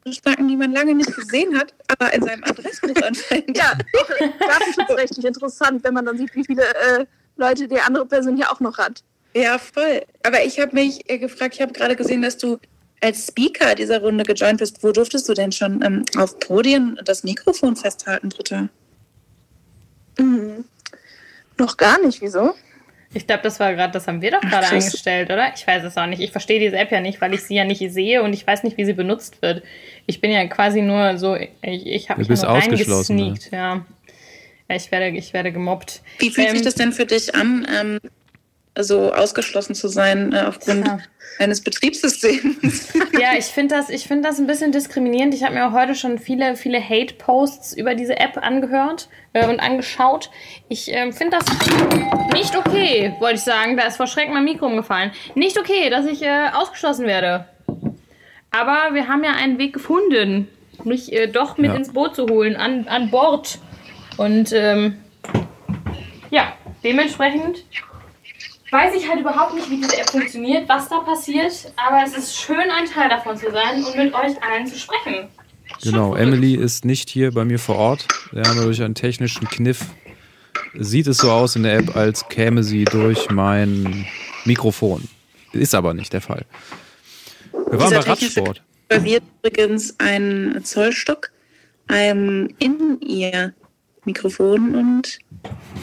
Datenschlacken, 0.04 0.48
die 0.48 0.56
man 0.56 0.72
lange 0.72 0.96
nicht 0.96 1.16
gesehen 1.16 1.58
hat, 1.58 1.74
aber 1.88 2.14
in 2.14 2.24
seinem 2.24 2.44
Adressbuch 2.44 3.02
anfängt. 3.04 3.56
Ja, 3.56 3.74
auch 4.00 4.10
datenschutzrechtlich 4.40 5.26
interessant, 5.26 5.84
wenn 5.84 5.94
man 5.94 6.06
dann 6.06 6.18
sieht, 6.18 6.34
wie 6.36 6.44
viele 6.44 6.64
äh, 6.64 7.06
Leute 7.38 7.68
die 7.68 7.80
andere 7.80 8.06
Person 8.06 8.36
hier 8.36 8.52
auch 8.52 8.60
noch 8.60 8.78
hat. 8.78 9.04
Ja, 9.34 9.58
voll. 9.60 10.02
Aber 10.24 10.44
ich 10.44 10.60
habe 10.60 10.74
mich 10.74 11.10
äh, 11.10 11.18
gefragt, 11.18 11.56
ich 11.56 11.62
habe 11.62 11.72
gerade 11.72 11.96
gesehen, 11.96 12.22
dass 12.22 12.38
du 12.38 12.60
als 13.00 13.28
Speaker 13.28 13.76
dieser 13.76 14.02
Runde 14.02 14.24
gejoint 14.24 14.60
bist. 14.60 14.84
Wo 14.84 14.92
durftest 14.92 15.30
du 15.30 15.34
denn 15.34 15.52
schon 15.52 15.82
ähm, 15.84 16.06
auf 16.18 16.40
Podien 16.40 17.00
das 17.06 17.24
Mikrofon 17.24 17.76
festhalten, 17.76 18.30
Dritter? 18.30 18.70
Mhm. 20.18 20.66
Noch 21.58 21.78
gar 21.78 22.00
nicht, 22.00 22.22
wieso? 22.22 22.56
Ich 23.14 23.28
glaube, 23.28 23.44
das 23.44 23.60
war 23.60 23.74
gerade, 23.74 23.92
das 23.92 24.08
haben 24.08 24.22
wir 24.22 24.32
doch 24.32 24.42
gerade 24.42 24.68
eingestellt, 24.68 25.30
oder? 25.30 25.52
Ich 25.56 25.68
weiß 25.68 25.84
es 25.84 25.98
auch 25.98 26.06
nicht. 26.06 26.22
Ich 26.22 26.32
verstehe 26.32 26.60
diese 26.60 26.78
App 26.78 26.92
ja 26.92 27.02
nicht, 27.02 27.20
weil 27.20 27.34
ich 27.34 27.42
sie 27.44 27.56
ja 27.56 27.66
nicht 27.66 27.80
sehe 27.92 28.24
und 28.24 28.34
ich 28.34 28.48
weiß 28.48 28.64
nicht, 28.64 28.78
wie 28.78 28.86
sie 28.86 28.94
benutzt 28.94 29.42
wird. 29.42 29.64
Ich 30.06 30.22
bin 30.22 30.32
ja 30.32 30.46
quasi 30.48 30.82
nur 30.82 31.18
so, 31.18 31.36
ich, 31.36 31.52
ich 31.62 32.10
habe 32.10 32.20
mich 32.20 32.30
nur 32.30 32.50
ausgeschlossen, 32.50 33.16
ne? 33.18 33.24
reingesneakt, 33.24 33.54
ja. 33.54 33.86
ja. 34.70 34.76
Ich 34.76 34.92
werde, 34.92 35.10
ich 35.10 35.34
werde 35.34 35.52
gemobbt. 35.52 36.02
Wie 36.20 36.30
fühlt 36.30 36.48
Ähm, 36.48 36.54
sich 36.56 36.64
das 36.64 36.76
denn 36.76 36.94
für 36.94 37.06
dich 37.06 37.36
an, 37.36 37.68
ähm, 37.80 38.00
so 38.80 39.12
ausgeschlossen 39.14 39.76
zu 39.76 39.88
sein 39.88 40.32
äh, 40.34 40.42
aufgrund 40.48 40.88
Ja. 40.88 41.00
eines 41.40 41.62
Betriebssystems? 41.62 42.94
Ja, 43.20 43.38
ich 43.38 43.46
finde 43.46 43.76
das, 43.76 43.90
ich 43.90 44.08
find 44.08 44.24
das 44.26 44.40
ein 44.40 44.48
bisschen 44.48 44.72
diskriminierend. 44.72 45.34
Ich 45.36 45.44
habe 45.44 45.54
mir 45.54 45.68
auch 45.68 45.74
heute 45.74 45.94
schon 45.96 46.18
viele, 46.18 46.56
viele 46.56 46.82
Hate-Posts 46.82 47.74
über 47.78 47.94
diese 47.94 48.18
App 48.18 48.38
angehört 48.42 49.10
äh, 49.34 49.48
und 49.48 49.60
angeschaut. 49.60 50.32
Ich 50.70 50.92
ähm, 50.92 51.12
finde 51.14 51.38
das 51.38 51.46
nicht 52.34 52.56
okay, 52.56 53.14
wollte 53.20 53.36
ich 53.36 53.42
sagen. 53.42 53.76
Da 53.78 53.84
ist 53.86 53.98
vor 53.98 54.08
Schreck 54.08 54.30
mein 54.30 54.46
Mikro 54.46 54.66
umgefallen. 54.66 55.12
Nicht 55.36 55.60
okay, 55.60 55.90
dass 55.90 56.06
ich 56.06 56.24
äh, 56.24 56.48
ausgeschlossen 56.54 57.06
werde. 57.06 57.46
Aber 58.50 58.94
wir 58.96 59.08
haben 59.08 59.24
ja 59.24 59.32
einen 59.32 59.58
Weg 59.60 59.74
gefunden, 59.74 60.48
mich 60.84 61.12
äh, 61.14 61.28
doch 61.28 61.58
mit 61.58 61.70
Ja. 61.72 61.76
ins 61.78 61.94
Boot 61.94 62.16
zu 62.16 62.28
holen, 62.28 62.56
an, 62.56 62.88
an 62.88 63.12
Bord. 63.12 63.60
Und 64.18 64.52
ähm, 64.54 64.98
ja, 66.32 66.54
dementsprechend 66.84 67.64
weiß 68.72 68.96
ich 68.96 69.08
halt 69.08 69.20
überhaupt 69.20 69.54
nicht, 69.54 69.70
wie 69.70 69.78
diese 69.78 69.98
App 69.98 70.10
funktioniert, 70.10 70.68
was 70.68 70.88
da 70.90 71.00
passiert, 71.00 71.52
aber 71.76 72.04
es 72.06 72.18
ist 72.18 72.36
schön, 72.36 72.70
ein 72.72 72.86
Teil 72.86 73.10
davon 73.10 73.38
zu 73.38 73.52
sein 73.52 73.84
und 73.84 73.96
mit 73.96 74.14
euch 74.14 74.42
allen 74.42 74.66
zu 74.66 74.78
sprechen. 74.80 75.28
Genau, 75.84 76.16
Emily 76.16 76.56
ist 76.56 76.86
nicht 76.86 77.10
hier 77.10 77.32
bei 77.34 77.44
mir 77.44 77.60
vor 77.60 77.76
Ort. 77.76 78.08
Wir 78.32 78.44
haben 78.44 78.62
durch 78.62 78.82
einen 78.82 78.96
technischen 78.96 79.48
Kniff. 79.48 79.86
Sieht 80.74 81.08
es 81.08 81.18
so 81.18 81.32
aus 81.32 81.56
in 81.56 81.64
der 81.64 81.78
App, 81.78 81.96
als 81.96 82.28
käme 82.30 82.64
sie 82.64 82.86
durch 82.86 83.30
mein 83.30 84.06
Mikrofon. 84.46 85.08
Ist 85.54 85.76
aber 85.76 85.94
nicht 85.94 86.14
der 86.14 86.22
Fall. 86.22 86.46
Wir 87.52 87.80
waren 87.80 87.90
Dieser 87.90 88.02
bei 88.02 88.10
Radsport. 88.10 88.62
basiert 88.88 89.24
übrigens 89.44 89.96
ein 90.00 90.62
Zollstock 90.64 91.32
ähm, 91.90 92.50
in 92.60 93.00
ihr 93.02 93.54
Mikrofon 94.06 94.76
und 94.76 95.20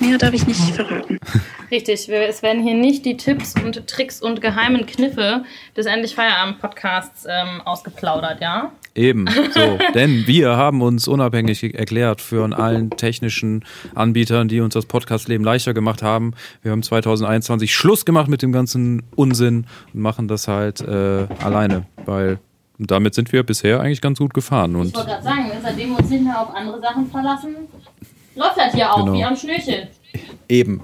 mehr 0.00 0.18
darf 0.18 0.34
ich 0.34 0.46
nicht 0.46 0.60
verraten. 0.74 1.18
Richtig, 1.70 2.08
es 2.08 2.42
werden 2.42 2.62
hier 2.62 2.74
nicht 2.74 3.04
die 3.04 3.16
Tipps 3.16 3.54
und 3.62 3.86
Tricks 3.86 4.20
und 4.20 4.40
geheimen 4.40 4.86
Kniffe 4.86 5.44
des 5.76 5.86
Endlich 5.86 6.14
Feierabend-Podcasts 6.14 7.26
ähm, 7.28 7.60
ausgeplaudert, 7.64 8.40
ja? 8.40 8.72
Eben, 8.94 9.26
so. 9.52 9.78
Denn 9.94 10.26
wir 10.26 10.56
haben 10.56 10.82
uns 10.82 11.06
unabhängig 11.06 11.62
erklärt 11.74 12.20
für 12.20 12.44
allen 12.58 12.90
technischen 12.90 13.64
Anbietern, 13.94 14.48
die 14.48 14.60
uns 14.60 14.74
das 14.74 14.86
Podcastleben 14.86 15.44
leichter 15.44 15.72
gemacht 15.72 16.02
haben. 16.02 16.34
Wir 16.62 16.72
haben 16.72 16.82
2021 16.82 17.72
Schluss 17.72 18.04
gemacht 18.04 18.28
mit 18.28 18.42
dem 18.42 18.50
ganzen 18.50 19.04
Unsinn 19.14 19.66
und 19.94 20.00
machen 20.00 20.26
das 20.26 20.48
halt 20.48 20.80
äh, 20.80 21.28
alleine, 21.40 21.86
weil 22.04 22.40
damit 22.78 23.14
sind 23.14 23.32
wir 23.32 23.42
bisher 23.42 23.80
eigentlich 23.80 24.00
ganz 24.00 24.18
gut 24.18 24.32
gefahren. 24.32 24.70
Ich 24.72 24.76
Und 24.76 24.94
wollte 24.94 25.08
gerade 25.08 25.22
sagen, 25.24 25.50
seitdem 25.62 25.90
wir 25.90 25.98
uns 25.98 26.10
nicht 26.10 26.22
mehr 26.22 26.40
auf 26.40 26.54
andere 26.54 26.80
Sachen 26.80 27.10
verlassen, 27.10 27.56
läuft 28.38 28.56
das 28.56 28.72
hier 28.74 28.90
auch 28.92 29.04
Genau. 29.04 29.12
wie 29.18 29.24
am 29.24 29.36
Schnürchen. 29.36 29.88
eben. 30.48 30.82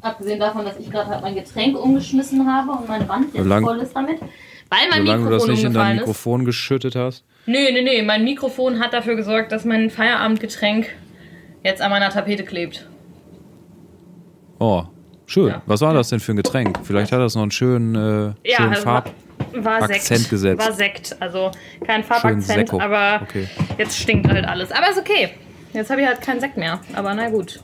Abgesehen 0.00 0.38
davon, 0.38 0.64
dass 0.66 0.78
ich 0.78 0.90
gerade 0.90 1.08
halt 1.10 1.22
mein 1.22 1.34
Getränk 1.34 1.76
umgeschmissen 1.82 2.46
habe 2.46 2.72
und 2.72 2.86
meine 2.88 3.08
Wand 3.08 3.32
jetzt 3.34 3.42
Solang- 3.42 3.64
voll 3.64 3.78
ist 3.80 3.96
damit. 3.96 4.20
Weil 4.20 4.88
mein 4.90 5.00
Solange 5.06 5.24
du 5.24 5.30
das 5.30 5.42
Mikrofon 5.46 5.50
nicht 5.50 5.64
in 5.64 5.72
dein 5.72 5.74
umgefallen 5.74 5.96
ist. 5.96 6.00
Mikrofon 6.02 6.44
geschüttet 6.44 6.94
hast. 6.96 7.24
Nö, 7.46 7.58
nö, 7.72 7.82
nö. 7.82 8.02
Mein 8.04 8.24
Mikrofon 8.24 8.80
hat 8.80 8.92
dafür 8.92 9.16
gesorgt, 9.16 9.50
dass 9.52 9.64
mein 9.64 9.88
Feierabendgetränk 9.90 10.88
jetzt 11.62 11.80
an 11.82 11.90
meiner 11.90 12.10
Tapete 12.10 12.44
klebt. 12.44 12.86
Oh, 14.58 14.84
schön. 15.26 15.48
Ja. 15.48 15.62
Was 15.66 15.80
war 15.80 15.94
das 15.94 16.08
denn 16.10 16.20
für 16.20 16.32
ein 16.32 16.36
Getränk? 16.36 16.78
Vielleicht 16.84 17.12
hat 17.12 17.20
das 17.20 17.34
noch 17.34 17.42
einen 17.42 17.50
schönen, 17.50 17.94
äh, 17.94 18.48
Ja, 18.48 18.56
schönen 18.56 18.68
also 18.70 18.82
Farb. 18.82 19.10
war 19.54 19.82
Akzent 19.82 20.02
Sekt. 20.02 20.30
gesetzt. 20.30 20.64
War 20.66 20.72
Sekt. 20.72 21.16
Also 21.20 21.50
kein 21.86 22.02
Farbakzent, 22.04 22.72
aber 22.74 23.20
Okay. 23.22 23.48
jetzt 23.78 23.98
stinkt 23.98 24.28
halt 24.28 24.44
alles. 24.46 24.70
Aber 24.72 24.90
ist 24.90 24.98
okay. 24.98 25.30
Jetzt 25.74 25.90
habe 25.90 26.00
ich 26.00 26.06
halt 26.06 26.22
keinen 26.22 26.40
Sekt 26.40 26.56
mehr. 26.56 26.80
Aber 26.94 27.12
na 27.14 27.28
gut. 27.28 27.60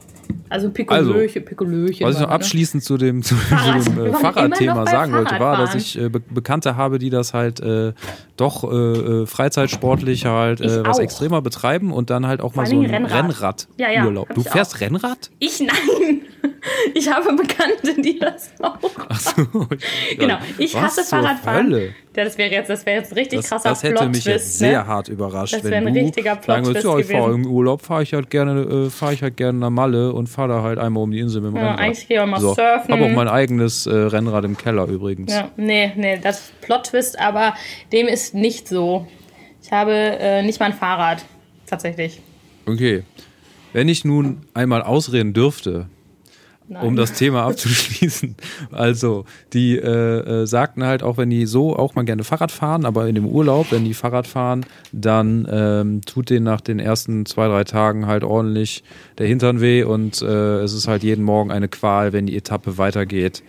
Also 0.48 0.68
Pikolöchen, 0.70 1.44
Pikolöchen. 1.44 2.04
Was 2.04 2.16
ich 2.16 2.20
noch 2.20 2.28
ne? 2.28 2.34
abschließend 2.34 2.82
zu 2.82 2.98
dem, 2.98 3.22
zu, 3.22 3.34
Fahrrad. 3.36 3.86
dem 3.86 4.06
äh, 4.06 4.12
Fahrradthema 4.12 4.86
sagen 4.86 5.12
wollte, 5.12 5.38
war, 5.38 5.56
dass 5.56 5.76
ich 5.76 5.96
äh, 5.96 6.08
Be 6.08 6.20
Bekannte 6.20 6.76
habe, 6.76 6.98
die 6.98 7.08
das 7.08 7.34
halt 7.34 7.60
äh, 7.60 7.92
doch 8.36 8.64
äh, 8.64 8.76
äh, 8.76 9.26
freizeitsportlich 9.26 10.26
halt 10.26 10.60
äh, 10.60 10.84
was 10.84 10.98
auch. 10.98 11.02
extremer 11.02 11.40
betreiben 11.40 11.92
und 11.92 12.10
dann 12.10 12.26
halt 12.26 12.40
auch 12.40 12.56
mal 12.56 12.66
Vor 12.66 12.66
so 12.66 12.80
allen 12.80 12.92
einen 12.92 13.04
Dingen 13.06 13.16
Rennrad. 13.16 13.68
Ja, 13.76 13.90
ja, 13.90 14.04
du 14.10 14.42
fährst 14.42 14.74
auch. 14.76 14.80
Rennrad? 14.80 15.30
Ich 15.38 15.60
nein. 15.60 16.22
Ich 16.94 17.10
habe 17.10 17.34
Bekannte, 17.34 18.00
die 18.00 18.18
das 18.18 18.50
auch. 18.60 18.78
Achso. 19.08 19.46
Genau. 20.18 20.36
Ich 20.58 20.78
hasse 20.78 21.02
Fahrradfahren. 21.04 21.66
Hölle? 21.66 21.94
Ja, 22.16 22.24
das 22.24 22.36
wäre 22.38 22.50
jetzt, 22.50 22.68
das 22.68 22.84
wäre 22.84 23.00
jetzt 23.00 23.12
ein 23.12 23.18
richtig 23.18 23.40
Das, 23.40 23.48
krasser 23.48 23.68
das 23.70 23.82
hätte 23.82 24.06
mich 24.08 24.24
jetzt 24.24 24.24
Plot-Twist, 24.24 24.58
sehr 24.58 24.80
ne? 24.82 24.86
hart 24.86 25.08
überrascht, 25.08 25.54
Das 25.54 25.64
wenn 25.64 25.70
wäre 25.70 25.86
ein 25.86 25.94
du 25.94 26.00
richtiger 26.00 26.38
sagen 26.44 26.66
würdest, 26.66 26.84
ja, 26.84 26.98
ich 26.98 27.06
fahre 27.06 27.32
im 27.34 27.46
Urlaub, 27.46 27.82
fahre 27.82 28.02
ich 28.02 28.12
halt 28.12 28.30
gerne, 28.30 28.60
äh, 28.62 28.90
fahre 28.90 29.14
ich 29.14 29.22
halt 29.22 29.36
gerne 29.36 29.58
nach 29.58 29.70
Malle 29.70 30.12
und 30.12 30.26
fahre 30.28 30.48
da 30.48 30.62
halt 30.62 30.78
einmal 30.78 31.02
um 31.02 31.10
die 31.10 31.20
Insel 31.20 31.40
mit 31.42 31.52
dem 31.52 31.56
Ja, 31.56 31.62
Rennrad. 31.62 31.80
eigentlich 31.80 32.08
gehe 32.08 32.16
ich 32.18 32.22
auch 32.22 32.26
mal 32.26 32.40
so. 32.40 32.54
surfen. 32.54 32.92
Habe 32.94 33.04
auch 33.04 33.10
mein 33.16 33.28
eigenes 33.28 33.86
äh, 33.86 33.94
Rennrad 33.94 34.44
im 34.44 34.56
Keller 34.56 34.86
übrigens. 34.88 35.32
Ja, 35.32 35.50
nee, 35.56 35.92
nee, 35.96 36.18
das 36.22 36.40
ist 36.40 36.60
Plot-Twist, 36.62 37.18
aber 37.18 37.54
dem 37.92 38.06
ist 38.06 38.34
nicht 38.34 38.68
so. 38.68 39.06
Ich 39.62 39.72
habe 39.72 39.92
äh, 39.92 40.42
nicht 40.42 40.58
mal 40.60 40.66
ein 40.66 40.74
Fahrrad, 40.74 41.24
tatsächlich. 41.66 42.20
Okay. 42.66 43.04
Wenn 43.72 43.88
ich 43.88 44.04
nun 44.04 44.42
einmal 44.52 44.82
ausreden 44.82 45.32
dürfte, 45.32 45.86
Nein. 46.72 46.86
um 46.86 46.94
das 46.94 47.14
Thema 47.14 47.42
abzuschließen. 47.46 48.36
Also, 48.70 49.24
die 49.52 49.76
äh, 49.76 50.42
äh, 50.42 50.46
sagten 50.46 50.84
halt, 50.84 51.02
auch 51.02 51.16
wenn 51.16 51.28
die 51.28 51.46
so 51.46 51.74
auch 51.74 51.96
mal 51.96 52.04
gerne 52.04 52.22
Fahrrad 52.22 52.52
fahren, 52.52 52.84
aber 52.84 53.08
in 53.08 53.16
dem 53.16 53.26
Urlaub, 53.26 53.72
wenn 53.72 53.84
die 53.84 53.92
Fahrrad 53.92 54.28
fahren, 54.28 54.64
dann 54.92 55.48
ähm, 55.50 56.00
tut 56.02 56.30
denen 56.30 56.44
nach 56.44 56.60
den 56.60 56.78
ersten 56.78 57.26
zwei, 57.26 57.48
drei 57.48 57.64
Tagen 57.64 58.06
halt 58.06 58.22
ordentlich 58.22 58.84
der 59.18 59.26
Hintern 59.26 59.60
weh 59.60 59.82
und 59.82 60.22
äh, 60.22 60.60
es 60.60 60.72
ist 60.72 60.86
halt 60.86 61.02
jeden 61.02 61.24
Morgen 61.24 61.50
eine 61.50 61.66
Qual, 61.66 62.12
wenn 62.12 62.26
die 62.26 62.36
Etappe 62.36 62.78
weitergeht, 62.78 63.42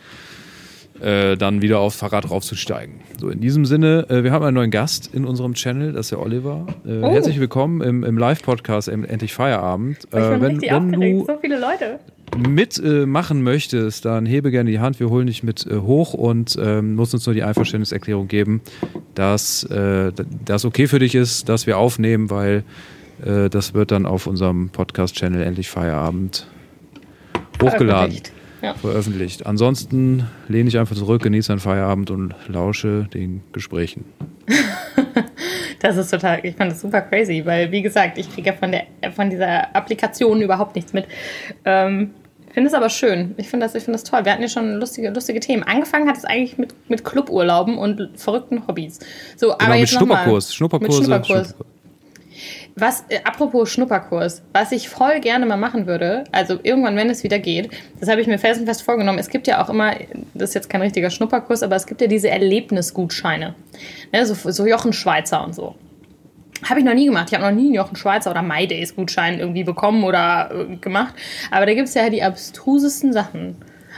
äh, 0.99 1.37
dann 1.37 1.61
wieder 1.61 1.77
aufs 1.77 1.97
Fahrrad 1.97 2.31
raufzusteigen. 2.31 3.01
So, 3.19 3.29
in 3.29 3.39
diesem 3.39 3.65
Sinne, 3.65 4.07
äh, 4.09 4.23
wir 4.23 4.31
haben 4.31 4.43
einen 4.43 4.55
neuen 4.55 4.71
Gast 4.71 5.13
in 5.13 5.25
unserem 5.25 5.53
Channel, 5.53 5.93
das 5.93 6.07
ist 6.07 6.11
der 6.11 6.21
Oliver. 6.21 6.65
Oh. 6.85 7.07
Herzlich 7.07 7.39
willkommen 7.39 7.81
im, 7.81 8.03
im 8.03 8.17
Live-Podcast 8.17 8.87
Endlich 8.87 9.31
Feierabend. 9.31 9.99
ich 10.05 10.09
bin 10.09 10.21
wenn 10.21 10.43
richtig 10.43 10.71
wenn 10.71 10.95
aufgeregt. 10.95 11.21
du 11.21 11.33
So 11.33 11.39
viele 11.39 11.59
Leute. 11.59 11.99
Mitmachen 12.37 13.39
äh, 13.39 13.41
möchtest, 13.41 14.05
dann 14.05 14.25
hebe 14.25 14.51
gerne 14.51 14.69
die 14.69 14.79
Hand, 14.79 14.99
wir 14.99 15.09
holen 15.09 15.27
dich 15.27 15.43
mit 15.43 15.65
äh, 15.65 15.77
hoch 15.77 16.13
und 16.13 16.57
ähm, 16.61 16.95
musst 16.95 17.13
uns 17.13 17.25
nur 17.25 17.35
die 17.35 17.43
Einverständniserklärung 17.43 18.27
geben, 18.27 18.61
dass 19.15 19.63
äh, 19.65 20.11
das 20.45 20.65
okay 20.65 20.87
für 20.87 20.99
dich 20.99 21.15
ist, 21.15 21.49
dass 21.49 21.67
wir 21.67 21.77
aufnehmen, 21.77 22.29
weil 22.29 22.63
äh, 23.25 23.49
das 23.49 23.73
wird 23.73 23.91
dann 23.91 24.05
auf 24.05 24.27
unserem 24.27 24.69
Podcast-Channel 24.69 25.41
endlich 25.41 25.69
Feierabend 25.69 26.47
hochgeladen, 27.61 28.11
Veröffentlicht. 28.11 28.31
Ja. 28.61 28.73
veröffentlicht. 28.75 29.45
Ansonsten 29.45 30.27
lehne 30.47 30.69
ich 30.69 30.77
einfach 30.77 30.95
zurück, 30.95 31.23
genieße 31.23 31.49
deinen 31.49 31.59
Feierabend 31.59 32.11
und 32.11 32.35
lausche 32.47 33.07
den 33.13 33.41
Gesprächen. 33.51 34.05
Das 35.81 35.97
ist 35.97 36.11
total, 36.11 36.41
ich 36.43 36.55
fand 36.55 36.71
das 36.71 36.81
super 36.81 37.01
crazy, 37.01 37.43
weil 37.43 37.71
wie 37.71 37.81
gesagt, 37.81 38.19
ich 38.19 38.31
kriege 38.31 38.51
ja 38.51 38.55
von, 38.55 38.71
der, 38.71 38.85
von 39.15 39.31
dieser 39.31 39.75
Applikation 39.75 40.39
überhaupt 40.39 40.75
nichts 40.75 40.93
mit. 40.93 41.07
Ähm, 41.65 42.11
finde 42.53 42.67
es 42.69 42.73
aber 42.73 42.89
schön. 42.89 43.33
Ich 43.37 43.49
finde 43.49 43.65
das, 43.65 43.75
ich 43.75 43.83
finde 43.83 43.97
das 43.99 44.03
toll. 44.03 44.25
Wir 44.25 44.31
hatten 44.33 44.41
ja 44.41 44.47
schon 44.49 44.73
lustige, 44.75 45.09
lustige 45.09 45.39
Themen. 45.39 45.63
Angefangen 45.63 46.07
hat 46.07 46.17
es 46.17 46.25
eigentlich 46.25 46.57
mit, 46.57 46.73
mit 46.89 47.03
Cluburlauben 47.03 47.77
und 47.77 48.09
verrückten 48.19 48.67
Hobbys. 48.67 48.99
So, 49.37 49.51
aber 49.53 49.57
Genau, 49.59 49.69
mit 49.71 49.79
jetzt. 49.81 49.93
Schnupperkurs, 49.93 50.53
Schnupperkurse. 50.55 50.97
Mit 50.99 51.05
Schnupperkurs. 51.07 51.47
Schnupper- 51.49 51.65
Was, 52.75 53.03
äh, 53.09 53.19
apropos 53.25 53.69
Schnupperkurs, 53.69 54.41
was 54.53 54.71
ich 54.71 54.87
voll 54.89 55.19
gerne 55.19 55.45
mal 55.45 55.57
machen 55.57 55.87
würde, 55.87 56.23
also 56.31 56.57
irgendwann, 56.63 56.95
wenn 56.95 57.09
es 57.09 57.23
wieder 57.23 57.37
geht, 57.37 57.69
das 57.99 58.09
habe 58.09 58.21
ich 58.21 58.27
mir 58.27 58.39
felsenfest 58.39 58.81
vorgenommen. 58.81 59.19
Es 59.19 59.29
gibt 59.29 59.45
ja 59.47 59.61
auch 59.63 59.69
immer, 59.69 59.93
das 60.33 60.49
ist 60.49 60.55
jetzt 60.55 60.69
kein 60.69 60.81
richtiger 60.81 61.09
Schnupperkurs, 61.09 61.63
aber 61.63 61.75
es 61.75 61.85
gibt 61.85 61.99
ja 62.01 62.07
diese 62.07 62.29
Erlebnisgutscheine. 62.29 63.55
Ne, 64.13 64.25
so, 64.25 64.33
so 64.51 64.65
Jochen 64.65 64.93
Schweizer 64.93 65.43
und 65.43 65.53
so. 65.53 65.75
Habe 66.67 66.79
ich 66.79 66.85
noch 66.85 66.93
nie 66.93 67.05
gemacht. 67.05 67.27
Ich 67.29 67.33
habe 67.37 67.49
noch 67.49 67.55
nie 67.55 67.67
einen 67.67 67.75
Jochen 67.75 67.95
Schweizer 67.95 68.31
oder 68.31 68.41
MyDays-Gutschein 68.41 69.39
irgendwie 69.39 69.63
bekommen 69.63 70.03
oder 70.03 70.51
äh, 70.51 70.75
gemacht. 70.77 71.15
Aber 71.49 71.65
da 71.65 71.73
gibt 71.73 71.87
es 71.87 71.93
ja 71.93 72.09
die 72.09 72.23
abstrusesten 72.23 73.13
Sachen. 73.13 73.55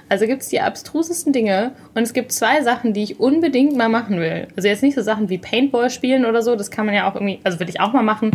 Also 0.09 0.27
gibt 0.27 0.41
es 0.41 0.49
die 0.49 0.59
abstrusesten 0.59 1.33
Dinge 1.33 1.71
und 1.95 2.03
es 2.03 2.13
gibt 2.13 2.31
zwei 2.31 2.61
Sachen, 2.61 2.93
die 2.93 3.03
ich 3.03 3.19
unbedingt 3.19 3.75
mal 3.75 3.89
machen 3.89 4.19
will. 4.19 4.47
Also 4.55 4.67
jetzt 4.67 4.83
nicht 4.83 4.95
so 4.95 5.01
Sachen 5.01 5.29
wie 5.29 5.37
Paintball 5.37 5.89
spielen 5.89 6.25
oder 6.25 6.41
so, 6.41 6.55
das 6.55 6.71
kann 6.71 6.85
man 6.85 6.93
ja 6.93 7.09
auch 7.09 7.15
irgendwie, 7.15 7.39
also 7.43 7.59
würde 7.59 7.71
ich 7.71 7.79
auch 7.79 7.93
mal 7.93 8.03
machen, 8.03 8.31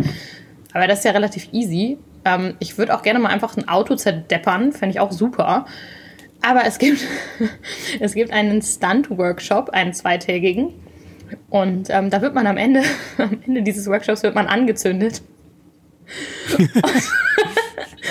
aber 0.73 0.87
das 0.87 0.99
ist 0.99 1.05
ja 1.05 1.11
relativ 1.11 1.47
easy. 1.53 1.97
Ähm, 2.25 2.55
ich 2.59 2.77
würde 2.77 2.95
auch 2.95 3.01
gerne 3.01 3.19
mal 3.19 3.29
einfach 3.29 3.55
ein 3.55 3.67
Auto 3.67 3.95
zerdeppern, 3.95 4.71
fände 4.71 4.93
ich 4.95 4.99
auch 4.99 5.11
super. 5.11 5.65
Aber 6.41 6.65
es 6.65 6.79
gibt, 6.79 7.05
es 7.99 8.13
gibt 8.13 8.31
einen 8.31 8.61
Stunt-Workshop, 8.61 9.69
einen 9.69 9.93
zweitägigen. 9.93 10.73
Und 11.49 11.89
ähm, 11.89 12.09
da 12.09 12.21
wird 12.21 12.33
man 12.35 12.47
am 12.47 12.57
Ende, 12.57 12.83
am 13.17 13.39
Ende 13.45 13.61
dieses 13.61 13.87
Workshops 13.87 14.23
wird 14.23 14.35
man 14.35 14.47
angezündet. 14.47 15.21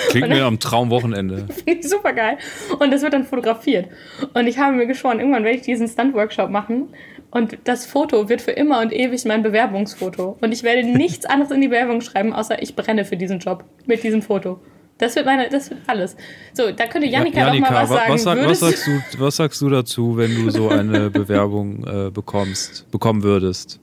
Klingt 0.09 0.29
mir 0.29 0.45
am 0.45 0.59
Traumwochenende. 0.59 1.47
Super 1.81 2.13
geil. 2.13 2.37
Und 2.79 2.91
das 2.91 3.01
wird 3.01 3.13
dann 3.13 3.25
fotografiert. 3.25 3.87
Und 4.33 4.47
ich 4.47 4.57
habe 4.57 4.75
mir 4.75 4.87
geschworen, 4.87 5.19
irgendwann 5.19 5.43
werde 5.43 5.57
ich 5.57 5.63
diesen 5.63 5.87
Stunt-Workshop 5.87 6.49
machen. 6.49 6.89
Und 7.31 7.59
das 7.65 7.85
Foto 7.85 8.27
wird 8.27 8.41
für 8.41 8.51
immer 8.51 8.79
und 8.81 8.91
ewig 8.91 9.23
mein 9.25 9.43
Bewerbungsfoto. 9.43 10.37
Und 10.41 10.51
ich 10.51 10.63
werde 10.63 10.83
nichts 10.83 11.25
anderes 11.25 11.51
in 11.51 11.61
die 11.61 11.67
Bewerbung 11.67 12.01
schreiben, 12.01 12.33
außer 12.33 12.61
ich 12.61 12.75
brenne 12.75 13.05
für 13.05 13.17
diesen 13.17 13.39
Job 13.39 13.63
mit 13.85 14.03
diesem 14.03 14.21
Foto. 14.21 14.59
Das 14.99 15.15
wird 15.15 15.25
meine, 15.25 15.47
das 15.49 15.69
wird 15.69 15.79
alles. 15.87 16.15
So, 16.53 16.71
da 16.71 16.85
könnte 16.85 17.07
Janika, 17.07 17.39
ja, 17.39 17.47
Janika 17.47 17.65
noch 17.67 17.89
mal 17.89 17.89
was 18.11 18.21
sagen. 18.21 18.41
Was, 18.41 18.49
was, 18.49 18.59
sagst 18.59 18.87
du, 18.87 19.19
was 19.19 19.35
sagst 19.37 19.61
du 19.61 19.69
dazu, 19.69 20.17
wenn 20.17 20.35
du 20.35 20.51
so 20.51 20.67
eine 20.69 21.09
Bewerbung 21.09 21.87
äh, 21.87 22.11
bekommst, 22.11 22.85
bekommen 22.91 23.23
würdest? 23.23 23.79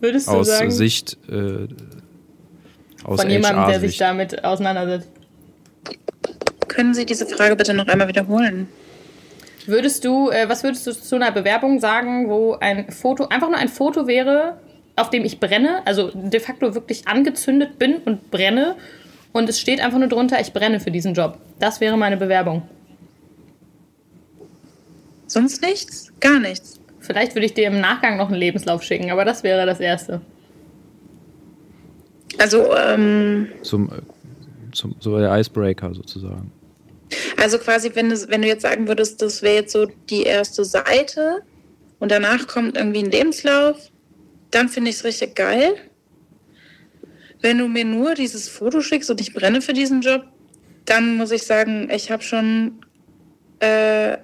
Würdest 0.00 0.26
du 0.26 0.32
aus 0.32 0.46
sagen? 0.46 0.70
Sicht 0.70 1.18
äh, 1.28 1.68
aus 3.04 3.20
von 3.20 3.30
jemandem, 3.30 3.66
der 3.68 3.80
sich 3.80 3.98
damit 3.98 4.42
auseinandersetzt. 4.42 5.10
Können 6.66 6.94
Sie 6.94 7.04
diese 7.04 7.26
Frage 7.26 7.54
bitte 7.54 7.74
noch 7.74 7.88
einmal 7.88 8.08
wiederholen? 8.08 8.68
Würdest 9.66 10.02
du, 10.02 10.30
äh, 10.30 10.48
was 10.48 10.64
würdest 10.64 10.86
du 10.86 10.92
zu 10.92 11.16
einer 11.16 11.30
Bewerbung 11.30 11.78
sagen, 11.78 12.30
wo 12.30 12.54
ein 12.54 12.90
Foto, 12.90 13.26
einfach 13.28 13.48
nur 13.48 13.58
ein 13.58 13.68
Foto 13.68 14.06
wäre, 14.06 14.58
auf 14.96 15.10
dem 15.10 15.26
ich 15.26 15.40
brenne, 15.40 15.82
also 15.84 16.10
de 16.14 16.40
facto 16.40 16.74
wirklich 16.74 17.06
angezündet 17.06 17.78
bin 17.78 17.96
und 17.96 18.30
brenne 18.30 18.76
und 19.38 19.48
es 19.48 19.60
steht 19.60 19.80
einfach 19.80 19.98
nur 19.98 20.08
drunter, 20.08 20.40
ich 20.40 20.52
brenne 20.52 20.80
für 20.80 20.90
diesen 20.90 21.14
Job. 21.14 21.38
Das 21.58 21.80
wäre 21.80 21.96
meine 21.96 22.16
Bewerbung. 22.16 22.62
Sonst 25.26 25.62
nichts? 25.62 26.12
Gar 26.20 26.40
nichts. 26.40 26.80
Vielleicht 27.00 27.34
würde 27.34 27.46
ich 27.46 27.54
dir 27.54 27.68
im 27.68 27.80
Nachgang 27.80 28.16
noch 28.16 28.28
einen 28.28 28.38
Lebenslauf 28.38 28.82
schicken, 28.82 29.10
aber 29.10 29.24
das 29.24 29.42
wäre 29.42 29.64
das 29.64 29.80
Erste. 29.80 30.20
Also, 32.38 32.74
ähm. 32.76 33.48
Zum, 33.62 33.90
zum, 34.72 34.96
so 35.00 35.18
der 35.18 35.38
Icebreaker 35.38 35.94
sozusagen. 35.94 36.52
Also 37.36 37.58
quasi, 37.58 37.90
wenn 37.94 38.10
du, 38.10 38.28
wenn 38.28 38.42
du 38.42 38.48
jetzt 38.48 38.62
sagen 38.62 38.88
würdest, 38.88 39.22
das 39.22 39.42
wäre 39.42 39.56
jetzt 39.56 39.72
so 39.72 39.86
die 40.10 40.24
erste 40.24 40.64
Seite 40.64 41.42
und 41.98 42.10
danach 42.10 42.46
kommt 42.46 42.76
irgendwie 42.76 43.04
ein 43.04 43.10
Lebenslauf, 43.10 43.90
dann 44.50 44.68
finde 44.68 44.90
ich 44.90 44.96
es 44.96 45.04
richtig 45.04 45.34
geil. 45.34 45.74
Wenn 47.40 47.58
du 47.58 47.68
mir 47.68 47.84
nur 47.84 48.14
dieses 48.14 48.48
Foto 48.48 48.80
schickst 48.80 49.10
und 49.10 49.20
ich 49.20 49.32
brenne 49.32 49.60
für 49.60 49.72
diesen 49.72 50.00
Job, 50.00 50.24
dann 50.84 51.16
muss 51.16 51.30
ich 51.30 51.42
sagen, 51.42 51.88
ich 51.92 52.10
habe 52.10 52.22
schon 52.22 52.80
äh, 53.60 54.16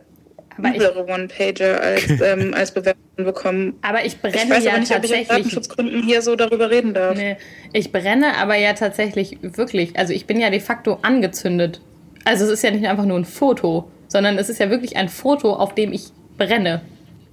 üblere 0.59 1.07
One-Pager 1.07 1.81
als, 1.81 2.05
ähm, 2.21 2.55
als 2.55 2.73
Bewerbung 2.73 3.03
bekommen. 3.17 3.75
Aber 3.83 4.05
ich 4.05 4.21
brenne 4.21 4.37
ich 4.37 4.51
weiß 4.51 4.65
ja 4.65 4.73
aber 4.73 4.81
nicht, 4.81 4.93
tatsächlich. 4.93 5.21
ob 5.21 5.25
ich 5.25 5.31
aus 5.31 5.37
Datenschutzgründen 5.37 6.03
hier 6.03 6.23
so 6.23 6.37
darüber 6.37 6.71
reden 6.71 6.95
darf. 6.95 7.17
Nee, 7.17 7.37
ich 7.73 7.93
brenne 7.93 8.37
aber 8.37 8.57
ja 8.57 8.73
tatsächlich 8.73 9.39
wirklich. 9.43 9.99
Also 9.99 10.13
ich 10.13 10.27
bin 10.27 10.41
ja 10.41 10.51
de 10.51 10.61
facto 10.61 10.99
angezündet. 11.03 11.81
Also 12.25 12.45
es 12.45 12.51
ist 12.51 12.63
ja 12.63 12.71
nicht 12.71 12.87
einfach 12.87 13.05
nur 13.05 13.19
ein 13.19 13.25
Foto, 13.25 13.91
sondern 14.09 14.39
es 14.39 14.49
ist 14.49 14.59
ja 14.59 14.71
wirklich 14.71 14.97
ein 14.97 15.09
Foto, 15.09 15.53
auf 15.55 15.75
dem 15.75 15.93
ich 15.93 16.07
brenne. 16.39 16.83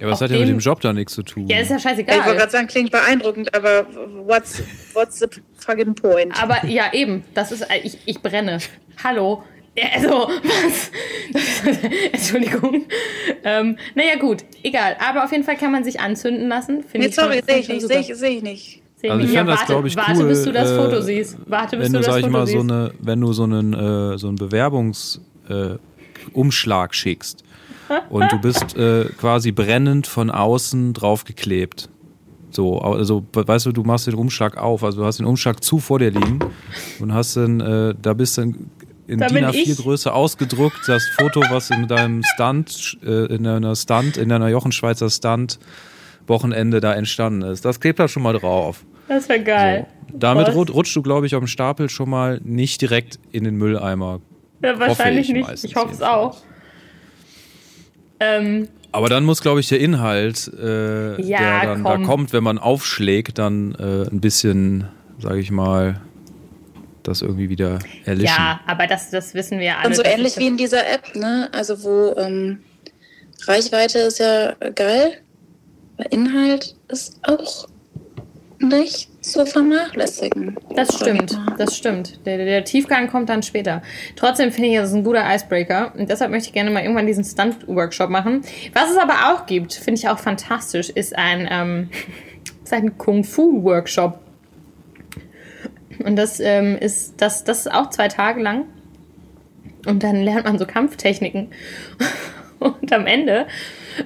Ja, 0.02 0.08
was 0.10 0.22
hat 0.22 0.32
ja 0.32 0.40
mit 0.40 0.50
dem- 0.50 0.60
Job 0.60 0.82
da 0.82 0.94
nichts 0.94 1.14
zu 1.14 1.22
tun? 1.24 1.48
Ja, 1.48 1.60
ist 1.60 1.70
ja 1.70 1.78
Ich 1.78 1.86
wollte 1.86 2.04
scheißegal. 2.06 2.36
gerade 2.36 2.52
sagen, 2.52 2.68
klingt 2.68 2.92
beeindruckend, 2.92 3.54
aber 3.54 3.86
what's, 4.26 4.62
what's 4.94 5.20
the 5.20 5.28
fucking 5.58 5.94
point? 5.96 6.42
Aber 6.42 6.66
ja, 6.66 6.86
eben, 6.92 7.24
das 7.36 7.52
ist, 7.52 7.66
ich, 7.84 7.98
ich 8.06 8.20
brenne. 8.22 8.58
Hallo. 9.04 9.44
Ja, 9.78 9.86
also, 9.96 10.28
was? 10.44 10.92
Entschuldigung. 12.12 12.86
Ähm, 13.44 13.78
naja, 13.96 14.16
gut, 14.20 14.44
egal. 14.64 14.98
Aber 15.00 15.24
auf 15.24 15.32
jeden 15.32 15.44
Fall 15.44 15.56
kann 15.56 15.72
man 15.72 15.84
sich 15.84 16.00
anzünden 16.00 16.48
lassen. 16.50 16.84
Finde 16.84 17.06
Nee, 17.06 17.12
ich 17.12 17.16
sorry, 17.16 17.42
sehe 17.48 17.60
ich 17.60 17.70
nicht, 17.70 17.88
sehe 17.88 18.00
ich, 18.00 18.08
sehe 18.16 18.30
ich 18.32 18.42
nicht. 18.44 18.82
Sehe 18.98 19.12
Also 19.12 19.24
ich 19.24 19.30
nicht. 19.30 19.38
fände 19.38 19.52
das, 19.52 19.62
warte, 19.62 19.74
glaube 19.74 19.88
ich, 19.88 19.96
warte, 19.96 20.20
cool. 20.20 20.28
bis 20.28 20.44
du 20.44 20.52
das 20.52 20.72
äh, 20.72 20.76
Foto 20.78 21.02
siehst. 21.02 21.38
Warte, 21.46 21.78
bis 21.78 21.86
wenn 21.86 21.94
du, 21.94 22.00
du, 22.00 22.06
das 22.06 22.14
sag 22.14 22.20
ich 22.20 22.26
Foto 22.26 22.38
mal, 22.38 22.46
siehst. 22.48 22.58
so, 22.58 22.64
eine, 22.74 22.92
wenn 23.00 23.22
du 23.22 23.34
so 23.34 23.44
einen, 23.44 23.74
äh, 24.14 24.18
so 24.18 24.28
einen 24.28 24.36
Bewerbungsumschlag 24.36 26.92
äh, 26.92 26.94
schickst 26.94 27.44
und 28.10 28.32
du 28.32 28.40
bist 28.40 28.76
äh, 28.78 29.06
quasi 29.18 29.52
brennend 29.52 30.08
von 30.08 30.30
außen 30.30 30.94
draufgeklebt. 30.94 31.90
So, 32.52 32.80
also 32.80 33.24
weißt 33.34 33.68
du, 33.68 33.72
du 33.72 33.84
machst 33.84 34.08
den 34.08 34.16
Umschlag 34.16 34.58
auf, 34.58 34.84
also 34.84 35.02
du 35.02 35.06
hast 35.06 35.20
den 35.20 35.26
Umschlag 35.26 35.64
zu 35.64 35.80
vor 35.80 36.00
dir 36.00 36.12
liegen 36.12 36.40
und 37.00 37.14
hast 37.14 37.38
dann, 37.38 37.62
äh, 37.62 37.96
da 38.02 38.14
bist 38.14 38.38
dann 38.38 38.70
in 39.08 39.20
Da 39.20 39.28
DIN 39.28 39.36
bin 39.38 39.46
A4 39.46 39.54
ich. 39.54 39.78
Größe 39.78 40.14
ausgedruckt, 40.14 40.80
das 40.88 41.04
Foto, 41.18 41.42
was 41.50 41.70
in 41.70 41.88
deinem 41.88 42.24
Stunt, 42.24 42.98
äh, 43.06 43.34
in 43.34 43.44
deiner 43.44 43.76
Stunt, 43.76 44.18
in 44.18 44.28
deiner 44.30 44.50
Jochen 44.50 44.72
Schweizer 44.72 45.10
Stunt 45.10 45.60
Wochenende 46.28 46.80
da 46.82 46.94
entstanden 46.94 47.42
ist. 47.44 47.66
Das 47.66 47.80
klebt 47.80 48.00
da 48.00 48.08
schon 48.08 48.24
mal 48.24 48.34
drauf. 48.34 48.86
Das 49.08 49.28
wäre 49.28 49.42
geil. 49.44 49.88
So. 50.12 50.18
Damit 50.18 50.48
Was? 50.48 50.56
rut- 50.56 50.74
rutschst 50.74 50.96
du, 50.96 51.02
glaube 51.02 51.26
ich, 51.26 51.36
auf 51.36 51.42
dem 51.42 51.48
Stapel 51.48 51.90
schon 51.90 52.10
mal 52.10 52.40
nicht 52.44 52.82
direkt 52.82 53.20
in 53.32 53.44
den 53.44 53.56
Mülleimer. 53.56 54.20
Ja, 54.64 54.80
wahrscheinlich 54.80 55.30
ich 55.30 55.36
nicht. 55.48 55.64
Ich 55.64 55.76
hoffe 55.76 55.94
es 55.94 56.02
auch. 56.02 56.38
Ähm, 58.22 58.68
Aber 58.92 59.10
dann 59.10 59.26
muss, 59.26 59.42
glaube 59.42 59.60
ich, 59.60 59.68
der 59.68 59.80
Inhalt, 59.80 60.50
äh, 60.58 61.20
Ja, 61.22 61.40
der 61.40 61.62
dann 61.74 61.84
komm. 61.84 62.02
da 62.02 62.08
kommt, 62.08 62.34
wenn 62.34 62.44
man 62.44 62.58
aufschlägt, 62.60 63.38
dann 63.40 63.74
äh, 63.76 64.08
ein 64.10 64.22
bisschen, 64.22 64.88
sage 65.20 65.40
ich 65.40 65.50
mal, 65.52 66.00
das 67.04 67.22
irgendwie 67.24 67.50
wieder 67.50 67.80
erlischen. 68.06 68.36
ja, 68.38 68.60
aber 68.68 68.86
das, 68.86 69.10
das 69.10 69.34
wissen 69.34 69.60
wir 69.60 69.78
alle. 69.80 69.88
Und 69.90 69.96
so 69.96 70.04
ähnlich 70.04 70.38
wie 70.38 70.46
in 70.48 70.58
dieser 70.58 70.88
App, 70.88 71.16
ne? 71.16 71.50
Also 71.52 71.84
wo 71.84 72.14
ähm, 72.16 72.60
Reichweite 73.48 73.98
ist 74.00 74.20
ja 74.20 74.54
geil, 74.76 75.14
aber 75.98 76.12
Inhalt 76.12 76.76
ist 76.90 77.20
auch 77.24 77.68
nicht 78.62 79.10
zu 79.24 79.46
vernachlässigen. 79.46 80.58
Das 80.76 80.96
stimmt, 80.96 81.38
das 81.58 81.76
stimmt. 81.76 82.26
Der, 82.26 82.38
der, 82.38 82.46
der 82.46 82.64
Tiefgang 82.64 83.10
kommt 83.10 83.30
dann 83.30 83.44
später. 83.44 83.82
Trotzdem 84.16 84.52
finde 84.52 84.70
ich, 84.70 84.76
das 84.78 84.90
ist 84.90 84.96
ein 84.96 85.04
guter 85.04 85.24
Icebreaker. 85.34 85.94
Und 85.98 86.10
deshalb 86.10 86.32
möchte 86.32 86.48
ich 86.48 86.54
gerne 86.54 86.72
mal 86.72 86.82
irgendwann 86.82 87.08
diesen 87.08 87.24
Stunt-Workshop 87.24 88.10
machen. 88.10 88.42
Was 88.74 88.92
es 88.92 88.98
aber 88.98 89.34
auch 89.34 89.46
gibt, 89.46 89.74
finde 89.74 90.00
ich 90.00 90.10
auch 90.10 90.20
fantastisch, 90.20 90.90
ist 90.90 91.18
ein, 91.18 91.48
ähm, 91.52 91.90
ist 92.64 92.74
ein 92.74 92.98
Kung-Fu-Workshop. 92.98 94.20
Und 96.04 96.16
das 96.16 96.40
ähm, 96.40 96.78
ist, 96.78 97.22
das, 97.22 97.44
das 97.44 97.62
ist 97.62 97.72
auch 97.72 97.90
zwei 97.90 98.08
Tage 98.08 98.42
lang. 98.42 98.66
Und 99.86 100.04
dann 100.04 100.22
lernt 100.22 100.46
man 100.46 100.58
so 100.58 100.66
Kampftechniken. 100.66 101.50
Und 102.60 102.94
am 102.94 103.08
Ende. 103.08 103.48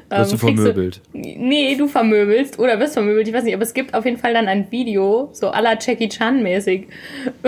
Wirst 0.10 0.32
du 0.32 0.36
ähm, 0.36 0.42
kriegst 0.42 0.64
vermöbelt. 0.64 1.02
Nee, 1.14 1.76
du 1.76 1.88
vermöbelst 1.88 2.60
oder 2.60 2.80
wirst 2.80 2.94
vermöbelt, 2.94 3.28
ich 3.28 3.34
weiß 3.34 3.44
nicht, 3.44 3.54
aber 3.54 3.64
es 3.64 3.74
gibt 3.74 3.94
auf 3.94 4.06
jeden 4.06 4.18
Fall 4.18 4.34
dann 4.34 4.48
ein 4.48 4.72
Video, 4.72 5.30
so 5.34 5.50
à 5.52 5.62
la 5.62 5.78
Jackie 5.80 6.10
Chan 6.10 6.42
mäßig. 6.42 6.88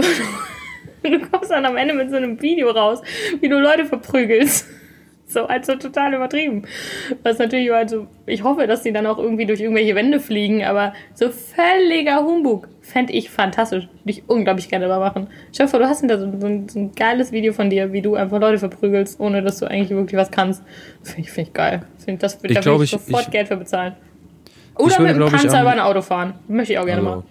Du 1.04 1.20
kommst 1.20 1.52
dann 1.52 1.66
am 1.66 1.78
Ende 1.78 1.94
mit 1.94 2.10
so 2.10 2.18
einem 2.18 2.42
Video 2.42 2.70
raus, 2.70 3.02
wie 3.40 3.48
du 3.48 3.60
Leute 3.60 3.86
verprügelst. 3.86 4.68
So, 5.30 5.46
also 5.46 5.76
total 5.76 6.14
übertrieben. 6.14 6.64
Was 7.24 7.38
natürlich 7.38 7.70
halt 7.70 7.90
so, 7.90 8.08
ich 8.26 8.44
hoffe, 8.44 8.66
dass 8.66 8.84
die 8.84 8.94
dann 8.94 9.06
auch 9.06 9.18
irgendwie 9.18 9.46
durch 9.46 9.60
irgendwelche 9.60 9.94
Wände 9.94 10.22
fliegen, 10.22 10.64
aber 10.64 10.94
so 11.14 11.30
völliger 11.30 12.24
Humbug 12.24 12.70
fände 12.88 13.14
ich 13.14 13.30
fantastisch. 13.30 13.84
Würde 14.04 14.12
ich 14.20 14.24
unglaublich 14.28 14.70
gerne 14.70 14.88
mal 14.88 15.00
machen. 15.00 15.28
Dir 15.58 15.68
vor, 15.68 15.80
du 15.80 15.88
hast 15.88 16.00
hinter 16.00 16.20
so, 16.20 16.32
so, 16.40 16.48
ein- 16.48 16.70
so 16.70 16.80
ein 16.80 16.96
geiles 16.96 17.32
Video 17.32 17.54
von 17.54 17.70
dir, 17.70 17.92
wie 17.94 18.02
du 18.02 18.16
einfach 18.16 18.40
Leute 18.40 18.58
verprügelst, 18.60 19.20
ohne 19.20 19.42
dass 19.44 19.60
du 19.60 19.66
eigentlich 19.70 19.90
wirklich 19.90 20.18
was 20.20 20.32
kannst. 20.32 20.64
Finde 21.04 21.22
ich, 21.22 21.32
find 21.32 21.48
ich 21.50 21.54
geil. 21.54 21.82
Find, 22.04 22.24
das, 22.24 22.40
Ich 22.44 22.54
da 22.54 22.62
glaub, 22.62 22.76
würde 22.76 22.84
ich 22.86 22.94
ich- 22.94 23.00
sofort 23.02 23.24
ich- 23.26 23.32
Geld 23.32 23.48
für 23.50 23.58
bezahlen. 23.58 23.94
Oder 24.76 25.00
würde, 25.00 25.14
mit 25.16 25.28
ich, 25.28 25.34
Panzer 25.42 25.62
über 25.62 25.72
ein 25.72 25.80
Auto 25.80 26.02
fahren. 26.02 26.34
Möchte 26.48 26.74
ich 26.74 26.80
auch 26.80 26.86
gerne 26.86 27.02
Also, 27.02 27.16
mal. 27.18 27.24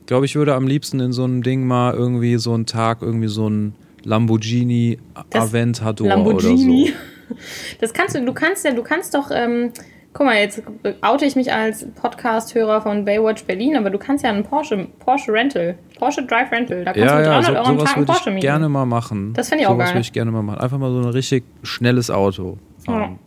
ich 0.00 0.06
glaube, 0.06 0.26
ich 0.26 0.36
würde 0.36 0.54
am 0.54 0.66
liebsten 0.66 1.00
in 1.00 1.12
so 1.12 1.24
einem 1.24 1.42
Ding 1.42 1.66
mal 1.66 1.94
irgendwie 1.94 2.36
so 2.36 2.52
einen 2.54 2.66
Tag 2.66 2.98
irgendwie 3.02 3.28
so 3.28 3.48
ein 3.48 3.74
Lamborghini 4.04 4.98
Das 5.30 5.50
Aventador 5.50 6.08
Lamborghini. 6.08 6.82
oder 6.82 6.90
so. 6.92 6.94
Das 7.80 7.92
kannst 7.92 8.14
du, 8.16 8.24
du 8.24 8.32
kannst 8.32 8.64
ja, 8.64 8.72
du 8.72 8.82
kannst 8.82 9.14
doch, 9.14 9.30
ähm, 9.30 9.70
guck 10.18 10.26
mal, 10.26 10.36
jetzt 10.36 10.60
oute 11.02 11.24
ich 11.26 11.36
mich 11.36 11.52
als 11.52 11.86
Podcast-Hörer 11.94 12.80
von 12.82 13.04
Baywatch 13.04 13.44
Berlin, 13.44 13.76
aber 13.76 13.88
du 13.90 13.98
kannst 13.98 14.24
ja 14.24 14.30
einen 14.30 14.42
Porsche, 14.42 14.88
Porsche 14.98 15.32
Rental, 15.32 15.78
Porsche 15.96 16.26
Drive 16.26 16.50
Rental, 16.50 16.84
da 16.84 16.92
kannst 16.92 16.98
Ja, 17.08 17.12
du 17.12 17.16
mit 17.18 17.26
ja, 17.26 17.40
300 17.40 17.44
so, 17.46 17.52
Euro 17.52 17.68
am 17.68 17.78
Tag 17.78 17.86
einen 17.86 17.96
würde 18.02 18.06
Porsche 18.12 18.28
ich 18.30 18.34
mieten. 18.34 18.40
gerne 18.40 18.68
mal 18.68 18.84
machen. 18.84 19.32
Das 19.34 19.48
fänd 19.48 19.60
ich 19.60 19.66
auch 19.68 19.74
sowas 19.74 19.84
geil. 19.86 19.94
würde 19.94 20.00
ich 20.00 20.12
gerne 20.12 20.30
mal 20.32 20.42
machen. 20.42 20.58
Einfach 20.60 20.78
mal 20.78 20.90
so 20.90 20.98
ein 20.98 21.04
richtig 21.04 21.44
schnelles 21.62 22.10
Auto 22.10 22.58
fahren. 22.84 23.20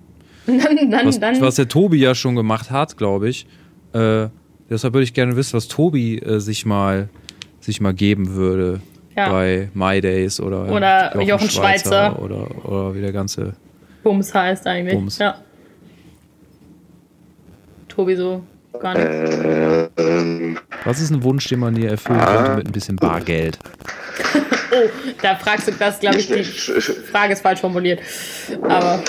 Und 0.48 0.58
dann, 0.66 0.92
dann, 0.92 1.08
Was, 1.08 1.20
dann, 1.22 1.40
was 1.40 1.56
der 1.56 1.70
Tobi 1.70 1.98
ja 2.00 2.14
schon 2.14 2.36
gemacht 2.36 2.72
hat, 2.72 2.98
glaube 2.98 3.30
ich. 3.30 3.46
Äh, 3.94 4.28
deshalb 4.70 4.94
würde 4.94 5.04
ich 5.04 5.14
gerne 5.14 5.38
wissen, 5.38 5.54
was 5.54 5.70
Tobi 5.70 6.18
äh, 6.20 6.40
sich 6.40 6.66
mal 6.66 7.08
sich 7.62 7.80
mal 7.80 7.94
geben 7.94 8.34
würde 8.34 8.82
Ja. 9.16 9.30
bei 9.32 9.70
My 9.74 10.02
Days 10.02 10.42
oder 10.42 10.70
Oder 10.70 11.22
Jochen 11.22 11.50
Schweizer. 11.50 12.22
oder 12.22 12.48
oder 12.66 12.96
wie 12.96 13.00
der 13.02 13.14
ganze 13.14 13.54
Bums 14.04 14.34
heißt 14.34 14.68
eigentlich. 14.68 14.96
Bums. 14.96 15.18
Ja. 15.20 15.36
Tobi 17.96 18.16
so 18.16 18.44
gar 18.80 18.94
nicht. 18.94 19.06
Äh, 19.06 19.90
ähm, 19.98 20.58
Was 20.86 21.00
ist 21.02 21.12
ein 21.12 21.24
Wunsch, 21.24 21.48
den 21.50 21.60
man 21.60 21.76
dir 21.76 21.90
erfüllen 21.92 22.20
Ah. 22.20 22.36
könnte 22.36 22.56
mit 22.58 22.68
ein 22.68 22.72
bisschen 22.72 22.96
Bargeld? 22.96 23.58
Oh, 24.74 24.88
da 25.22 25.36
fragst 25.36 25.68
du 25.68 25.74
das, 25.74 26.00
glaube 26.00 26.18
ich, 26.18 26.28
die 26.28 26.46
Frage 26.46 27.34
ist 27.34 27.42
falsch 27.42 27.60
formuliert. 27.60 28.00
Aber 28.62 29.04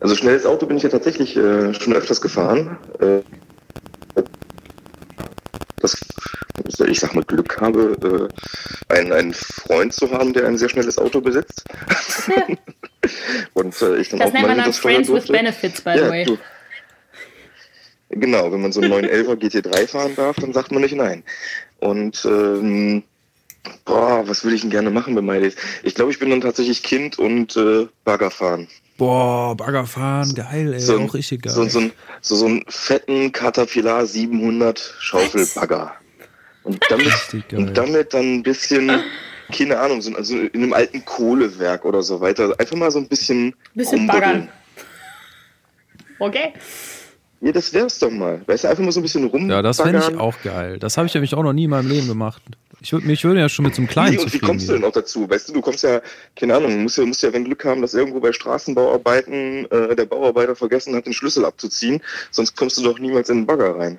Also 0.00 0.14
schnelles 0.14 0.46
Auto 0.46 0.64
bin 0.66 0.76
ich 0.76 0.84
ja 0.84 0.88
tatsächlich 0.88 1.36
äh, 1.36 1.74
schon 1.74 1.92
öfters 1.92 2.20
gefahren. 2.20 2.78
Äh, 3.00 3.18
dass 5.80 5.96
ich 6.86 7.00
sag 7.00 7.14
mal 7.16 7.24
Glück 7.24 7.60
habe, 7.60 8.30
äh, 8.90 8.94
einen, 8.96 9.12
einen 9.12 9.34
Freund 9.34 9.92
zu 9.92 10.08
haben, 10.12 10.32
der 10.34 10.46
ein 10.46 10.56
sehr 10.56 10.68
schnelles 10.68 10.96
Auto 10.96 11.20
besitzt. 11.20 11.64
Und 13.54 13.82
äh, 13.82 13.96
ich 13.96 14.08
dann 14.10 14.20
das 14.20 14.28
auch 14.28 14.32
nennt 14.34 14.42
mal 14.42 14.48
man 14.48 14.56
dann 14.58 14.66
das 14.66 14.78
Friends 14.78 15.08
with. 15.08 15.26
Benefits, 15.26 15.80
by 15.80 15.92
the 15.94 15.98
Ja, 16.00 16.08
way. 16.10 16.24
du. 16.24 16.38
Genau, 18.10 18.50
wenn 18.52 18.62
man 18.62 18.72
so 18.72 18.80
einen 18.80 18.92
911er 18.92 19.34
GT3 19.36 19.86
fahren 19.86 20.16
darf, 20.16 20.36
dann 20.36 20.52
sagt 20.52 20.72
man 20.72 20.82
nicht 20.82 20.94
nein. 20.94 21.22
Und 21.80 22.24
ähm, 22.24 23.02
boah, 23.84 24.26
was 24.26 24.44
will 24.44 24.54
ich 24.54 24.62
denn 24.62 24.70
gerne 24.70 24.90
machen 24.90 25.14
bei 25.14 25.20
MyDays? 25.20 25.56
Ich 25.82 25.94
glaube, 25.94 26.10
ich 26.10 26.18
bin 26.18 26.30
dann 26.30 26.40
tatsächlich 26.40 26.82
Kind 26.82 27.18
und 27.18 27.56
äh, 27.56 27.86
Bagger 28.04 28.30
fahren. 28.30 28.66
Boah, 28.96 29.54
Bagger 29.56 29.86
fahren, 29.86 30.34
geil, 30.34 30.72
ey, 30.72 30.80
So 30.80 30.96
ein- 30.98 31.08
auch 31.08 31.14
richtig 31.14 31.42
geil. 31.42 31.52
So, 31.52 31.64
so, 31.68 31.80
ein, 31.80 31.92
so, 32.20 32.34
so 32.34 32.46
einen 32.46 32.64
fetten 32.68 33.30
Caterpillar 33.30 34.06
700 34.06 34.94
Schaufelbagger. 34.98 35.92
Und 36.64 36.80
damit, 36.88 37.06
Richtig 37.06 37.48
geil. 37.48 37.60
und 37.60 37.76
damit 37.78 38.12
dann 38.14 38.36
ein 38.38 38.42
bisschen, 38.42 38.90
keine 39.54 39.78
Ahnung, 39.78 40.02
so, 40.02 40.14
also 40.16 40.36
in 40.36 40.62
einem 40.62 40.72
alten 40.72 41.04
Kohlewerk 41.04 41.84
oder 41.84 42.02
so 42.02 42.20
weiter. 42.20 42.54
Einfach 42.58 42.76
mal 42.76 42.90
so 42.90 42.98
ein 42.98 43.06
bisschen. 43.08 43.54
Bisschen 43.74 43.98
rumbuddeln. 44.00 44.48
baggern. 44.48 44.48
Okay. 46.18 46.52
Ja, 47.40 47.52
das 47.52 47.72
wär's 47.72 47.98
doch 48.00 48.10
mal. 48.10 48.42
Weißt 48.46 48.64
du, 48.64 48.68
einfach 48.68 48.82
mal 48.82 48.90
so 48.90 48.98
ein 49.00 49.04
bisschen 49.04 49.24
rum. 49.24 49.48
ja, 49.48 49.62
das 49.62 49.80
fände 49.80 49.98
ich 50.00 50.16
auch 50.18 50.34
geil. 50.42 50.78
Das 50.78 50.96
habe 50.96 51.06
ich 51.06 51.14
nämlich 51.14 51.34
auch 51.34 51.42
noch 51.44 51.52
nie 51.52 51.64
in 51.64 51.70
meinem 51.70 51.88
Leben 51.88 52.08
gemacht. 52.08 52.42
Ich 52.80 52.92
würd, 52.92 53.04
mich 53.04 53.24
würde 53.24 53.40
ja 53.40 53.48
schon 53.48 53.64
mit 53.64 53.74
so 53.74 53.80
einem 53.82 53.88
kleinen 53.88 54.16
Nee, 54.16 54.22
und 54.22 54.32
wie 54.32 54.38
kommst 54.38 54.68
du 54.68 54.72
denn 54.72 54.84
auch 54.84 54.92
dazu? 54.92 55.28
Weißt 55.28 55.48
du, 55.48 55.52
du 55.52 55.60
kommst 55.60 55.82
ja, 55.84 56.00
keine 56.36 56.56
Ahnung, 56.56 56.70
du 56.72 56.76
musst 56.78 56.98
ja, 56.98 57.04
musst 57.06 57.22
ja 57.22 57.32
wenn 57.32 57.44
Glück 57.44 57.64
haben, 57.64 57.80
dass 57.80 57.94
irgendwo 57.94 58.20
bei 58.20 58.32
Straßenbauarbeiten 58.32 59.70
äh, 59.70 59.94
der 59.96 60.06
Bauarbeiter 60.06 60.54
vergessen 60.56 60.94
hat, 60.94 61.06
den 61.06 61.12
Schlüssel 61.12 61.44
abzuziehen. 61.44 62.00
Sonst 62.30 62.56
kommst 62.56 62.78
du 62.78 62.82
doch 62.82 62.98
niemals 62.98 63.28
in 63.30 63.38
den 63.38 63.46
Bagger 63.46 63.76
rein. 63.76 63.98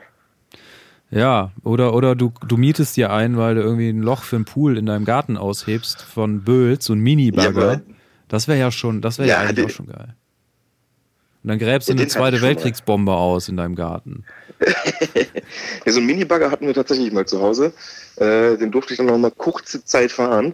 Ja, 1.11 1.51
oder, 1.63 1.93
oder 1.95 2.15
du, 2.15 2.31
du 2.47 2.57
mietest 2.57 2.95
dir 2.95 3.11
ein, 3.11 3.35
weil 3.37 3.55
du 3.55 3.61
irgendwie 3.61 3.89
ein 3.89 4.01
Loch 4.01 4.23
für 4.23 4.35
einen 4.35 4.45
Pool 4.45 4.77
in 4.77 4.85
deinem 4.85 5.05
Garten 5.05 5.37
aushebst 5.37 6.01
von 6.01 6.43
Böhl, 6.43 6.79
so 6.79 6.93
ein 6.93 6.97
Ja, 6.97 7.03
Mini-Bagger. 7.03 7.49
aber- 7.71 7.81
das 8.27 8.47
wäre 8.47 8.59
ja 8.59 8.71
schon, 8.71 9.01
das 9.01 9.17
wäre 9.17 9.27
ja, 9.27 9.41
Ja, 9.43 9.49
eigentlich 9.49 9.65
auch 9.65 9.69
schon 9.71 9.87
geil. 9.87 10.15
Und 11.43 11.49
dann 11.49 11.59
gräbst 11.59 11.87
du 11.87 11.93
Ja, 11.93 11.99
eine 11.99 12.07
zweite. 12.07 12.41
Weltkriegsbombe 12.41 13.13
aus 13.13 13.47
in 13.49 13.57
deinem 13.57 13.75
Garten. 13.75 14.25
Ja, 15.85 15.91
so 15.93 15.99
einen 15.99 16.07
Minibagger 16.07 16.51
hatten 16.51 16.67
wir 16.67 16.73
tatsächlich 16.73 17.11
mal 17.13 17.25
zu 17.25 17.41
Hause. 17.41 17.71
Äh, 18.17 18.57
den 18.57 18.71
durfte 18.71 18.93
ich 18.93 18.97
dann 18.97 19.05
noch 19.07 19.17
mal 19.17 19.31
kurze 19.31 19.83
Zeit 19.85 20.11
fahren. 20.11 20.53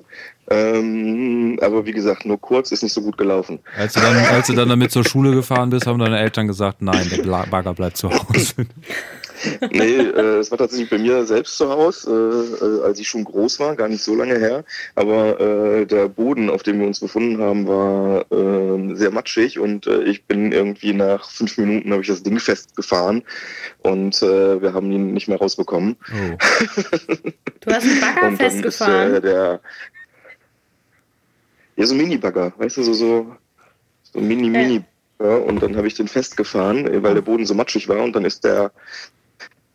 Ähm, 0.49 1.57
aber 1.61 1.85
wie 1.85 1.91
gesagt, 1.91 2.25
nur 2.25 2.39
kurz 2.39 2.71
ist 2.71 2.83
nicht 2.83 2.93
so 2.93 3.01
gut 3.01 3.17
gelaufen. 3.17 3.59
Als 3.77 3.93
du, 3.93 3.99
dann, 3.99 4.15
als 4.15 4.47
du 4.47 4.53
dann 4.53 4.69
damit 4.69 4.91
zur 4.91 5.03
Schule 5.03 5.33
gefahren 5.33 5.71
bist, 5.71 5.87
haben 5.87 5.97
deine 5.97 6.19
Eltern 6.19 6.47
gesagt, 6.47 6.83
nein, 6.83 7.09
der 7.09 7.23
Bagger 7.23 7.73
bleibt 7.73 7.97
zu 7.97 8.11
Hause. 8.11 8.53
Nee, 9.71 9.97
äh, 9.97 10.39
es 10.39 10.51
war 10.51 10.57
tatsächlich 10.57 10.89
bei 10.89 10.97
mir 10.97 11.25
selbst 11.25 11.57
zu 11.57 11.69
Hause, 11.69 12.57
äh, 12.61 12.65
äh, 12.65 12.83
als 12.83 12.99
ich 12.99 13.07
schon 13.07 13.23
groß 13.23 13.59
war, 13.59 13.75
gar 13.75 13.87
nicht 13.87 14.03
so 14.03 14.15
lange 14.15 14.37
her. 14.37 14.63
Aber 14.95 15.39
äh, 15.39 15.85
der 15.85 16.07
Boden, 16.07 16.49
auf 16.49 16.63
dem 16.63 16.79
wir 16.79 16.87
uns 16.87 16.99
befunden 16.99 17.41
haben, 17.41 17.67
war 17.67 18.25
äh, 18.31 18.95
sehr 18.95 19.11
matschig 19.11 19.59
und 19.59 19.87
äh, 19.87 20.03
ich 20.03 20.25
bin 20.25 20.51
irgendwie 20.51 20.93
nach 20.93 21.29
fünf 21.29 21.57
Minuten 21.57 21.91
habe 21.91 22.01
ich 22.01 22.07
das 22.07 22.23
Ding 22.23 22.39
festgefahren 22.39 23.23
und 23.79 24.21
äh, 24.21 24.61
wir 24.61 24.73
haben 24.73 24.91
ihn 24.91 25.13
nicht 25.13 25.27
mehr 25.27 25.37
rausbekommen. 25.37 25.97
Oh. 26.11 26.37
Du 27.61 27.73
hast 27.73 27.83
einen 27.83 27.99
Bagger 27.99 28.27
Und 28.27 28.39
dann 28.39 28.47
ist 28.47 28.61
festgefahren. 28.61 29.21
der 29.23 29.59
ja 31.75 31.85
so 31.85 31.95
ein 31.95 31.97
Mini-Bagger, 31.97 32.53
weißt 32.57 32.77
du, 32.77 32.83
so 32.83 32.93
so, 32.93 33.35
so 34.03 34.19
ein 34.19 34.27
Mini 34.27 34.49
Mini 34.49 34.83
ja, 35.19 35.37
und 35.37 35.63
dann 35.63 35.77
habe 35.77 35.87
ich 35.87 35.93
den 35.93 36.07
festgefahren, 36.07 36.85
weil 37.03 37.13
der 37.13 37.21
Boden 37.21 37.45
so 37.45 37.53
matschig 37.53 37.87
war 37.87 38.03
und 38.03 38.15
dann 38.15 38.25
ist 38.25 38.43
der 38.43 38.71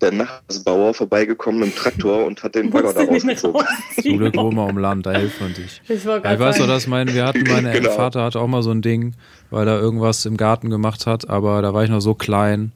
der 0.00 0.12
Nachbarsbauer 0.12 0.94
vorbeigekommen 0.94 1.60
mit 1.60 1.74
dem 1.74 1.76
Traktor 1.76 2.24
und 2.26 2.42
hat 2.42 2.54
den 2.54 2.70
Bagger 2.72 2.92
da 2.92 3.02
rausgezogen. 3.04 3.64
Zum 4.02 4.18
Glück 4.18 4.36
wohnen 4.36 4.56
wir 4.56 4.68
am 4.68 4.78
Land, 4.78 5.06
da 5.06 5.12
hilft 5.12 5.40
man 5.40 5.52
dich. 5.54 5.80
Ich, 5.88 6.04
Ja, 6.04 6.16
ich 6.18 6.24
weiß 6.24 6.38
noch, 6.58 6.66
sagen. 6.66 6.68
dass 6.68 6.86
mein, 6.86 7.12
wir 7.14 7.24
hatten, 7.26 7.42
mein 7.48 7.64
Genau. 7.72 7.90
Vater 7.90 8.22
hatte 8.24 8.40
auch 8.40 8.46
mal 8.46 8.62
so 8.62 8.70
ein 8.70 8.82
Ding, 8.82 9.14
weil 9.50 9.68
er 9.68 9.78
irgendwas 9.80 10.24
im 10.26 10.36
Garten 10.36 10.70
gemacht 10.70 11.06
hat, 11.06 11.28
aber 11.28 11.62
da 11.62 11.74
war 11.74 11.84
ich 11.84 11.90
noch 11.90 12.00
so 12.00 12.14
klein, 12.14 12.72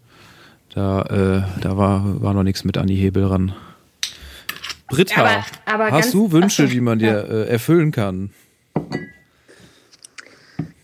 da, 0.74 1.02
äh, 1.02 1.60
da 1.62 1.76
war, 1.76 2.20
war 2.22 2.34
noch 2.34 2.42
nichts 2.42 2.64
mit 2.64 2.76
an 2.78 2.86
die 2.86 2.96
Hebel 2.96 3.24
ran. 3.26 3.54
Britta, 4.88 5.22
Aber- 5.22 5.44
aber 5.66 5.90
ganz- 5.90 6.06
hast 6.06 6.14
du 6.14 6.30
Wünsche, 6.32 6.64
ach 6.64 6.68
so, 6.68 6.72
die 6.74 6.80
man 6.80 6.98
dir 6.98 7.26
äh, 7.28 7.48
erfüllen 7.48 7.90
kann? 7.90 8.30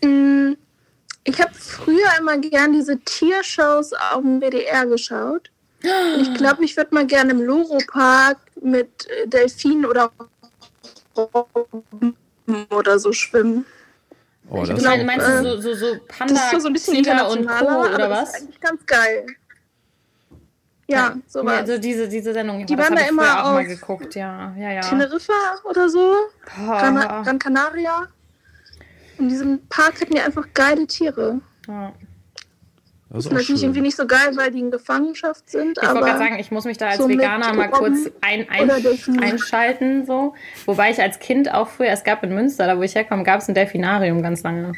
Mm, 0.03 0.53
Ich 1.23 1.39
habe 1.39 1.51
früher 1.53 2.09
immer 2.19 2.37
gern 2.39 2.73
diese 2.73 2.99
Tiershows 2.99 3.93
auf 3.93 4.21
dem 4.21 4.41
WDR 4.41 4.85
geschaut. 4.87 5.51
Ich 5.83 6.33
glaube, 6.35 6.63
ich 6.63 6.77
würde 6.77 6.93
mal 6.93 7.05
gerne 7.05 7.31
im 7.31 7.41
Loro-Park 7.41 8.37
mit 8.61 9.07
äh, 9.09 9.27
Delfinen 9.27 9.85
oder 9.85 10.11
Robben 11.17 12.15
oder 12.69 12.99
so 12.99 13.11
schwimmen. 13.13 13.65
Oh, 14.49 14.63
Ich 14.63 14.69
das 14.69 14.79
glaub, 14.79 15.03
Meinst, 15.03 15.27
äh, 15.27 15.43
du 15.43 15.61
so, 15.61 15.73
so, 15.73 15.73
so 15.73 15.99
Panda, 16.07 16.33
Das 16.33 16.43
ist 16.45 16.51
so, 16.51 16.59
so 16.59 16.67
ein 16.67 16.73
bisschen 16.73 16.95
Tiger 16.95 17.29
und 17.29 17.47
Co. 17.47 17.53
aber 17.53 17.79
oder 17.79 17.97
das 17.97 18.09
was? 18.09 18.29
ist 18.29 18.41
eigentlich 18.41 18.59
ganz 18.59 18.85
geil. 18.85 19.25
Ja, 20.87 21.15
sowas. 21.27 21.59
Also 21.59 21.77
diese, 21.77 22.09
diese 22.09 22.33
Sendung, 22.33 22.65
Die 22.65 22.75
das 22.75 22.85
waren 22.85 22.97
da 22.97 23.03
immer 23.07 23.45
auch 23.45 23.53
mal 23.53 23.65
geguckt, 23.65 24.13
ja. 24.15 24.53
ja, 24.57 24.71
ja. 24.71 24.81
Teneriffa 24.81 25.33
oder 25.63 25.87
so, 25.87 26.15
Gran. 26.45 26.95
Gran 27.23 27.39
Canaria. 27.39 28.07
In 29.17 29.29
diesem 29.29 29.65
Park 29.67 30.01
hatten 30.01 30.13
die 30.13 30.19
einfach 30.19 30.47
geile 30.53 30.85
Tiere. 30.87 31.39
Ja. 31.67 31.93
Das 33.11 33.25
ist 33.25 33.27
auch 33.27 33.35
Vielleicht 33.35 33.49
nicht 33.49 33.63
irgendwie 33.63 33.81
nicht 33.81 33.97
so 33.97 34.07
geil, 34.07 34.31
weil 34.35 34.51
die 34.51 34.59
in 34.59 34.71
Gefangenschaft 34.71 35.49
sind, 35.49 35.77
Ich 35.81 35.87
wollte 35.87 35.99
gerade 35.99 36.17
sagen, 36.17 36.39
ich 36.39 36.49
muss 36.49 36.63
mich 36.63 36.77
da 36.77 36.89
als 36.89 36.97
so 36.97 37.09
Veganer 37.09 37.53
mal 37.53 37.69
kurz 37.69 38.09
ein, 38.21 38.47
ein, 38.49 38.71
einschalten. 39.21 40.05
So. 40.05 40.33
Wobei 40.65 40.91
ich 40.91 41.01
als 41.01 41.19
Kind 41.19 41.53
auch 41.53 41.67
früher, 41.67 41.89
es 41.89 42.05
gab 42.05 42.23
in 42.23 42.33
Münster, 42.33 42.67
da 42.67 42.77
wo 42.77 42.83
ich 42.83 42.95
herkomme, 42.95 43.23
gab 43.23 43.41
es 43.41 43.49
ein 43.49 43.55
Delfinarium 43.55 44.21
ganz 44.21 44.43
lange. 44.43 44.73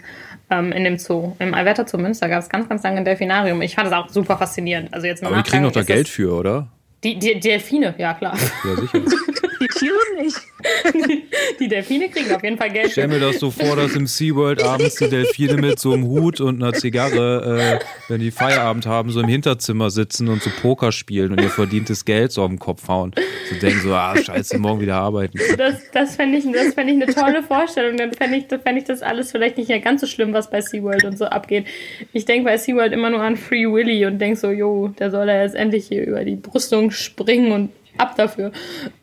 Ähm, 0.49 0.71
in 0.71 0.83
dem 0.83 0.97
Zoo. 0.97 1.35
Im 1.39 1.53
Alberta 1.53 1.87
Zoo 1.87 1.97
Münster 1.97 2.27
gab 2.27 2.41
es 2.41 2.49
ganz, 2.49 2.67
ganz 2.67 2.83
lange 2.83 2.97
ein 2.97 3.05
Delfinarium. 3.05 3.61
Ich 3.61 3.75
fand 3.75 3.91
das 3.91 3.93
auch 3.93 4.09
super 4.09 4.37
faszinierend. 4.37 4.93
Also 4.93 5.07
jetzt 5.07 5.23
Aber 5.23 5.37
die 5.37 5.43
kriegen 5.43 5.63
doch 5.63 5.71
da 5.71 5.81
ist 5.81 5.87
Geld 5.87 6.09
für, 6.09 6.33
oder? 6.33 6.67
Die, 7.03 7.19
die 7.19 7.39
Delfine, 7.39 7.93
ja 7.97 8.13
klar. 8.13 8.37
Ja, 8.63 8.75
sicher. 8.75 8.99
die 9.61 9.67
Tiere 9.67 9.95
nicht. 10.21 10.37
Die 11.59 11.67
Delfine 11.67 12.09
kriegen 12.09 12.31
auf 12.33 12.43
jeden 12.43 12.57
Fall 12.57 12.71
Geld. 12.71 12.91
Stell 12.91 13.07
mir 13.07 13.19
das 13.19 13.39
so 13.39 13.51
vor, 13.51 13.75
dass 13.75 13.95
im 13.95 14.07
SeaWorld 14.07 14.63
abends 14.63 14.95
die 14.95 15.09
Delfine 15.09 15.57
mit 15.57 15.79
so 15.79 15.93
einem 15.93 16.05
Hut 16.05 16.41
und 16.41 16.61
einer 16.61 16.73
Zigarre, 16.73 17.79
äh, 17.79 17.85
wenn 18.09 18.19
die 18.19 18.31
Feierabend 18.31 18.85
haben, 18.85 19.11
so 19.11 19.21
im 19.21 19.27
Hinterzimmer 19.27 19.89
sitzen 19.89 20.29
und 20.29 20.41
so 20.41 20.49
Poker 20.61 20.91
spielen 20.91 21.31
und 21.31 21.41
ihr 21.41 21.49
verdientes 21.49 22.05
Geld 22.05 22.31
so 22.31 22.43
auf 22.43 22.49
den 22.49 22.59
Kopf 22.59 22.87
hauen. 22.87 23.13
So 23.49 23.55
denken 23.55 23.81
so, 23.81 23.93
ah, 23.93 24.15
scheiße, 24.15 24.57
morgen 24.57 24.81
wieder 24.81 24.95
arbeiten. 24.95 25.39
Das, 25.57 25.75
das 25.91 26.15
fände 26.15 26.37
ich, 26.37 26.45
das 26.51 26.73
fänd 26.73 26.89
ich 26.89 27.01
eine 27.01 27.13
tolle 27.13 27.43
Vorstellung. 27.43 27.97
Dann 27.97 28.13
fände 28.13 28.37
ich, 28.37 28.45
fänd 28.47 28.77
ich 28.77 28.85
das 28.85 29.01
alles 29.01 29.31
vielleicht 29.31 29.57
nicht 29.57 29.69
mehr 29.69 29.79
ganz 29.79 30.01
so 30.01 30.07
schlimm, 30.07 30.33
was 30.33 30.49
bei 30.49 30.61
SeaWorld 30.61 31.05
und 31.05 31.17
so 31.17 31.25
abgeht. 31.25 31.65
Ich 32.11 32.25
denke 32.25 32.45
bei 32.45 32.57
SeaWorld 32.57 32.93
immer 32.93 33.09
nur 33.09 33.21
an 33.21 33.37
Free 33.37 33.65
Willy 33.65 34.05
und 34.05 34.19
denke 34.19 34.37
so, 34.37 34.49
jo, 34.49 34.89
der 34.99 35.11
soll 35.11 35.27
ja 35.27 35.41
jetzt 35.41 35.55
endlich 35.55 35.87
hier 35.87 36.05
über 36.05 36.23
die 36.23 36.35
Brüstung 36.35 36.91
springen 36.91 37.51
und 37.51 37.69
ab 37.97 38.15
dafür. 38.15 38.51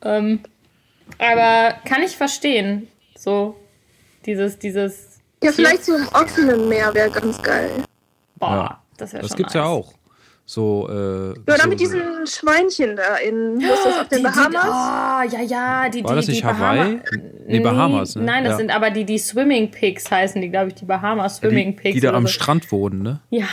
Ähm, 0.03 0.41
aber 1.21 1.75
kann 1.85 2.03
ich 2.03 2.17
verstehen. 2.17 2.89
So, 3.17 3.57
dieses, 4.27 4.59
dieses. 4.59 5.19
Ja, 5.43 5.53
vielleicht 5.53 5.85
so 5.85 5.95
im 5.97 6.09
offenen 6.09 6.69
Meer 6.69 6.93
wäre 6.95 7.11
ganz 7.11 7.43
geil. 7.43 7.71
Boah, 8.39 8.51
Ja. 8.55 8.79
das 8.97 9.13
wäre 9.13 9.23
Das 9.23 9.31
schon 9.31 9.37
gibt's 9.39 9.55
nice. 9.55 9.63
ja 9.63 9.69
auch. 9.69 9.93
So, 10.47 10.89
äh, 10.91 11.35
Ja, 11.49 11.59
so, 11.59 11.69
mit 11.69 11.79
diesen 11.79 12.27
Schweinchen 12.27 12.97
da 12.97 13.17
in, 13.17 13.61
wo 13.63 13.73
ist 13.73 13.85
das, 13.87 14.01
auf 14.01 14.09
den 14.09 14.19
Die, 14.19 14.25
die, 14.25 14.31
Bahamas? 14.33 14.65
oh, 15.31 15.37
ja, 15.37 15.43
ja, 15.43 15.89
die, 15.89 16.03
War 16.03 16.11
die, 16.11 16.17
das 16.17 16.27
die 16.27 16.33
nicht 16.33 16.45
Hawaii? 16.45 16.97
Bahama- 16.97 17.03
Nee, 17.47 17.61
Bahamas, 17.61 18.17
ne? 18.17 18.23
Nein, 18.25 18.43
das 18.45 18.53
Ja. 18.53 18.57
sind 18.57 18.75
aber 18.75 18.91
die, 18.91 19.05
die 19.05 19.19
Swimming 19.19 19.71
Pigs 19.71 20.11
heißen 20.11 20.43
die, 20.43 20.49
glaube 20.49 20.69
ich, 20.69 20.75
die 20.75 20.85
Bahamas 20.87 21.37
Swimming 21.37 21.77
die, 21.77 21.83
Pigs. 21.83 21.95
die 21.95 22.01
da 22.01 22.09
oder 22.09 22.19
am 22.19 22.27
so. 22.27 22.33
Strand 22.33 22.71
wohnen, 22.73 23.03
ne? 23.03 23.21
Ja, 23.31 23.47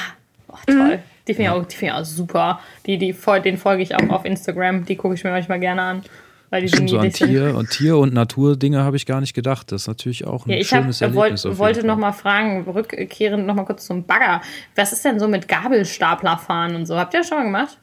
oh, 0.48 0.56
toll. 0.66 1.00
Die 1.28 1.34
finde 1.36 1.52
ich, 1.52 1.56
auch- 1.58 1.66
die 1.66 1.76
find 1.76 1.92
ich 1.92 1.98
auch 1.98 2.04
super. 2.06 2.60
Die, 2.88 2.98
die, 2.98 3.14
den 3.44 3.58
folge 3.58 3.84
ich 3.84 3.94
auch 3.96 4.10
auf 4.10 4.26
Instagram. 4.26 4.86
Die 4.86 4.96
gucke 4.96 5.14
ich 5.14 5.24
mir 5.24 5.30
manchmal 5.32 5.60
gerne 5.60 5.82
an. 5.84 6.02
Weil 6.50 6.62
die 6.62 6.70
Stimmt, 6.70 6.90
so 6.90 6.98
an. 7.00 7.12
Tier 7.12 7.56
und 7.58 7.70
Tier- 7.72 7.98
und 7.98 8.14
Naturdinge 8.14 8.82
habe 8.84 8.96
ich 8.96 9.06
gar 9.06 9.20
nicht 9.20 9.34
gedacht. 9.34 9.72
Das 9.72 9.82
ist 9.82 9.88
natürlich 9.88 10.26
auch 10.26 10.46
ein 10.46 10.52
Ja, 10.52 10.58
ich 10.58 10.74
hab, 10.74 10.84
schönes 10.84 11.02
wollt, 11.02 11.14
Erlebnis. 11.16 11.44
jeden 11.44 11.58
wollte 11.58 11.80
Fall. 11.82 11.88
noch 11.88 11.98
mal 11.98 12.12
fragen, 12.14 12.64
rückkehrend 12.70 13.46
noch 13.46 13.56
mal 13.56 13.66
kurz 13.66 13.86
zum 13.86 14.04
Bagger. 14.06 14.42
Was 14.76 14.94
ist 14.94 15.04
denn 15.04 15.20
so 15.20 15.28
mit 15.28 15.48
Gabelstaplerfahren 15.50 16.76
und 16.76 16.86
so? 16.86 16.98
Habt 16.98 17.14
ihr 17.14 17.20
das 17.20 17.28
schon 17.30 17.38
mal 17.40 17.44
gemacht? 17.44 17.78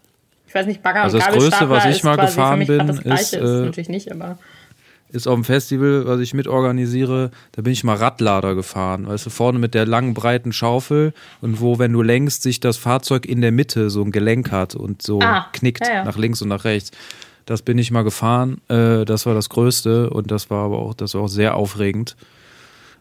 Ich 0.49 0.55
weiß 0.55 0.67
nicht, 0.67 0.83
Bagger 0.83 1.03
Also 1.03 1.17
und 1.19 1.23
das 1.27 1.33
Größte, 1.35 1.51
Gabelstapler 1.51 1.77
was 1.77 1.85
ich 1.87 1.97
ist 1.97 2.05
mal 2.05 2.17
gefahren 2.17 2.67
bin, 2.67 2.87
das 2.87 3.01
Gleiche. 3.03 3.23
ist, 3.23 3.33
ist 3.35 3.41
äh, 3.51 3.65
natürlich 3.65 3.89
nicht, 3.89 4.11
aber 4.13 4.39
ist 5.11 5.29
auf 5.29 5.35
dem 5.35 5.45
Festival, 5.45 6.07
was 6.07 6.19
ich 6.21 6.35
mitorganisiere, 6.35 7.31
da 7.53 7.63
bin 7.63 7.73
ich 7.73 7.85
mal 7.85 7.95
Radlader 7.97 8.55
gefahren. 8.57 9.07
Weißt 9.07 9.27
du, 9.27 9.31
vorne 9.31 9.59
mit 9.61 9.75
der 9.75 9.87
langen, 9.87 10.13
breiten 10.15 10.53
Schaufel 10.53 11.13
und 11.41 11.61
wo, 11.61 11.79
wenn 11.79 11.93
du 11.93 12.03
lenkst, 12.03 12.43
sich 12.43 12.59
das 12.61 12.79
Fahrzeug 12.79 13.25
in 13.27 13.41
der 13.41 13.53
Mitte 13.53 13.91
so 13.91 14.03
ein 14.03 14.11
Gelenk 14.11 14.51
hat 14.51 14.75
und 14.75 15.03
so 15.03 15.21
Ah, 15.21 15.47
knickt 15.53 15.87
ja, 15.87 15.95
ja. 15.97 16.05
nach 16.05 16.17
links 16.17 16.43
und 16.43 16.49
nach 16.49 16.65
rechts. 16.65 16.91
Das 17.47 17.63
bin 17.63 17.79
ich 17.79 17.91
mal 17.91 18.05
gefahren. 18.05 18.61
Äh, 18.69 19.05
das 19.05 19.27
war 19.27 19.35
das 19.35 19.49
Größte 19.49 20.11
und 20.11 20.31
das 20.31 20.51
war 20.51 20.65
aber 20.65 20.79
auch, 20.79 20.95
das 20.95 21.15
war 21.15 21.23
auch 21.23 21.29
sehr 21.29 21.57
aufregend. 21.57 22.17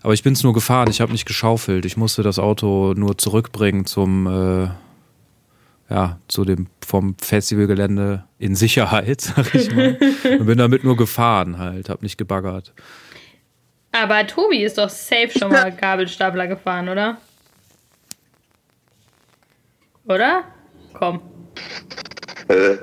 Aber 0.01 0.13
ich 0.13 0.21
bin 0.21 0.33
es 0.33 0.43
nur 0.43 0.53
gefahren, 0.53 0.89
ich 0.89 0.99
habe 0.99 1.13
nicht 1.13 1.25
geschaufelt. 1.25 1.85
Ich 1.85 1.95
musste 1.95 2.23
das 2.23 2.37
Auto 2.37 2.93
nur 2.93 3.17
zurückbringen 3.17 3.85
zum, 3.85 4.27
äh, 4.27 4.69
ja, 5.89 6.19
zu 6.27 6.43
dem 6.43 6.67
vom 6.85 7.15
Festivalgelände 7.19 8.25
in 8.37 8.55
Sicherheit, 8.55 9.21
sag 9.21 9.55
ich 9.55 9.73
mal. 9.73 9.97
und 10.39 10.45
bin 10.45 10.57
damit 10.57 10.83
nur 10.83 10.97
gefahren 10.97 11.57
halt, 11.57 11.87
habe 11.87 12.03
nicht 12.03 12.17
gebaggert. 12.17 12.73
Aber 13.93 14.25
Tobi 14.27 14.63
ist 14.63 14.77
doch 14.77 14.89
safe 14.89 15.31
schon 15.37 15.51
mal 15.51 15.71
Gabelstapler 15.81 16.47
gefahren, 16.47 16.89
oder? 16.89 17.17
Oder? 20.05 20.43
Komm. 20.93 21.21
Äh, 22.49 22.73
äh, 22.73 22.77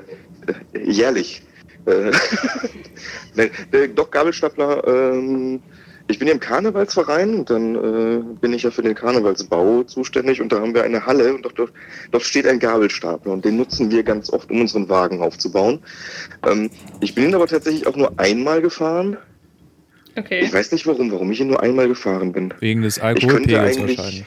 jährlich. 0.75 1.43
Äh, 1.87 2.13
ne, 3.35 3.51
äh, 3.73 3.89
doch, 3.89 4.11
Gabelstapler, 4.11 4.87
ähm, 4.87 5.61
ich 6.09 6.19
bin 6.19 6.27
hier 6.27 6.35
im 6.35 6.41
Karnevalsverein 6.41 7.35
und 7.35 7.51
dann 7.51 7.75
äh, 7.77 8.23
bin 8.41 8.53
ich 8.53 8.65
ja 8.65 8.71
für 8.71 8.83
den 8.83 8.95
Karnevalsbau 8.95 9.85
zuständig 9.85 10.41
und 10.41 10.51
da 10.51 10.61
haben 10.61 10.75
wir 10.75 10.83
eine 10.83 11.07
Halle 11.07 11.35
und 11.35 11.43
dort, 11.45 11.59
dort, 11.59 11.73
dort 12.11 12.25
steht 12.25 12.47
ein 12.49 12.59
Gabelstapler 12.59 13.33
und 13.33 13.45
den 13.45 13.57
nutzen 13.57 13.91
wir 13.91 14.03
ganz 14.03 14.31
oft, 14.31 14.51
um 14.51 14.61
unseren 14.61 14.89
Wagen 14.89 15.23
aufzubauen. 15.23 15.81
Ähm, 16.45 16.71
ich 17.01 17.15
bin 17.15 17.25
ihn 17.25 17.35
aber 17.35 17.47
tatsächlich 17.47 17.87
auch 17.87 17.97
nur 17.97 18.19
einmal 18.19 18.61
gefahren. 18.61 19.19
Ich 20.17 20.25
Okay. 20.25 20.53
weiß 20.53 20.73
nicht 20.73 20.87
warum, 20.87 21.13
warum 21.13 21.31
ich 21.31 21.41
ihn 21.41 21.47
nur 21.47 21.63
einmal 21.63 21.87
gefahren 21.87 22.33
bin. 22.33 22.53
Wegen 22.59 22.83
des 22.83 22.97
Ich 22.97 23.03
könnte 23.29 23.61
Alkoholpegels 23.61 23.79
wahrscheinlich. 23.79 24.25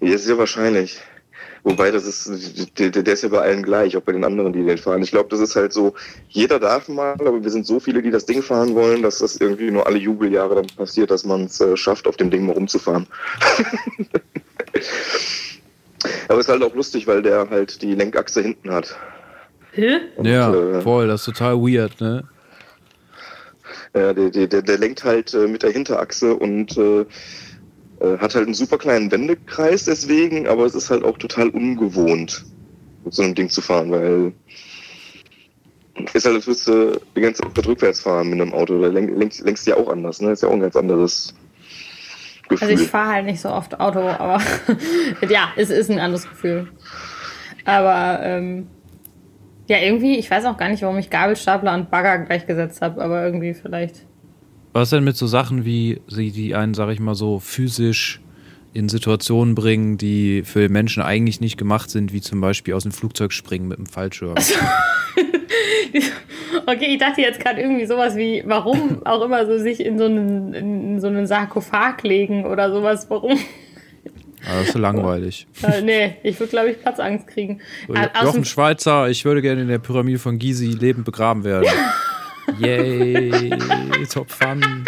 Ja, 0.00 0.18
sehr 0.18 0.38
wahrscheinlich. 0.38 1.00
Wobei, 1.64 1.92
das 1.92 2.04
ist, 2.04 2.78
der, 2.78 2.90
der 2.90 3.14
ist 3.14 3.22
ja 3.22 3.28
bei 3.28 3.40
allen 3.40 3.62
gleich, 3.62 3.96
auch 3.96 4.02
bei 4.02 4.10
den 4.10 4.24
anderen, 4.24 4.52
die 4.52 4.64
den 4.64 4.78
fahren. 4.78 5.02
Ich 5.02 5.12
glaube, 5.12 5.28
das 5.28 5.38
ist 5.38 5.54
halt 5.54 5.72
so, 5.72 5.94
jeder 6.28 6.58
darf 6.58 6.88
mal, 6.88 7.12
aber 7.12 7.40
wir 7.40 7.50
sind 7.50 7.66
so 7.66 7.78
viele, 7.78 8.02
die 8.02 8.10
das 8.10 8.26
Ding 8.26 8.42
fahren 8.42 8.74
wollen, 8.74 9.02
dass 9.02 9.18
das 9.18 9.36
irgendwie 9.36 9.70
nur 9.70 9.86
alle 9.86 9.98
Jubeljahre 9.98 10.56
dann 10.56 10.66
passiert, 10.66 11.12
dass 11.12 11.24
man 11.24 11.44
es 11.44 11.60
äh, 11.60 11.76
schafft, 11.76 12.08
auf 12.08 12.16
dem 12.16 12.30
Ding 12.30 12.46
mal 12.46 12.54
rumzufahren. 12.54 13.06
aber 16.28 16.40
es 16.40 16.46
ist 16.46 16.52
halt 16.52 16.64
auch 16.64 16.74
lustig, 16.74 17.06
weil 17.06 17.22
der 17.22 17.48
halt 17.48 17.80
die 17.80 17.94
Lenkachse 17.94 18.42
hinten 18.42 18.72
hat. 18.72 18.96
Hä? 19.70 20.00
Und, 20.16 20.26
Ja, 20.26 20.52
äh, 20.52 20.80
voll, 20.80 21.06
das 21.06 21.20
ist 21.20 21.26
total 21.26 21.56
weird, 21.58 22.00
ne? 22.00 22.24
Ja, 23.94 24.12
der, 24.12 24.30
der, 24.30 24.48
der, 24.48 24.62
der 24.62 24.78
lenkt 24.78 25.04
halt 25.04 25.32
äh, 25.34 25.46
mit 25.46 25.62
der 25.62 25.70
Hinterachse 25.70 26.34
und 26.34 26.76
äh, 26.76 27.02
äh, 27.02 27.06
hat 28.18 28.34
halt 28.34 28.46
einen 28.46 28.54
super 28.54 28.78
kleinen 28.78 29.10
Wendekreis 29.10 29.84
deswegen, 29.84 30.46
aber 30.46 30.64
es 30.64 30.74
ist 30.74 30.90
halt 30.90 31.04
auch 31.04 31.18
total 31.18 31.48
ungewohnt, 31.50 32.44
mit 33.04 33.14
so 33.14 33.22
einem 33.22 33.34
Ding 33.34 33.48
zu 33.48 33.60
fahren, 33.60 33.90
weil 33.90 34.32
ist 36.12 36.24
halt, 36.24 36.36
als 36.36 36.46
würdest 36.46 36.68
du 36.68 37.00
die 37.16 37.20
ganze 37.20 37.42
Zeit 37.42 37.66
rückwärts 37.66 38.00
fahren 38.00 38.30
mit 38.30 38.40
einem 38.40 38.52
Auto. 38.52 38.80
Da 38.80 38.88
lenk, 38.88 39.10
lenkst, 39.16 39.44
lenkst 39.44 39.66
du 39.66 39.72
ja 39.72 39.76
auch 39.76 39.88
anders, 39.88 40.20
ne? 40.20 40.30
Ist 40.32 40.42
ja 40.42 40.48
auch 40.48 40.52
ein 40.52 40.60
ganz 40.60 40.76
anderes 40.76 41.34
Gefühl. 42.48 42.68
Also 42.68 42.82
ich 42.82 42.90
fahre 42.90 43.12
halt 43.12 43.26
nicht 43.26 43.40
so 43.40 43.50
oft 43.50 43.78
Auto, 43.78 44.00
aber 44.00 44.40
ja, 45.28 45.52
es 45.56 45.70
ist 45.70 45.90
ein 45.90 45.98
anderes 45.98 46.28
Gefühl. 46.28 46.68
Aber 47.64 48.20
ähm, 48.22 48.68
ja, 49.68 49.78
irgendwie, 49.78 50.18
ich 50.18 50.30
weiß 50.30 50.44
auch 50.46 50.56
gar 50.56 50.68
nicht, 50.68 50.82
warum 50.82 50.98
ich 50.98 51.10
Gabelstapler 51.10 51.74
und 51.74 51.90
Bagger 51.90 52.18
gleichgesetzt 52.18 52.82
habe, 52.82 53.02
aber 53.02 53.24
irgendwie 53.24 53.54
vielleicht. 53.54 54.06
Was 54.72 54.90
denn 54.90 55.04
mit 55.04 55.16
so 55.16 55.26
Sachen 55.26 55.64
wie 55.64 56.00
sie, 56.08 56.30
die 56.30 56.54
einen, 56.54 56.74
sag 56.74 56.90
ich 56.90 57.00
mal, 57.00 57.14
so 57.14 57.38
physisch 57.38 58.20
in 58.74 58.88
Situationen 58.88 59.54
bringen, 59.54 59.98
die 59.98 60.42
für 60.44 60.68
Menschen 60.70 61.02
eigentlich 61.02 61.40
nicht 61.40 61.58
gemacht 61.58 61.90
sind, 61.90 62.12
wie 62.12 62.22
zum 62.22 62.40
Beispiel 62.40 62.72
aus 62.72 62.84
dem 62.84 62.92
Flugzeug 62.92 63.32
springen 63.32 63.68
mit 63.68 63.78
dem 63.78 63.86
Fallschirm? 63.86 64.34
Okay, 66.66 66.86
ich 66.94 66.98
dachte 66.98 67.20
jetzt 67.20 67.40
gerade 67.40 67.60
irgendwie 67.60 67.86
sowas 67.86 68.16
wie, 68.16 68.42
warum 68.46 69.04
auch 69.04 69.22
immer 69.22 69.46
so 69.46 69.58
sich 69.58 69.80
in 69.84 69.98
so 69.98 70.04
einen, 70.04 70.54
in 70.54 71.00
so 71.00 71.08
einen 71.08 71.26
Sarkophag 71.26 72.02
legen 72.02 72.46
oder 72.46 72.70
sowas, 72.72 73.06
warum? 73.08 73.32
Aber 74.44 74.58
das 74.58 74.66
ist 74.68 74.72
so 74.72 74.78
langweilig. 74.78 75.46
Äh, 75.62 75.82
nee, 75.82 76.16
ich 76.22 76.38
würde, 76.38 76.50
glaube 76.50 76.70
ich, 76.70 76.80
Platzangst 76.80 77.26
kriegen. 77.26 77.60
So, 77.88 77.94
Äh, 77.94 78.08
Jochen 78.22 78.44
Schweizer, 78.44 79.08
ich 79.08 79.24
würde 79.24 79.42
gerne 79.42 79.62
in 79.62 79.68
der 79.68 79.78
Pyramide 79.78 80.18
von 80.18 80.38
Gizi 80.38 80.66
lebend 80.66 81.04
begraben 81.04 81.44
werden. 81.44 81.66
Yay, 82.58 83.50
top 84.12 84.30
fun. 84.30 84.60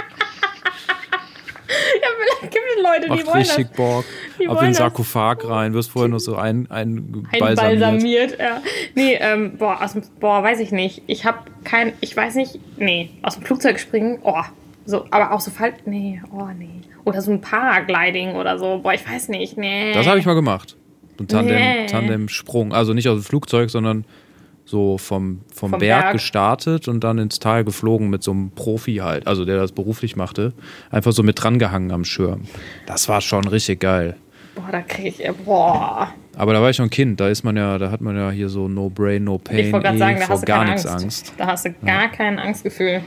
ja, 2.03 2.09
vielleicht 2.19 2.53
gibt 2.53 2.65
es 2.77 2.83
Leute, 2.83 3.03
die 3.05 3.09
Macht 3.11 3.27
wollen 3.27 3.39
das 3.45 3.59
richtig 3.59 3.77
Bock. 3.77 4.05
die 4.39 4.49
Auf 4.49 4.57
wollen 4.57 4.67
den 4.67 4.71
das- 4.73 4.79
Sarkophag 4.79 5.49
rein, 5.49 5.73
wirst 5.75 5.91
vorher 5.91 6.09
noch 6.09 6.19
so 6.19 6.37
ein, 6.37 6.71
ein, 6.71 7.27
balsamiert. 7.39 7.63
einbalsamiert. 7.63 8.39
Ja. 8.39 8.61
Nee, 8.95 9.15
ähm, 9.21 9.57
boah, 9.57 9.83
aus 9.83 9.93
dem, 9.93 10.03
boah, 10.21 10.43
weiß 10.43 10.61
ich 10.61 10.73
nicht. 10.73 11.03
Ich 11.07 11.25
habe 11.25 11.39
kein, 11.65 11.93
ich 12.01 12.17
weiß 12.17 12.35
nicht, 12.37 12.59
nee, 12.77 13.11
aus 13.23 13.35
dem 13.35 13.45
Flugzeug 13.45 13.79
springen, 13.81 14.19
oh, 14.23 14.43
so, 14.87 15.07
aber 15.11 15.33
auch 15.33 15.41
so 15.41 15.51
Fall, 15.51 15.75
nee, 15.87 16.21
oh, 16.33 16.49
nee. 16.59 16.69
Oder 17.05 17.21
so 17.23 17.31
ein 17.33 17.41
Paragliding 17.41 18.35
oder 18.35 18.59
so, 18.59 18.81
boah, 18.83 18.95
ich 18.95 19.09
weiß 19.09 19.29
nicht, 19.29 19.57
nee. 19.57 19.93
Das 19.93 20.07
habe 20.07 20.19
ich 20.19 20.27
mal 20.27 20.35
gemacht. 20.35 20.77
So 21.17 21.25
ein 21.25 21.29
Tandem, 21.29 21.57
Nee. 21.57 21.87
Tandem-Sprung. 21.87 22.73
Also 22.73 22.93
nicht 22.93 23.09
aus 23.09 23.21
dem 23.21 23.25
Flugzeug, 23.25 23.71
sondern 23.71 24.05
so 24.65 24.99
vom, 24.99 25.41
vom, 25.53 25.71
Vom 25.71 25.79
Berg, 25.79 26.03
Berg. 26.03 26.13
gestartet 26.15 26.89
und 26.89 27.05
dann 27.05 27.19
ins 27.19 27.39
Tal 27.39 27.65
geflogen 27.65 28.09
mit 28.11 28.23
so 28.23 28.31
einem 28.31 28.51
Profi 28.51 28.97
halt, 28.97 29.27
also 29.27 29.45
der 29.45 29.57
das 29.57 29.73
beruflich 29.73 30.17
machte. 30.17 30.53
Einfach 30.91 31.13
so 31.13 31.23
mit 31.23 31.43
drangehangen 31.43 31.91
am 31.93 32.05
Schirm. 32.05 32.43
Das 32.87 33.09
war 33.09 33.21
schon 33.21 33.47
richtig 33.47 33.81
geil. 33.81 34.17
Boah, 34.55 34.69
da 34.71 34.83
kriege 34.83 35.09
ich, 35.09 35.37
boah. 35.45 36.09
Aber 36.37 36.53
da 36.53 36.63
war 36.63 36.71
ich 36.71 36.79
noch 36.79 36.87
ein 36.87 36.91
Kind, 36.91 37.21
da 37.21 37.29
ist 37.29 37.43
man 37.45 37.57
ja, 37.57 37.77
da 37.79 37.91
hat 37.91 38.01
man 38.01 38.17
ja 38.17 38.31
hier 38.31 38.49
so 38.49 38.69
No 38.69 38.89
Brain, 38.89 39.25
No 39.25 39.39
Pain, 39.39 39.59
Ich 39.59 39.73
wollte 39.73 39.85
gerade 39.85 39.97
eh 39.97 39.99
sagen, 39.99 40.21
da 40.21 40.27
vor 40.27 40.35
hast 40.35 40.43
du 40.43 40.47
gar 40.47 40.65
nichts 40.65 40.87
Angst. 40.87 41.05
Angst. 41.05 41.35
Da 41.37 41.47
hast 41.47 41.65
du 41.67 41.73
gar 41.85 42.09
kein 42.09 42.39
Angstgefühl. 42.39 43.03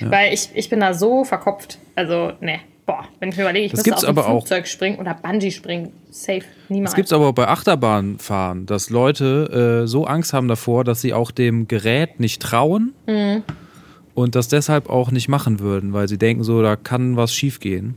Weil 0.00 0.32
ich, 0.32 0.50
ich 0.54 0.68
bin 0.68 0.80
da 0.80 0.94
so 0.94 1.24
verkopft. 1.24 1.78
Also, 1.94 2.32
ne, 2.40 2.60
boah, 2.86 3.04
wenn 3.20 3.28
ich 3.30 3.36
mir 3.36 3.42
überlege, 3.44 3.66
ich 3.66 3.72
Das 3.72 3.86
müsste 3.86 4.08
aber 4.08 4.26
auch. 4.26 4.46
Flugzeug 4.46 4.66
springen 4.66 4.98
oder 4.98 5.14
Bungee 5.14 5.50
springen. 5.50 5.92
Safe, 6.10 6.42
niemals. 6.68 6.90
Das 6.92 6.96
gibt's 6.96 7.12
aber 7.12 7.28
auch 7.28 7.32
bei 7.34 7.48
Achterbahnfahren, 7.48 8.66
dass 8.66 8.90
Leute 8.90 9.82
äh, 9.84 9.86
so 9.86 10.04
Angst 10.06 10.32
haben 10.32 10.48
davor, 10.48 10.84
dass 10.84 11.00
sie 11.00 11.14
auch 11.14 11.30
dem 11.30 11.68
Gerät 11.68 12.20
nicht 12.20 12.42
trauen 12.42 12.92
Mhm. 13.06 13.42
und 14.14 14.34
das 14.34 14.48
deshalb 14.48 14.90
auch 14.90 15.10
nicht 15.10 15.28
machen 15.28 15.60
würden, 15.60 15.92
weil 15.92 16.08
sie 16.08 16.18
denken 16.18 16.44
so, 16.44 16.62
da 16.62 16.76
kann 16.76 17.16
was 17.16 17.34
schiefgehen. 17.34 17.94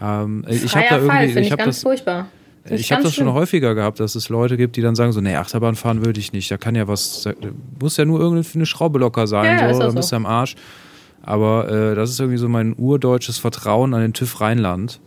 Ähm, 0.00 0.44
ich 0.48 0.74
habe 0.76 0.86
da 0.88 0.98
Fall, 1.00 1.00
irgendwie, 1.00 1.26
finde 1.26 1.40
ich 1.40 1.46
ich 1.50 1.56
ganz 1.56 1.64
das, 1.76 1.82
furchtbar. 1.82 2.28
Find 2.64 2.80
ich 2.80 2.92
habe 2.92 3.02
das 3.02 3.14
schon 3.14 3.32
häufiger 3.32 3.74
gehabt, 3.74 3.98
dass 3.98 4.14
es 4.14 4.28
Leute 4.28 4.56
gibt, 4.58 4.76
die 4.76 4.82
dann 4.82 4.94
sagen 4.94 5.12
so, 5.12 5.20
nee, 5.22 5.34
Achterbahn 5.34 5.74
fahren 5.74 6.04
würde 6.04 6.20
ich 6.20 6.32
nicht, 6.34 6.50
da 6.50 6.58
kann 6.58 6.74
ja 6.74 6.86
was, 6.86 7.26
muss 7.80 7.96
ja 7.96 8.04
nur 8.04 8.20
irgendeine 8.20 8.66
Schraube 8.66 8.98
locker 8.98 9.26
sein, 9.26 9.58
Ja, 9.58 9.72
so, 9.72 9.80
dann 9.80 9.94
bist 9.94 10.10
so. 10.10 10.16
du 10.16 10.16
am 10.16 10.26
Arsch. 10.26 10.54
Aber 11.22 11.68
äh, 11.70 11.94
das 11.94 12.10
ist 12.10 12.20
irgendwie 12.20 12.38
so 12.38 12.48
mein 12.48 12.74
urdeutsches 12.78 13.38
Vertrauen 13.38 13.92
an 13.94 14.00
den 14.00 14.12
TÜV 14.14 14.40
Rheinland, 14.40 15.00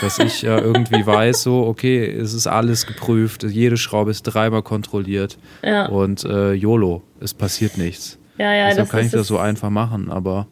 dass 0.00 0.18
ich 0.18 0.42
äh, 0.44 0.58
irgendwie 0.58 1.06
weiß, 1.06 1.42
so, 1.42 1.66
okay, 1.66 2.04
es 2.10 2.34
ist 2.34 2.46
alles 2.46 2.86
geprüft, 2.86 3.44
jede 3.44 3.76
Schraube 3.76 4.10
ist 4.10 4.22
dreimal 4.22 4.62
kontrolliert 4.62 5.38
Ja. 5.62 5.86
und 5.86 6.24
äh, 6.24 6.52
YOLO, 6.52 7.02
es 7.20 7.32
passiert 7.34 7.78
nichts. 7.78 8.18
Ja, 8.38 8.52
ja, 8.54 8.68
Deshalb 8.68 8.90
kann 8.90 9.00
ich 9.00 9.06
das 9.12 9.20
das- 9.20 9.26
so 9.28 9.38
einfach 9.38 9.70
machen, 9.70 10.10
aber 10.10 10.46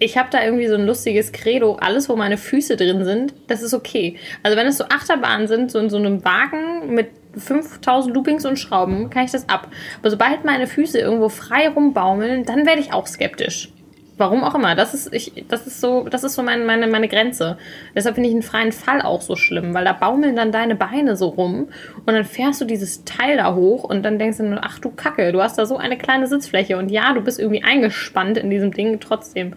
Ich 0.00 0.16
habe 0.18 0.28
da 0.30 0.44
irgendwie 0.44 0.66
so 0.68 0.74
ein 0.74 0.86
lustiges 0.86 1.32
Credo. 1.32 1.76
Alles, 1.80 2.08
wo 2.08 2.14
meine 2.16 2.36
Füße 2.38 2.76
drin 2.76 3.04
sind, 3.04 3.34
das 3.48 3.62
ist 3.62 3.74
okay. 3.74 4.16
Also 4.42 4.56
wenn 4.56 4.66
es 4.66 4.76
so 4.78 4.84
Achterbahnen 4.84 5.48
sind, 5.48 5.70
so 5.70 5.78
in 5.78 5.90
so 5.90 5.96
einem 5.96 6.24
Wagen 6.24 6.94
mit 6.94 7.08
5000 7.36 8.14
Loopings 8.14 8.44
und 8.46 8.58
Schrauben, 8.58 9.10
kann 9.10 9.24
ich 9.24 9.32
das 9.32 9.48
ab. 9.48 9.68
Aber 10.00 10.10
sobald 10.10 10.44
meine 10.44 10.66
Füße 10.66 10.98
irgendwo 10.98 11.28
frei 11.28 11.68
rumbaumeln, 11.68 12.44
dann 12.44 12.64
werde 12.66 12.80
ich 12.80 12.92
auch 12.92 13.06
skeptisch. 13.06 13.70
Warum 14.18 14.42
auch 14.42 14.56
immer. 14.56 14.74
Das 14.74 14.94
ist, 14.94 15.14
ich, 15.14 15.44
das 15.46 15.66
ist 15.66 15.80
so, 15.80 16.08
das 16.08 16.24
ist 16.24 16.34
so 16.34 16.42
mein, 16.42 16.66
meine, 16.66 16.88
meine 16.88 17.06
Grenze. 17.06 17.56
Deshalb 17.94 18.16
finde 18.16 18.28
ich 18.28 18.34
einen 18.34 18.42
freien 18.42 18.72
Fall 18.72 19.00
auch 19.00 19.22
so 19.22 19.36
schlimm, 19.36 19.74
weil 19.74 19.84
da 19.84 19.92
baumeln 19.92 20.34
dann 20.34 20.50
deine 20.50 20.74
Beine 20.74 21.16
so 21.16 21.28
rum 21.28 21.68
und 22.04 22.14
dann 22.14 22.24
fährst 22.24 22.60
du 22.60 22.64
dieses 22.64 23.04
Teil 23.04 23.36
da 23.36 23.54
hoch 23.54 23.84
und 23.84 24.02
dann 24.02 24.18
denkst 24.18 24.38
du 24.38 24.42
nur, 24.44 24.60
ach 24.62 24.80
du 24.80 24.90
Kacke, 24.90 25.30
du 25.30 25.40
hast 25.40 25.56
da 25.56 25.66
so 25.66 25.76
eine 25.76 25.96
kleine 25.96 26.26
Sitzfläche 26.26 26.76
und 26.76 26.90
ja, 26.90 27.14
du 27.14 27.20
bist 27.20 27.38
irgendwie 27.38 27.62
eingespannt 27.62 28.38
in 28.38 28.50
diesem 28.50 28.72
Ding 28.72 28.98
trotzdem. 28.98 29.54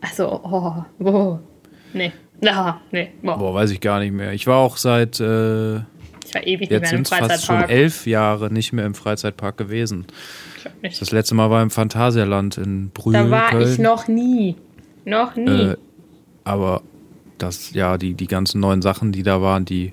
Also, 0.00 0.40
oh, 0.42 0.84
oh, 0.98 1.38
nee. 1.92 2.12
Ja, 2.40 2.80
nee. 2.90 3.12
Boah. 3.22 3.38
boah, 3.38 3.54
weiß 3.54 3.70
ich 3.70 3.80
gar 3.80 4.00
nicht 4.00 4.12
mehr. 4.12 4.32
Ich 4.32 4.46
war 4.48 4.58
auch 4.58 4.76
seit 4.76 5.20
äh, 5.20 5.76
Ich 5.76 6.34
war 6.34 6.44
ewig 6.44 6.68
nicht 6.68 6.70
mehr 6.70 6.80
im 6.80 6.86
sind 6.86 7.02
es 7.02 7.08
fast 7.10 7.46
schon 7.46 7.56
Freizeitpark. 7.56 7.70
elf 7.70 8.06
Jahre 8.06 8.52
nicht 8.52 8.72
mehr 8.72 8.86
im 8.86 8.94
Freizeitpark 8.94 9.56
gewesen. 9.56 10.06
Ich 10.64 10.70
auch 10.70 10.82
nicht. 10.82 11.00
Das 11.00 11.10
letzte 11.10 11.34
Mal 11.34 11.50
war 11.50 11.62
im 11.62 11.70
Phantasialand 11.70 12.58
in 12.58 12.90
Brühl, 12.90 13.12
Da 13.12 13.30
war 13.30 13.50
Köln. 13.50 13.72
ich 13.72 13.78
noch 13.78 14.08
nie. 14.08 14.56
Noch 15.04 15.36
nie. 15.36 15.70
Äh, 15.72 15.76
aber 16.44 16.82
das, 17.38 17.72
ja, 17.72 17.98
die, 17.98 18.14
die 18.14 18.26
ganzen 18.26 18.60
neuen 18.60 18.82
Sachen, 18.82 19.12
die 19.12 19.22
da 19.22 19.42
waren, 19.42 19.64
die, 19.64 19.92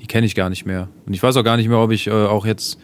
die 0.00 0.06
kenne 0.06 0.26
ich 0.26 0.34
gar 0.34 0.50
nicht 0.50 0.66
mehr. 0.66 0.88
Und 1.06 1.14
ich 1.14 1.22
weiß 1.22 1.36
auch 1.36 1.44
gar 1.44 1.56
nicht 1.56 1.68
mehr, 1.68 1.78
ob 1.78 1.90
ich 1.90 2.06
äh, 2.06 2.10
auch 2.10 2.46
jetzt 2.46 2.78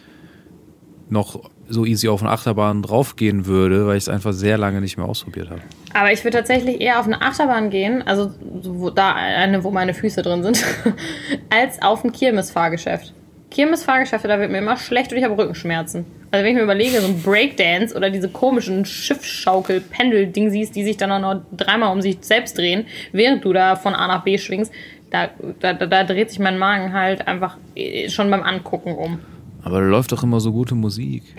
noch 1.09 1.49
so 1.67 1.85
easy 1.85 2.09
auf 2.09 2.21
eine 2.21 2.31
Achterbahn 2.31 2.81
draufgehen 2.81 3.45
würde, 3.45 3.85
weil 3.87 3.97
ich 3.97 4.03
es 4.03 4.09
einfach 4.09 4.33
sehr 4.33 4.57
lange 4.57 4.81
nicht 4.81 4.97
mehr 4.97 5.05
ausprobiert 5.05 5.49
habe. 5.49 5.61
Aber 5.93 6.11
ich 6.11 6.23
würde 6.23 6.37
tatsächlich 6.37 6.81
eher 6.81 6.99
auf 6.99 7.05
eine 7.05 7.21
Achterbahn 7.21 7.69
gehen, 7.69 8.01
also 8.01 8.31
so, 8.61 8.79
wo, 8.79 8.89
da 8.89 9.13
eine, 9.13 9.63
wo 9.63 9.71
meine 9.71 9.93
Füße 9.93 10.21
drin 10.21 10.43
sind, 10.43 10.63
als 11.49 11.81
auf 11.81 12.03
ein 12.03 12.11
Kirmesfahrgeschäft. 12.11 13.13
Kirmesfahrgeschäfte, 13.49 14.27
da 14.27 14.39
wird 14.39 14.51
mir 14.51 14.59
immer 14.59 14.77
schlecht 14.77 15.11
und 15.11 15.17
ich 15.17 15.23
habe 15.23 15.37
Rückenschmerzen. 15.37 16.05
Also 16.31 16.45
wenn 16.45 16.51
ich 16.51 16.55
mir 16.57 16.63
überlege, 16.63 17.01
so 17.01 17.07
ein 17.07 17.21
Breakdance 17.21 17.93
oder 17.95 18.09
diese 18.09 18.29
komischen 18.29 18.85
Schiffsschaukel-Pendel-Dingsies, 18.85 20.71
die 20.71 20.83
sich 20.83 20.95
dann 20.97 21.11
auch 21.11 21.19
noch 21.19 21.41
dreimal 21.55 21.91
um 21.91 22.01
sich 22.01 22.17
selbst 22.21 22.57
drehen, 22.57 22.85
während 23.11 23.43
du 23.43 23.51
da 23.53 23.75
von 23.75 23.93
A 23.93 24.07
nach 24.07 24.23
B 24.23 24.37
schwingst, 24.37 24.71
da, 25.09 25.29
da, 25.59 25.73
da 25.73 26.03
dreht 26.05 26.29
sich 26.29 26.39
mein 26.39 26.57
Magen 26.57 26.93
halt 26.93 27.27
einfach 27.27 27.57
äh, 27.75 28.09
schon 28.09 28.31
beim 28.31 28.43
Angucken 28.43 28.93
um. 28.95 29.19
Aber 29.63 29.81
da 29.81 29.85
läuft 29.87 30.11
doch 30.13 30.23
immer 30.23 30.39
so 30.39 30.51
gute 30.53 30.73
Musik. 30.73 31.23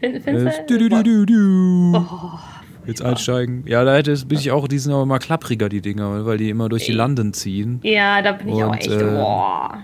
Find, 0.00 0.16
Äh, 0.16 0.20
findest 0.20 0.60
du, 0.68 0.78
du, 0.78 0.88
du? 0.88 1.02
du, 1.02 1.26
du. 1.26 1.96
Oh, 1.98 2.38
Jetzt 2.86 3.02
einsteigen. 3.02 3.64
Ja, 3.66 3.84
da 3.84 3.94
hätte 3.96 4.14
bin 4.26 4.38
ich 4.38 4.50
auch, 4.52 4.68
die 4.68 4.78
sind 4.78 4.92
aber 4.92 5.02
immer 5.02 5.18
klappriger, 5.18 5.68
die 5.68 5.80
Dinger, 5.80 6.24
weil 6.24 6.38
die 6.38 6.50
immer 6.50 6.68
durch 6.68 6.86
die 6.86 6.92
Landen 6.92 7.32
ziehen 7.34 7.80
ja, 7.82 8.22
da 8.22 8.32
bin 8.32 8.48
ich 8.48 8.62
auch 8.62 8.70
Und, 8.70 8.78
echt. 8.78 8.90
äh, 8.90 9.04
boah. 9.04 9.78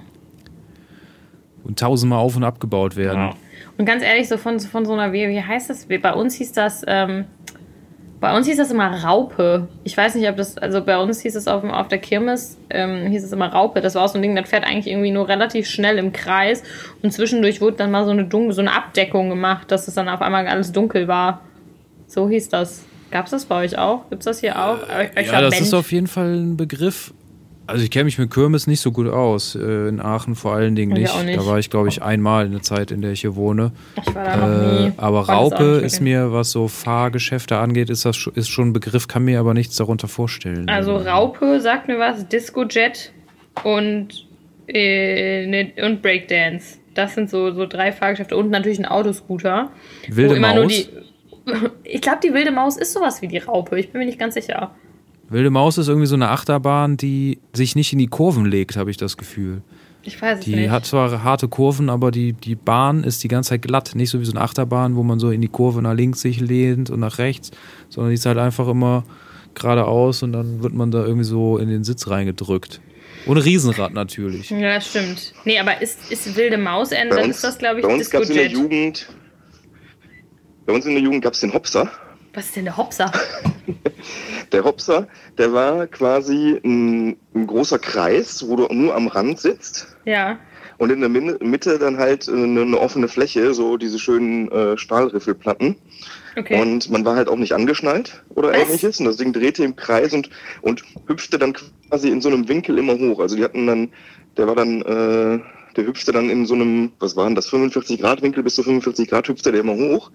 Und 1.64 1.78
tausendmal 1.78 2.18
auf 2.18 2.36
und 2.36 2.44
abgebaut 2.44 2.96
werden. 2.96 3.32
Und 3.78 3.86
ganz 3.86 4.02
ehrlich, 4.02 4.28
so 4.28 4.36
von, 4.36 4.60
von 4.60 4.84
so 4.84 4.92
einer, 4.92 5.12
wie, 5.12 5.28
wie 5.28 5.42
heißt 5.42 5.70
das? 5.70 5.86
Bei 5.86 6.12
uns 6.12 6.34
hieß 6.34 6.52
das, 6.52 6.82
ähm, 6.86 7.24
bei 8.20 8.36
uns 8.36 8.46
hieß 8.46 8.56
das 8.56 8.70
immer 8.70 9.02
Raupe. 9.02 9.68
Ich 9.82 9.96
weiß 9.96 10.14
nicht, 10.14 10.28
ob 10.28 10.36
das, 10.36 10.56
also 10.56 10.84
bei 10.84 10.96
uns 10.98 11.20
hieß 11.20 11.34
es 11.34 11.48
auf, 11.48 11.64
auf 11.64 11.88
der 11.88 11.98
Kirmes, 11.98 12.56
ähm, 12.70 13.08
hieß 13.10 13.24
es 13.24 13.32
immer 13.32 13.52
Raupe. 13.52 13.80
Das 13.80 13.94
war 13.96 14.04
auch 14.04 14.08
so 14.08 14.18
ein 14.18 14.22
Ding, 14.22 14.36
das 14.36 14.48
fährt 14.48 14.64
eigentlich 14.64 14.86
irgendwie 14.86 15.10
nur 15.10 15.28
relativ 15.28 15.66
schnell 15.66 15.98
im 15.98 16.12
Kreis 16.12 16.62
und 17.02 17.12
zwischendurch 17.12 17.60
wurde 17.60 17.78
dann 17.78 17.90
mal 17.90 18.04
so 18.04 18.10
eine, 18.12 18.24
Dun 18.24 18.52
so 18.52 18.60
eine 18.60 18.72
Abdeckung 18.72 19.28
gemacht, 19.28 19.70
dass 19.72 19.88
es 19.88 19.94
dann 19.94 20.08
auf 20.08 20.22
einmal 20.22 20.46
alles 20.46 20.70
dunkel 20.70 21.08
war. 21.08 21.40
So 22.06 22.28
hieß 22.28 22.48
das. 22.50 22.84
Gab's 23.10 23.30
das 23.32 23.44
bei 23.46 23.64
euch 23.64 23.76
auch? 23.76 24.08
Gibt's 24.08 24.24
das 24.24 24.40
hier 24.40 24.56
auch? 24.56 24.78
Euch 24.88 25.26
Ja, 25.26 25.40
das 25.40 25.54
ist 25.54 25.68
Verband? 25.68 25.74
auf 25.74 25.92
jeden 25.92 26.06
Fall 26.06 26.34
ein 26.34 26.56
Begriff. 26.56 27.12
Also 27.66 27.84
ich 27.84 27.90
kenne 27.90 28.04
mich 28.04 28.18
mit 28.18 28.30
Kirmes 28.30 28.66
nicht 28.66 28.80
so 28.80 28.90
gut 28.92 29.08
aus. 29.08 29.54
äh, 29.54 29.88
In 29.88 30.00
Aachen 30.00 30.34
vor 30.34 30.52
allen 30.54 30.74
Dingen 30.74 30.92
Ich 30.96 31.02
nicht. 31.14 31.24
nicht. 31.26 31.38
Da 31.38 31.46
war 31.46 31.58
ich, 31.58 31.70
glaube 31.70 31.88
ich, 31.88 32.02
einmal 32.02 32.44
in 32.46 32.52
der 32.52 32.62
Zeit, 32.62 32.90
in 32.90 33.00
der 33.02 33.12
ich 33.12 33.20
hier 33.20 33.36
wohne. 33.36 33.72
Ich 34.04 34.14
war 34.14 34.24
da 34.24 34.36
noch 34.36 34.80
nie. 34.80 34.86
Äh, 34.88 34.92
aber 34.96 35.20
auch 35.20 35.28
Raupe 35.28 35.64
ist 35.84 36.00
mir, 36.00 36.32
was 36.32 36.50
so 36.50 36.66
Fahrgeschäfte 36.68 37.56
angeht, 37.58 37.88
ist 37.90 38.04
das 38.04 38.28
ist 38.34 38.48
schon 38.48 38.68
ein 38.68 38.72
Begriff, 38.72 39.06
kann 39.08 39.24
mir 39.24 39.38
aber 39.40 39.54
nichts 39.54 39.76
darunter 39.76 40.08
vorstellen. 40.08 40.68
Also 40.68 40.96
Raupe 40.96 41.60
sagt 41.60 41.88
mir 41.88 41.98
was, 41.98 42.26
Disco 42.28 42.64
Jet 42.64 43.12
und, 43.64 44.08
äh, 44.68 45.46
ne, 45.46 45.72
und 45.82 46.02
Breakdance. 46.02 46.78
Das 46.94 47.14
sind 47.14 47.30
so, 47.30 47.52
so 47.52 47.66
drei 47.66 47.92
Fahrgeschäfte 47.92 48.36
und 48.36 48.50
natürlich 48.50 48.78
ein 48.78 48.86
Autoscooter. 48.86 49.70
Wilde 50.08 50.32
wo 50.32 50.36
immer 50.36 50.54
nur 50.54 50.64
Maus. 50.64 50.72
die. 50.72 50.88
Ich 51.84 52.00
glaube, 52.00 52.18
die 52.24 52.32
wilde 52.32 52.52
Maus 52.52 52.76
ist 52.76 52.92
sowas 52.92 53.20
wie 53.22 53.26
die 53.28 53.38
Raupe. 53.38 53.78
Ich 53.78 53.90
bin 53.90 53.98
mir 54.00 54.06
nicht 54.06 54.18
ganz 54.18 54.34
sicher. 54.34 54.70
Wilde 55.32 55.50
Maus 55.50 55.78
ist 55.78 55.88
irgendwie 55.88 56.06
so 56.06 56.14
eine 56.14 56.30
Achterbahn, 56.30 56.96
die 56.96 57.38
sich 57.52 57.74
nicht 57.76 57.92
in 57.92 57.98
die 57.98 58.06
Kurven 58.06 58.44
legt, 58.46 58.76
habe 58.76 58.90
ich 58.90 58.96
das 58.96 59.16
Gefühl. 59.16 59.62
Ich 60.04 60.20
weiß 60.20 60.40
es 60.40 60.44
Die 60.44 60.56
nicht. 60.56 60.70
hat 60.70 60.84
zwar 60.84 61.22
harte 61.22 61.48
Kurven, 61.48 61.88
aber 61.88 62.10
die, 62.10 62.32
die 62.32 62.56
Bahn 62.56 63.04
ist 63.04 63.22
die 63.22 63.28
ganze 63.28 63.50
Zeit 63.50 63.62
glatt. 63.62 63.92
Nicht 63.94 64.10
so 64.10 64.20
wie 64.20 64.24
so 64.24 64.32
eine 64.32 64.40
Achterbahn, 64.40 64.96
wo 64.96 65.02
man 65.02 65.20
so 65.20 65.30
in 65.30 65.40
die 65.40 65.48
Kurve 65.48 65.80
nach 65.80 65.94
links 65.94 66.20
sich 66.20 66.40
lehnt 66.40 66.90
und 66.90 67.00
nach 67.00 67.18
rechts, 67.18 67.52
sondern 67.88 68.10
die 68.10 68.14
ist 68.14 68.26
halt 68.26 68.38
einfach 68.38 68.66
immer 68.68 69.04
geradeaus 69.54 70.22
und 70.22 70.32
dann 70.32 70.62
wird 70.62 70.74
man 70.74 70.90
da 70.90 71.04
irgendwie 71.04 71.24
so 71.24 71.58
in 71.58 71.68
den 71.68 71.84
Sitz 71.84 72.08
reingedrückt. 72.08 72.80
Ohne 73.26 73.44
Riesenrad 73.44 73.92
natürlich. 73.92 74.50
ja, 74.50 74.74
das 74.74 74.88
stimmt. 74.88 75.34
Nee, 75.44 75.58
aber 75.60 75.80
ist, 75.80 76.10
ist 76.10 76.34
wilde 76.36 76.58
Maus, 76.58 76.90
dann 76.90 77.08
uns, 77.12 77.36
ist 77.36 77.44
das, 77.44 77.58
glaube 77.58 77.80
ich, 77.80 77.86
bei 77.86 77.94
uns 77.94 78.10
gab 78.10 78.22
es 78.22 78.30
in 78.30 78.36
der. 78.36 78.48
Jugend, 78.48 79.08
bei 80.66 80.72
uns 80.72 80.86
in 80.86 80.94
der 80.94 81.02
Jugend 81.02 81.22
gab 81.22 81.34
es 81.34 81.40
den 81.40 81.52
Hopser. 81.52 81.88
Was 82.34 82.46
ist 82.46 82.56
denn 82.56 82.64
der 82.64 82.76
Hopser? 82.76 83.10
Der 84.52 84.64
Hopser, 84.64 85.06
der 85.38 85.52
war 85.54 85.86
quasi 85.86 86.60
ein, 86.62 87.16
ein 87.34 87.46
großer 87.46 87.78
Kreis, 87.78 88.46
wo 88.46 88.56
du 88.56 88.66
nur 88.74 88.94
am 88.94 89.06
Rand 89.06 89.40
sitzt 89.40 89.96
Ja. 90.04 90.38
und 90.76 90.90
in 90.90 91.00
der 91.00 91.08
Mitte 91.08 91.78
dann 91.78 91.96
halt 91.96 92.28
äh, 92.28 92.32
eine, 92.32 92.60
eine 92.62 92.78
offene 92.78 93.08
Fläche, 93.08 93.54
so 93.54 93.78
diese 93.78 93.98
schönen 93.98 94.50
äh, 94.52 94.76
Stahlriffelplatten. 94.76 95.76
Okay. 96.36 96.60
Und 96.60 96.90
man 96.90 97.04
war 97.04 97.16
halt 97.16 97.28
auch 97.28 97.36
nicht 97.36 97.54
angeschnallt 97.54 98.22
oder 98.30 98.50
Was? 98.50 98.58
ähnliches. 98.58 98.98
Und 99.00 99.06
das 99.06 99.16
Ding 99.16 99.32
drehte 99.32 99.64
im 99.64 99.74
Kreis 99.76 100.12
und, 100.12 100.28
und 100.60 100.82
hüpfte 101.06 101.38
dann 101.38 101.54
quasi 101.88 102.08
in 102.10 102.20
so 102.20 102.28
einem 102.28 102.46
Winkel 102.48 102.78
immer 102.78 102.98
hoch. 102.98 103.20
Also 103.20 103.36
die 103.36 103.44
hatten 103.44 103.66
dann, 103.66 103.90
der 104.36 104.46
war 104.48 104.56
dann, 104.56 104.82
äh, 104.82 105.40
der 105.76 105.86
hüpfte 105.86 106.12
dann 106.12 106.30
in 106.30 106.46
so 106.46 106.54
einem, 106.54 106.92
was 106.98 107.16
waren 107.16 107.34
das, 107.34 107.48
45 107.48 108.00
Grad 108.00 108.22
Winkel 108.22 108.42
bis 108.42 108.54
zu 108.54 108.62
45 108.62 109.08
Grad 109.08 109.28
hüpfte 109.28 109.52
der 109.52 109.60
immer 109.60 109.74
hoch. 109.74 110.10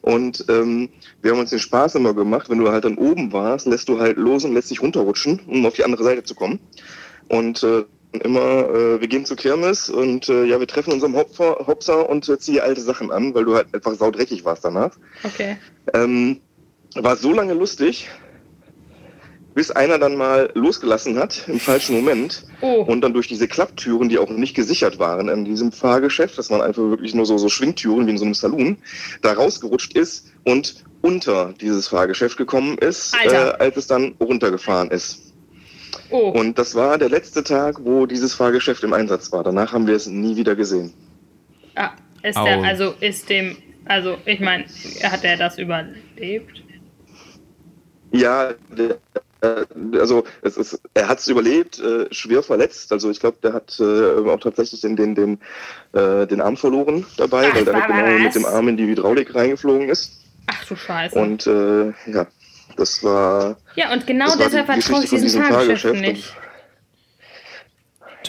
Und 0.00 0.44
ähm, 0.48 0.88
wir 1.20 1.32
haben 1.32 1.40
uns 1.40 1.50
den 1.50 1.58
Spaß 1.58 1.94
immer 1.96 2.14
gemacht, 2.14 2.48
wenn 2.48 2.58
du 2.58 2.70
halt 2.70 2.84
dann 2.84 2.96
oben 2.96 3.32
warst, 3.32 3.66
lässt 3.66 3.88
du 3.88 3.98
halt 3.98 4.16
los 4.16 4.44
und 4.44 4.54
lässt 4.54 4.70
dich 4.70 4.82
runterrutschen, 4.82 5.40
um 5.46 5.66
auf 5.66 5.74
die 5.74 5.84
andere 5.84 6.04
Seite 6.04 6.22
zu 6.22 6.34
kommen. 6.34 6.60
Und 7.28 7.62
äh, 7.62 7.84
immer, 8.20 8.40
äh, 8.40 9.00
wir 9.00 9.08
gehen 9.08 9.24
zur 9.24 9.36
Kirmes 9.36 9.88
und 9.88 10.28
äh, 10.28 10.44
ja, 10.44 10.60
wir 10.60 10.66
treffen 10.66 10.92
unseren 10.92 11.14
Hopfer, 11.14 11.64
Hopser 11.66 12.08
und 12.08 12.28
äh, 12.28 12.38
ziehen 12.38 12.60
alte 12.60 12.80
Sachen 12.80 13.10
an, 13.10 13.34
weil 13.34 13.44
du 13.44 13.54
halt 13.54 13.74
einfach 13.74 13.94
saudreckig 13.94 14.44
warst 14.44 14.64
danach. 14.64 14.96
Okay. 15.24 15.56
Ähm, 15.94 16.40
war 16.94 17.16
so 17.16 17.32
lange 17.32 17.54
lustig, 17.54 18.10
bis 19.54 19.70
einer 19.70 19.98
dann 19.98 20.16
mal 20.16 20.50
losgelassen 20.54 21.18
hat 21.18 21.44
im 21.48 21.60
falschen 21.60 21.94
Moment 21.96 22.44
Oh. 22.60 22.82
und 22.82 23.00
dann 23.00 23.12
durch 23.12 23.28
diese 23.28 23.48
Klapptüren, 23.48 24.08
die 24.08 24.18
auch 24.18 24.30
nicht 24.30 24.54
gesichert 24.54 24.98
waren 24.98 25.28
in 25.28 25.44
diesem 25.44 25.72
Fahrgeschäft, 25.72 26.38
das 26.38 26.50
waren 26.50 26.62
einfach 26.62 26.82
wirklich 26.82 27.14
nur 27.14 27.26
so, 27.26 27.36
so 27.38 27.48
Schwingtüren 27.48 28.06
wie 28.06 28.12
in 28.12 28.18
so 28.18 28.24
einem 28.24 28.34
Saloon, 28.34 28.78
da 29.20 29.32
rausgerutscht 29.32 29.94
ist 29.94 30.32
und 30.44 30.84
unter 31.02 31.52
dieses 31.60 31.88
Fahrgeschäft 31.88 32.36
gekommen 32.36 32.78
ist, 32.78 33.14
äh, 33.24 33.34
als 33.34 33.76
es 33.76 33.86
dann 33.88 34.14
runtergefahren 34.20 34.90
ist. 34.90 35.32
Oh. 36.10 36.28
Und 36.30 36.58
das 36.58 36.74
war 36.74 36.98
der 36.98 37.08
letzte 37.08 37.42
Tag, 37.42 37.84
wo 37.84 38.06
dieses 38.06 38.34
Fahrgeschäft 38.34 38.84
im 38.84 38.92
Einsatz 38.92 39.32
war. 39.32 39.42
Danach 39.42 39.72
haben 39.72 39.86
wir 39.86 39.96
es 39.96 40.06
nie 40.06 40.36
wieder 40.36 40.54
gesehen. 40.54 40.92
Ah, 41.74 41.90
ist 42.22 42.36
Au. 42.36 42.44
der, 42.44 42.62
also 42.62 42.94
ist 43.00 43.28
dem, 43.28 43.56
also 43.86 44.18
ich 44.24 44.40
meine, 44.40 44.64
hat 45.02 45.24
er 45.24 45.36
das 45.36 45.58
überlebt? 45.58 46.62
Ja, 48.12 48.52
der, 48.76 48.98
also 49.42 50.24
es 50.42 50.56
ist, 50.56 50.80
er 50.94 51.08
hat 51.08 51.18
es 51.18 51.28
überlebt, 51.28 51.80
äh, 51.80 52.06
schwer 52.12 52.42
verletzt. 52.42 52.92
Also 52.92 53.10
ich 53.10 53.20
glaube, 53.20 53.38
der 53.42 53.52
hat 53.52 53.78
äh, 53.80 54.28
auch 54.28 54.40
tatsächlich 54.40 54.80
den, 54.82 54.96
den, 54.96 55.14
den, 55.14 55.40
äh, 55.92 56.26
den 56.26 56.40
Arm 56.40 56.56
verloren 56.56 57.04
dabei, 57.16 57.48
Ach, 57.50 57.56
weil 57.56 57.64
der 57.64 57.74
was? 57.74 57.86
genau 57.86 58.18
mit 58.18 58.34
dem 58.34 58.44
Arm 58.44 58.68
in 58.68 58.76
die 58.76 58.86
Hydraulik 58.86 59.34
reingeflogen 59.34 59.88
ist. 59.88 60.12
Ach 60.46 60.64
du 60.66 60.76
Scheiße. 60.76 61.18
Und 61.18 61.46
äh, 61.46 61.92
ja, 62.10 62.26
das 62.76 63.02
war. 63.02 63.56
ja, 63.74 63.92
und 63.92 64.06
genau 64.06 64.34
deshalb 64.36 64.66
die 64.66 64.80
vertraue 64.80 65.04
ich 65.04 65.10
diesen 65.10 65.24
diesem 65.24 65.42
Fahrgeschäften 65.42 66.04
Fahrgeschäft. 66.04 66.14
nicht. 66.14 66.36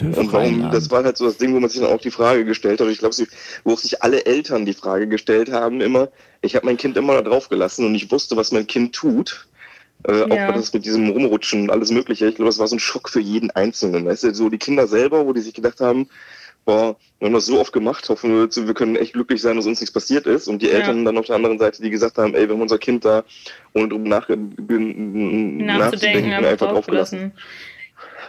Und 0.00 0.32
warum, 0.32 0.72
das 0.72 0.90
war 0.90 1.04
halt 1.04 1.16
so 1.16 1.26
das 1.26 1.36
Ding, 1.36 1.54
wo 1.54 1.60
man 1.60 1.70
sich 1.70 1.80
dann 1.80 1.92
auch 1.92 2.00
die 2.00 2.10
Frage 2.10 2.44
gestellt 2.44 2.80
hat. 2.80 2.88
Ich 2.88 2.98
glaube, 2.98 3.14
wo 3.62 3.76
sich 3.76 4.02
alle 4.02 4.26
Eltern 4.26 4.66
die 4.66 4.74
Frage 4.74 5.06
gestellt 5.06 5.52
haben, 5.52 5.80
immer, 5.80 6.08
ich 6.40 6.56
habe 6.56 6.66
mein 6.66 6.76
Kind 6.76 6.96
immer 6.96 7.14
da 7.14 7.22
drauf 7.22 7.48
gelassen 7.48 7.86
und 7.86 7.94
ich 7.94 8.10
wusste, 8.10 8.36
was 8.36 8.50
mein 8.50 8.66
Kind 8.66 8.92
tut. 8.92 9.46
Äh, 10.06 10.28
Ja. 10.28 10.48
Auch 10.48 10.54
das 10.54 10.72
mit 10.72 10.84
diesem 10.84 11.10
Rumrutschen 11.10 11.62
und 11.62 11.70
alles 11.70 11.90
Mögliche. 11.90 12.26
Ich 12.26 12.36
glaube, 12.36 12.48
das 12.48 12.58
war 12.58 12.68
so 12.68 12.76
ein 12.76 12.80
Schock 12.80 13.08
für 13.08 13.20
jeden 13.20 13.50
Einzelnen. 13.50 14.06
Weißt 14.06 14.24
du, 14.24 14.34
so 14.34 14.48
die 14.48 14.58
Kinder 14.58 14.86
selber, 14.86 15.26
wo 15.26 15.32
die 15.32 15.40
sich 15.40 15.54
gedacht 15.54 15.80
haben, 15.80 16.08
boah, 16.64 16.96
wir 17.18 17.26
haben 17.26 17.34
das 17.34 17.46
so 17.46 17.60
oft 17.60 17.72
gemacht, 17.72 18.08
hoffen 18.08 18.30
wir, 18.30 18.66
wir 18.66 18.74
können 18.74 18.96
echt 18.96 19.12
glücklich 19.12 19.42
sein, 19.42 19.56
dass 19.56 19.66
uns 19.66 19.80
nichts 19.80 19.92
passiert 19.92 20.26
ist. 20.26 20.48
Und 20.48 20.62
die 20.62 20.66
Ja. 20.66 20.74
Eltern 20.74 21.04
dann 21.04 21.18
auf 21.18 21.26
der 21.26 21.36
anderen 21.36 21.58
Seite, 21.58 21.82
die 21.82 21.90
gesagt 21.90 22.18
haben, 22.18 22.34
ey, 22.34 22.48
wir 22.48 22.54
haben 22.54 22.62
unser 22.62 22.78
Kind 22.78 23.04
da, 23.04 23.24
ohne 23.74 23.88
drüber 23.88 24.08
nach, 24.08 24.28
Nachzudenken, 24.28 26.32
einfach 26.32 26.70
draufgelassen. 26.70 27.32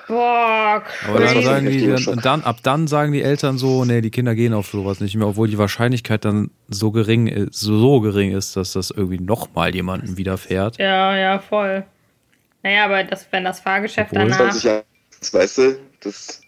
Boah, 0.07 0.83
Aber 1.07 1.19
dann 1.19 1.41
sagen 1.43 1.69
die, 1.69 1.87
dann, 1.87 2.19
dann, 2.21 2.43
ab 2.43 2.57
dann 2.63 2.87
sagen 2.87 3.11
die 3.11 3.21
Eltern 3.21 3.57
so, 3.57 3.85
nee, 3.85 4.01
die 4.01 4.11
Kinder 4.11 4.35
gehen 4.35 4.53
auf 4.53 4.67
sowas 4.67 4.99
nicht 4.99 5.15
mehr, 5.15 5.27
obwohl 5.27 5.47
die 5.47 5.57
Wahrscheinlichkeit 5.57 6.25
dann 6.25 6.51
so 6.67 6.91
gering 6.91 7.27
ist, 7.27 7.59
so 7.59 7.99
gering 8.01 8.31
ist, 8.35 8.55
dass 8.55 8.73
das 8.73 8.91
irgendwie 8.91 9.19
nochmal 9.19 9.73
jemandem 9.73 10.17
widerfährt. 10.17 10.77
Ja, 10.77 11.15
ja, 11.17 11.39
voll. 11.39 11.85
Naja, 12.63 12.85
aber 12.85 13.03
das, 13.03 13.27
wenn 13.31 13.43
das 13.43 13.59
Fahrgeschäft 13.59 14.11
Obwohl- 14.11 14.29
danach. 14.29 14.37
20 14.51 14.63
Jahre, 14.63 14.83
weißt 15.31 15.57
du, 15.59 15.77
das, 16.01 16.41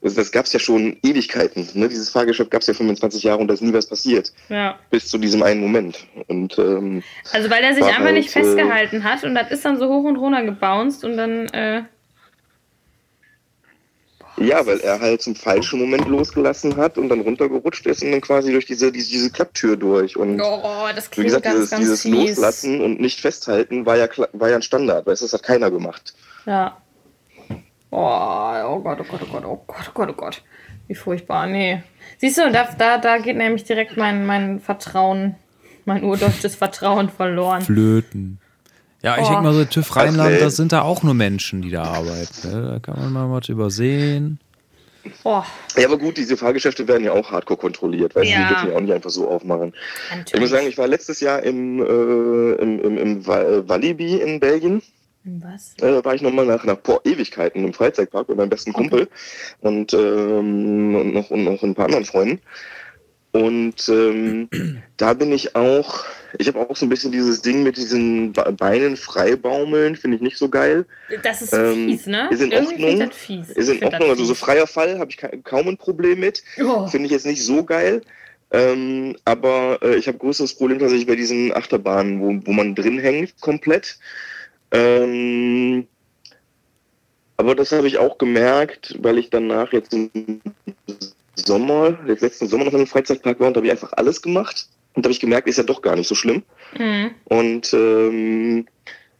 das, 0.00 0.14
das 0.14 0.32
gab 0.32 0.46
es 0.46 0.52
ja 0.52 0.58
schon 0.60 0.96
Ewigkeiten. 1.02 1.68
Ne? 1.74 1.88
Dieses 1.88 2.10
Fahrgeschäft 2.10 2.50
gab 2.50 2.60
es 2.62 2.66
ja 2.66 2.74
25 2.74 3.22
Jahre 3.22 3.38
und 3.40 3.48
da 3.48 3.54
ist 3.54 3.62
nie 3.62 3.72
was 3.72 3.86
passiert. 3.86 4.32
Ja. 4.48 4.78
Bis 4.90 5.08
zu 5.08 5.18
diesem 5.18 5.42
einen 5.42 5.60
Moment. 5.60 6.06
Und 6.28 6.58
ähm, 6.58 7.02
Also 7.32 7.48
weil 7.50 7.62
er 7.62 7.74
sich 7.74 7.84
einfach 7.84 8.00
halt, 8.04 8.14
nicht 8.14 8.28
äh, 8.34 8.42
festgehalten 8.42 9.04
hat 9.04 9.24
und 9.24 9.34
das 9.34 9.50
ist 9.50 9.64
dann 9.64 9.78
so 9.78 9.88
hoch 9.88 10.04
und 10.04 10.16
runter 10.16 10.42
gebounced 10.44 11.04
und 11.04 11.16
dann, 11.16 11.46
äh, 11.48 11.82
ja, 14.42 14.66
weil 14.66 14.80
er 14.80 15.00
halt 15.00 15.22
zum 15.22 15.34
falschen 15.34 15.78
Moment 15.80 16.08
losgelassen 16.08 16.76
hat 16.76 16.98
und 16.98 17.08
dann 17.08 17.20
runtergerutscht 17.20 17.86
ist 17.86 18.02
und 18.02 18.12
dann 18.12 18.20
quasi 18.20 18.52
durch 18.52 18.66
diese, 18.66 18.92
diese, 18.92 19.10
diese 19.10 19.30
Klapptür 19.30 19.76
durch. 19.76 20.16
Und 20.16 20.40
oh, 20.40 20.88
das 20.94 21.06
wie 21.06 21.10
klingt 21.10 21.26
gesagt, 21.26 21.44
ganz, 21.44 21.56
dieses, 21.56 21.70
ganz 21.70 21.80
dieses 21.80 22.02
fies. 22.02 22.36
Loslassen 22.36 22.80
und 22.80 23.00
nicht 23.00 23.20
festhalten 23.20 23.86
war 23.86 23.96
ja, 23.96 24.08
war 24.32 24.48
ja 24.48 24.56
ein 24.56 24.62
Standard, 24.62 25.06
weißt 25.06 25.22
du, 25.22 25.26
das 25.26 25.32
hat 25.32 25.42
keiner 25.42 25.70
gemacht. 25.70 26.14
Ja. 26.46 26.76
Oh, 27.90 27.96
oh 27.96 28.80
Gott, 28.80 28.98
oh 29.00 29.04
Gott, 29.10 29.20
oh 29.22 29.32
Gott, 29.32 29.44
oh 29.44 29.64
Gott, 29.66 29.88
oh 29.88 29.92
Gott, 29.94 30.08
oh 30.10 30.14
Gott. 30.14 30.42
Wie 30.88 30.94
furchtbar, 30.94 31.46
nee. 31.46 31.82
Siehst 32.18 32.38
du, 32.38 32.50
da, 32.50 32.68
da, 32.76 32.98
da 32.98 33.18
geht 33.18 33.36
nämlich 33.36 33.64
direkt 33.64 33.96
mein, 33.96 34.26
mein 34.26 34.60
Vertrauen, 34.60 35.36
mein 35.84 36.02
urdeutsches 36.02 36.54
Vertrauen 36.54 37.08
verloren. 37.08 37.62
Flöten. 37.62 38.41
Ja, 39.02 39.16
ich 39.16 39.24
Oh. 39.24 39.28
denke 39.28 39.42
mal 39.42 39.54
so, 39.54 39.64
TÜV 39.64 39.96
Rheinland, 39.96 40.40
das 40.40 40.56
sind 40.56 40.72
da 40.72 40.82
auch 40.82 41.02
nur 41.02 41.14
Menschen, 41.14 41.60
die 41.62 41.70
da 41.70 41.82
arbeiten. 41.84 42.48
Ne? 42.50 42.70
Da 42.72 42.78
kann 42.78 43.00
man 43.02 43.12
mal 43.12 43.30
was 43.36 43.48
übersehen. 43.48 44.38
Oh, 45.24 45.42
Ja, 45.76 45.88
aber 45.88 45.98
gut, 45.98 46.16
diese 46.16 46.36
Fahrgeschäfte 46.36 46.86
werden 46.86 47.02
ja 47.02 47.12
auch 47.12 47.32
hardcore 47.32 47.58
kontrolliert, 47.58 48.14
weil 48.14 48.24
Ja. 48.26 48.36
die 48.42 48.48
dürfen 48.54 48.70
ja 48.70 48.76
auch 48.76 48.80
nicht 48.80 48.92
einfach 48.92 49.10
so 49.10 49.28
aufmachen. 49.28 49.74
Ich 50.10 50.16
natürlich. 50.16 50.40
muss 50.40 50.50
sagen, 50.50 50.66
ich 50.68 50.78
war 50.78 50.86
letztes 50.86 51.18
Jahr 51.18 51.42
im, 51.42 51.80
äh, 51.80 52.52
im, 52.62 52.80
im, 52.80 52.98
im 52.98 53.20
äh, 53.22 53.68
Walibi 53.68 54.20
in 54.20 54.38
Belgien. 54.38 54.80
Was? 55.24 55.74
Äh, 55.80 56.04
war 56.04 56.14
ich 56.14 56.22
nochmal 56.22 56.46
nach, 56.46 56.64
nach 56.64 56.76
boah, 56.76 57.00
Ewigkeiten 57.04 57.64
im 57.64 57.72
Freizeitpark 57.72 58.28
mit 58.28 58.38
meinem 58.38 58.50
besten 58.50 58.72
Kumpel 58.72 59.08
und, 59.60 59.92
ähm, 59.92 60.94
und, 60.94 61.14
noch, 61.14 61.30
und 61.30 61.44
noch 61.44 61.62
ein 61.62 61.74
paar 61.74 61.86
anderen 61.86 62.04
Freunden. 62.04 62.40
Und 63.32 63.88
ähm, 63.88 64.48
da 64.98 65.14
bin 65.14 65.32
ich 65.32 65.56
auch, 65.56 66.04
ich 66.38 66.48
habe 66.48 66.58
auch 66.58 66.76
so 66.76 66.84
ein 66.84 66.90
bisschen 66.90 67.12
dieses 67.12 67.40
Ding 67.40 67.62
mit 67.62 67.78
diesen 67.78 68.32
Be- 68.32 68.52
Beinen 68.56 68.96
frei 68.96 69.36
baumeln, 69.36 69.96
finde 69.96 70.16
ich 70.16 70.22
nicht 70.22 70.36
so 70.36 70.50
geil. 70.50 70.84
Das 71.22 71.40
ist 71.40 71.54
Ähm, 71.54 71.88
fies, 71.88 72.06
ne? 72.06 72.28
ist 72.30 72.42
in 72.42 72.52
Irgendwie 72.52 72.84
Ordnung. 72.84 73.08
das 73.08 73.16
fies. 73.16 73.48
Ist 73.50 73.68
in 73.70 73.82
Ordnung, 73.84 74.10
also 74.10 74.24
so 74.24 74.34
freier 74.34 74.66
Fall 74.66 74.98
habe 74.98 75.10
ich 75.10 75.16
ka 75.16 75.28
kaum 75.44 75.68
ein 75.68 75.78
Problem 75.78 76.20
mit. 76.20 76.42
Oh. 76.62 76.86
Finde 76.88 77.06
ich 77.06 77.12
jetzt 77.12 77.24
nicht 77.26 77.42
so 77.42 77.64
geil. 77.64 78.02
Ähm, 78.50 79.16
aber 79.24 79.78
äh, 79.80 79.96
ich 79.96 80.08
habe 80.08 80.18
größeres 80.18 80.52
Problem 80.54 80.78
tatsächlich 80.78 81.06
bei 81.06 81.16
diesen 81.16 81.54
Achterbahnen, 81.56 82.20
wo, 82.20 82.46
wo 82.46 82.52
man 82.52 82.74
drin 82.74 82.98
hängt 82.98 83.40
komplett. 83.40 83.98
Ähm, 84.72 85.86
aber 87.38 87.54
das 87.54 87.72
habe 87.72 87.88
ich 87.88 87.96
auch 87.96 88.18
gemerkt, 88.18 88.98
weil 89.00 89.16
ich 89.16 89.30
danach 89.30 89.72
jetzt 89.72 89.96
Sommer, 91.34 91.98
letzten 92.04 92.48
Sommer 92.48 92.64
noch 92.64 92.72
in 92.72 92.78
einem 92.78 92.86
Freizeitpark 92.86 93.40
war 93.40 93.48
und 93.48 93.54
da 93.54 93.58
habe 93.58 93.66
ich 93.66 93.72
einfach 93.72 93.92
alles 93.94 94.22
gemacht. 94.22 94.68
Und 94.94 95.04
da 95.04 95.08
habe 95.08 95.12
ich 95.12 95.20
gemerkt, 95.20 95.48
ist 95.48 95.56
ja 95.56 95.62
doch 95.62 95.80
gar 95.80 95.96
nicht 95.96 96.08
so 96.08 96.14
schlimm. 96.14 96.42
Mhm. 96.78 97.12
Und 97.24 97.72
ähm, 97.72 98.66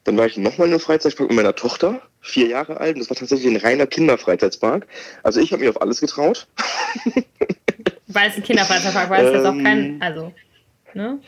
dann 0.04 0.16
war 0.16 0.26
ich 0.26 0.36
nochmal 0.36 0.66
in 0.68 0.74
einem 0.74 0.80
Freizeitpark 0.80 1.28
mit 1.28 1.36
meiner 1.36 1.54
Tochter, 1.54 2.02
vier 2.20 2.48
Jahre 2.48 2.78
alt. 2.78 2.94
Und 2.94 3.00
das 3.00 3.10
war 3.10 3.16
tatsächlich 3.16 3.50
ein 3.50 3.56
reiner 3.56 3.86
Kinderfreizeitpark. 3.86 4.86
Also 5.22 5.40
ich 5.40 5.52
habe 5.52 5.60
mich 5.60 5.70
auf 5.70 5.80
alles 5.80 6.00
getraut. 6.00 6.46
Weil 8.08 8.30
es 8.30 8.36
ein 8.36 8.42
Kinderfreizeitpark 8.42 9.08
war, 9.08 9.22
ist 9.22 9.32
jetzt 9.32 9.46
auch 9.46 9.62
kein. 9.62 9.78
Ähm. 9.78 9.96
Also, 10.00 10.34
ne? 10.92 11.20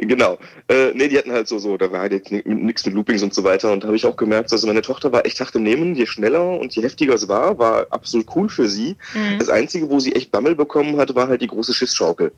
Genau. 0.00 0.38
Äh, 0.68 0.92
nee, 0.94 1.08
die 1.08 1.18
hatten 1.18 1.32
halt 1.32 1.48
so, 1.48 1.58
so, 1.58 1.76
da 1.76 1.90
war 1.90 2.00
halt 2.00 2.12
jetzt 2.12 2.30
ni- 2.30 2.42
nichts 2.46 2.86
mit 2.86 2.94
Loopings 2.94 3.20
und 3.24 3.34
so 3.34 3.42
weiter. 3.42 3.72
Und 3.72 3.82
da 3.82 3.88
habe 3.88 3.96
ich 3.96 4.06
auch 4.06 4.16
gemerkt, 4.16 4.52
also 4.52 4.66
meine 4.68 4.80
Tochter 4.80 5.10
war 5.10 5.26
echt 5.26 5.40
hart 5.40 5.54
im 5.56 5.64
Nehmen. 5.64 5.96
Je 5.96 6.06
schneller 6.06 6.56
und 6.58 6.72
je 6.76 6.82
heftiger 6.82 7.14
es 7.14 7.26
war, 7.26 7.58
war 7.58 7.88
absolut 7.90 8.26
cool 8.36 8.48
für 8.48 8.68
sie. 8.68 8.96
Mhm. 9.12 9.40
Das 9.40 9.48
Einzige, 9.48 9.90
wo 9.90 9.98
sie 9.98 10.14
echt 10.14 10.30
Bammel 10.30 10.54
bekommen 10.54 10.96
hat, 10.98 11.14
war 11.16 11.26
halt 11.26 11.42
die 11.42 11.48
große 11.48 11.74
Schiffsschaukel. 11.74 12.30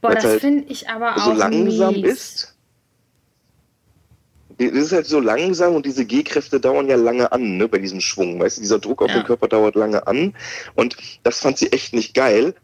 Boah, 0.00 0.10
weil's 0.10 0.22
das 0.22 0.30
halt 0.32 0.40
finde 0.40 0.64
ich 0.72 0.88
aber 0.88 1.16
auch 1.16 1.24
so 1.24 1.32
langsam 1.32 1.94
mies. 1.94 2.04
ist. 2.12 2.54
Das 4.58 4.70
ist 4.72 4.92
halt 4.92 5.06
so 5.06 5.20
langsam 5.20 5.74
und 5.74 5.86
diese 5.86 6.04
G-Kräfte 6.04 6.58
dauern 6.60 6.88
ja 6.88 6.96
lange 6.96 7.30
an, 7.30 7.56
ne, 7.58 7.68
bei 7.68 7.78
diesem 7.78 8.00
Schwung. 8.00 8.40
Weißt 8.40 8.56
du, 8.58 8.60
dieser 8.60 8.78
Druck 8.80 9.02
auf 9.02 9.08
Ja. 9.10 9.16
den 9.20 9.24
Körper 9.26 9.46
dauert 9.48 9.74
lange 9.76 10.06
an. 10.06 10.34
Und 10.74 10.96
das 11.24 11.40
fand 11.40 11.58
sie 11.58 11.70
echt 11.72 11.92
nicht 11.92 12.14
geil. 12.14 12.54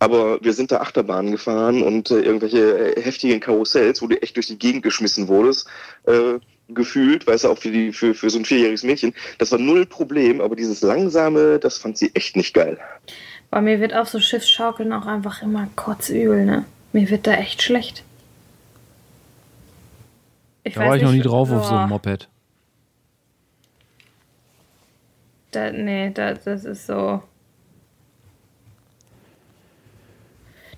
Aber 0.00 0.42
wir 0.42 0.52
sind 0.52 0.70
da 0.70 0.78
Achterbahnen 0.80 1.32
gefahren 1.32 1.82
und 1.82 2.10
äh, 2.10 2.20
irgendwelche 2.20 2.96
äh, 2.96 3.02
heftigen 3.02 3.40
Karussells, 3.40 4.00
wo 4.00 4.06
du 4.06 4.20
echt 4.22 4.36
durch 4.36 4.46
die 4.46 4.58
Gegend 4.58 4.82
geschmissen 4.82 5.26
wurdest, 5.26 5.66
äh, 6.06 6.38
gefühlt, 6.68 7.26
weißt 7.26 7.44
du, 7.44 7.48
auch 7.48 7.58
für, 7.58 7.70
die, 7.70 7.92
für, 7.92 8.14
für 8.14 8.30
so 8.30 8.38
ein 8.38 8.44
vierjähriges 8.44 8.84
Mädchen. 8.84 9.14
Das 9.38 9.50
war 9.50 9.58
null 9.58 9.86
Problem, 9.86 10.40
aber 10.40 10.54
dieses 10.54 10.82
Langsame, 10.82 11.58
das 11.58 11.78
fand 11.78 11.98
sie 11.98 12.14
echt 12.14 12.36
nicht 12.36 12.54
geil. 12.54 12.78
Bei 13.50 13.60
mir 13.60 13.80
wird 13.80 13.94
auf 13.94 14.08
so 14.08 14.20
Schiffsschaukeln 14.20 14.92
auch 14.92 15.06
einfach 15.06 15.42
immer 15.42 15.68
kotzübel, 15.74 16.44
ne? 16.44 16.64
Mir 16.92 17.08
wird 17.10 17.26
da 17.26 17.32
echt 17.32 17.62
schlecht. 17.62 18.04
Ich 20.64 20.74
Da 20.74 20.80
war 20.80 20.96
ich 20.96 21.02
noch 21.02 21.12
nie 21.12 21.20
drauf 21.20 21.50
auf 21.50 21.64
so 21.64 21.70
boah, 21.70 21.80
einem 21.80 21.88
Moped. 21.90 22.28
Da, 25.50 25.72
nee, 25.72 26.10
da, 26.10 26.34
das 26.34 26.64
ist 26.64 26.86
so. 26.86 27.22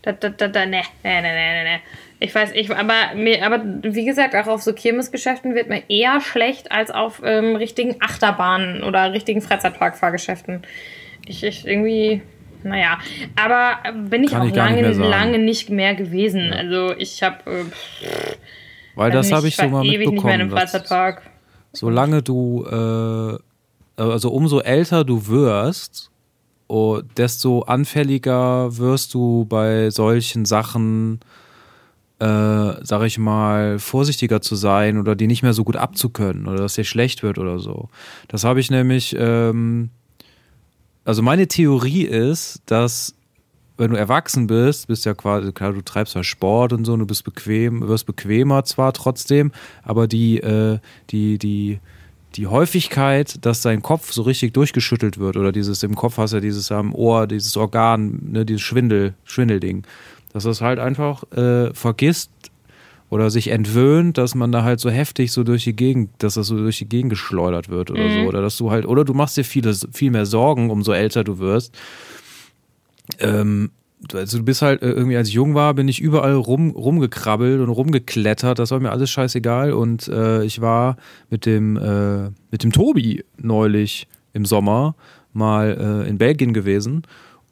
Da, 0.03 0.13
da, 0.13 0.31
da, 0.31 0.49
da, 0.49 0.67
ne, 0.67 0.83
ne, 1.05 1.23
ne, 1.23 1.23
ne, 1.23 1.65
ne. 1.65 1.81
Ich 2.21 2.35
weiß, 2.35 2.53
ich, 2.55 2.75
aber, 2.75 3.15
mir, 3.15 3.45
aber 3.45 3.63
wie 3.83 4.05
gesagt, 4.05 4.35
auch 4.35 4.47
auf 4.47 4.63
so 4.63 4.73
Kirmesgeschäften 4.75 5.55
wird 5.55 5.69
mir 5.69 5.83
eher 5.89 6.21
schlecht 6.21 6.71
als 6.73 6.91
auf 6.91 7.23
ähm, 7.25 7.57
richtigen 7.57 7.97
Achterbahnen 8.01 8.83
oder 8.83 9.13
richtigen 9.13 9.41
Freizeitparkfahrgeschäften. 9.41 10.63
Ich, 11.27 11.43
ich 11.45 11.67
irgendwie, 11.67 12.21
naja, 12.63 12.99
aber 13.43 13.79
bin 13.95 14.25
ich 14.25 14.31
Kann 14.33 14.43
auch 14.43 14.47
ich 14.47 14.55
gar 14.55 14.71
nicht 14.71 14.83
lange, 14.83 15.09
lange 15.09 15.39
nicht 15.39 15.71
mehr 15.71 15.95
gewesen. 15.95 16.53
Also 16.53 16.95
ich 16.97 17.23
habe, 17.23 17.39
äh, 17.51 18.35
Weil 18.95 19.11
das 19.11 19.33
habe 19.33 19.49
ich 19.49 19.57
so 19.57 19.69
mal 19.69 19.85
ewig 19.85 20.11
nicht 20.11 20.25
mehr 20.25 20.35
in 20.35 20.41
einem 20.41 20.49
mitbekommen. 20.49 20.51
dass- 20.51 20.71
Freizeitpark. 20.73 21.23
solange 21.73 22.23
du, 22.23 22.67
äh, 22.67 24.03
also 24.03 24.31
umso 24.31 24.61
älter 24.61 25.05
du 25.05 25.27
wirst, 25.27 26.10
desto 27.17 27.63
anfälliger 27.63 28.77
wirst 28.77 29.15
du 29.15 29.45
bei 29.49 29.91
solchen 29.91 30.45
Sachen, 30.45 31.21
äh, 32.19 32.25
sag 32.83 33.03
ich 33.05 33.19
mal, 33.19 33.79
vorsichtiger 33.79 34.41
zu 34.41 34.55
sein 34.55 34.99
oder 34.99 35.17
die 35.17 35.27
nicht 35.27 35.43
mehr 35.43 35.55
so 35.55 35.65
gut 35.65 35.77
abzukönnen 35.77 36.47
oder 36.47 36.59
dass 36.59 36.75
dir 36.75 36.85
schlecht 36.85 37.23
wird 37.23 37.39
oder 37.39 37.59
so. 37.59 37.89
Das 38.29 38.45
habe 38.45 38.61
ich 38.61 38.71
nämlich, 38.71 39.17
ähm, 39.19 39.91
also 41.05 41.23
meine 41.23 41.49
Theorie 41.49 42.05
ist, 42.05 42.63
dass 42.67 43.15
wenn 43.81 43.93
du 43.93 43.97
erwachsen 43.97 44.47
bist, 44.47 44.89
bist 44.89 45.07
ja 45.07 45.15
quasi, 45.15 45.53
klar, 45.53 45.73
du 45.73 45.81
treibst 45.81 46.15
ja 46.15 46.23
Sport 46.23 46.75
und 46.75 46.85
so, 46.85 46.93
und 46.93 46.99
du 46.99 47.07
bist 47.07 47.25
bequem, 47.25 47.89
wirst 47.89 48.05
bequemer 48.05 48.63
zwar 48.65 48.93
trotzdem, 48.93 49.53
aber 49.83 50.07
die, 50.07 50.39
äh, 50.39 50.79
die, 51.09 51.39
die, 51.39 51.81
die 52.37 52.47
Häufigkeit, 52.47 53.45
dass 53.45 53.61
dein 53.63 53.83
Kopf 53.83 54.13
so 54.13 54.23
richtig 54.23 54.55
durchgeschüttelt 54.55 55.19
wird 55.19 55.37
oder 55.37 55.53
dieses 55.53 55.83
im 55.83 55.95
Kopf 55.97 56.17
hast 56.19 56.33
ja 56.33 56.41
dieses 56.41 56.71
am 56.71 56.95
Ohr, 56.95 57.27
dieses 57.27 57.57
Organ, 57.57 58.21
ne, 58.31 58.45
dieses 58.45 58.63
Schwindel, 58.63 59.15
Schwindelding, 59.25 59.85
dass 60.33 60.45
das 60.45 60.61
halt 60.61 60.79
einfach 60.79 61.25
äh, 61.33 61.75
vergisst 61.75 62.31
oder 63.09 63.31
sich 63.31 63.49
entwöhnt, 63.49 64.17
dass 64.19 64.37
man 64.37 64.53
da 64.53 64.63
halt 64.63 64.79
so 64.79 64.89
heftig 64.91 65.33
so 65.33 65.43
durch 65.43 65.65
die 65.65 65.75
Gegend, 65.75 66.11
dass 66.19 66.35
das 66.35 66.47
so 66.47 66.57
durch 66.57 66.79
die 66.79 66.89
Gegend 66.89 67.11
geschleudert 67.11 67.69
wird 67.69 67.91
oder 67.91 68.05
so. 68.13 68.21
Oder 68.29 68.41
dass 68.43 68.57
du 68.57 68.71
halt, 68.71 68.87
oder 68.87 69.05
du 69.05 69.15
machst 69.15 69.37
dir 69.37 69.43
viele, 69.45 69.75
viel 69.93 70.13
mehr 70.13 70.27
Sorgen, 70.27 70.71
umso 70.71 70.93
älter 70.93 71.25
du 71.25 71.41
wirst. 71.41 71.77
Ähm, 73.19 73.71
du- 73.73 73.80
also 74.15 74.39
du 74.39 74.45
bist 74.45 74.63
halt 74.63 74.83
äh, 74.83 74.91
irgendwie, 74.91 75.17
als 75.17 75.29
ich 75.29 75.35
jung 75.35 75.55
war, 75.55 75.75
bin 75.75 75.89
ich 75.89 76.01
überall 76.01 76.35
rum, 76.35 76.71
rumgekrabbelt 76.71 77.61
und 77.61 77.69
rumgeklettert. 77.69 78.59
Das 78.59 78.71
war 78.71 78.81
mir 78.81 78.91
alles 78.91 79.11
scheißegal. 79.11 79.73
Und 79.73 80.09
äh, 80.09 80.45
ich 80.45 80.61
war 80.61 80.97
mit 81.29 81.47
dem, 81.47 81.77
äh, 81.77 82.31
mit 82.51 82.63
dem 82.63 82.73
Tobi 82.73 83.25
neulich 83.37 84.09
im 84.33 84.45
Sommer 84.45 84.95
mal 85.33 86.05
äh, 86.05 86.09
in 86.09 86.19
Belgien 86.19 86.53
gewesen. 86.53 87.03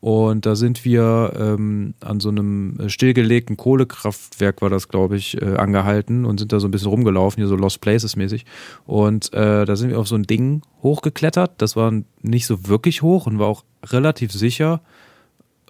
Und 0.01 0.47
da 0.47 0.55
sind 0.55 0.85
wir 0.85 1.33
ähm, 1.37 1.95
an 2.01 2.21
so 2.21 2.29
einem 2.29 2.79
äh, 2.79 2.89
stillgelegten 2.89 3.57
Kohlekraftwerk, 3.57 4.63
war 4.63 4.71
das, 4.71 4.89
glaube 4.89 5.17
ich, 5.17 5.43
äh, 5.43 5.57
angehalten 5.57 6.25
und 6.25 6.39
sind 6.39 6.53
da 6.53 6.61
so 6.61 6.69
ein 6.69 6.71
bisschen 6.71 6.91
rumgelaufen, 6.91 7.41
hier 7.41 7.49
so 7.49 7.57
Lost 7.57 7.81
Places 7.81 8.15
mäßig. 8.15 8.47
Und 8.87 9.33
äh, 9.35 9.65
da 9.65 9.75
sind 9.75 9.91
wir 9.91 9.99
auf 9.99 10.07
so 10.07 10.15
ein 10.15 10.23
Ding 10.23 10.63
hochgeklettert. 10.85 11.51
Das 11.59 11.75
war 11.75 11.93
nicht 12.23 12.47
so 12.47 12.69
wirklich 12.69 13.03
hoch 13.03 13.27
und 13.27 13.41
war 13.41 13.49
auch 13.49 13.65
relativ 13.87 14.33
sicher. 14.33 14.81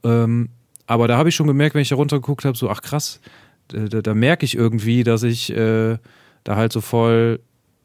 Ähm, 0.05 0.51
aber 0.89 1.07
da 1.07 1.19
habe 1.19 1.29
ich 1.29 1.35
schon 1.35 1.47
gemerkt, 1.47 1.75
wenn 1.75 1.83
ich 1.83 1.91
da 1.91 1.97
runtergeguckt 1.97 2.47
habe, 2.47 2.57
so, 2.57 2.71
ach 2.71 2.81
krass, 2.81 3.21
da, 3.69 4.01
da, 4.01 4.15
merke 4.15 4.47
ich 4.47 4.57
irgendwie, 4.57 5.05
dass 5.05 5.23
ich 5.23 5.55
äh, 5.55 5.99
da 6.45 6.57
halt 6.57 6.73
so 6.73 6.81
voll, 6.81 7.41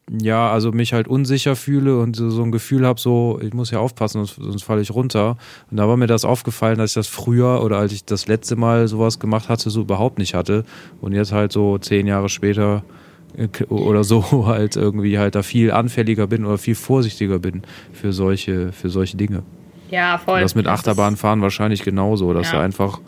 ja, 0.10 0.50
also 0.50 0.72
mich 0.72 0.94
halt 0.94 1.10
unsicher 1.10 1.58
fühle 1.58 2.00
und 2.00 2.16
so, 2.16 2.30
so 2.30 2.42
ein 2.42 2.54
Gefühl 2.54 2.88
habe, 2.88 3.02
so, 3.02 3.40
ich 3.44 3.54
muss 3.54 3.72
ja 3.72 3.80
aufpassen, 3.80 4.26
sonst, 4.26 4.36
sonst 4.42 4.64
falle 4.64 4.82
ich 4.82 4.92
runter. 4.92 5.38
Und 5.70 5.78
da 5.78 5.88
war 5.90 5.98
mir 5.98 6.08
das 6.08 6.24
aufgefallen, 6.24 6.78
dass 6.78 6.92
ich 6.92 6.96
das 6.96 7.08
früher 7.08 7.62
oder 7.62 7.78
als 7.78 7.92
ich 7.92 8.06
das 8.06 8.28
letzte 8.28 8.56
Mal 8.56 8.88
sowas 8.88 9.20
gemacht 9.20 9.50
hatte, 9.50 9.70
so 9.70 9.82
überhaupt 9.82 10.18
nicht 10.18 10.34
hatte. 10.34 10.64
Und 11.02 11.12
jetzt 11.12 11.34
halt 11.34 11.52
so 11.52 11.78
zehn 11.78 12.08
Jahre 12.08 12.30
später 12.30 12.86
äh, 13.36 13.50
oder 13.66 14.06
so 14.06 14.48
halt 14.48 14.78
irgendwie 14.78 15.20
halt 15.20 15.36
da 15.36 15.44
viel 15.44 15.72
anfälliger 15.72 16.28
bin 16.28 16.46
oder 16.46 16.58
viel 16.58 16.76
vorsichtiger 16.76 17.40
bin 17.40 17.64
für 17.92 18.14
solche, 18.14 18.72
für 18.72 18.90
solche 18.90 19.18
Dinge. 19.18 19.44
Ja, 19.94 20.18
voll. 20.18 20.38
Und 20.38 20.42
das 20.42 20.56
mit 20.56 20.66
Achterbahnfahren 20.68 21.42
wahrscheinlich 21.44 21.84
genauso, 21.84 22.34
dass 22.34 22.48
Ja. 22.52 22.58
du 22.58 22.64
einfach, 22.64 23.00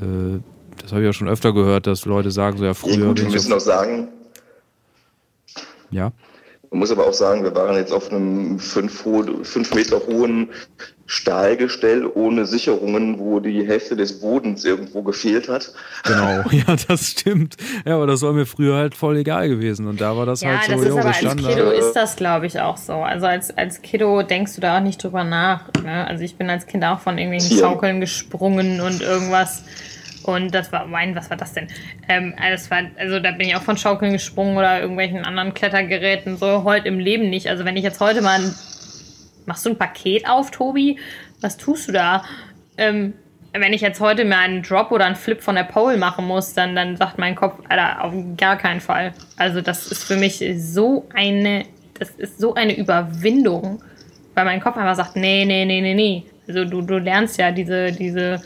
äh, 0.00 0.40
das 0.82 0.90
habe 0.90 1.02
ich 1.02 1.06
ja 1.06 1.12
schon 1.12 1.28
öfter 1.28 1.52
gehört, 1.52 1.86
dass 1.86 2.04
Leute 2.04 2.32
sagen, 2.32 2.58
so 2.58 2.64
ja, 2.64 2.70
Ja, 2.70 2.74
früher 2.74 3.06
gut, 3.06 3.20
wir 3.22 3.30
müssen 3.30 3.52
auch 3.52 3.60
sagen, 3.60 4.08
ja. 5.90 6.10
Man 6.70 6.80
muss 6.80 6.90
aber 6.90 7.06
auch 7.06 7.12
sagen, 7.12 7.44
wir 7.44 7.54
waren 7.54 7.76
jetzt 7.76 7.92
auf 7.92 8.10
einem 8.10 8.58
fünf, 8.58 9.04
fünf 9.44 9.72
Meter 9.74 10.00
hohen 10.08 10.48
Stahlgestell 11.06 12.06
ohne 12.06 12.46
Sicherungen, 12.46 13.18
wo 13.18 13.38
die 13.38 13.66
Hälfte 13.66 13.94
des 13.94 14.20
Bodens 14.20 14.64
irgendwo 14.64 15.02
gefehlt 15.02 15.48
hat. 15.48 15.72
Genau, 16.04 16.44
ja, 16.50 16.76
das 16.88 17.08
stimmt. 17.08 17.56
Ja, 17.84 17.96
aber 17.96 18.06
das 18.06 18.22
war 18.22 18.32
mir 18.32 18.46
früher 18.46 18.76
halt 18.76 18.94
voll 18.94 19.18
egal 19.18 19.48
gewesen. 19.48 19.86
Und 19.86 20.00
da 20.00 20.16
war 20.16 20.24
das 20.24 20.40
Ja, 20.40 20.58
halt 20.58 20.64
so, 20.64 20.72
das 20.72 20.80
ist 20.80 20.88
jo, 20.88 20.98
aber 20.98 21.08
als 21.08 21.16
standen 21.18 21.46
Kiddo 21.46 21.70
ist 21.70 21.92
das, 21.92 22.16
glaube 22.16 22.46
ich, 22.46 22.58
auch 22.60 22.78
so. 22.78 22.94
Also 22.94 23.26
als, 23.26 23.56
als 23.56 23.82
Kiddo 23.82 24.22
denkst 24.22 24.54
du 24.54 24.62
da 24.62 24.78
auch 24.78 24.82
nicht 24.82 25.02
drüber 25.02 25.24
nach. 25.24 25.70
Ne? 25.82 26.06
Also 26.06 26.24
ich 26.24 26.36
bin 26.36 26.48
als 26.48 26.66
Kind 26.66 26.84
auch 26.84 27.00
von 27.00 27.18
irgendwelchen 27.18 27.50
Hier. 27.50 27.58
Schaukeln 27.58 28.00
gesprungen 28.00 28.80
und 28.80 29.02
irgendwas. 29.02 29.62
Und 30.24 30.54
das 30.54 30.72
war, 30.72 30.86
mein, 30.86 31.14
was 31.14 31.28
war 31.28 31.36
das 31.36 31.52
denn? 31.52 31.68
Ähm, 32.08 32.34
das 32.50 32.70
war, 32.70 32.78
also 32.98 33.20
da 33.20 33.30
bin 33.32 33.46
ich 33.46 33.56
auch 33.56 33.62
von 33.62 33.76
Schaukeln 33.76 34.12
gesprungen 34.12 34.56
oder 34.56 34.80
irgendwelchen 34.80 35.24
anderen 35.24 35.52
Klettergeräten. 35.52 36.38
So 36.38 36.64
heute 36.64 36.88
im 36.88 36.98
Leben 36.98 37.28
nicht. 37.28 37.48
Also 37.48 37.66
wenn 37.66 37.76
ich 37.76 37.84
jetzt 37.84 38.00
heute 38.00 38.22
mal 38.22 38.40
ein, 38.40 38.54
machst 39.46 39.64
du 39.66 39.70
ein 39.70 39.78
Paket 39.78 40.28
auf, 40.28 40.50
Tobi? 40.50 40.98
Was 41.40 41.56
tust 41.56 41.88
du 41.88 41.92
da? 41.92 42.24
Ähm, 42.76 43.14
wenn 43.52 43.72
ich 43.72 43.82
jetzt 43.82 44.00
heute 44.00 44.24
mal 44.24 44.38
einen 44.38 44.62
Drop 44.62 44.90
oder 44.90 45.04
einen 45.04 45.14
Flip 45.14 45.40
von 45.40 45.54
der 45.54 45.62
Pole 45.62 45.96
machen 45.96 46.26
muss, 46.26 46.54
dann, 46.54 46.74
dann 46.74 46.96
sagt 46.96 47.18
mein 47.18 47.36
Kopf, 47.36 47.60
Alter, 47.68 48.02
auf 48.02 48.12
gar 48.36 48.56
keinen 48.56 48.80
Fall. 48.80 49.14
Also 49.36 49.60
das 49.60 49.86
ist 49.92 50.04
für 50.04 50.16
mich 50.16 50.44
so 50.56 51.08
eine, 51.14 51.64
das 51.98 52.10
ist 52.10 52.38
so 52.40 52.54
eine 52.54 52.76
Überwindung, 52.76 53.82
weil 54.34 54.44
mein 54.44 54.60
Kopf 54.60 54.76
einfach 54.76 54.96
sagt, 54.96 55.14
nee, 55.14 55.44
nee, 55.44 55.64
nee, 55.64 55.80
nee, 55.80 55.94
nee. 55.94 56.24
Also 56.48 56.64
du, 56.64 56.82
du 56.82 56.98
lernst 56.98 57.38
ja 57.38 57.52
diese, 57.52 57.92
diese 57.92 58.42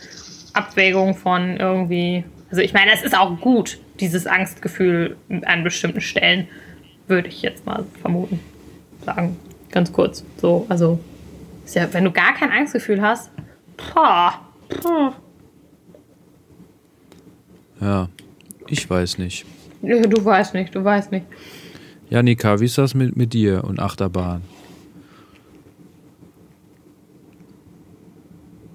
Abwägung 0.52 1.14
von 1.14 1.56
irgendwie, 1.56 2.24
also 2.50 2.60
ich 2.60 2.74
meine, 2.74 2.92
es 2.92 3.02
ist 3.02 3.16
auch 3.16 3.40
gut, 3.40 3.78
dieses 4.00 4.26
Angstgefühl 4.26 5.16
an 5.46 5.64
bestimmten 5.64 6.02
Stellen, 6.02 6.48
würde 7.06 7.28
ich 7.28 7.40
jetzt 7.40 7.64
mal 7.64 7.86
vermuten, 8.02 8.40
sagen, 9.06 9.38
ganz 9.70 9.92
kurz. 9.92 10.24
So, 10.40 10.66
also 10.68 10.98
ist 11.64 11.74
ja, 11.74 11.92
wenn 11.92 12.04
du 12.04 12.10
gar 12.10 12.34
kein 12.34 12.50
Angstgefühl 12.50 13.00
hast, 13.02 13.30
boah, 13.94 14.34
boah. 14.82 15.14
Ja, 17.80 18.08
ich 18.66 18.88
weiß 18.88 19.18
nicht. 19.18 19.46
Du 19.82 20.24
weißt 20.24 20.54
nicht, 20.54 20.74
du 20.74 20.82
weißt 20.82 21.12
nicht. 21.12 21.26
Janika, 22.10 22.58
wie 22.60 22.64
ist 22.64 22.78
das 22.78 22.94
mit, 22.94 23.16
mit 23.16 23.32
dir 23.34 23.62
und 23.64 23.78
Achterbahn? 23.80 24.42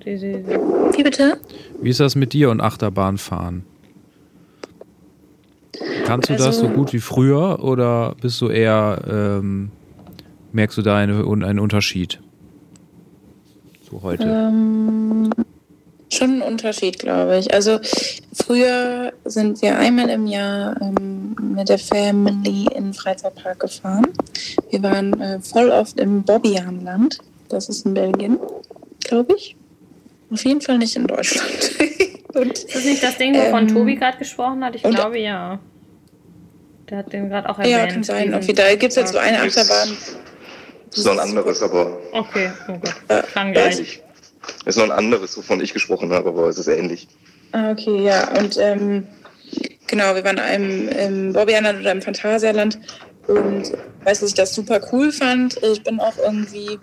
Wie 0.06 1.04
bitte? 1.04 1.40
Wie 1.82 1.90
ist 1.90 2.00
das 2.00 2.16
mit 2.16 2.34
dir 2.34 2.50
und 2.50 2.62
Achterbahn 2.62 3.18
fahren? 3.18 3.64
Kannst 6.06 6.30
du 6.30 6.34
das 6.34 6.46
Also- 6.48 6.68
so 6.68 6.70
gut 6.70 6.94
wie 6.94 7.00
früher 7.00 7.64
oder 7.64 8.16
bist 8.22 8.40
du 8.42 8.50
eher, 8.50 9.02
ähm, 9.10 9.72
merkst 10.54 10.78
du 10.78 10.82
da 10.82 10.98
eine, 10.98 11.20
einen 11.20 11.60
Unterschied 11.60 12.20
zu 13.88 14.02
heute? 14.04 14.24
Ähm, 14.24 15.30
schon 16.12 16.36
ein 16.38 16.42
Unterschied, 16.42 17.00
glaube 17.00 17.38
ich. 17.38 17.54
Also 17.54 17.80
früher 18.34 19.14
sind 19.26 19.62
wir 19.62 19.78
einmal 19.78 20.10
im 20.10 20.28
Jahr 20.28 20.80
ähm, 20.82 21.36
mit 21.56 21.70
der 21.70 21.80
Family 21.80 22.68
in 22.76 22.86
den 22.86 22.94
Freizeitpark 22.94 23.60
gefahren. 23.60 24.08
Wir 24.70 24.82
waren 24.84 25.20
äh, 25.20 25.40
voll 25.40 25.70
oft 25.70 26.00
im 26.00 26.24
Bobbianland. 26.24 27.18
Das 27.50 27.70
ist 27.70 27.86
in 27.86 27.94
Belgien, 27.94 28.40
glaube 29.04 29.34
ich. 29.38 29.56
Auf 30.32 30.44
jeden 30.46 30.62
Fall 30.62 30.78
nicht 30.80 30.96
in 30.96 31.06
Deutschland. 31.08 31.50
Und 32.34 32.52
Ist 32.52 32.74
das 32.74 32.84
nicht 32.84 33.04
das 33.04 33.18
Ding, 33.18 33.36
wovon 33.36 33.68
Ähm, 33.70 33.76
Tobi 33.76 33.96
gerade 33.96 34.18
gesprochen 34.18 34.64
hat? 34.66 34.76
Ich 34.76 34.84
und- 34.84 34.96
glaube, 34.96 35.20
ja. 35.20 35.60
Der 36.90 36.98
hat 36.98 37.14
den 37.14 37.30
gerade 37.30 37.48
auch 37.48 37.60
erwähnt. 37.60 37.72
ja, 37.72 37.88
kann 37.88 38.04
sein. 38.04 38.32
da 38.32 38.40
gibt 38.76 38.90
es 38.90 38.96
jetzt 38.96 39.14
so 39.14 39.20
eine 39.20 39.46
Ist- 39.46 39.58
Achterbahn. 39.58 39.96
Ist 40.94 41.06
noch 41.06 41.14
ein 41.14 41.20
anderes, 41.20 41.62
aber 41.62 41.98
Okay, 42.12 42.52
oh 42.68 42.74
Gott. 42.74 42.96
Äh, 43.08 43.22
Klang 43.24 43.52
gleich. 43.54 43.80
ich. 43.80 44.02
Ist 44.66 44.78
noch 44.78 44.86
ein 44.86 44.92
anderes, 44.92 45.38
wovon 45.38 45.62
ich 45.62 45.74
gesprochen 45.74 46.12
habe, 46.12 46.30
aber 46.30 46.48
es 46.48 46.58
ist 46.58 46.68
ähnlich. 46.68 47.08
Ah, 47.52 47.72
okay, 47.72 48.04
ja. 48.04 48.30
Und 48.38 48.58
ähm, 48.58 49.08
genau, 49.88 50.16
wir 50.16 50.24
waren 50.24 50.38
im, 50.38 50.90
im 50.90 51.34
Bobbianland 51.34 51.80
oder 51.80 51.92
im 51.92 52.02
Phantasialand 52.02 52.80
und 53.28 53.72
weiß, 54.04 54.20
dass 54.20 54.30
ich 54.30 54.36
das 54.36 54.54
super 54.54 54.82
cool 54.92 55.12
fand. 55.12 55.62
Ich 55.64 55.84
bin 55.84 56.00
auch 56.00 56.18
irgendwie, 56.18 56.80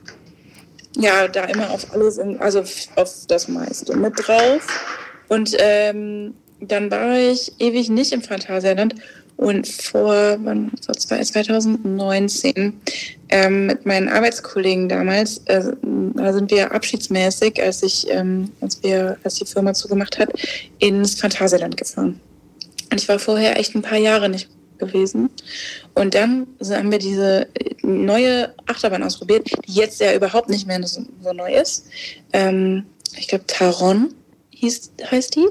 ja, 0.96 1.28
da 1.28 1.44
immer 1.44 1.70
auf 1.70 1.92
alles, 1.92 2.18
in, 2.18 2.40
also 2.40 2.60
auf 2.96 3.14
das 3.28 3.48
meiste 3.48 3.96
mit 3.96 4.14
drauf. 4.16 4.66
Und 5.28 5.54
ähm, 5.58 6.34
dann 6.60 6.90
war 6.90 7.18
ich 7.18 7.52
ewig 7.58 7.88
nicht 7.88 8.12
im 8.12 8.22
Phantasialand 8.22 8.94
und 9.40 9.66
vor, 9.66 10.36
wann, 10.44 10.70
zwei- 10.82 11.22
2019 11.22 12.78
ähm, 13.30 13.66
mit 13.66 13.86
meinen 13.86 14.10
Arbeitskollegen 14.10 14.86
damals, 14.90 15.38
äh, 15.46 15.72
da 16.14 16.32
sind 16.34 16.50
wir 16.50 16.72
abschiedsmäßig, 16.72 17.62
als 17.62 17.82
ich, 17.82 18.06
ähm, 18.10 18.52
als 18.60 18.82
wir, 18.82 19.16
als 19.24 19.36
die 19.36 19.46
Firma 19.46 19.72
zugemacht 19.72 20.18
hat, 20.18 20.28
ins 20.78 21.14
Phantasialand 21.14 21.78
gefahren. 21.78 22.20
Und 22.92 23.00
ich 23.00 23.08
war 23.08 23.18
vorher 23.18 23.58
echt 23.58 23.74
ein 23.74 23.80
paar 23.80 23.96
Jahre 23.96 24.28
nicht 24.28 24.50
gewesen. 24.76 25.30
Und 25.94 26.14
dann 26.14 26.46
so 26.58 26.74
haben 26.74 26.90
wir 26.90 26.98
diese 26.98 27.48
äh, 27.54 27.74
neue 27.82 28.54
Achterbahn 28.66 29.02
ausprobiert, 29.02 29.48
die 29.66 29.72
jetzt 29.72 30.02
ja 30.02 30.14
überhaupt 30.14 30.50
nicht 30.50 30.66
mehr 30.66 30.86
so, 30.86 31.02
so 31.22 31.32
neu 31.32 31.54
ist. 31.54 31.86
Ähm, 32.34 32.84
ich 33.16 33.26
glaube, 33.26 33.46
Taron 33.46 34.12
hieß, 34.50 34.92
heißt 35.10 35.34
die. 35.34 35.46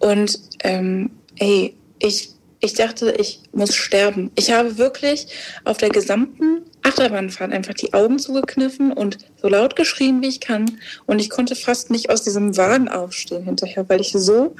Und 0.00 0.40
ähm, 0.64 1.10
ey, 1.38 1.74
ich, 1.98 2.30
ich 2.64 2.74
dachte, 2.74 3.10
ich 3.18 3.40
muss 3.52 3.74
sterben. 3.74 4.30
Ich 4.36 4.52
habe 4.52 4.78
wirklich 4.78 5.26
auf 5.64 5.78
der 5.78 5.90
gesamten 5.90 6.62
Achterbahnfahrt 6.82 7.52
einfach 7.52 7.74
die 7.74 7.92
Augen 7.92 8.20
zugekniffen 8.20 8.92
und 8.92 9.18
so 9.36 9.48
laut 9.48 9.74
geschrien, 9.74 10.22
wie 10.22 10.28
ich 10.28 10.40
kann. 10.40 10.78
Und 11.06 11.18
ich 11.18 11.28
konnte 11.28 11.56
fast 11.56 11.90
nicht 11.90 12.08
aus 12.08 12.22
diesem 12.22 12.56
Wagen 12.56 12.88
aufstehen 12.88 13.44
hinterher, 13.44 13.88
weil 13.88 14.00
ich 14.00 14.12
so 14.12 14.54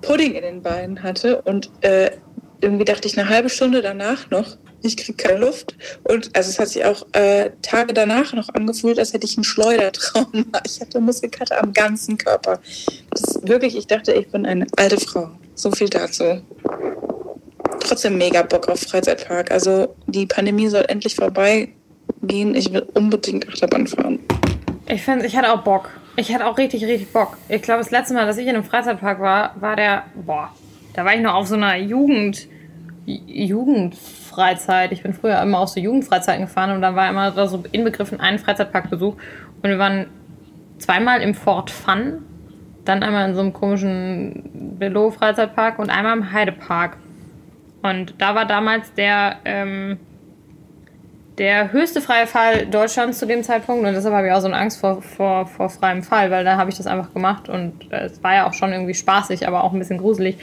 Pudding 0.00 0.34
in 0.34 0.42
den 0.42 0.62
Beinen 0.62 1.02
hatte. 1.02 1.42
Und 1.42 1.70
äh, 1.80 2.12
irgendwie 2.60 2.84
dachte 2.84 3.08
ich 3.08 3.18
eine 3.18 3.28
halbe 3.28 3.48
Stunde 3.48 3.82
danach 3.82 4.30
noch, 4.30 4.56
ich 4.82 4.96
kriege 4.96 5.14
keine 5.14 5.40
Luft. 5.40 5.74
Und 6.04 6.30
also 6.36 6.50
es 6.50 6.58
hat 6.60 6.68
sich 6.68 6.84
auch 6.84 7.04
äh, 7.12 7.50
Tage 7.62 7.92
danach 7.92 8.32
noch 8.32 8.48
angefühlt, 8.50 9.00
als 9.00 9.12
hätte 9.12 9.26
ich 9.26 9.36
einen 9.36 9.44
Schleudertrauma. 9.44 10.62
Ich 10.64 10.80
hatte 10.80 11.00
Muskelkater 11.00 11.60
am 11.60 11.72
ganzen 11.72 12.16
Körper. 12.16 12.60
Das 13.10 13.22
ist 13.22 13.48
wirklich, 13.48 13.76
ich 13.76 13.88
dachte, 13.88 14.12
ich 14.12 14.28
bin 14.28 14.46
eine 14.46 14.68
alte 14.76 14.98
Frau. 15.00 15.32
So 15.56 15.72
viel 15.72 15.88
dazu. 15.88 16.42
Trotzdem 17.80 18.18
mega 18.18 18.42
Bock 18.42 18.68
auf 18.68 18.80
Freizeitpark. 18.80 19.50
Also 19.50 19.94
die 20.06 20.26
Pandemie 20.26 20.68
soll 20.68 20.84
endlich 20.88 21.16
vorbeigehen. 21.16 22.54
Ich 22.54 22.72
will 22.72 22.86
unbedingt 22.94 23.48
Achterbahn 23.48 23.86
fahren. 23.86 24.20
Ich 24.86 25.02
finde, 25.02 25.26
ich 25.26 25.36
hatte 25.36 25.52
auch 25.52 25.62
Bock. 25.62 25.90
Ich 26.16 26.34
hatte 26.34 26.46
auch 26.46 26.58
richtig, 26.58 26.84
richtig 26.84 27.12
Bock. 27.12 27.36
Ich 27.48 27.62
glaube, 27.62 27.80
das 27.80 27.90
letzte 27.90 28.14
Mal, 28.14 28.26
dass 28.26 28.36
ich 28.38 28.46
in 28.46 28.54
einem 28.54 28.64
Freizeitpark 28.64 29.20
war, 29.20 29.54
war 29.60 29.76
der, 29.76 30.04
boah, 30.14 30.50
da 30.94 31.04
war 31.04 31.14
ich 31.14 31.20
noch 31.20 31.34
auf 31.34 31.46
so 31.46 31.54
einer 31.54 31.76
Jugend, 31.76 32.48
Jugendfreizeit. 33.06 34.92
Ich 34.92 35.02
bin 35.02 35.14
früher 35.14 35.40
immer 35.40 35.60
auf 35.60 35.68
so 35.68 35.80
Jugendfreizeiten 35.80 36.46
gefahren 36.46 36.72
und 36.72 36.82
dann 36.82 36.96
war 36.96 37.08
immer 37.08 37.30
da 37.30 37.46
so 37.46 37.62
inbegriffen 37.72 38.20
ein 38.20 38.38
Freizeitparkbesuch. 38.38 39.14
Und 39.62 39.68
wir 39.68 39.78
waren 39.78 40.06
zweimal 40.78 41.22
im 41.22 41.34
Fort 41.34 41.70
Fun, 41.70 42.22
dann 42.84 43.02
einmal 43.02 43.28
in 43.28 43.34
so 43.34 43.40
einem 43.40 43.52
komischen 43.52 44.76
Below-Freizeitpark 44.78 45.78
und 45.78 45.90
einmal 45.90 46.16
im 46.16 46.32
Heidepark. 46.32 46.96
Und 47.82 48.14
da 48.18 48.34
war 48.34 48.46
damals 48.46 48.92
der, 48.94 49.36
ähm, 49.44 49.98
der 51.38 51.72
höchste 51.72 52.00
freie 52.00 52.26
Fall 52.26 52.66
Deutschlands 52.66 53.18
zu 53.18 53.26
dem 53.26 53.42
Zeitpunkt 53.42 53.86
und 53.86 53.94
deshalb 53.94 54.14
habe 54.14 54.26
ich 54.26 54.32
auch 54.32 54.40
so 54.40 54.48
eine 54.48 54.56
Angst 54.56 54.78
vor, 54.80 55.00
vor, 55.00 55.46
vor 55.46 55.70
freiem 55.70 56.02
Fall, 56.02 56.30
weil 56.30 56.44
da 56.44 56.56
habe 56.58 56.68
ich 56.68 56.76
das 56.76 56.86
einfach 56.86 57.14
gemacht 57.14 57.48
und 57.48 57.90
äh, 57.90 58.04
es 58.04 58.22
war 58.22 58.34
ja 58.34 58.46
auch 58.46 58.52
schon 58.52 58.72
irgendwie 58.72 58.92
spaßig, 58.92 59.48
aber 59.48 59.64
auch 59.64 59.72
ein 59.72 59.78
bisschen 59.78 59.98
gruselig. 59.98 60.36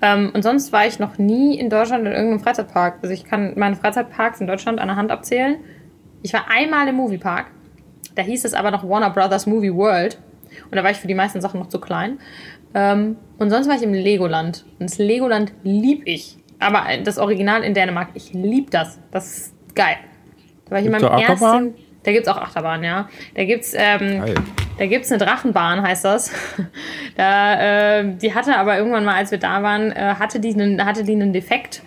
Ähm, 0.00 0.30
und 0.32 0.42
sonst 0.42 0.72
war 0.72 0.86
ich 0.86 1.00
noch 1.00 1.18
nie 1.18 1.58
in 1.58 1.70
Deutschland 1.70 2.06
in 2.06 2.12
irgendeinem 2.12 2.40
Freizeitpark. 2.40 2.98
Also 3.02 3.12
ich 3.12 3.24
kann 3.24 3.54
meine 3.56 3.74
Freizeitparks 3.74 4.40
in 4.40 4.46
Deutschland 4.46 4.78
an 4.78 4.88
der 4.88 4.96
Hand 4.96 5.10
abzählen. 5.10 5.56
Ich 6.22 6.32
war 6.32 6.48
einmal 6.48 6.86
im 6.86 6.96
Moviepark, 6.96 7.46
da 8.14 8.22
hieß 8.22 8.44
es 8.44 8.54
aber 8.54 8.70
noch 8.70 8.88
Warner 8.88 9.10
Brothers 9.10 9.46
Movie 9.46 9.74
World 9.74 10.18
und 10.70 10.76
da 10.76 10.84
war 10.84 10.90
ich 10.92 10.98
für 10.98 11.08
die 11.08 11.14
meisten 11.14 11.40
Sachen 11.40 11.58
noch 11.58 11.68
zu 11.68 11.80
klein. 11.80 12.18
Ähm, 12.74 13.16
und 13.38 13.50
sonst 13.50 13.68
war 13.68 13.74
ich 13.74 13.82
im 13.82 13.92
Legoland 13.92 14.64
und 14.78 14.88
das 14.90 14.98
Legoland 14.98 15.52
lieb 15.64 16.02
ich. 16.04 16.38
Aber 16.58 16.84
das 17.04 17.18
Original 17.18 17.62
in 17.62 17.74
Dänemark, 17.74 18.08
ich 18.14 18.32
lieb 18.32 18.70
das. 18.70 18.98
Das 19.10 19.36
ist 19.36 19.74
geil. 19.74 19.96
Da 20.66 20.72
war 20.72 20.78
ich 20.80 20.86
in 20.86 20.92
Gibt's 20.92 21.02
meinem 21.02 21.12
da 21.12 21.18
Achterbahn? 21.18 21.66
ersten. 21.66 21.86
Da 22.02 22.12
gibt's 22.12 22.28
auch 22.28 22.36
Achterbahn, 22.36 22.84
ja. 22.84 23.08
Da 23.34 23.44
gibt's, 23.44 23.74
ähm, 23.76 24.20
Geil. 24.20 24.34
da 24.78 24.86
gibt's 24.86 25.10
eine 25.10 25.24
Drachenbahn, 25.24 25.82
heißt 25.82 26.04
das. 26.04 26.30
da, 27.16 27.98
äh, 27.98 28.14
die 28.16 28.32
hatte 28.32 28.56
aber 28.56 28.78
irgendwann 28.78 29.04
mal, 29.04 29.16
als 29.16 29.32
wir 29.32 29.38
da 29.38 29.62
waren, 29.62 29.90
äh, 29.90 30.14
hatte 30.18 30.38
die 30.38 30.54
einen, 30.54 30.84
hatte 30.84 31.02
die 31.02 31.12
einen 31.12 31.32
Defekt. 31.32 31.82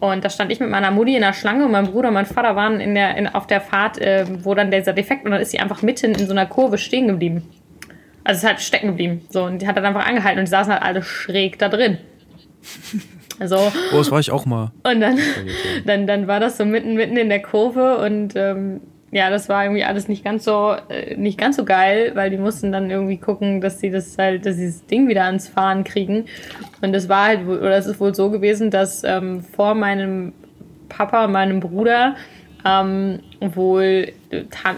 Und 0.00 0.24
da 0.24 0.30
stand 0.30 0.50
ich 0.52 0.60
mit 0.60 0.70
meiner 0.70 0.90
Mutti 0.90 1.16
in 1.16 1.22
der 1.22 1.34
Schlange 1.34 1.66
und 1.66 1.72
mein 1.72 1.86
Bruder 1.86 2.08
und 2.08 2.14
mein 2.14 2.24
Vater 2.24 2.56
waren 2.56 2.80
in 2.80 2.94
der, 2.94 3.16
in, 3.16 3.26
auf 3.26 3.46
der 3.46 3.60
Fahrt, 3.60 3.98
äh, 3.98 4.24
wo 4.42 4.54
dann 4.54 4.70
dieser 4.70 4.94
Defekt 4.94 5.24
und 5.24 5.32
dann 5.32 5.40
ist 5.40 5.50
sie 5.50 5.58
einfach 5.58 5.82
mitten 5.82 6.14
in 6.14 6.26
so 6.26 6.32
einer 6.32 6.46
Kurve 6.46 6.78
stehen 6.78 7.08
geblieben. 7.08 7.42
Also 8.24 8.38
es 8.38 8.42
ist 8.44 8.48
halt 8.48 8.60
stecken 8.60 8.88
geblieben. 8.88 9.26
So, 9.28 9.44
und 9.44 9.60
die 9.60 9.66
hat 9.66 9.76
dann 9.76 9.84
einfach 9.84 10.06
angehalten 10.06 10.38
und 10.38 10.46
die 10.46 10.50
saßen 10.50 10.72
halt 10.72 10.82
alle 10.82 11.02
schräg 11.02 11.58
da 11.58 11.68
drin. 11.68 11.98
Also, 13.40 13.56
Oh, 13.92 13.98
das 13.98 14.10
war 14.10 14.20
ich 14.20 14.30
auch 14.30 14.46
mal. 14.46 14.72
und 14.84 15.00
dann, 15.00 15.18
dann, 15.86 16.06
dann 16.06 16.26
war 16.26 16.40
das 16.40 16.56
so 16.56 16.64
mitten, 16.64 16.94
mitten 16.94 17.16
in 17.16 17.28
der 17.28 17.40
Kurve 17.42 17.98
und 17.98 18.34
ähm, 18.36 18.80
ja, 19.10 19.30
das 19.30 19.48
war 19.48 19.64
irgendwie 19.64 19.84
alles 19.84 20.06
nicht 20.08 20.22
ganz 20.24 20.44
so, 20.44 20.74
äh, 20.90 21.14
nicht 21.16 21.38
ganz 21.38 21.56
so 21.56 21.64
geil, 21.64 22.12
weil 22.14 22.28
die 22.30 22.36
mussten 22.36 22.72
dann 22.72 22.90
irgendwie 22.90 23.16
gucken, 23.16 23.60
dass 23.62 23.80
sie 23.80 23.90
das 23.90 24.18
halt, 24.18 24.44
dass 24.44 24.56
sie 24.56 24.66
das 24.66 24.84
Ding 24.86 25.08
wieder 25.08 25.24
ans 25.24 25.48
Fahren 25.48 25.82
kriegen. 25.84 26.26
Und 26.82 26.94
es 26.94 27.08
war 27.08 27.24
halt, 27.28 27.46
wohl- 27.46 27.58
oder 27.58 27.76
es 27.78 27.86
ist 27.86 28.00
wohl 28.00 28.14
so 28.14 28.28
gewesen, 28.30 28.70
dass 28.70 29.04
ähm, 29.04 29.40
vor 29.42 29.74
meinem 29.74 30.34
Papa 30.90 31.24
und 31.24 31.32
meinem 31.32 31.60
Bruder 31.60 32.16
ähm, 32.66 33.20
wohl 33.40 34.12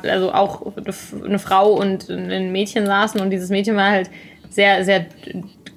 also 0.09 0.33
auch 0.33 0.73
eine 1.25 1.39
Frau 1.41 1.73
und 1.73 2.09
ein 2.09 2.53
Mädchen 2.53 2.87
saßen 2.87 3.21
und 3.21 3.31
dieses 3.31 3.49
Mädchen 3.51 3.75
war 3.75 3.91
halt 3.91 4.11
sehr, 4.49 4.85
sehr 4.85 5.07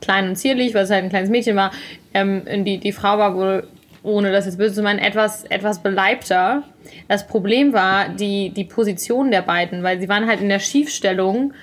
klein 0.03 0.29
und 0.29 0.35
zierlich, 0.35 0.73
weil 0.73 0.83
es 0.83 0.91
halt 0.91 1.03
ein 1.03 1.09
kleines 1.09 1.29
Mädchen 1.29 1.55
war. 1.55 1.71
Ähm, 2.13 2.43
die, 2.65 2.77
die 2.77 2.91
Frau 2.91 3.17
war 3.17 3.35
wohl, 3.35 3.67
ohne 4.03 4.31
das 4.31 4.45
jetzt 4.45 4.57
böse 4.57 4.75
zu 4.75 4.83
meinen, 4.83 4.99
etwas, 4.99 5.45
etwas 5.45 5.81
beleibter. 5.81 6.63
Das 7.07 7.27
Problem 7.27 7.73
war 7.73 8.09
die, 8.09 8.49
die 8.49 8.65
Position 8.65 9.31
der 9.31 9.41
beiden, 9.41 9.83
weil 9.83 9.99
sie 9.99 10.09
waren 10.09 10.27
halt 10.27 10.41
in 10.41 10.49
der 10.49 10.59
Schiefstellung, 10.59 11.53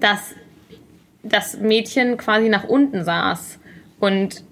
dass 0.00 0.34
das 1.22 1.58
Mädchen 1.58 2.16
quasi 2.16 2.48
nach 2.48 2.64
unten 2.64 3.04
saß 3.04 3.58
und 4.00 4.44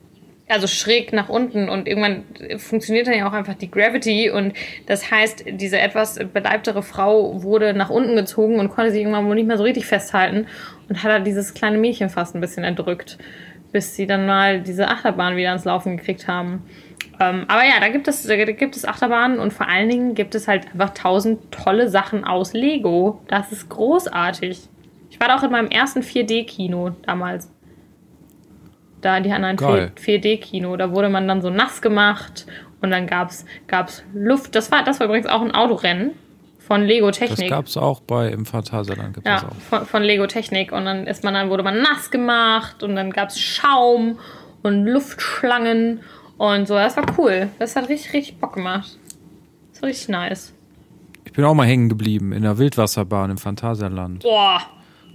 also 0.49 0.67
schräg 0.67 1.13
nach 1.13 1.29
unten 1.29 1.69
und 1.69 1.89
irgendwann 1.89 2.25
funktioniert 2.59 3.07
dann 3.07 3.15
ja 3.15 3.27
auch 3.27 3.33
einfach 3.33 3.55
die 3.55 3.71
Gravity 3.71 4.31
und 4.31 4.53
das 4.87 5.11
heißt, 5.11 5.45
diese 5.53 5.79
etwas 5.79 6.19
beleibtere 6.33 6.83
Frau 6.83 7.43
wurde 7.43 7.73
nach 7.73 7.91
unten 7.91 8.15
gezogen 8.15 8.59
und 8.59 8.69
konnte 8.69 8.91
sich 8.91 9.01
irgendwann 9.01 9.27
wohl 9.27 9.37
nicht 9.37 9.47
mehr 9.47 9.57
so 9.57 9.65
richtig 9.65 9.87
festhalten 9.87 10.47
und 10.89 11.03
hat 11.03 11.11
halt 11.11 11.27
dieses 11.27 11.55
kleine 11.55 11.79
Mädchen 11.79 12.11
fast 12.11 12.35
ein 12.35 12.43
bisschen 12.43 12.63
erdrückt, 12.63 13.17
bis 13.73 13.97
sie 13.97 14.07
dann 14.07 14.27
mal 14.27 14.61
diese 14.61 14.89
Achterbahn 14.89 15.37
wieder 15.37 15.49
ans 15.49 15.65
Laufen 15.65 15.97
gekriegt 15.97 16.29
haben. 16.29 16.63
Ähm, 17.21 17.45
aber 17.49 17.65
ja, 17.65 17.81
da 17.81 17.89
gibt 17.89 18.07
es, 18.09 18.25
da 18.25 18.37
gibt 18.37 18.77
es 18.77 18.85
Achterbahnen 18.85 19.39
und 19.39 19.53
vor 19.53 19.69
allen 19.69 19.89
Dingen 19.89 20.15
gibt 20.15 20.35
es 20.35 20.47
halt 20.47 20.67
einfach 20.73 20.91
tausend 20.91 21.53
tolle 21.53 21.89
Sachen 21.89 22.25
aus 22.25 22.53
Lego. 22.53 23.21
Das 23.29 23.51
ist 23.51 23.71
großartig. 23.71 24.69
Ich 25.11 25.21
war 25.21 25.29
da 25.29 25.37
auch 25.37 25.43
in 25.43 25.53
meinem 25.53 25.69
ersten 25.69 26.01
4D-Kino 26.01 26.91
damals. 27.03 27.54
Da, 29.05 29.21
die 29.21 29.33
hatten 29.33 29.45
ein 29.45 29.57
Geil. 29.57 29.93
4D-Kino. 29.97 30.77
Da 30.77 30.93
wurde 30.93 31.09
man 31.09 31.29
dann 31.29 31.43
so 31.43 31.51
nass 31.51 31.83
gemacht 31.83 32.47
und 32.81 32.91
dann 32.91 33.07
gab's, 33.07 33.45
gab's 33.67 34.03
Luft. 34.15 34.55
Das 34.55 34.71
war, 34.71 34.83
das 34.85 35.01
war 35.01 35.07
übrigens 35.07 35.27
auch 35.27 35.43
ein 35.43 35.51
Autorennen 35.53 36.13
von 36.59 36.83
Lego 36.83 37.09
Das 37.09 37.19
Technik. 37.19 37.51
gab 37.51 37.67
es 37.67 37.77
auch 37.77 38.01
bei 38.01 38.29
im 38.31 38.47
Phantasialand. 38.47 39.15
Gibt 39.15 39.27
Ja, 39.27 39.35
das 39.35 39.45
auch. 39.45 39.55
von, 39.69 39.87
von 39.87 40.03
Lego 40.03 40.27
Technik. 40.27 40.73
Und 40.73 40.87
dann 40.87 41.07
ist 41.07 41.23
man 41.25 41.35
dann, 41.35 41.51
wurde 41.51 41.63
man 41.63 41.83
nass 41.83 42.11
gemacht 42.11 42.83
und 42.83 42.97
dann 42.97 43.11
gab 43.11 43.29
es 43.29 43.39
Schaum 43.41 44.19
und 44.63 44.87
Luftschlangen 44.87 46.01
und 46.39 46.67
so. 46.67 46.75
Das 46.75 46.97
war 46.97 47.05
cool. 47.19 47.49
Das 47.59 47.77
hat 47.77 47.89
richtig, 47.89 48.13
richtig 48.15 48.39
Bock 48.39 48.55
gemacht. 48.55 48.99
Das 49.73 49.83
war 49.83 49.89
richtig 49.91 50.09
nice. 50.09 50.55
Ich 51.27 51.33
bin 51.33 51.45
auch 51.45 51.55
mal 51.55 51.67
hängen 51.67 51.89
geblieben 51.89 52.33
in 52.33 52.43
der 52.43 52.59
Wildwasserbahn 52.59 53.31
im 53.31 53.39
Phantasialand. 53.39 54.23
Boah. 54.23 54.61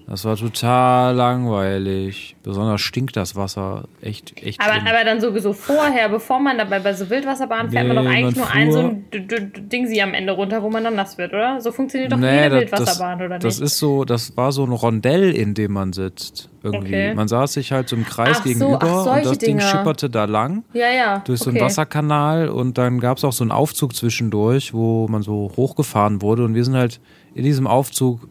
Das 0.10 0.26
war 0.26 0.36
total 0.36 1.14
langweilig. 1.16 2.36
Besonders 2.42 2.82
stinkt 2.82 3.16
das 3.16 3.36
Wasser 3.36 3.84
echt, 4.02 4.42
echt 4.42 4.60
Aber, 4.60 4.74
schlimm. 4.74 4.88
aber 4.88 5.04
dann 5.06 5.22
sowieso 5.22 5.54
vorher, 5.54 6.10
bevor 6.10 6.40
man 6.40 6.58
dabei 6.58 6.80
bei 6.80 6.94
so 6.94 7.10
Wildwasserbahnen 7.12 7.72
fährt, 7.72 7.88
man 7.88 7.98
Nee, 7.98 8.04
doch 8.04 8.10
eigentlich 8.10 8.36
man 8.38 8.46
nur 8.48 8.52
ein 8.56 8.72
so 8.72 8.80
ein 8.80 9.06
D- 9.12 9.20
D- 9.20 9.40
D- 9.40 9.62
Ding 9.62 9.86
sie 9.88 10.02
am 10.02 10.16
Ende 10.16 10.34
runter, 10.34 10.64
wo 10.64 10.70
man 10.72 10.84
dann 10.84 10.96
nass 10.96 11.20
wird, 11.20 11.32
oder? 11.34 11.62
So 11.62 11.72
funktioniert 11.72 12.12
doch 12.12 12.18
Nee, 12.18 12.44
jede 12.44 12.50
das- 12.50 12.72
Wildwasserbahn, 12.72 13.22
oder 13.22 13.38
Das 13.38 13.60
nicht? 13.60 13.66
ist 13.68 13.78
so, 13.78 14.04
das 14.04 14.36
war 14.36 14.52
so 14.52 14.64
ein 14.64 14.72
Rondell, 14.72 15.32
in 15.32 15.54
dem 15.54 15.74
man 15.74 15.94
sitzt. 15.94 16.50
Irgendwie. 16.64 16.88
Okay. 16.88 17.14
Man 17.14 17.28
saß 17.28 17.54
sich 17.54 17.72
halt 17.72 17.88
so 17.88 17.96
im 17.96 18.04
Kreis 18.06 18.38
Ach 18.40 18.44
so, 18.44 18.50
gegenüber 18.50 18.80
ach, 18.82 19.16
und 19.16 19.26
das 19.26 19.38
Ding 19.38 19.58
Dinger. 19.60 19.62
schipperte 19.70 20.10
da 20.10 20.26
lang 20.26 20.64
ja, 20.74 20.90
ja. 20.92 21.20
durch 21.20 21.40
so 21.40 21.52
okay. 21.52 21.60
einen 21.60 21.66
Wasserkanal 21.68 22.50
und 22.50 22.78
dann 22.80 23.00
gab 23.00 23.18
es 23.18 23.24
auch 23.24 23.32
so 23.32 23.44
einen 23.44 23.52
Aufzug 23.52 23.96
zwischendurch, 23.96 24.74
wo 24.74 25.08
man 25.08 25.22
so 25.22 25.52
hochgefahren 25.56 26.22
wurde 26.24 26.44
und 26.46 26.56
wir 26.56 26.66
sind 26.66 26.76
halt 26.76 27.00
in 27.36 27.44
diesem 27.44 27.68
Aufzug 27.68 28.28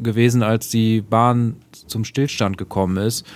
gewesen, 0.00 0.42
als 0.42 0.68
die 0.68 1.00
Bahn 1.00 1.56
zum 1.86 2.04
Stillstand 2.04 2.58
gekommen 2.58 2.96
ist. 2.96 3.26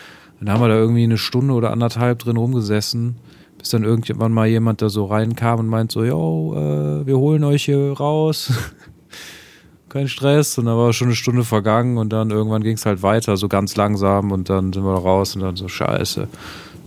Dann 0.40 0.52
haben 0.52 0.60
wir 0.60 0.68
da 0.68 0.74
irgendwie 0.74 1.04
eine 1.04 1.18
Stunde 1.18 1.54
oder 1.54 1.70
anderthalb 1.70 2.18
drin 2.18 2.36
rumgesessen, 2.36 3.16
bis 3.58 3.68
dann 3.68 3.84
irgendwann 3.84 4.32
mal 4.32 4.48
jemand 4.48 4.82
da 4.82 4.88
so 4.88 5.06
reinkam 5.06 5.60
und 5.60 5.68
meint 5.68 5.92
so, 5.92 6.04
yo, 6.04 6.54
äh, 6.56 7.06
wir 7.06 7.16
holen 7.16 7.44
euch 7.44 7.64
hier 7.66 7.92
raus. 7.92 8.52
Kein 9.88 10.08
Stress. 10.08 10.58
Und 10.58 10.64
dann 10.66 10.76
war 10.76 10.92
schon 10.92 11.08
eine 11.08 11.14
Stunde 11.14 11.44
vergangen 11.44 11.96
und 11.96 12.12
dann 12.12 12.30
irgendwann 12.30 12.62
ging 12.62 12.74
es 12.74 12.86
halt 12.86 13.02
weiter, 13.02 13.36
so 13.36 13.46
ganz 13.46 13.76
langsam 13.76 14.32
und 14.32 14.50
dann 14.50 14.72
sind 14.72 14.82
wir 14.82 14.94
raus 14.94 15.36
und 15.36 15.42
dann 15.42 15.54
so, 15.54 15.68
scheiße. 15.68 16.26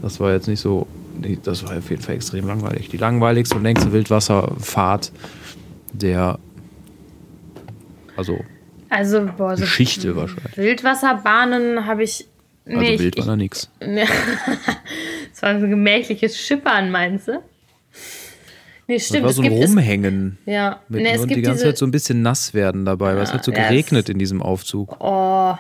Das 0.01 0.19
war 0.19 0.33
jetzt 0.33 0.47
nicht 0.47 0.59
so, 0.59 0.85
nee, 1.21 1.37
das 1.41 1.63
war 1.63 1.77
auf 1.77 1.89
jeden 1.89 2.01
Fall 2.01 2.15
extrem 2.15 2.47
langweilig. 2.47 2.89
Die 2.89 2.97
langweiligste 2.97 3.55
und 3.55 3.63
längste 3.63 3.93
Wildwasserfahrt 3.93 5.11
der, 5.93 6.39
also, 8.17 8.37
Also, 8.89 9.27
boah, 9.37 9.55
so 9.57 9.61
Geschichte 9.63 10.15
wahrscheinlich. 10.15 10.57
Wildwasserbahnen 10.57 11.85
habe 11.85 12.03
ich. 12.03 12.27
also 12.65 12.79
Nee, 12.79 12.93
ich- 12.95 12.99
wild 12.99 13.17
war 13.17 13.25
da 13.25 13.35
nix. 13.35 13.69
Das 15.31 15.41
war 15.41 15.59
so 15.59 15.65
ein 15.65 15.69
gemächliches 15.69 16.37
Schippern, 16.39 16.91
meinst 16.91 17.27
du? 17.27 17.41
Nee, 18.87 18.95
Das 18.97 19.05
stimmt. 19.07 19.23
war 19.23 19.29
es 19.31 19.35
so 19.35 19.41
ein 19.41 19.49
gibt 19.49 19.63
es, 19.63 19.69
Rumhängen. 19.71 20.37
ja, 20.45 20.79
Mit, 20.87 21.01
nee, 21.03 21.11
es 21.11 21.21
und 21.21 21.27
die 21.29 21.35
gibt 21.35 21.47
ganze 21.47 21.63
diese, 21.63 21.73
Zeit 21.73 21.77
so 21.77 21.85
ein 21.85 21.91
bisschen 21.91 22.21
nass 22.21 22.53
werden 22.53 22.85
dabei, 22.85 23.15
weil 23.15 23.23
es 23.23 23.29
Ja, 23.29 23.35
hat 23.35 23.43
so 23.43 23.51
ja, 23.51 23.57
es- 23.63 23.67
geregnet 23.69 24.09
in 24.09 24.17
diesem 24.19 24.41
Aufzug. 24.41 24.95
Oh. 24.99 25.55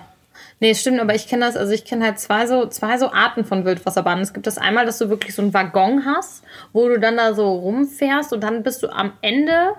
Nee, 0.61 0.69
es 0.69 0.79
stimmt, 0.79 1.01
aber 1.01 1.13
ich 1.15 1.27
kenne 1.27 1.45
das, 1.45 1.57
also 1.57 1.73
ich 1.73 1.83
kenne 1.83 2.05
halt 2.05 2.19
zwei 2.19 2.47
so, 2.47 2.65
zwei 2.67 2.97
so 2.97 3.11
Arten 3.11 3.43
von 3.43 3.65
Wildwasserbahnen. 3.65 4.23
Es 4.23 4.31
gibt 4.33 4.47
das 4.47 4.57
einmal, 4.57 4.85
dass 4.85 4.97
du 4.99 5.09
wirklich 5.09 5.35
so 5.35 5.41
einen 5.41 5.53
Waggon 5.53 6.05
hast, 6.05 6.43
wo 6.71 6.87
du 6.87 6.97
dann 6.99 7.17
da 7.17 7.33
so 7.33 7.51
rumfährst 7.51 8.31
und 8.31 8.41
dann 8.41 8.63
bist 8.63 8.81
du 8.83 8.87
am 8.87 9.11
Ende 9.21 9.71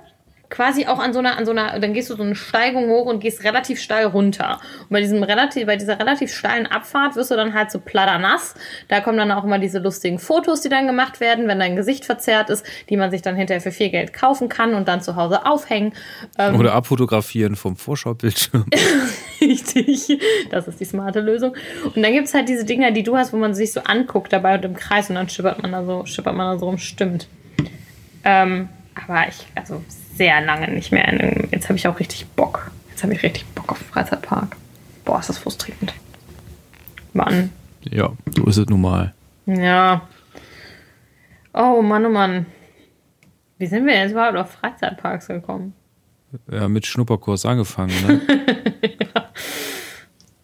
quasi 0.51 0.87
auch 0.87 0.99
an 0.99 1.13
so 1.13 1.19
einer, 1.19 1.37
an 1.37 1.45
so 1.45 1.51
einer, 1.51 1.79
dann 1.81 1.93
gehst 1.93 2.11
du 2.11 2.17
so 2.17 2.23
eine 2.23 2.35
Steigung 2.35 2.89
hoch 2.89 3.07
und 3.07 3.21
gehst 3.21 3.45
relativ 3.45 3.81
steil 3.81 4.07
runter. 4.07 4.61
Und 4.83 4.91
bei 4.91 5.01
diesem 5.01 5.23
relativ, 5.23 5.67
bei 5.67 5.77
dieser 5.77 5.99
relativ 5.99 6.33
steilen 6.33 6.67
Abfahrt 6.67 7.17
wirst 7.17 7.31
du 7.31 7.37
dann 7.37 7.55
halt 7.55 7.71
so 7.71 7.81
platternass. 7.81 8.55
Da 8.89 9.01
kommen 9.01 9.19
dann 9.19 9.33
auch 9.33 9.45
immer 9.45 9.59
diese 9.59 9.79
lustigen 9.79 10.19
Fotos, 10.19 10.61
die 10.61 10.69
dann 10.69 10.87
gemacht 10.87 11.21
werden, 11.21 11.49
wenn 11.49 11.59
dein 11.59 11.77
Gesicht 11.77 12.05
verzerrt 12.05 12.51
ist, 12.51 12.65
die 12.89 12.97
man 12.97 13.11
sich 13.11 13.23
dann 13.23 13.37
hinterher 13.37 13.61
für 13.61 13.73
viel 13.73 13.91
Geld 13.91 14.13
kaufen 14.13 14.49
kann 14.49 14.75
und 14.75 14.89
dann 14.89 15.01
zu 15.01 15.17
Hause 15.17 15.47
aufhängen. 15.47 15.93
Ähm, 16.39 16.59
Oder 16.59 16.75
abfotografieren 16.75 17.57
vom 17.57 17.77
Vorschaubildschirm. 17.77 18.67
Richtig. 19.41 20.19
Das 20.51 20.69
ist 20.69 20.81
die 20.81 20.85
smarte 20.85 21.21
Lösung. 21.21 21.55
Und 21.85 22.03
dann 22.03 22.13
gibt 22.13 22.29
es 22.29 22.35
halt 22.35 22.49
diese 22.49 22.65
Dinger, 22.65 22.93
die 22.93 23.03
du 23.03 23.17
hast, 23.17 23.33
wo 23.33 23.37
man 23.37 23.55
sich 23.55 23.73
so 23.73 23.81
anguckt 23.81 24.33
dabei 24.33 24.55
und 24.55 24.65
im 24.65 24.75
Kreis 24.75 25.09
und 25.09 25.17
dann 25.17 25.29
schippert 25.29 25.61
man 25.63 25.73
da 25.73 25.85
so, 25.85 26.07
schippert 26.07 26.35
man 26.35 26.55
da 26.55 26.59
so 26.59 26.67
rum. 26.67 26.79
Stimmt. 26.79 27.29
Ähm, 28.25 28.69
aber 28.97 29.29
ich, 29.29 29.47
also 29.55 29.83
sehr 30.15 30.41
lange 30.41 30.69
nicht 30.73 30.93
mehr. 30.93 31.49
Jetzt 31.51 31.69
habe 31.69 31.77
ich 31.79 31.87
auch 31.87 32.01
richtig 32.01 32.27
Bock. 32.29 32.71
Jetzt 32.91 33.03
habe 33.03 33.13
ich 33.15 33.23
richtig 33.23 33.47
Bock 33.55 33.71
auf 33.71 33.79
den 33.79 33.89
Freizeitpark. 33.89 34.57
Boah, 35.05 35.21
ist 35.21 35.29
das 35.29 35.39
frustrierend. 35.39 35.95
Mann. 37.13 37.51
ja, 37.85 38.13
so 38.37 38.45
ist 38.47 38.57
es 38.59 38.67
nun 38.67 38.81
mal. 38.83 39.15
Ja. 39.47 40.03
Oh 41.55 41.81
Mann, 41.83 42.05
oh 42.05 42.11
Mann. 42.11 42.47
Wie 43.59 43.67
sind 43.67 43.87
wir 43.87 43.95
jetzt 43.95 44.13
überhaupt 44.13 44.37
auf 44.37 44.51
Freizeitparks 44.51 45.29
gekommen? 45.29 45.73
Ja, 46.51 46.69
mit 46.69 46.85
Schnupperkurs 46.87 47.47
angefangen, 47.47 47.95
ne? 48.07 48.21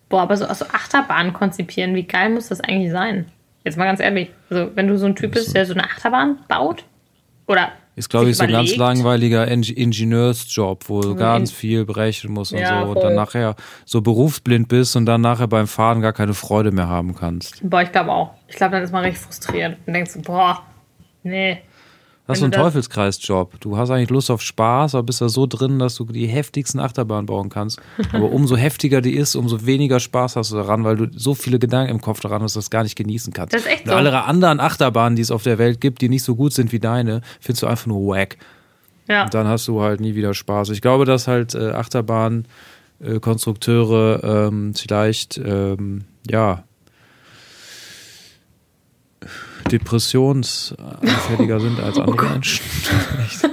Boah, 0.09 0.22
aber 0.22 0.36
so 0.36 0.46
aus 0.46 0.61
so 0.61 0.66
Achterbahnen 0.66 1.32
konzipieren, 1.32 1.94
wie 1.94 2.05
geil 2.05 2.30
muss 2.30 2.48
das 2.48 2.61
eigentlich 2.61 2.92
sein? 2.92 3.26
Jetzt 3.64 3.76
mal 3.76 3.84
ganz 3.84 4.00
ehrlich. 4.00 4.30
Also, 4.50 4.70
wenn 4.74 4.88
du 4.88 4.98
so 4.98 5.07
ein 5.07 5.16
Typ 5.16 5.32
bist, 5.32 5.55
der 5.55 5.66
so 5.66 5.72
eine 5.72 5.84
Achterbahn 5.84 6.38
baut? 6.48 6.84
Oder. 7.46 7.72
Ist, 7.95 8.09
glaube 8.09 8.30
ich, 8.30 8.38
so 8.38 8.45
ein 8.45 8.51
ganz 8.51 8.74
langweiliger 8.76 9.47
Ing 9.51 9.62
Ingenieursjob, 9.64 10.88
wo 10.88 11.03
du 11.03 11.14
ganz 11.14 11.51
viel 11.51 11.84
brechen 11.84 12.32
musst 12.32 12.53
und 12.53 12.61
Ja, 12.61 12.84
so 12.84 12.88
und 12.88 12.95
voll. 12.95 13.03
dann 13.03 13.14
nachher 13.14 13.55
so 13.84 14.01
berufsblind 14.01 14.68
bist 14.68 14.97
und 14.97 15.05
dann 15.05 15.20
nachher 15.20 15.47
beim 15.47 15.66
Fahren 15.66 16.01
gar 16.01 16.14
keine 16.14 16.32
Freude 16.32 16.72
mehr 16.72 16.88
haben 16.88 17.14
kannst. 17.14 17.61
Boah, 17.62 17.82
ich 17.82 17.93
glaube 17.93 18.11
auch. 18.11 18.30
Ich 18.49 18.57
glaube, 18.57 18.72
dann 18.76 18.82
ist 18.82 18.93
man 18.93 19.05
richtig 19.05 19.22
frustriert 19.22 19.76
und 19.86 19.93
denkst 19.93 20.12
boah, 20.24 20.62
nee. 21.22 21.59
Das 22.27 22.39
ist 22.39 22.45
ein 22.45 22.53
Teufelskreisjob. 22.53 23.59
Du 23.61 23.77
hast 23.77 23.91
eigentlich 23.91 24.09
Lust 24.11 24.31
auf 24.31 24.41
Spaß, 24.43 24.95
aber 24.95 25.03
bist 25.03 25.20
da 25.20 25.29
so 25.29 25.47
drin, 25.47 25.81
dass 25.81 25.97
du 25.97 26.05
die 26.05 26.29
heftigsten 26.29 26.79
Achterbahnen 26.79 27.27
bauen 27.27 27.49
kannst. 27.49 27.81
Aber 28.12 28.31
umso 28.31 28.57
heftiger 28.57 29.01
die 29.01 29.16
ist, 29.16 29.35
umso 29.35 29.66
weniger 29.66 29.99
Spaß 29.99 30.36
hast 30.36 30.53
du 30.53 30.57
daran, 30.57 30.85
weil 30.85 30.94
du 30.97 31.09
so 31.19 31.35
viele 31.35 31.59
Gedanken 31.59 31.90
im 31.90 32.01
Kopf 32.01 32.20
daran 32.20 32.40
hast, 32.43 32.55
dass 32.55 32.65
du 32.65 32.66
das 32.66 32.70
gar 32.70 32.85
nicht 32.85 32.94
genießen 32.94 33.32
kannst. 33.32 33.55
Das 33.55 33.62
ist 33.62 33.69
echt 33.69 33.86
und 33.86 33.90
so. 33.90 33.97
alle 33.97 34.23
anderen 34.24 34.61
Achterbahnen, 34.61 35.16
die 35.16 35.23
es 35.23 35.32
auf 35.32 35.43
der 35.43 35.59
Welt 35.59 35.81
gibt, 35.81 36.01
die 36.01 36.09
nicht 36.09 36.23
so 36.23 36.36
gut 36.36 36.53
sind 36.53 36.70
wie 36.70 36.78
deine, 36.78 37.23
findest 37.40 37.65
du 37.65 37.66
einfach 37.66 37.86
nur 37.86 38.15
wack. 38.15 38.36
Ja. 39.09 39.24
Und 39.24 39.35
dann 39.35 39.49
hast 39.49 39.66
du 39.66 39.82
halt 39.82 40.01
nie 40.01 40.15
wieder 40.15 40.32
Spaß. 40.32 40.69
Ich 40.70 40.81
glaube, 40.81 41.05
dass 41.05 41.27
halt 41.27 41.57
äh, 41.57 41.73
Achterbahn-Konstrukteure 41.73 44.47
ähm, 44.49 44.74
vielleicht, 44.74 45.39
ähm, 45.39 46.05
ja, 46.31 46.62
depressionsanfälliger 49.73 51.61
sind 51.61 51.81
als 51.81 51.97
Oh 51.99 52.03
andere 52.03 52.27
Menschen. 52.31 52.65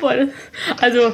Boah, 0.00 0.14
das, 0.14 0.28
also, 0.80 1.12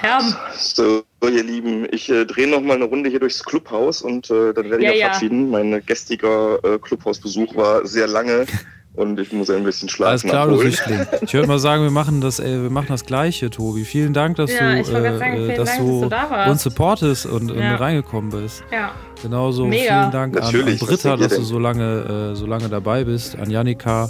Herm. 0.00 0.34
So, 0.56 1.02
ihr 1.22 1.42
Lieben, 1.44 1.86
ich 1.90 2.08
äh, 2.08 2.24
drehe 2.24 2.48
noch 2.48 2.62
mal 2.62 2.74
eine 2.74 2.84
Runde 2.84 3.10
hier 3.10 3.20
durchs 3.20 3.44
Clubhaus 3.44 4.00
und 4.00 4.30
äh, 4.30 4.54
dann 4.54 4.70
werde 4.70 4.78
ich 4.78 4.84
Ja, 4.84 4.92
ja. 4.92 5.06
verabschieden. 5.06 5.50
Mein 5.50 5.82
gestriger 5.84 6.58
äh, 6.64 6.78
Clubhausbesuch 6.78 7.54
war 7.54 7.86
sehr 7.86 8.06
lange 8.06 8.46
und 8.94 9.18
ich 9.20 9.32
muss 9.32 9.48
ein 9.50 9.64
bisschen 9.64 9.88
Alles 9.88 9.92
schlafen 10.22 10.28
klar, 10.30 10.46
du 10.46 10.52
nachholen. 10.52 10.70
Süchtling. 10.72 11.06
Ich 11.22 11.32
würde 11.34 11.46
mal 11.48 11.58
sagen, 11.58 11.82
wir 11.84 11.90
machen 11.90 12.20
das, 12.20 12.40
äh, 12.40 12.62
wir 12.62 12.70
machen 12.70 12.88
das 12.88 13.04
Gleiche, 13.04 13.48
Tobi. 13.50 13.84
Vielen 13.84 14.12
Dank, 14.12 14.36
dass 14.36 14.50
Ja, 14.52 14.74
du, 14.74 14.82
gerade 14.82 15.18
sagen, 15.18 15.36
äh, 15.50 15.56
dass 15.56 15.68
Dank, 15.76 15.80
du 15.80 16.08
dass 16.08 16.28
du 16.44 16.50
uns 16.50 16.62
supportest 16.62 17.26
und, 17.26 17.50
und 17.50 17.58
Ja. 17.58 17.72
mit 17.72 17.80
reingekommen 17.80 18.30
bist. 18.30 18.62
Ja. 18.72 18.90
Genauso 19.22 19.66
Mega. 19.66 20.00
vielen 20.00 20.10
Dank 20.12 20.36
an, 20.36 20.54
an 20.54 20.78
Britta, 20.78 21.16
dass 21.16 21.36
du 21.36 21.42
so 21.42 21.58
lange, 21.58 22.32
äh, 22.32 22.34
so 22.36 22.46
lange 22.46 22.68
dabei 22.68 23.04
bist, 23.04 23.38
an 23.38 23.50
Janika, 23.50 24.08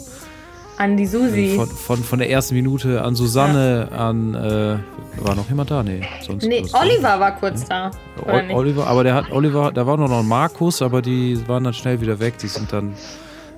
An 0.78 0.96
die 0.96 1.06
Susi. 1.06 1.52
äh, 1.52 1.56
von, 1.56 1.66
von, 1.68 1.98
von 2.02 2.18
der 2.20 2.30
ersten 2.30 2.54
Minute, 2.54 3.02
an 3.02 3.14
Susanne, 3.14 3.88
an 3.96 4.34
äh, 4.34 4.78
war 5.22 5.34
noch 5.34 5.48
jemand 5.48 5.70
da? 5.70 5.82
Nee, 5.82 6.00
sonst 6.26 6.46
nee, 6.46 6.62
was- 6.62 6.72
Oliver 6.74 7.20
war 7.20 7.36
kurz 7.36 7.66
da. 7.66 7.90
Nicht? 8.26 8.54
Oliver, 8.54 8.86
aber 8.86 9.04
der 9.04 9.14
hat 9.14 9.30
Oliver, 9.30 9.72
da 9.72 9.86
war 9.86 9.96
noch 9.98 10.08
noch 10.08 10.20
ein 10.20 10.28
Markus, 10.28 10.80
aber 10.80 11.02
die 11.02 11.38
waren 11.48 11.64
dann 11.64 11.74
schnell 11.74 12.00
wieder 12.00 12.18
weg. 12.20 12.38
Die 12.38 12.46
sind 12.48 12.72
dann, 12.72 12.94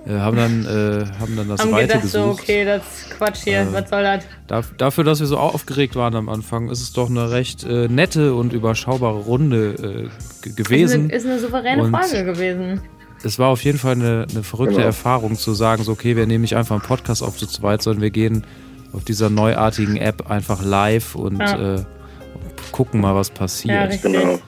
äh, 0.07 0.19
haben 0.19 0.37
dann, 0.37 0.65
äh, 0.67 1.05
haben 1.21 1.37
dann 1.37 1.49
das 1.49 1.61
Haben 1.61 1.73
Weite 1.73 1.95
gedacht, 1.95 2.09
so, 2.09 2.23
gesucht. 2.31 2.43
okay, 2.43 2.65
das 2.65 2.83
ist 2.83 3.11
Quatsch 3.19 3.45
hier, 3.45 3.61
Äh, 3.61 3.73
was 3.73 3.89
soll 3.91 4.03
das? 4.03 4.25
Daf- 4.49 4.77
Dafür, 4.77 5.05
dass 5.05 5.21
wir 5.21 5.27
so 5.27 5.37
aufgeregt 5.39 5.95
waren 5.97 6.15
am 6.17 6.29
Anfang, 6.29 6.69
ist 6.71 6.81
es 6.83 6.93
doch 6.93 7.09
eine 7.09 7.31
recht 7.31 7.65
äh, 7.65 7.89
nette 7.89 8.35
und 8.35 8.53
überschaubare 8.53 9.19
Runde 9.21 10.11
äh, 10.45 10.51
gewesen. 10.51 11.11
Ist 11.11 11.15
eine, 11.15 11.17
ist 11.17 11.27
eine 11.27 11.39
souveräne 11.41 11.83
Und- 11.85 11.91
Frage 11.97 12.25
gewesen. 12.25 12.81
Es 13.25 13.39
war 13.39 13.51
auf 13.51 13.63
jeden 13.63 13.79
Fall 13.79 13.93
eine, 13.93 14.27
eine 14.31 14.43
verrückte 14.43 14.75
Genau. 14.77 14.87
Erfahrung 14.87 15.37
zu 15.37 15.53
sagen, 15.53 15.85
so 15.85 15.93
okay, 15.93 16.17
wir 16.17 16.27
nehmen 16.27 16.43
nicht 16.43 16.57
einfach 16.57 16.75
einen 16.75 16.83
Podcast 16.85 17.23
auf 17.23 17.37
zu 17.37 17.47
zweit, 17.47 17.81
sondern 17.81 18.03
wir 18.03 18.11
gehen 18.11 18.45
auf 18.93 19.05
dieser 19.05 19.31
neuartigen 19.31 19.97
App 19.97 20.29
einfach 20.29 20.65
live 20.65 21.15
und 21.15 21.39
Ja. 21.39 21.77
äh, 21.77 21.85
gucken 22.73 23.01
mal, 23.01 23.15
was 23.15 23.29
Ja, 23.29 23.35
passiert. 23.35 23.91
richtig. 23.93 24.13
Genau. 24.13 24.39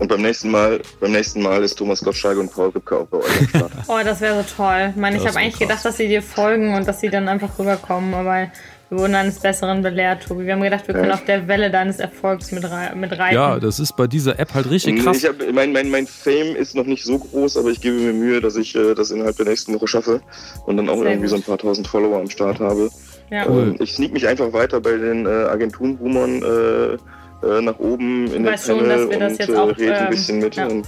Und 0.00 0.08
beim 0.08 0.22
nächsten 0.22 0.50
Mal, 0.50 0.80
beim 0.98 1.12
nächsten 1.12 1.42
Mal 1.42 1.62
ist 1.62 1.76
Thomas 1.76 2.02
Gottschalk 2.02 2.38
und 2.38 2.50
Paul 2.50 2.70
Ripke 2.70 2.96
auch 2.96 3.06
bei 3.06 3.18
euch 3.18 3.40
am 3.40 3.48
Start. 3.48 3.72
Oh, 3.86 3.98
das 4.02 4.20
wäre 4.22 4.42
so 4.42 4.56
toll. 4.56 4.88
Ich 4.90 4.96
meine, 4.96 5.18
ich 5.18 5.26
habe 5.26 5.36
eigentlich 5.36 5.52
krass. 5.52 5.68
gedacht, 5.68 5.84
dass 5.84 5.96
sie 5.98 6.08
dir 6.08 6.22
folgen 6.22 6.74
und 6.74 6.88
dass 6.88 7.00
sie 7.00 7.10
dann 7.10 7.28
einfach 7.28 7.58
rüberkommen, 7.58 8.14
aber 8.14 8.50
wir 8.88 8.98
wurden 8.98 9.14
eines 9.14 9.38
Besseren 9.38 9.82
belehrt, 9.82 10.26
Tobi. 10.26 10.46
Wir 10.46 10.54
haben 10.54 10.62
gedacht, 10.62 10.88
wir 10.88 10.94
können 10.94 11.12
auf 11.12 11.24
der 11.24 11.46
Welle 11.46 11.70
deines 11.70 12.00
Erfolgs 12.00 12.50
mit, 12.50 12.64
rei 12.64 12.92
mit 12.96 13.12
reiten. 13.16 13.34
Ja, 13.34 13.60
das 13.60 13.78
ist 13.78 13.94
bei 13.94 14.06
dieser 14.06 14.38
App 14.38 14.54
halt 14.54 14.70
richtig 14.70 15.04
krass. 15.04 15.18
Ich 15.18 15.28
hab, 15.28 15.36
mein, 15.52 15.72
mein, 15.72 15.90
mein 15.90 16.06
Fame 16.06 16.56
ist 16.56 16.74
noch 16.74 16.86
nicht 16.86 17.04
so 17.04 17.18
groß, 17.18 17.58
aber 17.58 17.68
ich 17.68 17.80
gebe 17.80 17.96
mir 17.96 18.12
Mühe, 18.12 18.40
dass 18.40 18.56
ich 18.56 18.74
äh, 18.74 18.94
das 18.94 19.10
innerhalb 19.10 19.36
der 19.36 19.46
nächsten 19.46 19.74
Woche 19.74 19.86
schaffe 19.86 20.22
und 20.66 20.78
dann 20.78 20.88
auch 20.88 20.98
Sehr 21.02 21.10
irgendwie 21.10 21.28
so 21.28 21.36
ein 21.36 21.42
gut. 21.42 21.48
paar 21.48 21.58
tausend 21.58 21.86
Follower 21.86 22.18
am 22.18 22.30
Start 22.30 22.58
habe. 22.58 22.88
ja. 23.30 23.46
Cool. 23.48 23.68
Ähm, 23.68 23.76
ich 23.80 23.94
sneak 23.94 24.12
mich 24.12 24.26
einfach 24.26 24.52
weiter 24.52 24.80
bei 24.80 24.96
den 24.96 25.26
äh, 25.26 25.28
Agenturenboomern 25.28 26.42
äh, 26.42 26.96
äh, 27.42 27.60
nach 27.60 27.78
oben 27.78 28.26
in 28.26 28.32
den 28.32 28.46
Weiß 28.46 28.66
schon, 28.66 28.78
Panel 28.80 29.08
dass 29.08 29.10
wir 29.10 29.18
das 29.18 29.32
und 29.32 29.38
jetzt 29.38 29.48
äh, 29.50 29.56
auch, 29.56 29.78
rede 29.78 29.96
ein 29.96 30.04
ähm, 30.04 30.10
bisschen 30.10 30.38
mit. 30.38 30.56
ja. 30.56 30.66
Und 30.66 30.86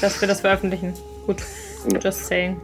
dass 0.00 0.20
wir 0.20 0.28
das 0.28 0.40
veröffentlichen. 0.40 0.94
Gut. 1.26 1.38
Ja. 1.90 1.98
Just 1.98 2.26
saying. 2.26 2.60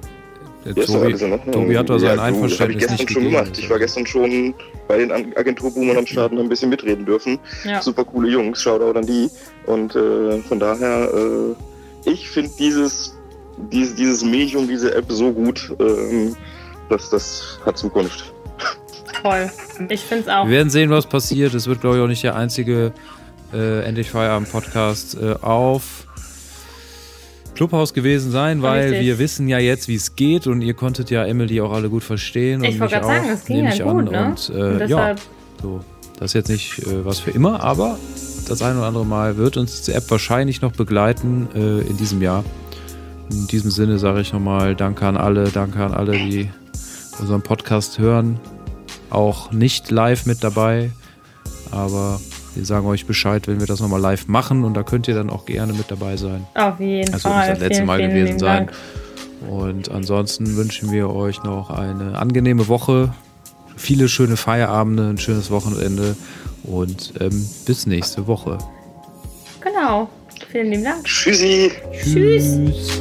Der 0.64 0.72
ja, 0.74 0.82
ist 0.82 0.88
doch 0.92 1.00
Tobi, 1.00 1.24
in 1.24 1.32
Ordnung. 1.32 1.52
Tobi 1.52 1.78
hat 1.78 1.88
da 1.88 1.98
sein 1.98 2.16
Ja, 2.16 2.22
Einverständnis 2.24 2.58
Das 2.58 2.60
habe 2.60 2.72
ich 2.72 2.78
gestern 2.78 2.96
nicht 2.96 3.12
schon 3.12 3.22
gegeben. 3.22 3.36
gemacht. 3.36 3.58
Ich 3.58 3.70
war 3.70 3.78
gestern 3.78 4.06
schon 4.06 4.54
bei 4.88 4.98
den 4.98 5.12
Agenturboomern 5.12 5.96
am 5.96 6.06
Start 6.06 6.32
und 6.32 6.40
ein 6.40 6.48
bisschen 6.48 6.70
mitreden 6.70 7.06
dürfen. 7.06 7.38
Ja. 7.64 7.80
Super 7.80 8.04
coole 8.04 8.28
Jungs, 8.28 8.60
Shoutout 8.60 8.98
an 8.98 9.06
die. 9.06 9.30
Und 9.66 9.94
äh, 9.94 10.38
von 10.40 10.58
daher, 10.58 11.08
äh, 11.14 12.10
ich 12.10 12.28
finde 12.28 12.50
dieses, 12.58 13.16
dieses, 13.72 13.94
dieses 13.94 14.24
Medium, 14.24 14.66
diese 14.66 14.92
App 14.94 15.04
so 15.08 15.32
gut, 15.32 15.72
ähm, 15.78 16.36
dass 16.88 17.10
das 17.10 17.60
hat 17.64 17.78
Zukunft. 17.78 18.32
Toll. 19.22 19.50
Ich 19.88 20.00
finde 20.00 20.24
es 20.24 20.28
auch. 20.28 20.44
Wir 20.46 20.56
werden 20.56 20.70
sehen, 20.70 20.90
was 20.90 21.06
passiert. 21.06 21.54
Es 21.54 21.66
wird, 21.66 21.80
glaube 21.80 21.96
ich, 21.96 22.02
auch 22.02 22.08
nicht 22.08 22.22
der 22.22 22.36
einzige 22.36 22.92
äh, 23.52 23.84
Endlich 23.84 24.10
Feierabend 24.10 24.50
Podcast 24.50 25.16
äh, 25.20 25.34
auf 25.42 26.06
Clubhaus 27.54 27.94
gewesen 27.94 28.30
sein, 28.30 28.62
weil 28.62 28.88
Richtig. 28.88 29.00
wir 29.00 29.18
wissen 29.18 29.48
ja 29.48 29.58
jetzt, 29.58 29.88
wie 29.88 29.94
es 29.94 30.14
geht 30.14 30.46
und 30.46 30.60
ihr 30.60 30.74
konntet 30.74 31.10
ja 31.10 31.24
Emily 31.24 31.60
auch 31.60 31.72
alle 31.72 31.88
gut 31.88 32.04
verstehen. 32.04 32.62
Ich 32.62 32.74
und 32.74 32.80
wollte 32.80 32.94
gerade 32.96 33.06
sagen, 33.06 33.28
es 33.32 33.44
ging 33.44 33.64
ja 33.64 33.70
gut, 33.70 33.86
an. 33.86 34.04
ne? 34.04 34.24
Und, 34.26 34.50
Und 34.50 34.56
äh, 34.56 34.70
ja, 34.70 34.86
deshalb, 34.86 35.20
so. 35.62 35.80
Das 36.18 36.30
ist 36.30 36.34
jetzt 36.34 36.48
nicht 36.48 36.78
äh, 36.80 37.04
was 37.04 37.18
für 37.20 37.30
immer, 37.30 37.62
aber 37.62 37.98
das 38.48 38.62
ein 38.62 38.76
oder 38.76 38.86
andere 38.86 39.04
Mal 39.04 39.36
wird 39.36 39.56
uns 39.56 39.76
diese 39.82 39.94
App 39.94 40.10
wahrscheinlich 40.10 40.62
noch 40.62 40.72
begleiten 40.72 41.48
äh, 41.54 41.80
in 41.80 41.96
diesem 41.96 42.22
Jahr. 42.22 42.44
In 43.30 43.46
diesem 43.48 43.70
Sinne 43.70 43.98
sage 43.98 44.20
ich 44.20 44.32
nochmal 44.32 44.74
Danke 44.74 45.06
an 45.06 45.16
alle, 45.16 45.50
danke 45.50 45.84
an 45.84 45.92
alle, 45.92 46.12
die 46.12 46.48
unseren 47.18 47.42
Podcast 47.42 47.98
hören. 47.98 48.38
Auch 49.16 49.50
nicht 49.50 49.90
live 49.90 50.26
mit 50.26 50.44
dabei, 50.44 50.90
aber 51.70 52.20
wir 52.54 52.66
sagen 52.66 52.86
euch 52.86 53.06
Bescheid, 53.06 53.48
wenn 53.48 53.60
wir 53.60 53.66
das 53.66 53.80
nochmal 53.80 53.98
live 54.00 54.28
machen 54.28 54.62
und 54.62 54.74
da 54.74 54.82
könnt 54.82 55.08
ihr 55.08 55.14
dann 55.14 55.30
auch 55.30 55.46
gerne 55.46 55.72
mit 55.72 55.90
dabei 55.90 56.18
sein. 56.18 56.46
auf 56.54 56.78
jeden 56.80 57.10
Das 57.12 57.24
wird 57.24 57.32
Fall. 57.34 57.48
nicht 57.48 57.52
das 57.52 57.58
letzte 57.60 57.74
vielen, 57.76 57.86
Mal 57.86 57.98
vielen 57.98 58.10
gewesen 58.10 58.26
lieben 58.26 58.38
sein. 58.38 58.66
Dank. 58.66 58.72
Und 59.50 59.90
ansonsten 59.90 60.56
wünschen 60.56 60.92
wir 60.92 61.08
euch 61.08 61.42
noch 61.44 61.70
eine 61.70 62.18
angenehme 62.18 62.68
Woche, 62.68 63.14
viele 63.74 64.08
schöne 64.10 64.36
Feierabende, 64.36 65.08
ein 65.08 65.18
schönes 65.18 65.50
Wochenende 65.50 66.14
und 66.64 67.14
ähm, 67.18 67.48
bis 67.64 67.86
nächste 67.86 68.26
Woche. 68.26 68.58
Genau. 69.62 70.10
Vielen 70.52 70.70
lieben 70.72 70.84
Dank. 70.84 71.04
Tschüssi! 71.04 71.72
Tschüss. 72.02 72.58
Tschüss. 72.58 73.00